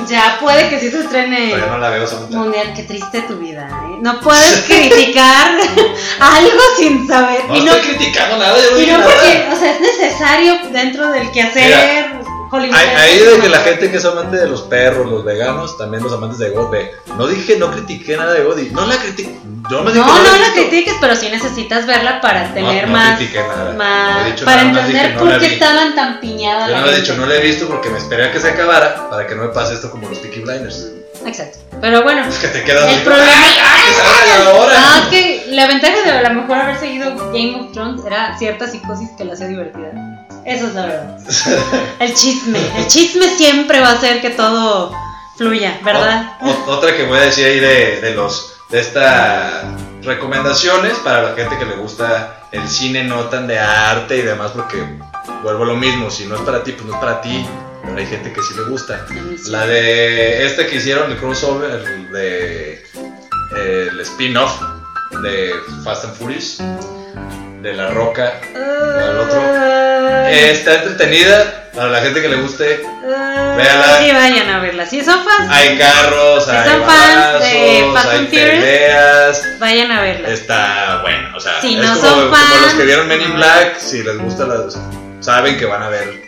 ya 0.08 0.38
puede 0.39 0.70
que 0.70 0.80
sí 0.80 0.91
se 0.91 1.01
estrene 1.01 1.49
Todavía 1.49 1.68
no 1.68 1.78
la 1.78 1.89
veo, 1.89 2.08
mundial. 2.32 2.74
Qué 2.76 2.84
triste 2.84 3.22
tu 3.22 3.38
vida, 3.38 3.68
¿eh? 3.68 3.97
No 4.01 4.20
puedes 4.20 4.64
criticar 4.68 5.58
algo 6.20 6.62
sin 6.78 7.08
saber. 7.08 7.45
No 7.47 7.55
y 7.55 7.62
no, 7.62 7.72
estoy 7.74 7.95
criticando 7.95 8.38
nada, 8.38 8.55
yo 8.58 8.76
no 8.76 8.82
y 8.82 8.86
no 8.86 8.97
nada. 8.97 9.12
porque, 9.12 9.47
o 9.51 9.55
sea, 9.55 9.72
es 9.72 9.82
necesario 9.82 10.58
dentro 10.72 11.10
del 11.12 11.32
quehacer 11.32 11.96
Ahí, 12.73 12.87
ahí 12.95 13.19
de 13.19 13.39
que 13.41 13.49
la 13.49 13.59
gente 13.59 13.91
que 13.91 13.97
es 13.97 14.05
amante 14.05 14.37
de 14.37 14.47
los 14.47 14.61
perros, 14.63 15.09
los 15.11 15.23
veganos, 15.25 15.77
también 15.77 16.01
los 16.03 16.13
amantes 16.13 16.39
de 16.39 16.49
God, 16.51 16.69
ve. 16.69 16.91
No 17.17 17.27
dije, 17.27 17.57
no 17.57 17.71
critiqué 17.71 18.15
nada 18.15 18.33
de 18.33 18.43
God. 18.43 18.57
y 18.59 18.69
No 18.69 18.85
la 18.85 18.95
critiqué. 18.97 19.37
No, 19.69 19.83
no 19.83 19.89
he 19.89 20.39
la 20.39 20.53
critiques, 20.53 20.95
pero 21.01 21.15
sí 21.15 21.29
necesitas 21.29 21.85
verla 21.85 22.21
para 22.21 22.53
tener 22.53 22.87
no 22.87 22.93
más. 22.93 23.17
critiqué 23.17 23.39
nada. 23.41 23.73
más- 23.73 24.39
No 24.39 24.45
para 24.45 24.63
nada, 24.63 24.73
más 24.73 24.85
entender 24.85 25.07
dije, 25.07 25.13
no 25.13 25.19
por 25.31 25.39
qué 25.39 25.45
estaban 25.47 25.95
tan 25.95 26.19
piñadas. 26.21 26.69
Yo 26.69 26.77
no 26.79 26.87
he 26.87 26.95
dicho, 27.01 27.15
no 27.17 27.25
la 27.25 27.35
he 27.35 27.41
visto 27.41 27.67
porque 27.67 27.89
me 27.89 27.97
esperé 27.97 28.25
a 28.25 28.31
que 28.31 28.39
se 28.39 28.49
acabara 28.49 29.09
para 29.09 29.27
que 29.27 29.35
no 29.35 29.43
me 29.43 29.49
pase 29.49 29.73
esto 29.73 29.91
como 29.91 30.07
los 30.07 30.19
Peaky 30.19 30.39
Blinders. 30.41 30.87
Exacto. 31.25 31.57
Pero 31.81 32.03
bueno, 32.03 32.23
Que 32.41 32.47
te 32.47 32.63
quedas 32.63 32.93
el 32.93 33.01
problema. 33.01 33.31
Ah, 34.39 34.99
es 35.03 35.07
que 35.09 35.45
la 35.49 35.67
ventaja 35.67 36.01
de 36.03 36.11
a 36.11 36.29
lo 36.29 36.41
mejor 36.41 36.57
haber 36.57 36.77
seguido 36.79 37.15
Game 37.31 37.55
of 37.59 37.71
Thrones 37.73 38.05
era 38.05 38.37
cierta 38.37 38.67
psicosis 38.67 39.09
que 39.17 39.25
la 39.25 39.33
hacía 39.33 39.47
divertida. 39.47 39.91
Eso 40.47 40.67
es 40.67 40.73
la 40.75 40.85
verdad. 40.85 41.17
El 41.99 42.13
chisme. 42.15 42.59
El 42.77 42.87
chisme 42.87 43.35
siempre 43.37 43.81
va 43.81 43.89
a 43.89 43.93
hacer 43.93 44.21
que 44.21 44.29
todo 44.29 44.93
fluya, 45.35 45.79
¿verdad? 45.83 46.37
O- 46.41 46.49
o- 46.49 46.71
otra 46.71 46.95
que 46.95 47.03
voy 47.05 47.17
a 47.19 47.23
decir 47.23 47.45
ahí 47.47 47.59
de, 47.59 48.01
de 48.01 48.15
los 48.15 48.53
de 48.69 48.79
estas 48.79 49.65
recomendaciones 50.03 50.93
para 50.99 51.21
la 51.21 51.35
gente 51.35 51.57
que 51.57 51.65
le 51.65 51.75
gusta 51.75 52.43
el 52.51 52.67
cine 52.67 53.03
no 53.03 53.25
tan 53.25 53.45
de 53.47 53.59
arte 53.59 54.17
y 54.17 54.21
demás 54.21 54.51
porque 54.51 54.77
vuelvo 55.43 55.63
a 55.63 55.67
lo 55.67 55.75
mismo, 55.75 56.09
si 56.09 56.25
no 56.25 56.35
es 56.35 56.41
para 56.41 56.63
ti, 56.63 56.71
pues 56.73 56.85
no 56.85 56.93
es 56.95 56.99
para 56.99 57.21
ti, 57.21 57.45
pero 57.83 57.97
hay 57.97 58.05
gente 58.05 58.31
que 58.33 58.41
sí 58.41 58.53
le 58.55 58.63
gusta. 58.69 59.05
La 59.47 59.65
de 59.67 60.45
este 60.45 60.67
que 60.67 60.77
hicieron 60.77 61.11
el 61.11 61.17
crossover 61.17 61.71
el 61.71 62.11
de 62.11 62.83
el 63.55 63.99
spin-off 64.01 64.51
de 65.24 65.51
Fast 65.84 66.05
and 66.05 66.16
Furious 66.16 66.58
de 67.62 67.74
La 67.74 67.89
Roca 67.89 68.34
al 68.55 69.20
otro. 69.20 69.41
Eh, 70.30 70.51
Está 70.51 70.76
entretenida 70.76 71.70
para 71.74 71.89
la 71.89 72.01
gente 72.01 72.22
que 72.22 72.30
le 72.30 72.36
guste. 72.38 72.82
véala. 73.58 73.99
Sí, 74.01 74.12
vayan 74.12 74.49
a 74.49 74.60
verla. 74.60 74.86
Si 74.86 75.03
son 75.03 75.24
fans, 75.24 75.49
Hay 75.51 75.78
carros, 75.78 76.45
Si 76.45 76.51
hay 76.51 76.70
son 76.70 76.84
fans 76.84 77.39
de 77.39 77.89
Fast 77.93 78.10
hay 78.10 78.18
and 78.20 78.28
Furious, 78.30 78.49
peleas. 78.60 79.60
vayan 79.60 79.91
a 79.91 80.01
verla. 80.01 80.30
Está 80.30 80.99
bueno, 81.01 81.30
o 81.36 81.39
sea, 81.39 81.62
Si 81.62 81.76
es 81.76 81.82
no 81.84 81.93
como, 81.95 82.01
son 82.08 82.20
como 82.26 82.36
fans, 82.36 82.62
los 82.66 82.74
que 82.76 82.84
vieron 82.84 83.08
Men 83.08 83.22
in. 83.22 83.36
Black, 83.36 83.78
si 83.80 84.03
les 84.03 84.18
gusta 84.18 84.45
las 84.45 84.78
saben 85.20 85.58
que 85.58 85.66
van 85.66 85.82
a 85.84 85.89
ver 85.89 86.26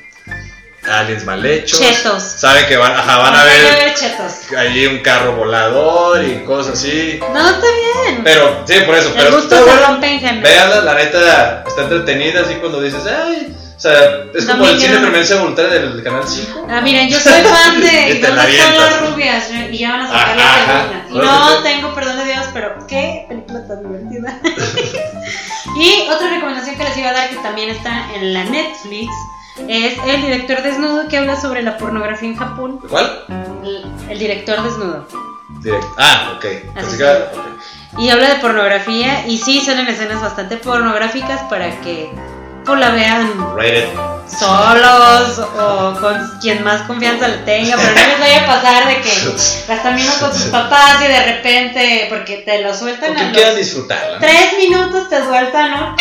aliens 0.84 1.26
mal 1.26 1.46
hechos. 1.46 1.80
Chetos. 1.80 2.24
Saben 2.24 2.66
que 2.68 2.78
van, 2.78 2.94
ajá, 2.94 3.18
van 3.18 3.36
a 3.36 3.44
ver 3.44 3.94
chetos. 3.94 4.52
allí 4.58 4.86
un 4.88 5.00
carro 5.00 5.36
volador 5.36 6.24
y 6.24 6.44
cosas 6.46 6.74
así. 6.80 7.20
No, 7.34 7.50
está 7.50 7.66
bien. 8.06 8.22
Pero, 8.24 8.64
sí, 8.68 8.76
por 8.86 8.96
eso, 8.96 9.10
El 9.10 9.16
pero 9.16 9.36
gusto 9.36 9.56
se 9.56 9.64
bueno. 9.64 9.82
rompe 9.88 10.08
en 10.08 10.20
género. 10.20 10.42
Véanla, 10.48 10.82
la 10.82 10.94
neta 10.96 11.64
está 11.68 11.82
entretenida 11.84 12.42
así 12.42 12.56
cuando 12.56 12.82
dices, 12.82 13.02
ay, 13.06 13.56
o 13.76 13.82
sea, 13.82 14.24
es 14.34 14.46
como 14.46 14.68
el 14.68 14.78
cine 14.80 14.98
Frecuencia 15.00 15.38
Voltaire 15.38 15.80
del 15.80 16.04
canal 16.04 16.24
5. 16.28 16.68
Ah, 16.70 16.82
miren, 16.82 17.08
yo 17.10 17.18
soy 17.18 17.42
fan 17.44 17.80
de 17.80 18.10
Y 18.10 18.20
¿Dónde 18.20 18.58
están 18.58 18.76
las 18.78 19.02
rubias? 19.10 19.50
Y 19.72 19.78
ya 19.78 19.92
van 19.92 20.02
a 20.02 20.08
sacar 20.08 20.30
Ajá, 20.38 20.38
la 20.38 20.66
segunda. 20.66 21.06
Y 21.10 21.14
Bueno, 21.14 21.50
no 21.50 21.64
tengo 21.64 21.96
perdón 21.96 22.18
de 22.18 22.26
Dios, 22.26 22.46
pero 22.54 22.76
qué 22.88 23.26
película 23.30 23.66
tan 23.68 23.82
divertida. 23.84 24.40
y 25.78 26.08
otra 26.10 26.30
recomendación 26.30 26.76
que 26.78 26.84
les 26.84 26.98
iba 26.98 27.10
a 27.10 27.14
dar 27.14 27.30
que 27.30 27.36
también 27.38 27.70
está 27.70 28.14
en 28.16 28.34
la 28.34 28.44
Netflix 28.44 29.10
es 29.68 29.98
El 30.06 30.22
director 30.22 30.62
desnudo 30.62 31.08
que 31.08 31.18
habla 31.18 31.40
sobre 31.40 31.62
la 31.64 31.78
pornografía 31.78 32.30
en 32.30 32.38
Japón. 32.38 32.80
¿Cuál? 32.90 33.26
El, 33.64 33.86
el 34.10 34.20
director 34.20 34.62
desnudo. 34.64 35.08
Directo. 35.62 35.88
Ah, 35.98 36.34
ok. 36.38 36.46
Así 36.76 36.98
que-. 36.98 37.26
Y 37.98 38.10
habla 38.10 38.30
de 38.30 38.36
pornografía 38.36 39.26
y 39.28 39.38
sí 39.38 39.60
salen 39.62 39.88
escenas 39.88 40.22
bastante 40.22 40.58
pornográficas 40.58 41.42
para 41.50 41.82
que 41.82 42.10
pues, 42.64 42.80
la 42.80 42.92
vean 42.92 43.34
Rated. 43.58 43.88
solos 44.28 45.40
o 45.40 45.98
con 46.00 46.40
quien 46.40 46.64
más 46.64 46.84
confianza 46.84 47.28
le 47.28 47.38
tenga, 47.40 47.76
pero 47.78 47.96
no 47.96 48.08
les 48.08 48.20
vaya 48.20 48.44
a 48.44 48.46
pasar 48.46 48.88
de 48.88 49.02
que 49.02 49.10
la 49.68 49.76
están 49.76 49.96
viendo 49.96 50.14
con 50.20 50.32
sus 50.32 50.46
papás 50.52 50.98
y 51.04 51.08
de 51.08 51.26
repente, 51.34 52.06
porque 52.10 52.38
te 52.38 52.62
lo 52.62 52.74
sueltan 52.76 53.18
a 53.18 53.32
quieran 53.32 53.56
disfrutarla. 53.56 54.20
tres 54.20 54.54
minutos, 54.58 55.10
te 55.10 55.24
sueltan, 55.24 55.72
¿no? 55.72 55.96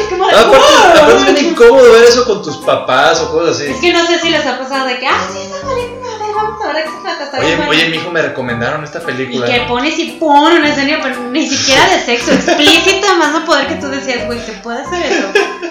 Es 0.00 0.08
como 0.08 0.26
de, 0.26 0.34
Aparte, 0.34 1.14
es 1.16 1.24
bien 1.34 1.46
incómodo 1.52 1.92
ver 1.92 2.04
eso 2.04 2.24
con 2.24 2.42
tus 2.42 2.56
papás 2.58 3.20
o 3.20 3.30
cosas 3.32 3.56
así. 3.56 3.66
Es 3.70 3.80
que 3.80 3.92
no 3.92 4.06
sé 4.06 4.18
si 4.20 4.30
les 4.30 4.44
ha 4.46 4.58
pasado 4.58 4.86
de 4.86 4.98
que, 4.98 5.06
ah, 5.06 5.28
sí, 5.32 5.38
esa 5.40 5.66
película, 5.66 6.12
a 6.14 6.18
ver, 6.18 6.34
vamos 6.34 6.64
a 6.64 6.72
ver 6.72 6.84
qué 6.84 6.90
se 6.90 7.16
trata, 7.16 7.38
Oye, 7.38 7.56
buena". 7.56 7.68
oye, 7.70 7.88
mi 7.88 7.96
hijo 7.96 8.10
me 8.10 8.22
recomendaron 8.22 8.84
esta 8.84 8.98
Y 9.00 9.04
película. 9.04 9.46
que 9.46 9.60
pones 9.68 9.98
y 9.98 10.12
pone 10.12 10.56
una 10.56 10.68
escena, 10.70 10.98
pero 11.02 11.20
ni 11.30 11.46
siquiera 11.48 11.86
de 11.88 12.00
sexo, 12.04 12.32
explícita, 12.32 13.14
más 13.14 13.32
no 13.32 13.44
poder 13.44 13.66
que 13.68 13.74
tú 13.76 13.88
decías, 13.88 14.26
güey, 14.26 14.40
¿se 14.40 14.52
puede 14.54 14.80
hacer 14.82 15.02
eso? 15.12 15.28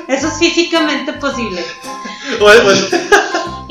Eso 0.07 0.27
es 0.27 0.37
físicamente 0.39 1.13
posible. 1.13 1.65
Oye, 2.39 2.59
pues, 2.61 2.89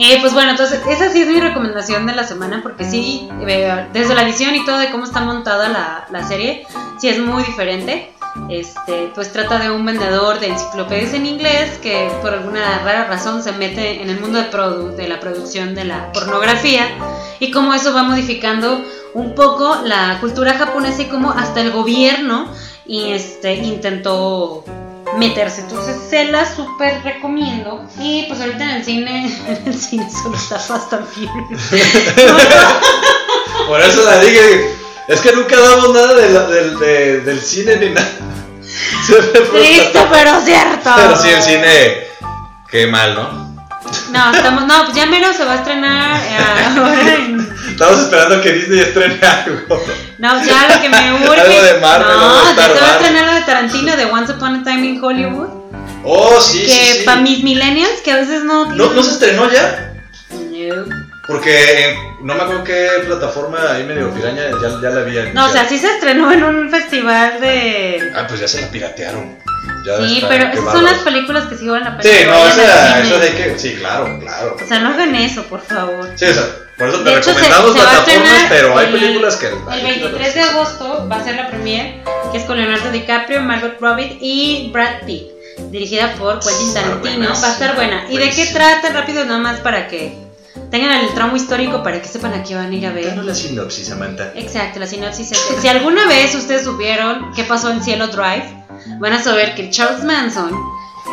Eh, 0.03 0.17
pues 0.23 0.33
bueno, 0.33 0.53
entonces 0.53 0.81
esa 0.89 1.11
sí 1.13 1.21
es 1.21 1.29
mi 1.29 1.41
recomendación 1.41 2.07
de 2.07 2.15
la 2.15 2.25
semana 2.27 2.61
porque 2.63 2.89
sí, 2.89 3.29
eh, 3.47 3.87
desde 3.93 4.15
la 4.15 4.25
visión 4.25 4.55
y 4.55 4.65
todo 4.65 4.79
de 4.79 4.91
cómo 4.91 5.05
está 5.05 5.21
montada 5.21 5.69
la, 5.69 6.07
la 6.11 6.27
serie, 6.27 6.67
sí 6.99 7.11
es 7.11 7.19
muy 7.19 7.43
diferente. 7.43 8.11
Este, 8.49 9.11
pues 9.14 9.33
trata 9.33 9.59
de 9.59 9.70
un 9.70 9.85
vendedor 9.85 10.39
de 10.41 10.49
enciclopedias 10.49 11.14
en 11.14 11.26
inglés 11.26 11.78
que 11.83 12.11
por 12.22 12.33
alguna 12.33 12.78
rara 12.85 13.05
razón 13.07 13.43
se 13.43 13.53
mete 13.53 14.03
en 14.03 14.09
el 14.11 14.20
mundo 14.20 14.39
de, 14.39 14.51
produ- 14.51 14.95
de 14.95 15.09
la 15.09 15.18
producción 15.20 15.74
de 15.74 15.85
la 15.85 16.12
pornografía 16.12 16.87
y 17.41 17.51
cómo 17.51 17.74
eso 17.74 17.93
va 17.93 18.03
modificando 18.05 18.81
un 19.14 19.35
poco 19.35 19.76
la 19.85 20.18
cultura 20.20 20.55
japonesa 20.55 21.03
y 21.03 21.07
cómo 21.07 21.31
hasta 21.33 21.61
el 21.61 21.72
gobierno 21.72 22.47
y 22.87 23.11
este 23.12 23.55
intentó 23.55 24.64
meterse. 25.16 25.62
Entonces 25.62 25.97
se 26.09 26.24
la 26.26 26.45
súper 26.55 27.03
recomiendo. 27.03 27.85
Y 27.99 28.24
pues 28.28 28.41
ahorita 28.41 28.62
en 28.62 28.70
el 28.70 28.85
cine, 28.85 29.26
en 29.49 29.62
el 29.66 29.74
cine 29.74 30.09
solo 30.11 30.37
está 30.37 30.59
Fast 30.59 30.93
and 30.93 31.07
Furious. 31.07 31.62
por 33.66 33.81
eso 33.81 34.05
la 34.05 34.20
dije. 34.20 34.74
Es 35.11 35.21
que 35.21 35.33
nunca 35.33 35.59
damos 35.59 35.93
nada 35.93 36.15
de 36.15 36.31
la- 36.31 36.47
del, 36.47 36.79
de- 36.79 37.21
del 37.21 37.41
cine 37.41 37.77
ni 37.77 37.91
nada. 37.91 38.09
Triste, 39.53 40.07
pero 40.13 40.41
cierto. 40.45 40.91
Pero 40.97 41.17
sí, 41.17 41.29
el 41.31 41.43
cine. 41.43 41.97
Qué 42.71 42.87
mal, 42.87 43.15
¿no? 43.15 43.51
No, 44.13 44.33
estamos, 44.33 44.67
no, 44.67 44.85
pues 44.85 44.97
ya 44.97 45.07
menos 45.07 45.35
se 45.37 45.45
va 45.45 45.53
a 45.55 45.57
estrenar 45.57 46.23
eh, 46.23 46.37
ahora 46.79 47.15
en- 47.17 47.51
Estamos 47.71 48.01
esperando 48.01 48.41
que 48.41 48.53
Disney 48.53 48.81
estrene 48.81 49.19
algo. 49.27 49.83
No, 50.19 50.45
ya 50.45 50.69
lo 50.77 50.81
que 50.81 50.89
me 50.89 51.13
urge. 51.29 51.41
Algo 51.41 51.63
de 51.63 51.75
Marvel, 51.81 52.07
No, 52.17 52.57
ya 52.57 52.67
se 52.69 52.81
va 52.81 52.87
a 52.89 52.97
estrenar 52.97 53.27
lo 53.27 53.35
de 53.35 53.41
Tarantino 53.43 53.97
de 53.97 54.05
Once 54.05 54.33
Upon 54.33 54.57
a 54.57 54.63
Time 54.65 54.87
in 54.87 55.03
Hollywood. 55.03 55.49
Oh, 56.05 56.41
sí, 56.41 56.61
que 56.63 56.69
sí, 56.69 56.93
sí. 56.99 57.03
para 57.05 57.21
mis 57.21 57.43
millennials 57.43 58.01
que 58.05 58.13
a 58.13 58.17
veces 58.17 58.45
no. 58.45 58.67
¿No, 58.67 58.91
¿No 58.93 59.03
se 59.03 59.11
estrenó 59.13 59.51
ya? 59.51 59.93
No. 60.31 60.85
Porque 61.27 61.97
no 62.23 62.35
me 62.35 62.43
acuerdo 62.43 62.64
qué 62.64 62.89
plataforma 63.07 63.59
ahí 63.73 63.85
medio 63.85 64.12
piraña 64.12 64.43
ya, 64.62 64.68
ya 64.83 64.91
la 64.91 65.03
vi. 65.03 65.16
No, 65.33 65.47
o 65.47 65.49
sea, 65.49 65.68
sí 65.68 65.79
se 65.79 65.87
estrenó 65.89 66.31
en 66.33 66.43
un 66.45 66.71
festival 66.71 67.41
de. 67.41 68.12
Ah, 68.14 68.27
pues 68.29 68.41
ya 68.41 68.49
se 68.49 68.61
la 68.62 68.68
piratearon. 68.68 69.39
Ya 69.87 70.07
Sí, 70.07 70.23
pero 70.29 70.45
esas 70.45 70.73
son 70.73 70.85
las 70.85 70.99
películas 70.99 71.45
que 71.47 71.57
sí 71.57 71.68
valen 71.68 71.85
la 71.85 71.97
pena. 71.97 72.03
Sí, 72.16 72.25
no, 72.27 72.47
esa, 72.47 73.01
esa 73.01 73.18
de 73.18 73.33
que. 73.35 73.59
Sí, 73.59 73.75
claro, 73.77 74.18
claro. 74.21 74.57
O 74.62 74.66
sea, 74.68 74.81
no 74.81 74.91
hagan 74.91 75.14
eso, 75.14 75.43
por 75.45 75.61
favor. 75.62 76.09
Sí, 76.16 76.27
o 76.27 76.35
sea, 76.35 76.45
por 76.77 76.89
eso 76.89 76.99
te 76.99 77.11
De 77.11 77.16
hecho, 77.16 77.33
se, 77.33 77.39
recomendamos 77.41 77.73
se 77.73 77.81
a 77.81 77.83
plataformas, 77.85 78.47
pero 78.49 78.79
hay 78.79 78.87
el- 78.87 78.93
películas 78.93 79.37
que. 79.37 79.47
El 79.49 79.83
23 79.85 80.35
de 80.35 80.41
agosto 80.43 81.09
va 81.11 81.16
a 81.16 81.25
ser 81.25 81.37
la 81.37 81.49
premier, 81.49 82.03
que 82.33 82.39
es 82.39 82.45
con 82.45 82.59
Leonardo 82.59 82.91
DiCaprio, 82.91 83.41
Margot 83.43 83.77
Robbie 83.81 84.18
y 84.21 84.71
Brad 84.73 85.03
Pitt, 85.07 85.29
dirigida 85.71 86.14
por 86.18 86.41
Quentin 86.41 86.75
Tarantino. 86.75 87.29
Va 87.29 87.49
a 87.49 87.53
estar 87.53 87.75
buena. 87.77 88.05
¿Y 88.11 88.18
de 88.18 88.31
qué 88.31 88.47
trata? 88.47 88.91
Rápido, 88.93 89.25
nada 89.25 89.39
más 89.39 89.61
para 89.61 89.89
que 89.89 90.14
tengan 90.71 91.01
el 91.01 91.13
tramo 91.15 91.37
histórico, 91.37 91.83
para 91.83 92.01
que 92.03 92.09
sepan 92.09 92.35
a 92.35 92.43
qué 92.43 92.55
van 92.55 92.71
a 92.71 92.75
ir 92.75 92.87
a 92.87 92.93
ver. 92.93 93.07
Danos 93.07 93.25
la 93.27 93.35
sinopsis, 93.35 93.89
Samantha. 93.89 94.33
Exacto, 94.35 94.81
la 94.81 94.87
sinopsis 94.87 95.33
es 95.33 95.39
si 95.61 95.69
alguna 95.69 96.07
vez 96.07 96.35
ustedes 96.35 96.65
supieron 96.65 97.33
qué 97.35 97.45
pasó 97.45 97.71
en 97.71 97.83
Cielo 97.83 98.09
Drive, 98.09 98.65
van 98.99 99.13
a 99.13 99.23
saber 99.23 99.55
que 99.55 99.71
Charles 99.71 100.05
Manson 100.05 100.53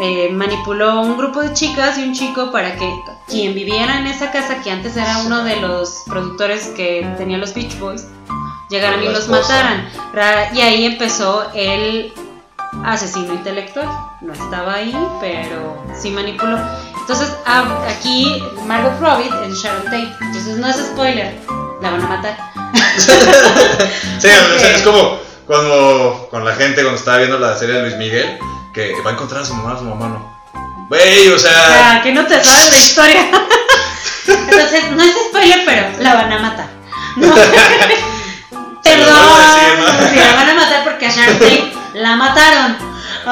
eh, 0.01 0.29
manipuló 0.31 1.01
un 1.01 1.17
grupo 1.17 1.41
de 1.41 1.53
chicas 1.53 1.97
y 1.97 2.03
un 2.03 2.13
chico 2.13 2.51
para 2.51 2.75
que 2.75 2.89
quien 3.27 3.53
viviera 3.53 3.99
en 3.99 4.07
esa 4.07 4.31
casa, 4.31 4.61
que 4.63 4.71
antes 4.71 4.95
era 4.95 5.19
uno 5.25 5.43
de 5.43 5.57
los 5.57 6.03
productores 6.07 6.67
que 6.75 7.05
tenía 7.17 7.37
los 7.37 7.53
Beach 7.53 7.77
Boys, 7.79 8.05
llegaran 8.69 9.03
y 9.03 9.07
los 9.09 9.27
mataran. 9.27 9.89
Ra- 10.13 10.49
Y 10.53 10.61
ahí 10.61 10.85
empezó 10.85 11.47
el 11.53 12.13
asesino 12.85 13.33
intelectual. 13.33 13.87
No 14.21 14.33
estaba 14.33 14.75
ahí, 14.75 14.95
pero 15.19 15.83
sí 15.99 16.09
manipuló. 16.09 16.57
Entonces, 17.07 17.33
a- 17.45 17.87
aquí 17.89 18.43
Margot 18.65 18.99
Robbie 18.99 19.29
en 19.45 19.53
Sharon 19.53 19.83
Tate. 19.85 20.11
Entonces, 20.21 20.57
no 20.57 20.67
es 20.67 20.75
spoiler, 20.75 21.39
la 21.81 21.91
van 21.91 22.01
a 22.01 22.07
matar. 22.07 22.37
Sí, 24.19 24.27
o 24.27 24.59
sea, 24.59 24.71
es 24.75 24.81
como 24.81 25.19
cuando 25.45 26.27
con 26.31 26.43
la 26.43 26.55
gente 26.55 26.81
cuando 26.81 26.97
estaba 26.99 27.17
viendo 27.19 27.37
la 27.37 27.55
serie 27.55 27.75
de 27.75 27.81
Luis 27.83 27.95
Miguel, 27.97 28.37
que 28.73 28.93
va 29.05 29.11
a 29.11 29.13
encontrar 29.13 29.43
a 29.43 29.45
su 29.45 29.53
mamá, 29.53 29.75
a 29.75 29.77
su 29.77 29.83
mamá 29.85 30.07
no. 30.07 30.37
Güey, 30.89 31.29
o 31.29 31.35
O 31.35 31.39
sea. 31.39 32.01
que 32.03 32.11
no 32.11 32.25
te 32.25 32.43
sabes 32.43 32.71
la 32.71 32.77
historia. 32.77 33.21
Entonces, 34.27 34.91
no 34.91 35.03
es 35.03 35.11
spoiler, 35.29 35.61
pero 35.65 35.87
la 36.03 36.13
van 36.15 36.33
a 36.33 36.39
matar. 36.39 36.67
No. 37.17 37.33
Perdón. 38.83 39.07
¿no? 39.79 40.09
Sí, 40.09 40.15
la 40.15 40.33
van 40.35 40.49
a 40.49 40.53
matar 40.55 40.83
porque 40.83 41.05
a 41.07 41.11
Sharon 41.11 41.33
Tate 41.39 41.73
la 41.93 42.15
mataron. 42.15 42.77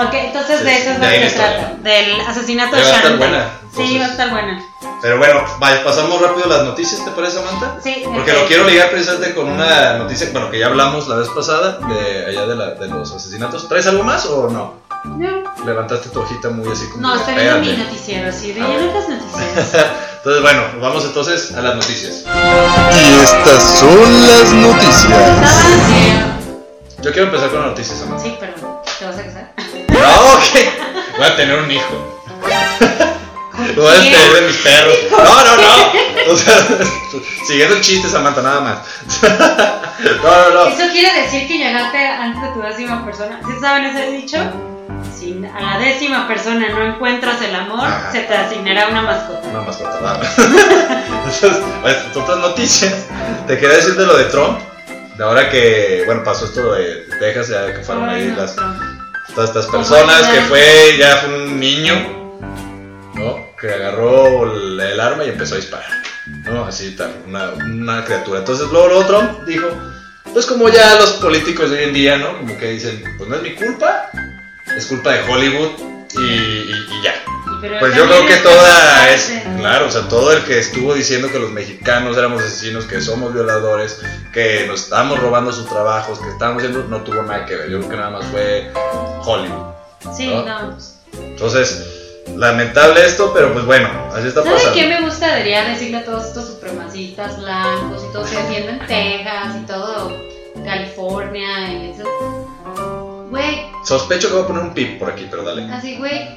Ok, 0.05 0.13
entonces 0.13 0.59
Sí, 0.59 0.65
de 0.65 0.77
eso 0.77 0.91
es 0.91 0.99
de 0.99 1.05
lo 1.05 1.11
que 1.11 1.29
se 1.29 1.35
trata. 1.35 1.73
Del 1.79 2.21
asesinato 2.21 2.75
de 2.75 2.81
estar 2.83 3.01
Sharon 3.03 3.19
Tate. 3.19 3.64
Sí, 3.75 3.97
va 3.99 4.05
a 4.05 4.09
estar 4.09 4.29
buena. 4.29 4.63
Pero 5.01 5.17
bueno, 5.17 5.41
vaya, 5.59 5.83
pasamos 5.83 6.21
rápido 6.21 6.47
las 6.47 6.63
noticias, 6.63 7.03
¿te 7.03 7.11
parece, 7.11 7.37
Samantha? 7.37 7.77
Sí, 7.83 8.03
Porque 8.05 8.33
lo 8.33 8.45
quiero 8.47 8.63
ligar 8.65 8.89
precisamente 8.89 9.35
con 9.35 9.49
una 9.49 9.97
noticia, 9.97 10.29
bueno, 10.31 10.49
que 10.49 10.59
ya 10.59 10.67
hablamos 10.67 11.07
la 11.07 11.15
vez 11.17 11.27
pasada, 11.29 11.79
de 11.79 12.25
allá 12.27 12.45
de, 12.47 12.55
la- 12.55 12.71
de 12.71 12.87
los 12.87 13.11
asesinatos. 13.11 13.67
¿Traes 13.67 13.85
algo 13.87 14.03
más 14.03 14.25
o 14.27 14.49
no? 14.49 14.73
No, 15.03 15.43
Levantaste 15.65 16.09
tu 16.09 16.21
hojita 16.21 16.49
muy 16.49 16.71
así 16.71 16.87
como... 16.89 17.07
no 17.07 17.15
estoy 17.15 17.35
viendo 17.35 17.59
mi 17.59 17.73
noticiero, 17.77 18.29
así 18.29 18.53
de 18.53 18.61
las 18.61 19.07
noticias. 19.09 19.73
Entonces, 20.17 20.41
bueno, 20.41 20.63
vamos 20.81 21.05
entonces 21.05 21.53
a 21.55 21.61
las 21.61 21.75
noticias. 21.75 22.23
Y 22.25 23.23
estas 23.23 23.79
son 23.79 24.27
las 24.27 24.51
noticias. 24.53 25.07
Yo 27.03 27.11
quiero 27.11 27.27
empezar 27.27 27.49
con 27.51 27.59
las 27.59 27.69
noticias, 27.69 27.99
Samantha. 27.99 28.23
Sí, 28.23 28.35
pero 28.39 28.53
¿te 28.97 29.05
vas 29.05 29.17
a 29.19 29.23
casar? 29.23 29.53
No, 29.89 30.33
ok. 30.33 30.43
Voy 31.17 31.27
a 31.27 31.35
tener 31.35 31.59
un 31.59 31.69
hijo. 31.69 32.21
Lo 33.75 33.83
voy 33.83 33.91
a 33.91 33.99
despedir 33.99 34.33
de 34.33 34.41
mis 34.47 34.57
perros. 34.57 34.95
No, 35.11 35.43
no, 35.43 35.55
no. 35.57 36.33
O 36.33 36.37
sea, 36.37 36.67
siguiendo 37.47 37.75
el 37.75 37.81
chiste, 37.81 38.09
Samantha, 38.09 38.41
nada 38.41 38.61
más. 38.61 38.77
No, 40.21 40.49
no, 40.49 40.49
no. 40.53 40.67
Eso 40.67 40.91
quiere 40.91 41.21
decir 41.21 41.47
que 41.47 41.57
llegaste 41.57 41.97
antes 42.05 42.41
de 42.41 42.49
tu 42.49 42.61
décima 42.61 43.05
persona. 43.05 43.39
¿Sí 43.45 43.53
saben 43.61 43.85
ese 43.85 44.11
dicho? 44.11 44.37
Si 45.17 45.41
a 45.55 45.61
la 45.61 45.79
décima 45.79 46.27
persona 46.27 46.67
no 46.69 46.83
encuentras 46.83 47.41
el 47.41 47.55
amor, 47.55 47.85
Ajá. 47.87 48.11
se 48.11 48.21
te 48.21 48.33
asignará 48.33 48.89
una 48.89 49.01
mascota. 49.03 49.47
Una 49.47 49.61
mascota, 49.61 49.99
va. 50.01 50.19
Entonces, 51.07 51.63
bueno, 51.81 51.99
otras 52.13 52.37
noticias. 52.39 52.93
Te 53.47 53.57
quería 53.57 53.77
decir 53.77 53.95
de 53.95 54.05
lo 54.05 54.17
de 54.17 54.25
Trump. 54.25 54.59
De 55.17 55.23
ahora 55.23 55.49
que, 55.49 56.03
bueno, 56.05 56.23
pasó 56.25 56.45
esto 56.45 56.73
de 56.73 57.07
Texas, 57.19 57.47
ya 57.47 57.73
que 57.73 57.81
fueron 57.81 58.09
ahí 58.09 58.25
no, 58.25 58.35
las, 58.41 58.53
todas 59.33 59.49
estas 59.49 59.67
personas, 59.67 60.27
que 60.27 60.41
fue, 60.41 60.97
ya 60.99 61.17
fue 61.17 61.33
un 61.35 61.57
niño, 61.57 62.24
¿no? 63.15 63.55
Que 63.59 63.73
agarró 63.73 64.51
el, 64.53 64.99
arma 64.99 65.23
y 65.25 65.29
empezó 65.29 65.55
a 65.55 65.57
disparar, 65.57 65.89
¿no? 66.45 66.65
Así 66.65 66.95
tal, 66.95 67.13
una, 67.27 67.49
una 67.51 68.05
criatura. 68.05 68.39
Entonces 68.39 68.67
luego, 68.71 68.87
luego 68.87 69.05
Trump 69.05 69.43
dijo, 69.45 69.67
pues 70.33 70.45
como 70.45 70.69
ya 70.69 70.95
los 70.95 71.11
políticos 71.13 71.69
de 71.71 71.77
hoy 71.77 71.83
en 71.85 71.93
día, 71.93 72.17
¿no? 72.17 72.37
Como 72.39 72.57
que 72.57 72.71
dicen, 72.71 73.03
pues 73.17 73.29
no 73.29 73.35
es 73.37 73.41
mi 73.41 73.53
culpa, 73.55 74.09
es 74.77 74.85
culpa 74.87 75.11
de 75.13 75.21
Hollywood 75.31 75.71
y, 76.17 76.21
y- 76.21 76.71
y 76.71 77.03
ya. 77.03 77.13
Pero 77.61 77.79
Pues 77.79 77.95
yo 77.95 78.05
creo 78.05 78.25
que 78.27 78.35
toda 78.37 79.09
es, 79.11 79.31
claro, 79.57 79.87
o 79.87 79.91
sea, 79.91 80.07
todo 80.09 80.33
el 80.33 80.43
que 80.43 80.59
estuvo 80.59 80.93
diciendo 80.93 81.31
que 81.31 81.39
los 81.39 81.51
mexicanos 81.51 82.17
éramos 82.17 82.43
asesinos, 82.43 82.85
que 82.85 82.99
somos 83.01 83.33
violadores, 83.33 84.01
que 84.33 84.65
nos 84.67 84.83
estábamos 84.83 85.19
robando 85.19 85.51
sus 85.53 85.67
trabajos, 85.67 86.19
que 86.19 86.29
estábamos 86.29 86.63
haciendo, 86.63 86.87
no 86.89 87.01
tuvo 87.03 87.23
nada 87.23 87.45
que 87.45 87.55
ver. 87.55 87.69
Yo 87.69 87.77
creo 87.79 87.89
que 87.91 87.95
nada 87.97 88.09
más 88.11 88.25
fue 88.25 88.71
Hollywood. 89.23 89.73
Sí, 90.15 90.27
¿no? 90.27 90.43
no. 90.45 90.71
pues, 90.75 90.99
Entonces, 91.13 91.94
lamentable 92.35 93.05
esto, 93.05 93.31
pero 93.33 93.53
pues 93.53 93.65
bueno, 93.65 93.87
así 94.13 94.27
está 94.27 94.41
¿Sabe 94.43 94.55
pasando. 94.55 94.75
qué 94.75 94.87
me 94.87 95.01
gustaría 95.01 95.63
decirle 95.65 95.97
a 95.97 96.05
todos 96.05 96.25
estos 96.25 96.47
supremacistas 96.47 97.39
blancos 97.39 98.03
y 98.09 98.13
todos 98.13 98.29
creciendo 98.29 98.71
en 98.71 98.79
Texas 98.87 99.55
y 99.61 99.65
todo 99.65 100.11
California 100.63 101.71
y 101.71 101.91
eso? 101.91 102.03
Güey, 103.29 103.65
Sospecho 103.83 104.27
que 104.29 104.33
voy 104.35 104.43
a 104.43 104.47
poner 104.47 104.63
un 104.63 104.73
pip 104.73 104.99
por 104.99 105.11
aquí, 105.11 105.27
pero 105.29 105.43
dale. 105.43 105.71
así, 105.71 105.97
güey, 105.97 106.27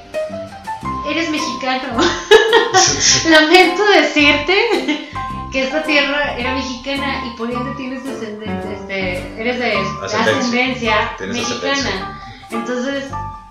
eres 1.09 1.31
mexicano. 1.31 1.97
Lamento 3.31 3.83
decirte 3.95 5.09
que 5.53 5.65
esta 5.65 5.83
tierra 5.83 6.37
era 6.37 6.55
mexicana 6.55 7.25
y 7.27 7.37
por 7.37 7.51
ende 7.51 7.75
tienes 7.77 8.05
descendencia, 8.05 8.71
este, 8.73 9.41
eres 9.41 9.59
de 9.59 9.75
Ascendencia. 10.05 11.13
mexicana. 11.21 12.21
Entonces, 12.51 13.05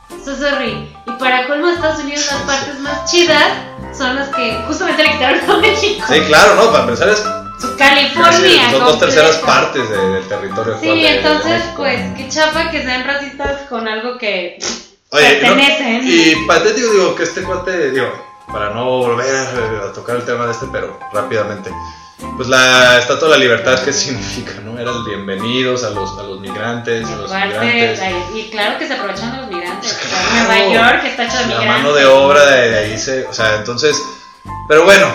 sorry. 0.09 0.95
Y 1.05 1.11
para 1.19 1.47
colmo 1.47 1.69
Estados 1.69 1.99
Unidos, 2.03 2.25
las 2.31 2.41
partes 2.43 2.79
más 2.79 3.09
chidas 3.09 3.43
son 3.97 4.15
las 4.15 4.29
que 4.29 4.57
justamente 4.67 5.03
le 5.03 5.11
quitaron 5.13 5.49
a 5.49 5.57
México. 5.57 6.05
Sí, 6.07 6.19
claro, 6.21 6.55
¿no? 6.55 6.71
Para 6.71 6.83
empezar 6.83 7.09
es 7.09 7.23
California. 7.77 8.69
son 8.71 8.79
dos 8.85 8.99
terceras 8.99 9.37
partes 9.37 9.89
de- 9.89 10.09
del 10.09 10.27
territorio 10.27 10.77
Sí, 10.79 10.87
de- 10.87 11.17
entonces, 11.17 11.63
pues, 11.75 11.99
qué 12.15 12.29
chafa 12.29 12.69
que 12.69 12.83
sean 12.83 13.03
racistas 13.05 13.61
con 13.69 13.87
algo 13.87 14.17
que 14.17 14.59
Oye, 15.11 15.41
no, 15.41 15.47
pertenecen. 15.55 16.01
y 16.03 16.35
patético, 16.47 16.91
digo, 16.91 17.15
que 17.15 17.23
este 17.23 17.41
cuate, 17.43 17.91
digo, 17.91 18.11
para 18.51 18.69
no 18.71 18.85
volver 18.85 19.47
a 19.89 19.91
tocar 19.93 20.17
el 20.17 20.25
tema 20.25 20.45
de 20.45 20.51
este, 20.51 20.67
pero 20.71 20.99
rápidamente. 21.13 21.71
Pues 22.35 22.49
la 22.49 22.97
Estatua 22.97 23.27
de 23.29 23.33
la 23.35 23.39
Libertad, 23.39 23.79
¿qué 23.83 23.93
significa, 23.93 24.53
no? 24.63 24.79
Eran 24.79 25.05
bienvenidos 25.05 25.83
a 25.83 25.91
los, 25.91 26.17
a 26.17 26.23
los 26.23 26.39
migrantes, 26.39 27.07
Y 27.07 27.13
a 27.13 27.15
los 27.15 27.31
aparte, 27.31 27.59
migrantes. 27.59 27.99
la- 27.99 28.37
y 28.37 28.49
claro 28.49 28.79
que 28.79 28.87
se 28.87 28.93
aprovechan 28.93 29.37
los 29.37 29.47
migrantes. 29.49 29.91
Sea, 29.91 30.09
Claro. 30.27 30.47
Nueva 30.47 30.73
York 30.73 31.03
está 31.05 31.23
hecho 31.25 31.33
de 31.37 31.41
La 31.41 31.47
migrantes. 31.47 31.67
mano 31.83 31.93
de 31.93 32.05
obra 32.05 32.45
de, 32.47 32.69
de 32.71 32.77
ahí 32.79 32.97
se. 32.97 33.25
O 33.27 33.33
sea, 33.33 33.55
entonces. 33.57 33.95
Pero 34.67 34.83
bueno, 34.83 35.07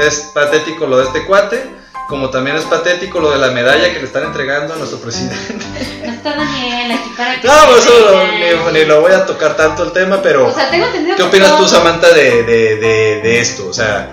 es 0.00 0.30
patético 0.34 0.86
lo 0.86 0.98
de 0.98 1.04
este 1.04 1.26
cuate. 1.26 1.76
Como 2.08 2.30
también 2.30 2.56
es 2.56 2.64
patético 2.64 3.18
lo 3.20 3.32
de 3.32 3.38
la 3.38 3.48
medalla 3.50 3.92
que 3.92 3.98
le 3.98 4.04
están 4.06 4.22
entregando 4.24 4.74
a 4.74 4.76
nuestro 4.76 4.98
presidente. 5.00 5.36
No 6.06 6.12
está 6.12 6.36
Daniel 6.36 6.92
aquí 6.92 7.10
para 7.16 7.40
que. 7.40 7.46
No, 7.48 7.54
pues 7.66 7.84
eso 7.84 8.24
ni, 8.72 8.78
ni 8.78 8.84
lo 8.86 9.00
voy 9.02 9.12
a 9.12 9.26
tocar 9.26 9.56
tanto 9.56 9.82
el 9.82 9.92
tema, 9.92 10.22
pero. 10.22 10.46
O 10.46 10.54
sea, 10.54 10.70
tengo 10.70 10.86
entendido 10.86 11.16
¿Qué 11.16 11.22
opinas 11.22 11.50
tú, 11.50 11.56
todo- 11.58 11.68
Samantha, 11.68 12.08
de, 12.10 12.44
de, 12.44 12.76
de, 12.76 13.20
de 13.22 13.40
esto? 13.40 13.66
O 13.68 13.74
sea, 13.74 14.08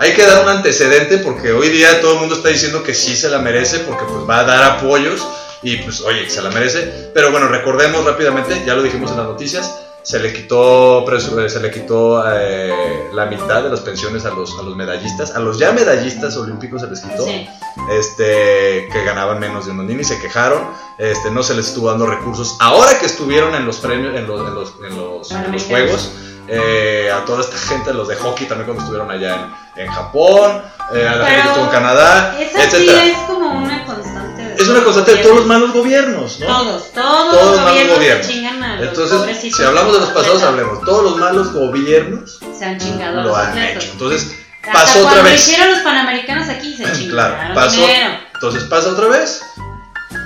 hay 0.00 0.12
que 0.14 0.22
dar 0.26 0.42
un 0.42 0.48
antecedente 0.48 1.18
porque 1.18 1.52
hoy 1.52 1.68
día 1.70 2.00
todo 2.00 2.14
el 2.14 2.20
mundo 2.20 2.34
está 2.36 2.48
diciendo 2.48 2.82
que 2.82 2.94
sí 2.94 3.16
se 3.16 3.28
la 3.30 3.38
merece 3.38 3.80
porque 3.80 4.04
pues 4.04 4.28
va 4.28 4.40
a 4.40 4.44
dar 4.44 4.62
apoyos 4.64 5.26
y 5.62 5.76
pues 5.78 6.00
oye, 6.02 6.28
se 6.30 6.42
la 6.42 6.50
merece. 6.50 7.10
Pero 7.14 7.30
bueno, 7.30 7.48
recordemos 7.48 8.04
rápidamente, 8.04 8.62
ya 8.66 8.74
lo 8.74 8.82
dijimos 8.82 9.10
en 9.12 9.16
las 9.18 9.26
noticias, 9.26 9.74
se 10.02 10.20
le 10.20 10.32
quitó, 10.32 11.04
presu- 11.04 11.48
se 11.48 11.58
le 11.60 11.70
quitó 11.72 12.22
eh, 12.30 13.08
la 13.12 13.26
mitad 13.26 13.62
de 13.64 13.70
las 13.70 13.80
pensiones 13.80 14.24
a 14.24 14.30
los, 14.30 14.56
a 14.58 14.62
los 14.62 14.76
medallistas, 14.76 15.34
a 15.34 15.40
los 15.40 15.58
ya 15.58 15.72
medallistas 15.72 16.36
olímpicos 16.36 16.82
se 16.82 16.86
les 16.88 17.00
quitó 17.00 17.24
Sí. 17.24 17.48
este, 17.90 18.88
que 18.92 19.04
ganaban 19.04 19.40
menos 19.40 19.66
de 19.66 19.74
niños 19.74 20.02
y 20.02 20.04
se 20.04 20.20
quejaron, 20.20 20.62
este, 20.98 21.30
no 21.32 21.42
se 21.42 21.54
les 21.54 21.68
estuvo 21.68 21.88
dando 21.90 22.06
recursos. 22.06 22.56
Ahora 22.60 22.98
que 23.00 23.06
estuvieron 23.06 23.54
en 23.56 23.66
los 23.66 23.78
premios, 23.78 24.14
en 24.16 24.26
los, 24.28 24.40
en 24.46 24.54
los, 24.54 24.68
en 24.88 24.96
los, 24.96 25.30
en 25.32 25.52
los 25.52 25.64
Panamericanos. 25.64 25.64
juegos, 25.66 26.10
eh, 26.48 27.10
a 27.14 27.24
toda 27.24 27.40
esta 27.42 27.56
gente, 27.58 27.92
los 27.94 28.08
de 28.08 28.16
hockey 28.16 28.46
también 28.46 28.66
cuando 28.66 28.82
estuvieron 28.82 29.10
allá 29.10 29.34
en, 29.76 29.82
en 29.84 29.92
Japón, 29.92 30.62
eh, 30.94 31.06
a 31.08 31.16
la 31.16 31.26
gente 31.26 31.26
que 31.26 31.36
Pero 31.36 31.48
estuvo 31.48 31.64
en 31.64 31.70
Canadá, 31.70 32.36
Esa 32.40 32.50
sí 32.60 32.66
etcétera. 32.66 33.04
es 33.04 33.16
como 33.26 33.50
una 33.50 33.84
constante. 33.84 34.42
de 34.42 34.54
Es 34.54 34.68
una 34.68 34.82
constante 34.84 35.14
de 35.16 35.22
todos 35.22 35.36
los 35.36 35.46
malos 35.46 35.72
gobiernos, 35.72 36.40
¿no? 36.40 36.46
Todos, 36.46 36.92
todos, 36.92 37.30
Todos 37.32 37.46
los 37.46 37.56
los 37.56 37.60
malos 37.64 37.88
gobiernos 37.96 38.26
se 38.26 38.32
chingan 38.32 38.62
a 38.62 38.76
los 38.76 38.88
Entonces, 38.88 39.54
si 39.54 39.62
hablamos 39.64 39.92
de 39.94 40.00
los 40.00 40.08
pasados, 40.10 40.42
hablemos. 40.42 40.80
Todos 40.82 41.02
los 41.04 41.16
malos 41.18 41.52
gobiernos 41.52 42.38
Se 42.58 42.64
han 42.64 42.78
chingado 42.78 43.22
lo 43.22 43.36
han 43.36 43.48
atletas. 43.50 43.84
hecho. 43.84 43.92
Entonces, 43.92 44.36
Hasta 44.62 44.72
pasó 44.72 45.06
otra 45.06 45.22
vez. 45.22 45.34
hicieron 45.48 45.70
los 45.72 45.80
panamericanos 45.80 46.48
aquí 46.48 46.76
se 46.76 46.84
chingaron. 46.92 47.36
Claro, 47.36 47.54
pasó. 47.54 47.82
Entonces 48.34 48.64
pasa 48.64 48.88
otra 48.90 49.06
vez. 49.08 49.42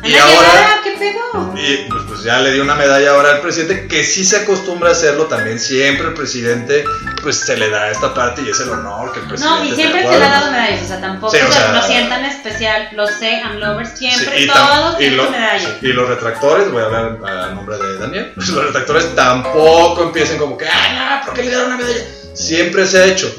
Y 0.03 0.15
ahora. 0.17 0.81
¿qué 0.85 0.93
pedo? 0.93 1.55
Y 1.57 1.89
pues, 1.89 2.03
pues 2.09 2.23
ya 2.23 2.39
le 2.41 2.53
dio 2.53 2.63
una 2.63 2.75
medalla 2.75 3.11
ahora 3.11 3.31
al 3.33 3.41
presidente, 3.41 3.87
que 3.89 4.03
sí 4.05 4.25
se 4.25 4.39
acostumbra 4.39 4.91
a 4.91 4.93
hacerlo 4.93 5.27
también. 5.27 5.59
Siempre 5.59 6.09
el 6.09 6.15
presidente, 6.15 6.85
pues 7.23 7.37
se 7.37 7.57
le 7.57 7.71
da 7.71 7.91
esta 7.91 8.13
parte 8.15 8.43
y 8.43 8.49
es 8.51 8.61
el 8.61 8.71
honor 8.71 9.13
que 9.13 9.21
el 9.21 9.27
presidente. 9.27 9.59
No, 9.59 9.65
y 9.65 9.75
siempre 9.75 10.03
se 10.03 10.19
le 10.19 10.25
ha 10.25 10.29
dado 10.31 10.51
medallas, 10.53 10.83
o 10.83 10.87
sea, 10.87 11.01
tampoco 11.01 11.35
Sí, 11.35 11.43
o 11.47 11.53
sea, 11.53 11.73
lo 11.73 11.83
sientan 11.83 12.25
especial, 12.25 12.89
lo 12.93 13.07
sé, 13.07 13.41
I'm 13.43 13.59
lovers, 13.59 13.91
siempre, 13.99 14.37
Sí, 14.39 14.45
y 14.45 14.47
todos 14.49 14.97
tienen 14.99 15.17
lo- 15.17 15.25
su 15.27 15.31
medalla. 15.33 15.59
sí, 15.69 15.73
y 15.83 15.93
los 15.93 16.09
retractores, 16.09 16.71
voy 16.71 16.83
a 16.83 16.87
hablar 16.87 17.19
a 17.27 17.51
nombre 17.55 17.77
de 17.79 17.99
Daniel, 17.99 18.33
los 18.37 18.65
retractores 18.67 19.15
tampoco 19.15 20.03
empiecen 20.03 20.39
como 20.39 20.57
que, 20.57 20.67
ah, 20.69 21.19
no, 21.21 21.27
¿por 21.27 21.35
qué 21.35 21.43
le 21.43 21.49
dieron 21.49 21.67
una 21.67 21.77
medalla? 21.77 22.05
Siempre 22.35 22.87
se 22.87 22.99
ha 23.03 23.05
hecho. 23.07 23.35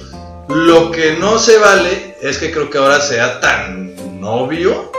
Lo 0.50 0.92
que 0.92 1.14
no 1.14 1.39
se 1.39 1.58
vale 1.58 2.18
es 2.22 2.38
que 2.38 2.52
creo 2.52 2.70
que 2.70 2.78
ahora 2.78 3.00
sea 3.00 3.39
tan 3.39 3.94
obvio, 4.24 4.92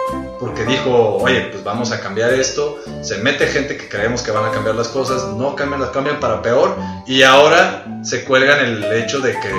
porque 0.43 0.65
dijo, 0.65 1.19
oye, 1.19 1.43
pues 1.53 1.63
vamos 1.63 1.93
a 1.93 2.01
cambiar 2.01 2.33
esto, 2.33 2.81
se 3.01 3.19
mete 3.19 3.47
gente 3.47 3.77
que 3.77 3.89
creemos 3.89 4.23
que 4.23 4.33
van 4.33 4.45
a 4.45 4.51
cambiar 4.51 4.75
las 4.75 4.89
cosas, 4.89 5.23
no 5.37 5.55
cambian, 5.55 5.81
las 5.81 5.91
cambian 5.91 6.19
para 6.19 6.43
peor, 6.43 6.77
y 7.07 7.23
ahora 7.23 7.85
se 8.03 8.25
cuelgan 8.25 8.59
el 8.59 8.93
hecho 8.93 9.21
de 9.21 9.39
que, 9.39 9.53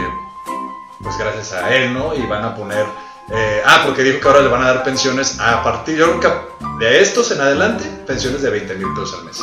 pues 1.02 1.18
gracias 1.18 1.54
a 1.54 1.74
él, 1.74 1.94
¿no? 1.94 2.14
Y 2.14 2.26
van 2.26 2.44
a 2.44 2.54
poner, 2.54 2.86
eh, 3.32 3.62
ah, 3.66 3.84
porque 3.86 4.04
dijo 4.04 4.20
que 4.20 4.28
ahora 4.28 4.42
le 4.42 4.50
van 4.50 4.62
a 4.62 4.74
dar 4.74 4.84
pensiones 4.84 5.40
a 5.40 5.64
partir, 5.64 5.96
yo 5.96 6.20
creo 6.20 6.20
que 6.20 6.86
de 6.86 7.02
estos 7.02 7.32
en 7.32 7.40
adelante, 7.40 7.86
pensiones 8.06 8.42
de 8.42 8.50
20 8.50 8.76
mil 8.76 8.88
pesos 8.94 9.16
al 9.20 9.24
mes. 9.24 9.40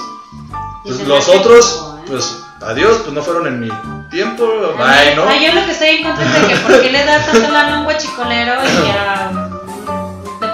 Pues 0.85 1.01
los 1.09 1.27
otros, 1.27 1.95
¿eh? 2.01 2.03
pues 2.07 2.37
adiós, 2.61 2.99
pues 2.99 3.15
no 3.15 3.23
fueron 3.23 3.47
en 3.47 3.61
mi 3.61 3.71
tiempo, 4.11 4.47
bye, 4.77 5.17
¿no? 5.17 5.25
yo 5.41 5.55
lo 5.55 5.65
que 5.65 5.73
estoy 5.73 5.89
en 5.89 6.05
contra 6.05 6.23
es 6.23 6.35
de 6.35 6.49
que 6.49 6.57
por 6.61 6.83
qué 6.83 6.91
le 6.91 7.03
da 7.03 7.25
tanto 7.25 7.51
lana 7.51 7.77
a 7.77 7.79
un 7.79 7.85
guachicolero 7.85 8.57
y 8.63 8.91
a 8.91 9.40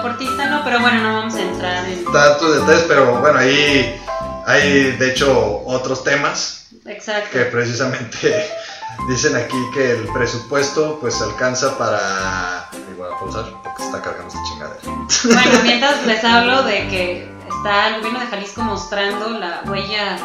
deportista, 0.07 0.45
no, 0.47 0.63
pero 0.63 0.79
bueno, 0.79 1.01
no 1.01 1.13
vamos 1.15 1.35
a 1.35 1.41
entrar 1.41 1.85
en... 1.85 2.05
Tantos 2.05 2.59
detalles, 2.59 2.85
pero 2.87 3.19
bueno, 3.19 3.39
ahí 3.39 3.99
hay 4.45 4.91
de 4.91 5.11
hecho 5.11 5.61
otros 5.65 6.03
temas 6.03 6.67
Exacto. 6.85 7.29
que 7.31 7.45
precisamente 7.45 8.49
dicen 9.09 9.35
aquí 9.35 9.57
que 9.73 9.91
el 9.91 10.07
presupuesto 10.07 10.97
pues 10.99 11.21
alcanza 11.21 11.77
para... 11.77 12.69
Y 12.73 12.93
voy 12.93 13.09
a 13.13 13.19
pausar 13.19 13.45
porque 13.63 13.83
se 13.83 13.85
está 13.85 14.01
cargando 14.01 14.27
esta 14.27 14.43
chingadera. 14.43 14.81
Bueno, 15.23 15.63
mientras 15.63 16.05
les 16.05 16.23
hablo 16.23 16.63
de 16.63 16.87
que 16.87 17.31
está 17.49 17.89
el 17.89 17.97
gobierno 17.97 18.19
de 18.21 18.27
Jalisco 18.27 18.61
mostrando 18.61 19.29
la 19.29 19.61
huella 19.65 20.17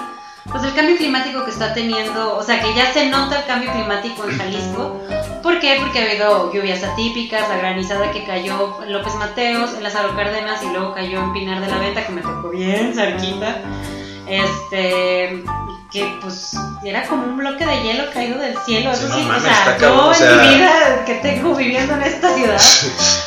pues 0.51 0.64
el 0.64 0.74
cambio 0.74 0.97
climático 0.97 1.45
que 1.45 1.51
está 1.51 1.72
teniendo, 1.72 2.36
o 2.36 2.43
sea, 2.43 2.61
que 2.61 2.74
ya 2.74 2.93
se 2.93 3.09
nota 3.09 3.40
el 3.40 3.47
cambio 3.47 3.72
climático 3.72 4.28
en 4.28 4.36
Jalisco. 4.36 5.01
¿Por 5.43 5.61
qué? 5.61 5.76
Porque 5.80 6.01
ha 6.01 6.05
habido 6.05 6.53
lluvias 6.53 6.82
atípicas, 6.82 7.49
la 7.49 7.57
granizada 7.59 8.11
que 8.11 8.24
cayó 8.24 8.82
en 8.82 8.93
López 8.93 9.14
Mateos, 9.16 9.74
en 9.74 9.82
Lázaro 9.82 10.14
Cárdenas 10.16 10.62
y 10.62 10.66
luego 10.66 10.95
cayó 10.95 11.20
en 11.20 11.32
Pinar 11.32 11.61
de 11.61 11.68
la 11.68 11.78
Venta, 11.78 12.07
que 12.07 12.12
me 12.12 12.22
tocó 12.22 12.51
bien 12.51 12.95
cerquita. 12.95 13.61
Este, 14.26 15.43
que 15.93 16.16
pues 16.22 16.57
era 16.84 17.07
como 17.07 17.24
un 17.24 17.36
bloque 17.36 17.66
de 17.66 17.82
hielo 17.82 18.05
caído 18.12 18.38
del 18.38 18.57
cielo. 18.64 18.95
Sí, 18.95 19.01
Eso 19.05 19.09
no 19.09 19.14
sí, 19.16 19.22
mames, 19.24 19.43
o 19.43 19.47
sea, 19.47 19.78
yo 19.78 20.07
o 20.07 20.09
en 20.11 20.14
sea- 20.18 20.36
mi 20.36 20.55
vida 20.55 21.05
que 21.05 21.14
tengo 21.16 21.55
viviendo 21.55 21.95
en 21.95 22.03
esta 22.03 22.34
ciudad 22.34 22.61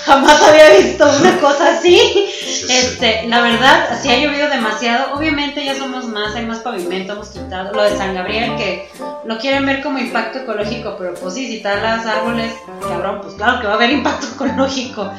jamás 0.06 0.42
había 0.42 0.70
visto 0.72 1.06
una 1.20 1.38
cosa 1.40 1.78
así. 1.78 1.98
Sí, 1.98 2.56
sí. 2.68 2.74
Este, 2.74 3.28
la 3.28 3.42
verdad, 3.42 4.00
sí 4.02 4.10
ha 4.10 4.18
llovido 4.18 4.50
demasiado. 4.50 5.14
Obviamente 5.16 5.64
ya 5.64 5.76
somos 5.78 6.06
más, 6.06 6.36
hay 6.36 6.46
más 6.46 6.60
pavimento, 6.60 7.14
hemos 7.14 7.30
quitado 7.30 7.72
lo 7.74 7.84
de 7.84 7.96
San 7.98 8.16
Gabriel, 8.16 8.56
que 8.58 8.90
lo 9.26 9.38
quieren 9.38 9.66
ver 9.66 9.82
como 9.84 10.00
impacto 10.00 10.40
ecológico, 10.40 10.96
pero 10.98 11.14
pues 11.16 11.34
sí, 11.36 11.48
si 11.48 11.62
talas 11.62 12.06
árboles, 12.06 12.54
cabrón, 12.82 13.20
pues 13.22 13.36
claro 13.36 13.60
que 13.62 13.68
va 13.68 13.74
a 13.74 13.76
haber 13.76 13.92
impacto 13.92 14.26
ecológico. 14.36 15.12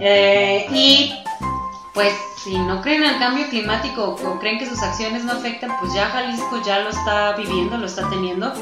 Eh, 0.00 0.66
y 0.70 1.14
pues 1.94 2.12
si 2.46 2.56
no 2.56 2.80
creen 2.80 3.02
en 3.02 3.14
el 3.14 3.18
cambio 3.18 3.48
climático 3.48 4.16
o 4.24 4.38
creen 4.38 4.60
que 4.60 4.66
sus 4.66 4.80
acciones 4.80 5.24
no 5.24 5.32
afectan, 5.32 5.72
pues 5.80 5.92
ya 5.92 6.06
Jalisco 6.10 6.62
ya 6.64 6.78
lo 6.78 6.90
está 6.90 7.32
viviendo, 7.32 7.76
lo 7.76 7.86
está 7.86 8.08
teniendo. 8.08 8.52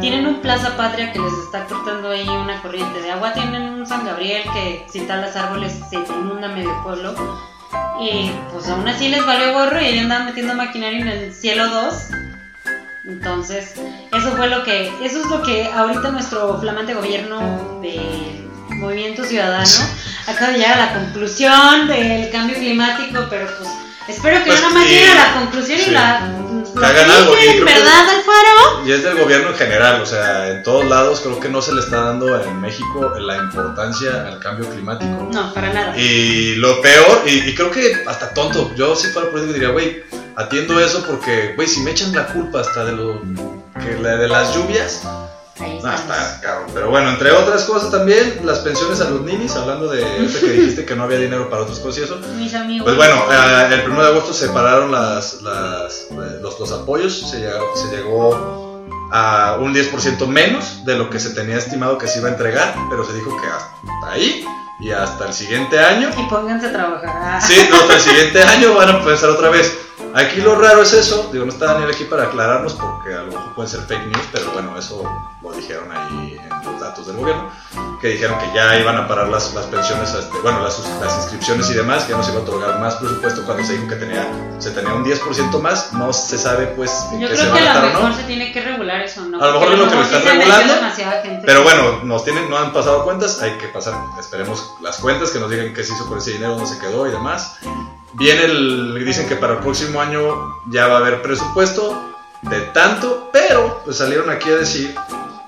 Tienen 0.00 0.26
un 0.26 0.40
Plaza 0.40 0.76
Patria 0.76 1.12
que 1.12 1.18
les 1.18 1.32
está 1.32 1.66
cortando 1.66 2.10
ahí 2.10 2.28
una 2.28 2.62
corriente 2.62 3.02
de 3.02 3.10
agua, 3.10 3.32
tienen 3.32 3.62
un 3.62 3.84
San 3.84 4.06
Gabriel 4.06 4.44
que 4.54 4.86
si 4.88 5.00
talas 5.08 5.34
árboles 5.34 5.76
se 5.90 5.96
inunda 5.96 6.46
medio 6.48 6.72
pueblo. 6.84 7.14
Y 8.00 8.30
pues 8.52 8.68
aún 8.68 8.86
así 8.86 9.08
les 9.08 9.26
valió 9.26 9.52
gorro 9.54 9.80
y 9.80 9.98
andaban 9.98 10.26
metiendo 10.26 10.54
maquinaria 10.54 11.00
en 11.00 11.08
el 11.08 11.34
cielo 11.34 11.68
2. 11.68 11.94
Entonces, 13.06 13.74
eso 14.12 14.36
fue 14.36 14.46
lo 14.50 14.62
que, 14.62 14.86
eso 15.04 15.18
es 15.18 15.26
lo 15.26 15.42
que 15.42 15.66
ahorita 15.66 16.12
nuestro 16.12 16.60
flamante 16.60 16.94
gobierno 16.94 17.80
de 17.80 18.51
Movimiento 18.82 19.24
Ciudadano 19.24 19.70
acaba 20.26 20.50
de 20.50 20.58
llegar 20.58 20.78
a 20.80 20.86
la 20.86 20.94
conclusión 20.94 21.86
del 21.86 22.30
cambio 22.30 22.56
climático, 22.56 23.26
pero 23.30 23.46
pues 23.56 23.70
espero 24.08 24.38
que 24.40 24.50
Pues, 24.50 24.60
nada 24.60 24.74
más 24.74 24.86
lleguen 24.86 25.10
a 25.10 25.14
la 25.14 25.34
conclusión 25.34 25.80
y 25.86 25.90
la, 25.90 26.32
Que 26.78 26.84
hagan 26.84 27.10
algo, 27.10 27.34
y 27.36 27.46
creo 27.46 27.64
¿verdad, 27.64 28.08
Alfaro? 28.08 28.86
Y 28.86 28.90
es 28.90 29.04
del 29.04 29.18
gobierno 29.18 29.50
en 29.50 29.54
general, 29.54 30.02
o 30.02 30.06
sea, 30.06 30.48
en 30.50 30.62
todos 30.64 30.84
lados 30.84 31.20
creo 31.20 31.38
que 31.38 31.48
no 31.48 31.62
se 31.62 31.72
le 31.74 31.80
está 31.80 32.00
dando 32.02 32.42
en 32.42 32.60
México 32.60 33.14
la 33.20 33.36
importancia 33.36 34.26
al 34.26 34.40
cambio 34.40 34.68
climático. 34.68 35.28
No, 35.32 35.54
para 35.54 35.72
nada. 35.72 35.96
Y 35.96 36.56
lo 36.56 36.82
peor, 36.82 37.22
y, 37.26 37.48
y 37.48 37.54
creo 37.54 37.70
que 37.70 38.02
hasta 38.06 38.34
tonto, 38.34 38.74
yo 38.74 38.96
si 38.96 39.08
fuera 39.08 39.30
político 39.30 39.54
diría, 39.54 39.70
güey, 39.70 40.02
atiendo 40.34 40.80
eso 40.80 41.04
porque, 41.06 41.52
güey, 41.54 41.68
si 41.68 41.80
me 41.80 41.92
echan 41.92 42.12
la 42.12 42.26
culpa 42.26 42.60
hasta 42.60 42.84
de 42.84 42.92
lo 42.92 43.22
que 43.22 43.98
la 44.00 44.16
de 44.16 44.28
las 44.28 44.54
lluvias, 44.54 45.02
Ahí 45.58 45.78
no, 45.82 45.92
está 45.92 46.40
cabrón. 46.40 46.70
Pero 46.72 46.90
bueno, 46.90 47.10
entre 47.10 47.30
otras 47.30 47.64
cosas 47.64 47.90
también, 47.90 48.40
las 48.44 48.60
pensiones 48.60 49.00
a 49.00 49.10
los 49.10 49.20
ninis, 49.22 49.54
hablando 49.54 49.88
de 49.88 50.04
ahorita 50.04 50.40
que 50.40 50.50
dijiste 50.52 50.84
que 50.84 50.96
no 50.96 51.04
había 51.04 51.18
dinero 51.18 51.50
para 51.50 51.62
otras 51.62 51.78
cosas 51.78 51.98
y 51.98 52.04
eso. 52.04 52.18
Mis 52.36 52.54
amigos. 52.54 52.84
Pues 52.84 52.96
bueno, 52.96 53.22
eh, 53.30 53.74
el 53.74 53.90
1 53.90 54.02
de 54.02 54.08
agosto 54.08 54.32
se 54.32 54.48
pararon 54.48 54.90
las, 54.90 55.42
las, 55.42 56.08
los, 56.10 56.58
los 56.58 56.72
apoyos, 56.72 57.30
se 57.30 57.40
llegó, 57.40 57.76
se 57.76 57.94
llegó 57.94 58.86
a 59.12 59.58
un 59.60 59.74
10% 59.74 60.26
menos 60.26 60.84
de 60.86 60.96
lo 60.96 61.10
que 61.10 61.20
se 61.20 61.30
tenía 61.30 61.58
estimado 61.58 61.98
que 61.98 62.08
se 62.08 62.20
iba 62.20 62.28
a 62.28 62.32
entregar, 62.32 62.74
pero 62.88 63.04
se 63.04 63.12
dijo 63.12 63.36
que 63.40 63.46
hasta 63.46 64.10
ahí 64.10 64.44
y 64.80 64.90
hasta 64.90 65.26
el 65.26 65.34
siguiente 65.34 65.78
año. 65.78 66.10
Y 66.16 66.22
pónganse 66.28 66.68
a 66.68 66.72
trabajar. 66.72 67.42
Sí, 67.42 67.68
no, 67.70 67.76
hasta 67.76 67.94
el 67.94 68.00
siguiente 68.00 68.42
año 68.42 68.74
van 68.74 68.88
a 68.88 68.98
empezar 68.98 69.30
otra 69.30 69.50
vez. 69.50 69.72
Aquí 70.14 70.40
lo 70.42 70.56
raro 70.56 70.82
es 70.82 70.92
eso, 70.92 71.30
digo, 71.32 71.44
no 71.46 71.52
está 71.52 71.66
Daniel 71.72 71.90
aquí 71.90 72.04
para 72.04 72.24
aclararnos 72.24 72.74
porque 72.74 73.14
a 73.14 73.22
lo 73.22 73.32
mejor 73.32 73.54
pueden 73.54 73.70
ser 73.70 73.80
fake 73.82 74.06
news, 74.06 74.28
pero 74.30 74.52
bueno, 74.52 74.76
eso 74.78 75.02
lo 75.40 75.52
dijeron 75.52 75.90
ahí 75.90 76.38
en 76.38 76.70
los 76.70 76.80
datos 76.80 77.06
del 77.06 77.16
gobierno, 77.16 77.50
que 78.00 78.08
dijeron 78.08 78.38
que 78.38 78.54
ya 78.54 78.78
iban 78.78 78.96
a 78.96 79.08
parar 79.08 79.28
las, 79.28 79.54
las 79.54 79.64
pensiones, 79.66 80.12
este, 80.12 80.38
bueno, 80.40 80.62
las, 80.62 80.78
las 81.00 81.16
inscripciones 81.16 81.70
y 81.70 81.74
demás, 81.74 82.04
que 82.04 82.10
ya 82.12 82.18
no 82.18 82.22
se 82.22 82.30
iba 82.30 82.40
a 82.40 82.42
otorgar 82.42 82.78
más 82.78 82.96
presupuesto 82.96 83.44
cuando 83.46 83.64
se 83.64 83.72
dijo 83.72 83.88
que 83.88 83.96
tenía, 83.96 84.28
se 84.58 84.70
tenía 84.72 84.92
un 84.92 85.04
10% 85.04 85.60
más, 85.60 85.92
no 85.94 86.12
se 86.12 86.36
sabe 86.36 86.66
pues 86.66 86.90
en 87.12 87.20
Yo 87.20 87.28
qué 87.28 87.36
se 87.36 87.42
creo 87.42 87.54
va 87.54 87.58
que 87.60 87.68
a 87.68 87.72
a 87.72 87.80
lo 87.80 87.88
mejor 87.88 88.10
no. 88.10 88.16
se 88.16 88.22
tiene 88.24 88.52
que 88.52 88.60
regular 88.60 89.00
eso, 89.00 89.24
¿no? 89.24 89.42
A 89.42 89.46
lo 89.46 89.52
mejor 89.54 89.72
es 89.72 89.78
lo 89.78 89.88
que 89.88 89.94
lo 89.94 90.02
están 90.02 90.22
se 90.22 90.28
regulando. 90.28 90.74
Pero 91.46 91.62
bueno, 91.62 92.00
nos 92.04 92.24
tienen, 92.24 92.50
no 92.50 92.58
han 92.58 92.72
pasado 92.72 93.04
cuentas, 93.04 93.40
hay 93.40 93.52
que 93.52 93.68
pasar, 93.68 93.94
esperemos 94.20 94.74
las 94.82 94.98
cuentas, 94.98 95.30
que 95.30 95.38
nos 95.38 95.48
digan 95.48 95.72
qué 95.72 95.82
se 95.82 95.94
hizo 95.94 96.06
con 96.06 96.18
ese 96.18 96.32
dinero, 96.32 96.52
dónde 96.52 96.68
se 96.68 96.78
quedó 96.78 97.08
y 97.08 97.10
demás. 97.10 97.56
Viene 98.14 98.44
el, 98.44 99.04
dicen 99.04 99.28
que 99.28 99.36
para 99.36 99.54
el 99.54 99.58
próximo 99.60 100.00
año 100.00 100.56
ya 100.66 100.86
va 100.86 100.96
a 100.96 100.98
haber 100.98 101.22
presupuesto 101.22 102.14
de 102.42 102.60
tanto, 102.72 103.30
pero 103.32 103.80
pues 103.84 103.96
salieron 103.96 104.30
aquí 104.30 104.50
a 104.50 104.56
decir 104.56 104.94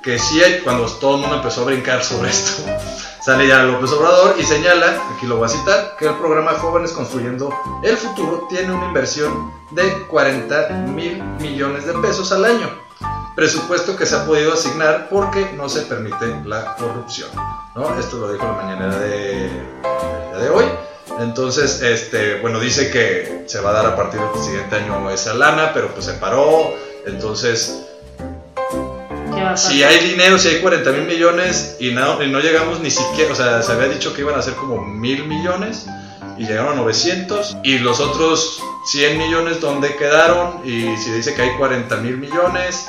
que 0.03 0.19
sí 0.19 0.43
hay, 0.43 0.61
cuando 0.61 0.87
todo 0.87 1.17
el 1.17 1.21
mundo 1.23 1.37
empezó 1.37 1.63
a 1.63 1.65
brincar 1.65 2.05
sobre 2.05 2.31
esto, 2.31 2.63
sale 3.25 3.49
ya 3.49 3.63
López 3.63 3.91
Obrador 3.93 4.37
y 4.39 4.45
señala, 4.45 5.03
aquí 5.15 5.27
lo 5.27 5.37
voy 5.37 5.47
a 5.47 5.49
citar, 5.49 5.97
que 5.99 6.07
el 6.07 6.15
programa 6.15 6.53
Jóvenes 6.53 6.93
Construyendo 6.93 7.53
el 7.83 7.97
Futuro 7.97 8.47
tiene 8.49 8.73
una 8.73 8.87
inversión 8.87 9.53
de 9.71 10.07
40 10.07 10.69
mil 10.89 11.23
millones 11.41 11.87
de 11.87 11.95
pesos 11.95 12.33
al 12.33 12.45
año 12.45 12.85
presupuesto 13.35 13.97
que 13.97 14.07
se 14.07 14.17
ha 14.17 14.25
podido 14.25 14.53
asignar 14.53 15.09
porque 15.09 15.53
no 15.57 15.69
se 15.69 15.83
permite 15.83 16.41
la 16.45 16.77
corrupción. 16.77 17.31
¿no? 17.75 17.99
Esto 17.99 18.19
lo 18.19 18.33
dijo 18.33 18.45
la 18.45 18.53
mañanera 18.53 18.99
de, 18.99 19.51
de 20.41 20.51
hoy. 20.51 20.65
Entonces, 21.21 21.83
este, 21.83 22.41
bueno, 22.41 22.59
dice 22.61 22.91
que 22.91 23.45
se 23.47 23.61
va 23.61 23.71
a 23.71 23.73
dar 23.75 23.87
a 23.87 23.97
partir 23.97 24.21
del 24.21 24.43
siguiente 24.43 24.77
año 24.77 25.11
esa 25.11 25.35
lana, 25.35 25.73
pero 25.73 25.89
pues 25.89 26.07
se 26.07 26.15
paró. 26.15 26.75
Entonces, 27.07 27.85
si 29.57 29.83
hay 29.83 30.09
dinero, 30.09 30.39
si 30.39 30.49
hay 30.49 30.61
40 30.61 30.91
mil 30.93 31.03
millones 31.03 31.77
y 31.79 31.93
no, 31.93 32.23
y 32.23 32.31
no 32.31 32.41
llegamos 32.41 32.81
ni 32.81 32.91
siquiera, 32.91 33.33
o 33.33 33.37
sea, 33.37 33.63
se 33.63 33.73
había 33.73 33.89
dicho 33.89 34.15
que 34.15 34.23
iban 34.23 34.39
a 34.39 34.43
ser 34.43 34.55
como 34.55 34.83
mil 34.83 35.27
millones 35.27 35.87
y 36.39 36.47
llegaron 36.47 36.73
a 36.73 36.77
900 36.77 37.59
y 37.63 37.79
los 37.79 38.01
otros 38.01 38.61
100 38.87 39.19
millones 39.19 39.61
dónde 39.61 39.95
quedaron 39.97 40.61
y 40.65 40.97
si 40.97 41.11
dice 41.13 41.35
que 41.35 41.43
hay 41.43 41.51
40 41.57 41.97
mil 41.99 42.17
millones 42.17 42.87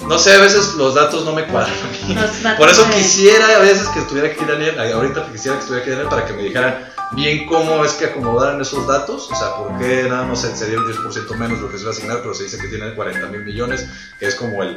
no 0.00 0.18
sé 0.18 0.34
a 0.34 0.40
veces 0.40 0.74
los 0.74 0.94
datos 0.94 1.24
no 1.24 1.32
me 1.32 1.46
cuadran 1.46 1.74
a 1.74 2.06
mí. 2.06 2.16
Por 2.58 2.68
eso 2.68 2.88
quisiera 2.90 3.56
a 3.56 3.58
veces 3.60 3.88
que 3.88 4.00
estuviera 4.00 4.28
aquí 4.28 4.44
Daniel 4.44 4.78
ahorita 4.78 5.30
quisiera 5.32 5.56
que 5.56 5.62
estuviera 5.62 5.82
aquí 5.82 5.90
Daniel 5.90 6.08
para 6.08 6.26
que 6.26 6.32
me 6.34 6.42
dijeran 6.42 6.86
bien 7.12 7.46
cómo 7.46 7.84
es 7.84 7.92
que 7.92 8.06
acomodaran 8.06 8.60
esos 8.60 8.86
datos 8.86 9.30
o 9.30 9.34
sea 9.34 9.54
por 9.56 9.78
qué 9.78 10.04
nada 10.08 10.24
más 10.24 10.40
se 10.40 10.54
sería 10.56 10.76
el 10.76 10.82
10% 10.82 11.36
menos 11.36 11.60
lo 11.60 11.70
que 11.70 11.78
se 11.78 11.84
va 11.84 11.90
a 11.90 11.92
asignar 11.92 12.18
pero 12.20 12.34
se 12.34 12.44
dice 12.44 12.58
que 12.58 12.68
tiene 12.68 12.94
40 12.94 13.26
mil 13.28 13.44
millones 13.44 13.86
que 14.18 14.26
es 14.26 14.34
como 14.34 14.62
el 14.62 14.76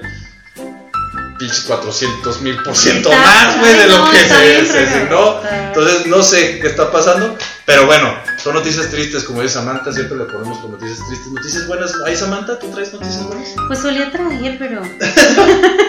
pinche 1.39 1.63
400 1.65 2.41
mil 2.41 2.61
por 2.63 2.75
ciento 2.75 3.09
más, 3.09 3.57
güey, 3.59 3.73
de 3.73 3.87
lo 3.87 4.11
que 4.11 4.17
se, 4.17 4.83
asignó. 4.83 5.41
Entonces, 5.41 6.05
no 6.05 6.21
sé 6.21 6.59
qué 6.59 6.67
está 6.67 6.91
pasando, 6.91 7.37
pero 7.69 7.85
bueno, 7.85 8.11
son 8.37 8.55
noticias 8.55 8.89
tristes, 8.89 9.23
como 9.23 9.43
dice 9.43 9.53
Samantha, 9.53 9.93
siempre 9.93 10.17
le 10.17 10.23
ponemos 10.23 10.57
con 10.57 10.71
noticias 10.71 11.05
tristes. 11.07 11.31
Noticias 11.31 11.67
buenas, 11.67 11.93
¿hay 12.03 12.15
Samantha? 12.15 12.57
¿Tú 12.57 12.71
traes 12.71 12.91
noticias 12.91 13.23
buenas? 13.27 13.47
Pues 13.67 13.77
solía 13.77 14.11
traer, 14.11 14.57
pero. 14.57 14.81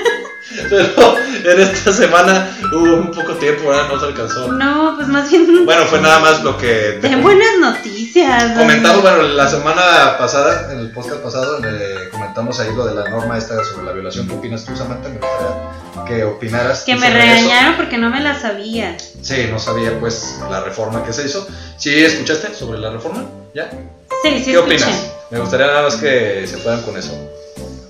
Pero 0.70 1.16
en 1.44 1.61
esta 1.61 1.92
semana 1.92 2.57
hubo 2.72 2.94
un 2.96 3.11
poco 3.12 3.34
tiempo, 3.34 3.68
¿verdad? 3.68 3.88
No 3.88 4.01
se 4.01 4.07
alcanzó. 4.07 4.53
No, 4.53 4.94
pues 4.96 5.09
más 5.09 5.30
bien. 5.30 5.46
Bueno, 5.64 5.84
fue 5.86 6.01
nada 6.01 6.18
más 6.20 6.42
lo 6.42 6.57
que... 6.59 6.98
te 7.01 7.09
de 7.09 7.12
com- 7.14 7.22
buenas 7.22 7.59
noticias. 7.61 8.59
Comentamos, 8.59 9.03
bueno, 9.03 9.22
la 9.22 9.48
semana 9.48 10.16
pasada, 10.18 10.72
en 10.72 10.80
el 10.80 10.90
podcast 10.90 11.20
pasado, 11.20 11.59
eh, 11.64 12.09
comentamos 12.11 12.59
ahí 12.59 12.74
lo 12.74 12.86
de 12.86 12.94
la 12.94 13.09
norma 13.09 13.38
esta 13.38 13.62
sobre 13.64 13.86
la 13.86 13.92
violación. 13.92 14.26
¿Qué 14.26 14.34
opinas 14.34 14.64
tú, 14.64 14.76
Samantha? 14.76 15.09
Me 15.09 15.18
gustaría 15.18 16.07
que 16.07 16.24
opinaras. 16.24 16.82
Que 16.82 16.96
me 16.96 17.09
regañaron 17.11 17.76
porque 17.76 17.98
no 17.98 18.11
me 18.11 18.20
la 18.20 18.38
sabía. 18.40 18.96
Sí, 19.22 19.46
no 19.51 19.59
sabía 19.61 19.98
pues 20.01 20.40
la 20.51 20.61
reforma 20.61 21.05
que 21.05 21.12
se 21.12 21.26
hizo. 21.26 21.46
¿Sí 21.76 22.03
escuchaste 22.03 22.53
sobre 22.55 22.78
la 22.80 22.90
reforma? 22.90 23.24
¿Ya? 23.55 23.70
Sí, 23.70 24.38
sí, 24.38 24.44
¿Qué 24.46 24.53
escuché. 24.53 24.59
opinas? 24.76 25.07
Me 25.30 25.38
gustaría 25.38 25.66
nada 25.68 25.82
más 25.82 25.96
que 25.96 26.44
se 26.48 26.57
puedan 26.59 26.82
con 26.82 26.96
eso. 26.96 27.12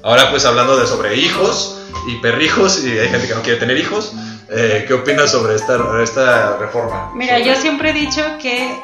Ahora 0.02 0.30
pues 0.30 0.44
hablando 0.44 0.76
de 0.76 0.86
sobre 0.86 1.16
hijos 1.16 1.78
y 2.06 2.16
perrijos 2.16 2.84
y 2.84 2.98
hay 2.98 3.08
gente 3.08 3.28
que 3.28 3.34
no 3.34 3.42
quiere 3.42 3.58
tener 3.60 3.76
hijos, 3.78 4.14
eh, 4.50 4.84
¿qué 4.86 4.94
opinas 4.94 5.30
sobre 5.30 5.54
esta, 5.54 5.76
esta 6.02 6.56
reforma? 6.58 7.10
Mira, 7.14 7.38
Sobre- 7.38 7.48
yo 7.48 7.56
siempre 7.60 7.90
he 7.90 7.92
dicho 7.92 8.22
que 8.40 8.74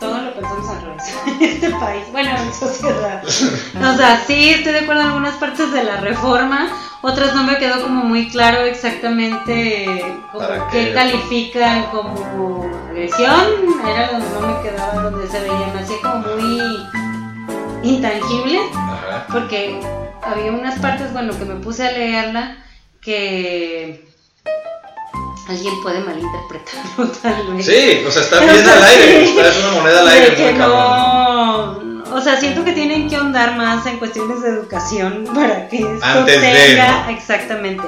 todo 0.00 0.20
lo 0.20 0.34
pensamos 0.34 0.68
al 0.68 0.82
revés 0.82 1.02
en 1.26 1.42
este 1.42 1.70
país, 1.70 2.04
bueno, 2.12 2.30
en 2.36 2.52
sociedad. 2.52 3.22
O 3.24 3.96
sea, 3.96 4.22
sí 4.26 4.50
estoy 4.50 4.72
de 4.72 4.80
acuerdo 4.80 5.02
en 5.02 5.08
algunas 5.08 5.34
partes 5.36 5.72
de 5.72 5.84
la 5.84 5.96
reforma, 6.00 6.68
otras 7.02 7.34
no 7.34 7.44
me 7.44 7.58
quedó 7.58 7.82
como 7.82 8.02
muy 8.04 8.28
claro 8.30 8.62
exactamente 8.62 10.02
como 10.32 10.46
¿Para 10.46 10.68
qué 10.68 10.86
qué? 10.86 10.92
califican 10.94 11.84
como 11.90 12.70
agresión, 12.90 13.46
era 13.86 14.12
donde 14.12 14.26
no 14.30 14.40
me 14.46 14.62
quedaba, 14.62 15.02
donde 15.02 15.26
se 15.28 15.40
veía, 15.40 15.70
me 15.74 15.80
hacía 15.80 15.96
como 16.02 16.18
muy 16.36 16.60
intangible. 17.82 18.58
Ajá. 18.74 19.26
Porque 19.32 19.80
había 20.26 20.52
unas 20.52 20.78
partes, 20.80 21.12
bueno, 21.12 21.36
que 21.38 21.44
me 21.44 21.56
puse 21.56 21.86
a 21.86 21.92
leerla 21.92 22.56
que 23.00 24.08
alguien 25.48 25.82
puede 25.82 26.00
malinterpretarlo 26.00 27.08
tal 27.22 27.54
vez. 27.54 27.66
Sí, 27.66 28.04
o 28.06 28.10
sea, 28.10 28.22
está 28.22 28.40
O 28.40 28.40
bien 28.40 28.68
al 28.68 28.82
aire, 28.82 29.26
sí. 29.26 29.32
está, 29.34 29.48
es 29.48 29.58
una 29.58 29.72
moneda 29.72 30.00
al 30.00 30.06
De 30.06 30.12
aire 30.12 30.34
que 30.34 30.52
muy 30.52 30.58
no, 30.58 32.04
o 32.14 32.20
sea, 32.20 32.36
siento 32.38 32.64
que 32.64 32.72
tienen 32.72 33.08
que 33.08 33.16
ahondar 33.16 33.56
más 33.56 33.84
en 33.86 33.98
cuestiones 33.98 34.40
de 34.42 34.50
educación 34.50 35.24
para 35.34 35.68
que 35.68 35.78
esto 35.78 35.98
Antes 36.06 36.40
de, 36.40 36.52
tenga 36.52 37.04
¿no? 37.04 37.10
exactamente. 37.10 37.84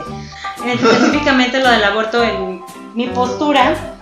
Específicamente 0.65 1.61
lo 1.61 1.71
del 1.71 1.85
aborto 1.85 2.23
en 2.23 2.61
mi 2.95 3.07
postura 3.09 3.96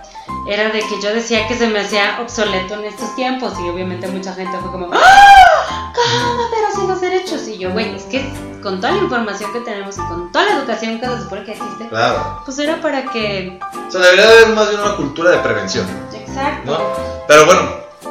era 0.47 0.69
de 0.69 0.79
que 0.79 1.01
yo 1.01 1.13
decía 1.13 1.47
que 1.47 1.55
se 1.55 1.67
me 1.67 1.79
hacía 1.79 2.19
obsoleto 2.21 2.75
en 2.75 2.85
estos 2.85 3.15
tiempos 3.15 3.53
y 3.63 3.69
obviamente 3.69 4.07
mucha 4.07 4.33
gente 4.33 4.55
fue 4.61 4.71
como 4.71 4.89
¡Ah! 4.93 5.91
¿Cómo? 5.93 6.43
Pero 6.51 6.79
sin 6.79 6.87
los 6.89 7.01
derechos 7.01 7.47
y 7.47 7.57
yo, 7.57 7.71
güey, 7.71 7.95
es 7.95 8.03
que 8.03 8.23
con 8.61 8.79
toda 8.81 8.93
la 8.93 8.99
información 8.99 9.51
que 9.53 9.59
tenemos 9.61 9.97
y 9.97 10.01
con 10.01 10.31
toda 10.31 10.45
la 10.45 10.57
educación 10.59 10.99
que 10.99 11.05
se 11.07 11.17
supone 11.23 11.43
que 11.45 11.51
existe, 11.53 11.87
Claro. 11.87 12.41
pues 12.45 12.59
era 12.59 12.79
para 12.81 13.05
que 13.05 13.59
O 13.87 13.91
sea, 13.91 14.01
debería 14.01 14.25
haber 14.27 14.47
más 14.49 14.69
bien 14.69 14.81
una 14.81 14.95
cultura 14.97 15.31
de 15.31 15.37
prevención, 15.39 15.85
exacto. 16.13 16.71
¿no? 16.71 16.79
Pero 17.27 17.45
bueno, 17.45 17.61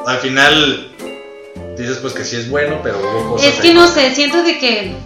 al 0.05 0.17
final 0.17 0.91
dices 1.77 1.97
pues 1.99 2.13
que 2.13 2.23
sí 2.25 2.35
es 2.37 2.49
bueno, 2.49 2.79
pero 2.83 2.97
hubo 2.99 3.31
cosas. 3.33 3.47
Es 3.47 3.59
que 3.59 3.73
no 3.73 3.87
sé, 3.87 4.13
siento 4.15 4.43
de 4.43 4.57
que. 4.59 4.97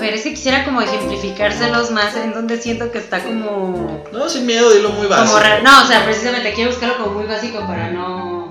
A 0.00 0.02
ver, 0.02 0.14
es 0.14 0.22
que 0.22 0.30
quisiera 0.30 0.64
como 0.64 0.80
ejemplificárselos 0.80 1.90
más 1.90 2.16
en 2.16 2.32
donde 2.32 2.58
siento 2.58 2.90
que 2.90 2.96
está 2.96 3.22
como. 3.22 4.02
No, 4.14 4.28
sin 4.30 4.46
miedo, 4.46 4.70
dilo 4.72 4.88
muy 4.92 5.06
básico. 5.06 5.38
Como. 5.38 5.62
No, 5.62 5.82
o 5.82 5.86
sea, 5.86 6.06
precisamente 6.06 6.54
quiero 6.54 6.70
buscarlo 6.70 6.96
como 7.04 7.18
muy 7.18 7.26
básico 7.26 7.58
para 7.66 7.90
no. 7.90 8.48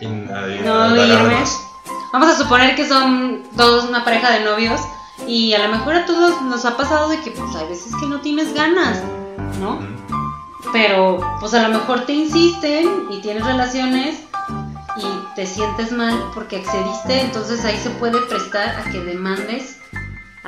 In- 0.00 0.26
No 0.64 0.96
irme. 0.96 1.44
Vamos 2.12 2.28
a 2.30 2.36
suponer 2.36 2.74
que 2.74 2.88
son 2.88 3.44
todos 3.56 3.84
una 3.88 4.04
pareja 4.04 4.32
de 4.32 4.40
novios 4.40 4.80
y 5.24 5.54
a 5.54 5.60
lo 5.64 5.68
mejor 5.68 5.94
a 5.94 6.04
todos 6.04 6.42
nos 6.42 6.64
ha 6.64 6.76
pasado 6.76 7.08
de 7.10 7.20
que 7.20 7.30
pues 7.30 7.54
hay 7.54 7.68
veces 7.68 7.92
que 8.00 8.06
no 8.08 8.20
tienes 8.20 8.52
ganas, 8.52 9.00
¿no? 9.60 9.74
Mm. 9.76 9.96
Pero 10.72 11.20
pues 11.38 11.54
a 11.54 11.62
lo 11.68 11.78
mejor 11.78 12.06
te 12.06 12.12
insisten 12.14 13.06
y 13.10 13.20
tienes 13.20 13.44
relaciones 13.46 14.16
y 14.96 15.34
te 15.36 15.46
sientes 15.46 15.92
mal 15.92 16.12
porque 16.34 16.56
accediste, 16.56 17.20
entonces 17.20 17.64
ahí 17.64 17.78
se 17.78 17.90
puede 17.90 18.20
prestar 18.22 18.70
a 18.80 18.90
que 18.90 18.98
demandes 18.98 19.76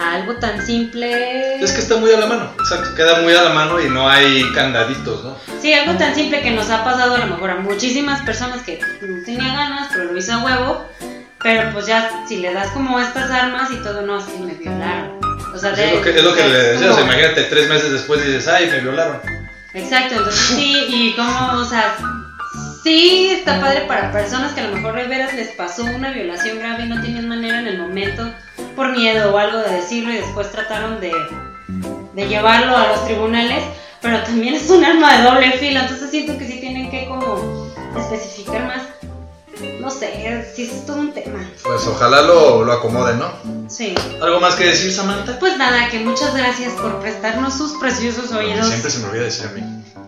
a 0.00 0.14
algo 0.14 0.34
tan 0.36 0.64
simple. 0.64 1.62
Es 1.62 1.72
que 1.72 1.80
está 1.80 1.96
muy 1.96 2.10
a 2.12 2.18
la 2.18 2.26
mano, 2.26 2.52
exacto, 2.58 2.94
queda 2.94 3.20
muy 3.20 3.34
a 3.34 3.42
la 3.42 3.50
mano 3.50 3.80
y 3.80 3.88
no 3.88 4.08
hay 4.08 4.42
candaditos, 4.54 5.24
¿no? 5.24 5.36
Sí, 5.60 5.72
algo 5.74 5.96
tan 5.98 6.14
simple 6.14 6.40
que 6.42 6.50
nos 6.52 6.70
ha 6.70 6.82
pasado 6.84 7.16
a 7.16 7.18
lo 7.18 7.26
mejor 7.26 7.50
a 7.50 7.56
muchísimas 7.56 8.22
personas 8.22 8.62
que 8.62 8.80
no 9.02 9.24
tenía 9.24 9.52
ganas, 9.52 9.88
pero 9.92 10.04
lo 10.04 10.16
hice 10.16 10.32
a 10.32 10.38
huevo. 10.38 10.86
Pero 11.42 11.72
pues 11.72 11.86
ya, 11.86 12.10
si 12.28 12.36
le 12.36 12.52
das 12.52 12.68
como 12.68 13.00
estas 13.00 13.30
armas 13.30 13.70
y 13.70 13.76
todo, 13.76 14.02
no, 14.02 14.18
es 14.18 14.24
que 14.26 14.38
me 14.40 14.52
violaron. 14.52 15.18
O 15.54 15.58
sea, 15.58 15.72
es, 15.72 15.94
lo 15.94 16.02
que, 16.02 16.10
es 16.10 16.22
lo 16.22 16.34
que 16.34 16.46
le 16.46 16.58
decía, 16.58 16.90
o 16.90 16.94
sea, 16.94 17.02
como- 17.02 17.12
imagínate 17.14 17.44
tres 17.44 17.66
meses 17.68 17.90
después 17.92 18.22
dices, 18.22 18.46
ay, 18.46 18.66
me 18.70 18.80
violaron. 18.80 19.20
Exacto, 19.72 20.16
entonces 20.16 20.38
sí, 20.54 20.86
y 20.88 21.14
como, 21.16 21.52
o 21.60 21.64
sea, 21.64 21.96
sí 22.82 23.30
está 23.30 23.58
padre 23.60 23.82
para 23.88 24.12
personas 24.12 24.52
que 24.52 24.60
a 24.60 24.68
lo 24.68 24.76
mejor 24.76 24.96
de 24.96 25.06
veras 25.06 25.32
les 25.34 25.48
pasó 25.52 25.84
una 25.84 26.10
violación 26.10 26.58
grave 26.58 26.84
y 26.84 26.88
no 26.88 27.00
tenían 27.00 27.28
manera 27.28 27.60
en 27.60 27.68
el 27.68 27.78
momento, 27.78 28.30
por 28.80 28.92
miedo 28.96 29.34
o 29.34 29.36
algo 29.36 29.58
de 29.58 29.74
decirlo 29.76 30.10
y 30.10 30.16
después 30.16 30.50
trataron 30.50 31.00
de, 31.02 31.12
de 32.14 32.28
llevarlo 32.28 32.74
a 32.74 32.88
los 32.88 33.04
tribunales, 33.04 33.62
pero 34.00 34.22
también 34.22 34.54
es 34.54 34.70
un 34.70 34.82
arma 34.82 35.18
de 35.18 35.22
doble 35.24 35.52
filo, 35.52 35.80
entonces 35.80 36.10
siento 36.10 36.38
que 36.38 36.46
sí 36.46 36.60
tienen 36.60 36.90
que 36.90 37.04
como 37.06 37.68
especificar 37.98 38.66
más, 38.66 38.80
no 39.80 39.90
sé, 39.90 40.46
sí 40.56 40.62
es 40.62 40.86
todo 40.86 40.96
un 40.96 41.12
tema, 41.12 41.46
Pues 41.62 41.86
ojalá 41.88 42.22
lo, 42.22 42.64
lo 42.64 42.72
acomoden, 42.72 43.18
¿no? 43.18 43.30
sí. 43.68 43.94
¿Algo 44.22 44.40
más 44.40 44.54
que 44.54 44.64
decir, 44.64 44.90
Samantha? 44.90 45.38
Pues 45.38 45.58
nada, 45.58 45.90
que 45.90 45.98
muchas 45.98 46.34
gracias 46.34 46.72
por 46.72 47.00
prestarnos 47.00 47.52
sus 47.58 47.72
preciosos 47.72 48.32
oídos. 48.32 48.66
Siempre 48.66 48.90
se 48.90 48.98
me 49.00 49.08
olvida 49.08 49.24
decir 49.24 49.46
a 49.46 49.50
mí. 49.52 49.60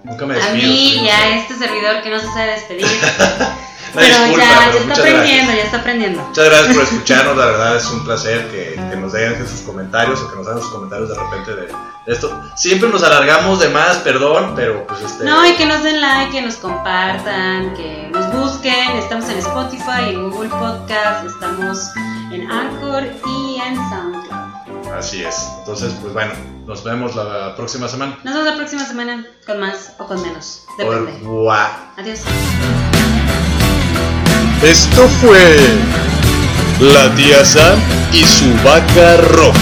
Nunca 0.04 0.24
me 0.24 0.32
A 0.34 0.38
despido. 0.38 0.56
mí 0.72 0.90
sí. 0.94 1.00
y 1.04 1.08
a 1.10 1.36
este 1.36 1.56
servidor 1.56 2.00
que 2.02 2.08
no 2.08 2.18
se 2.20 2.26
sabe 2.28 2.52
despedir. 2.52 2.86
Pero 3.94 4.06
disculpa, 4.06 4.38
ya, 4.38 4.70
pero 4.72 4.72
ya 4.72 4.80
está 4.80 4.94
aprendiendo, 4.94 5.44
gracias. 5.44 5.56
ya 5.56 5.64
está 5.64 5.76
aprendiendo. 5.78 6.22
Muchas 6.22 6.44
gracias 6.46 6.74
por 6.74 6.84
escucharnos, 6.84 7.36
la 7.36 7.46
verdad 7.46 7.76
es 7.76 7.86
un 7.86 8.04
placer 8.04 8.50
que, 8.50 8.80
que 8.90 8.96
nos 8.96 9.12
dejen 9.12 9.48
sus 9.48 9.60
comentarios 9.60 10.20
o 10.20 10.30
que 10.30 10.36
nos 10.36 10.46
hagan 10.46 10.60
sus 10.60 10.70
comentarios 10.70 11.08
de 11.08 11.14
repente 11.14 11.54
de, 11.54 11.66
de 11.66 12.12
esto. 12.12 12.42
Siempre 12.56 12.88
nos 12.88 13.02
alargamos 13.02 13.60
de 13.60 13.68
más, 13.68 13.98
perdón, 13.98 14.54
pero 14.56 14.86
pues 14.86 15.02
este... 15.02 15.24
No, 15.24 15.46
y 15.46 15.54
que 15.54 15.66
nos 15.66 15.82
den 15.82 16.00
like, 16.00 16.32
que 16.32 16.42
nos 16.42 16.56
compartan, 16.56 17.74
que 17.74 18.08
nos 18.12 18.32
busquen. 18.32 18.96
Estamos 18.96 19.28
en 19.28 19.38
Spotify, 19.38 20.08
en 20.08 20.30
Google 20.30 20.48
Podcast, 20.48 21.26
estamos 21.26 21.90
en 22.32 22.50
Anchor 22.50 23.04
y 23.26 23.60
en 23.60 23.76
SoundCloud. 23.76 24.52
Así 24.96 25.24
es. 25.24 25.48
Entonces, 25.60 25.94
pues 26.00 26.12
bueno, 26.12 26.32
nos 26.66 26.84
vemos 26.84 27.14
la 27.16 27.54
próxima 27.56 27.88
semana. 27.88 28.18
Nos 28.22 28.34
vemos 28.34 28.50
la 28.50 28.56
próxima 28.56 28.84
semana 28.84 29.26
con 29.46 29.60
más 29.60 29.92
o 29.98 30.06
con 30.06 30.20
menos. 30.22 30.66
Depende. 30.78 31.12
Adiós. 31.96 32.20
Esto 34.62 35.08
fue 35.20 35.58
la 36.78 37.12
tía 37.16 37.44
Sam 37.44 37.80
y 38.12 38.24
su 38.24 38.54
vaca 38.64 39.16
roja. 39.16 39.58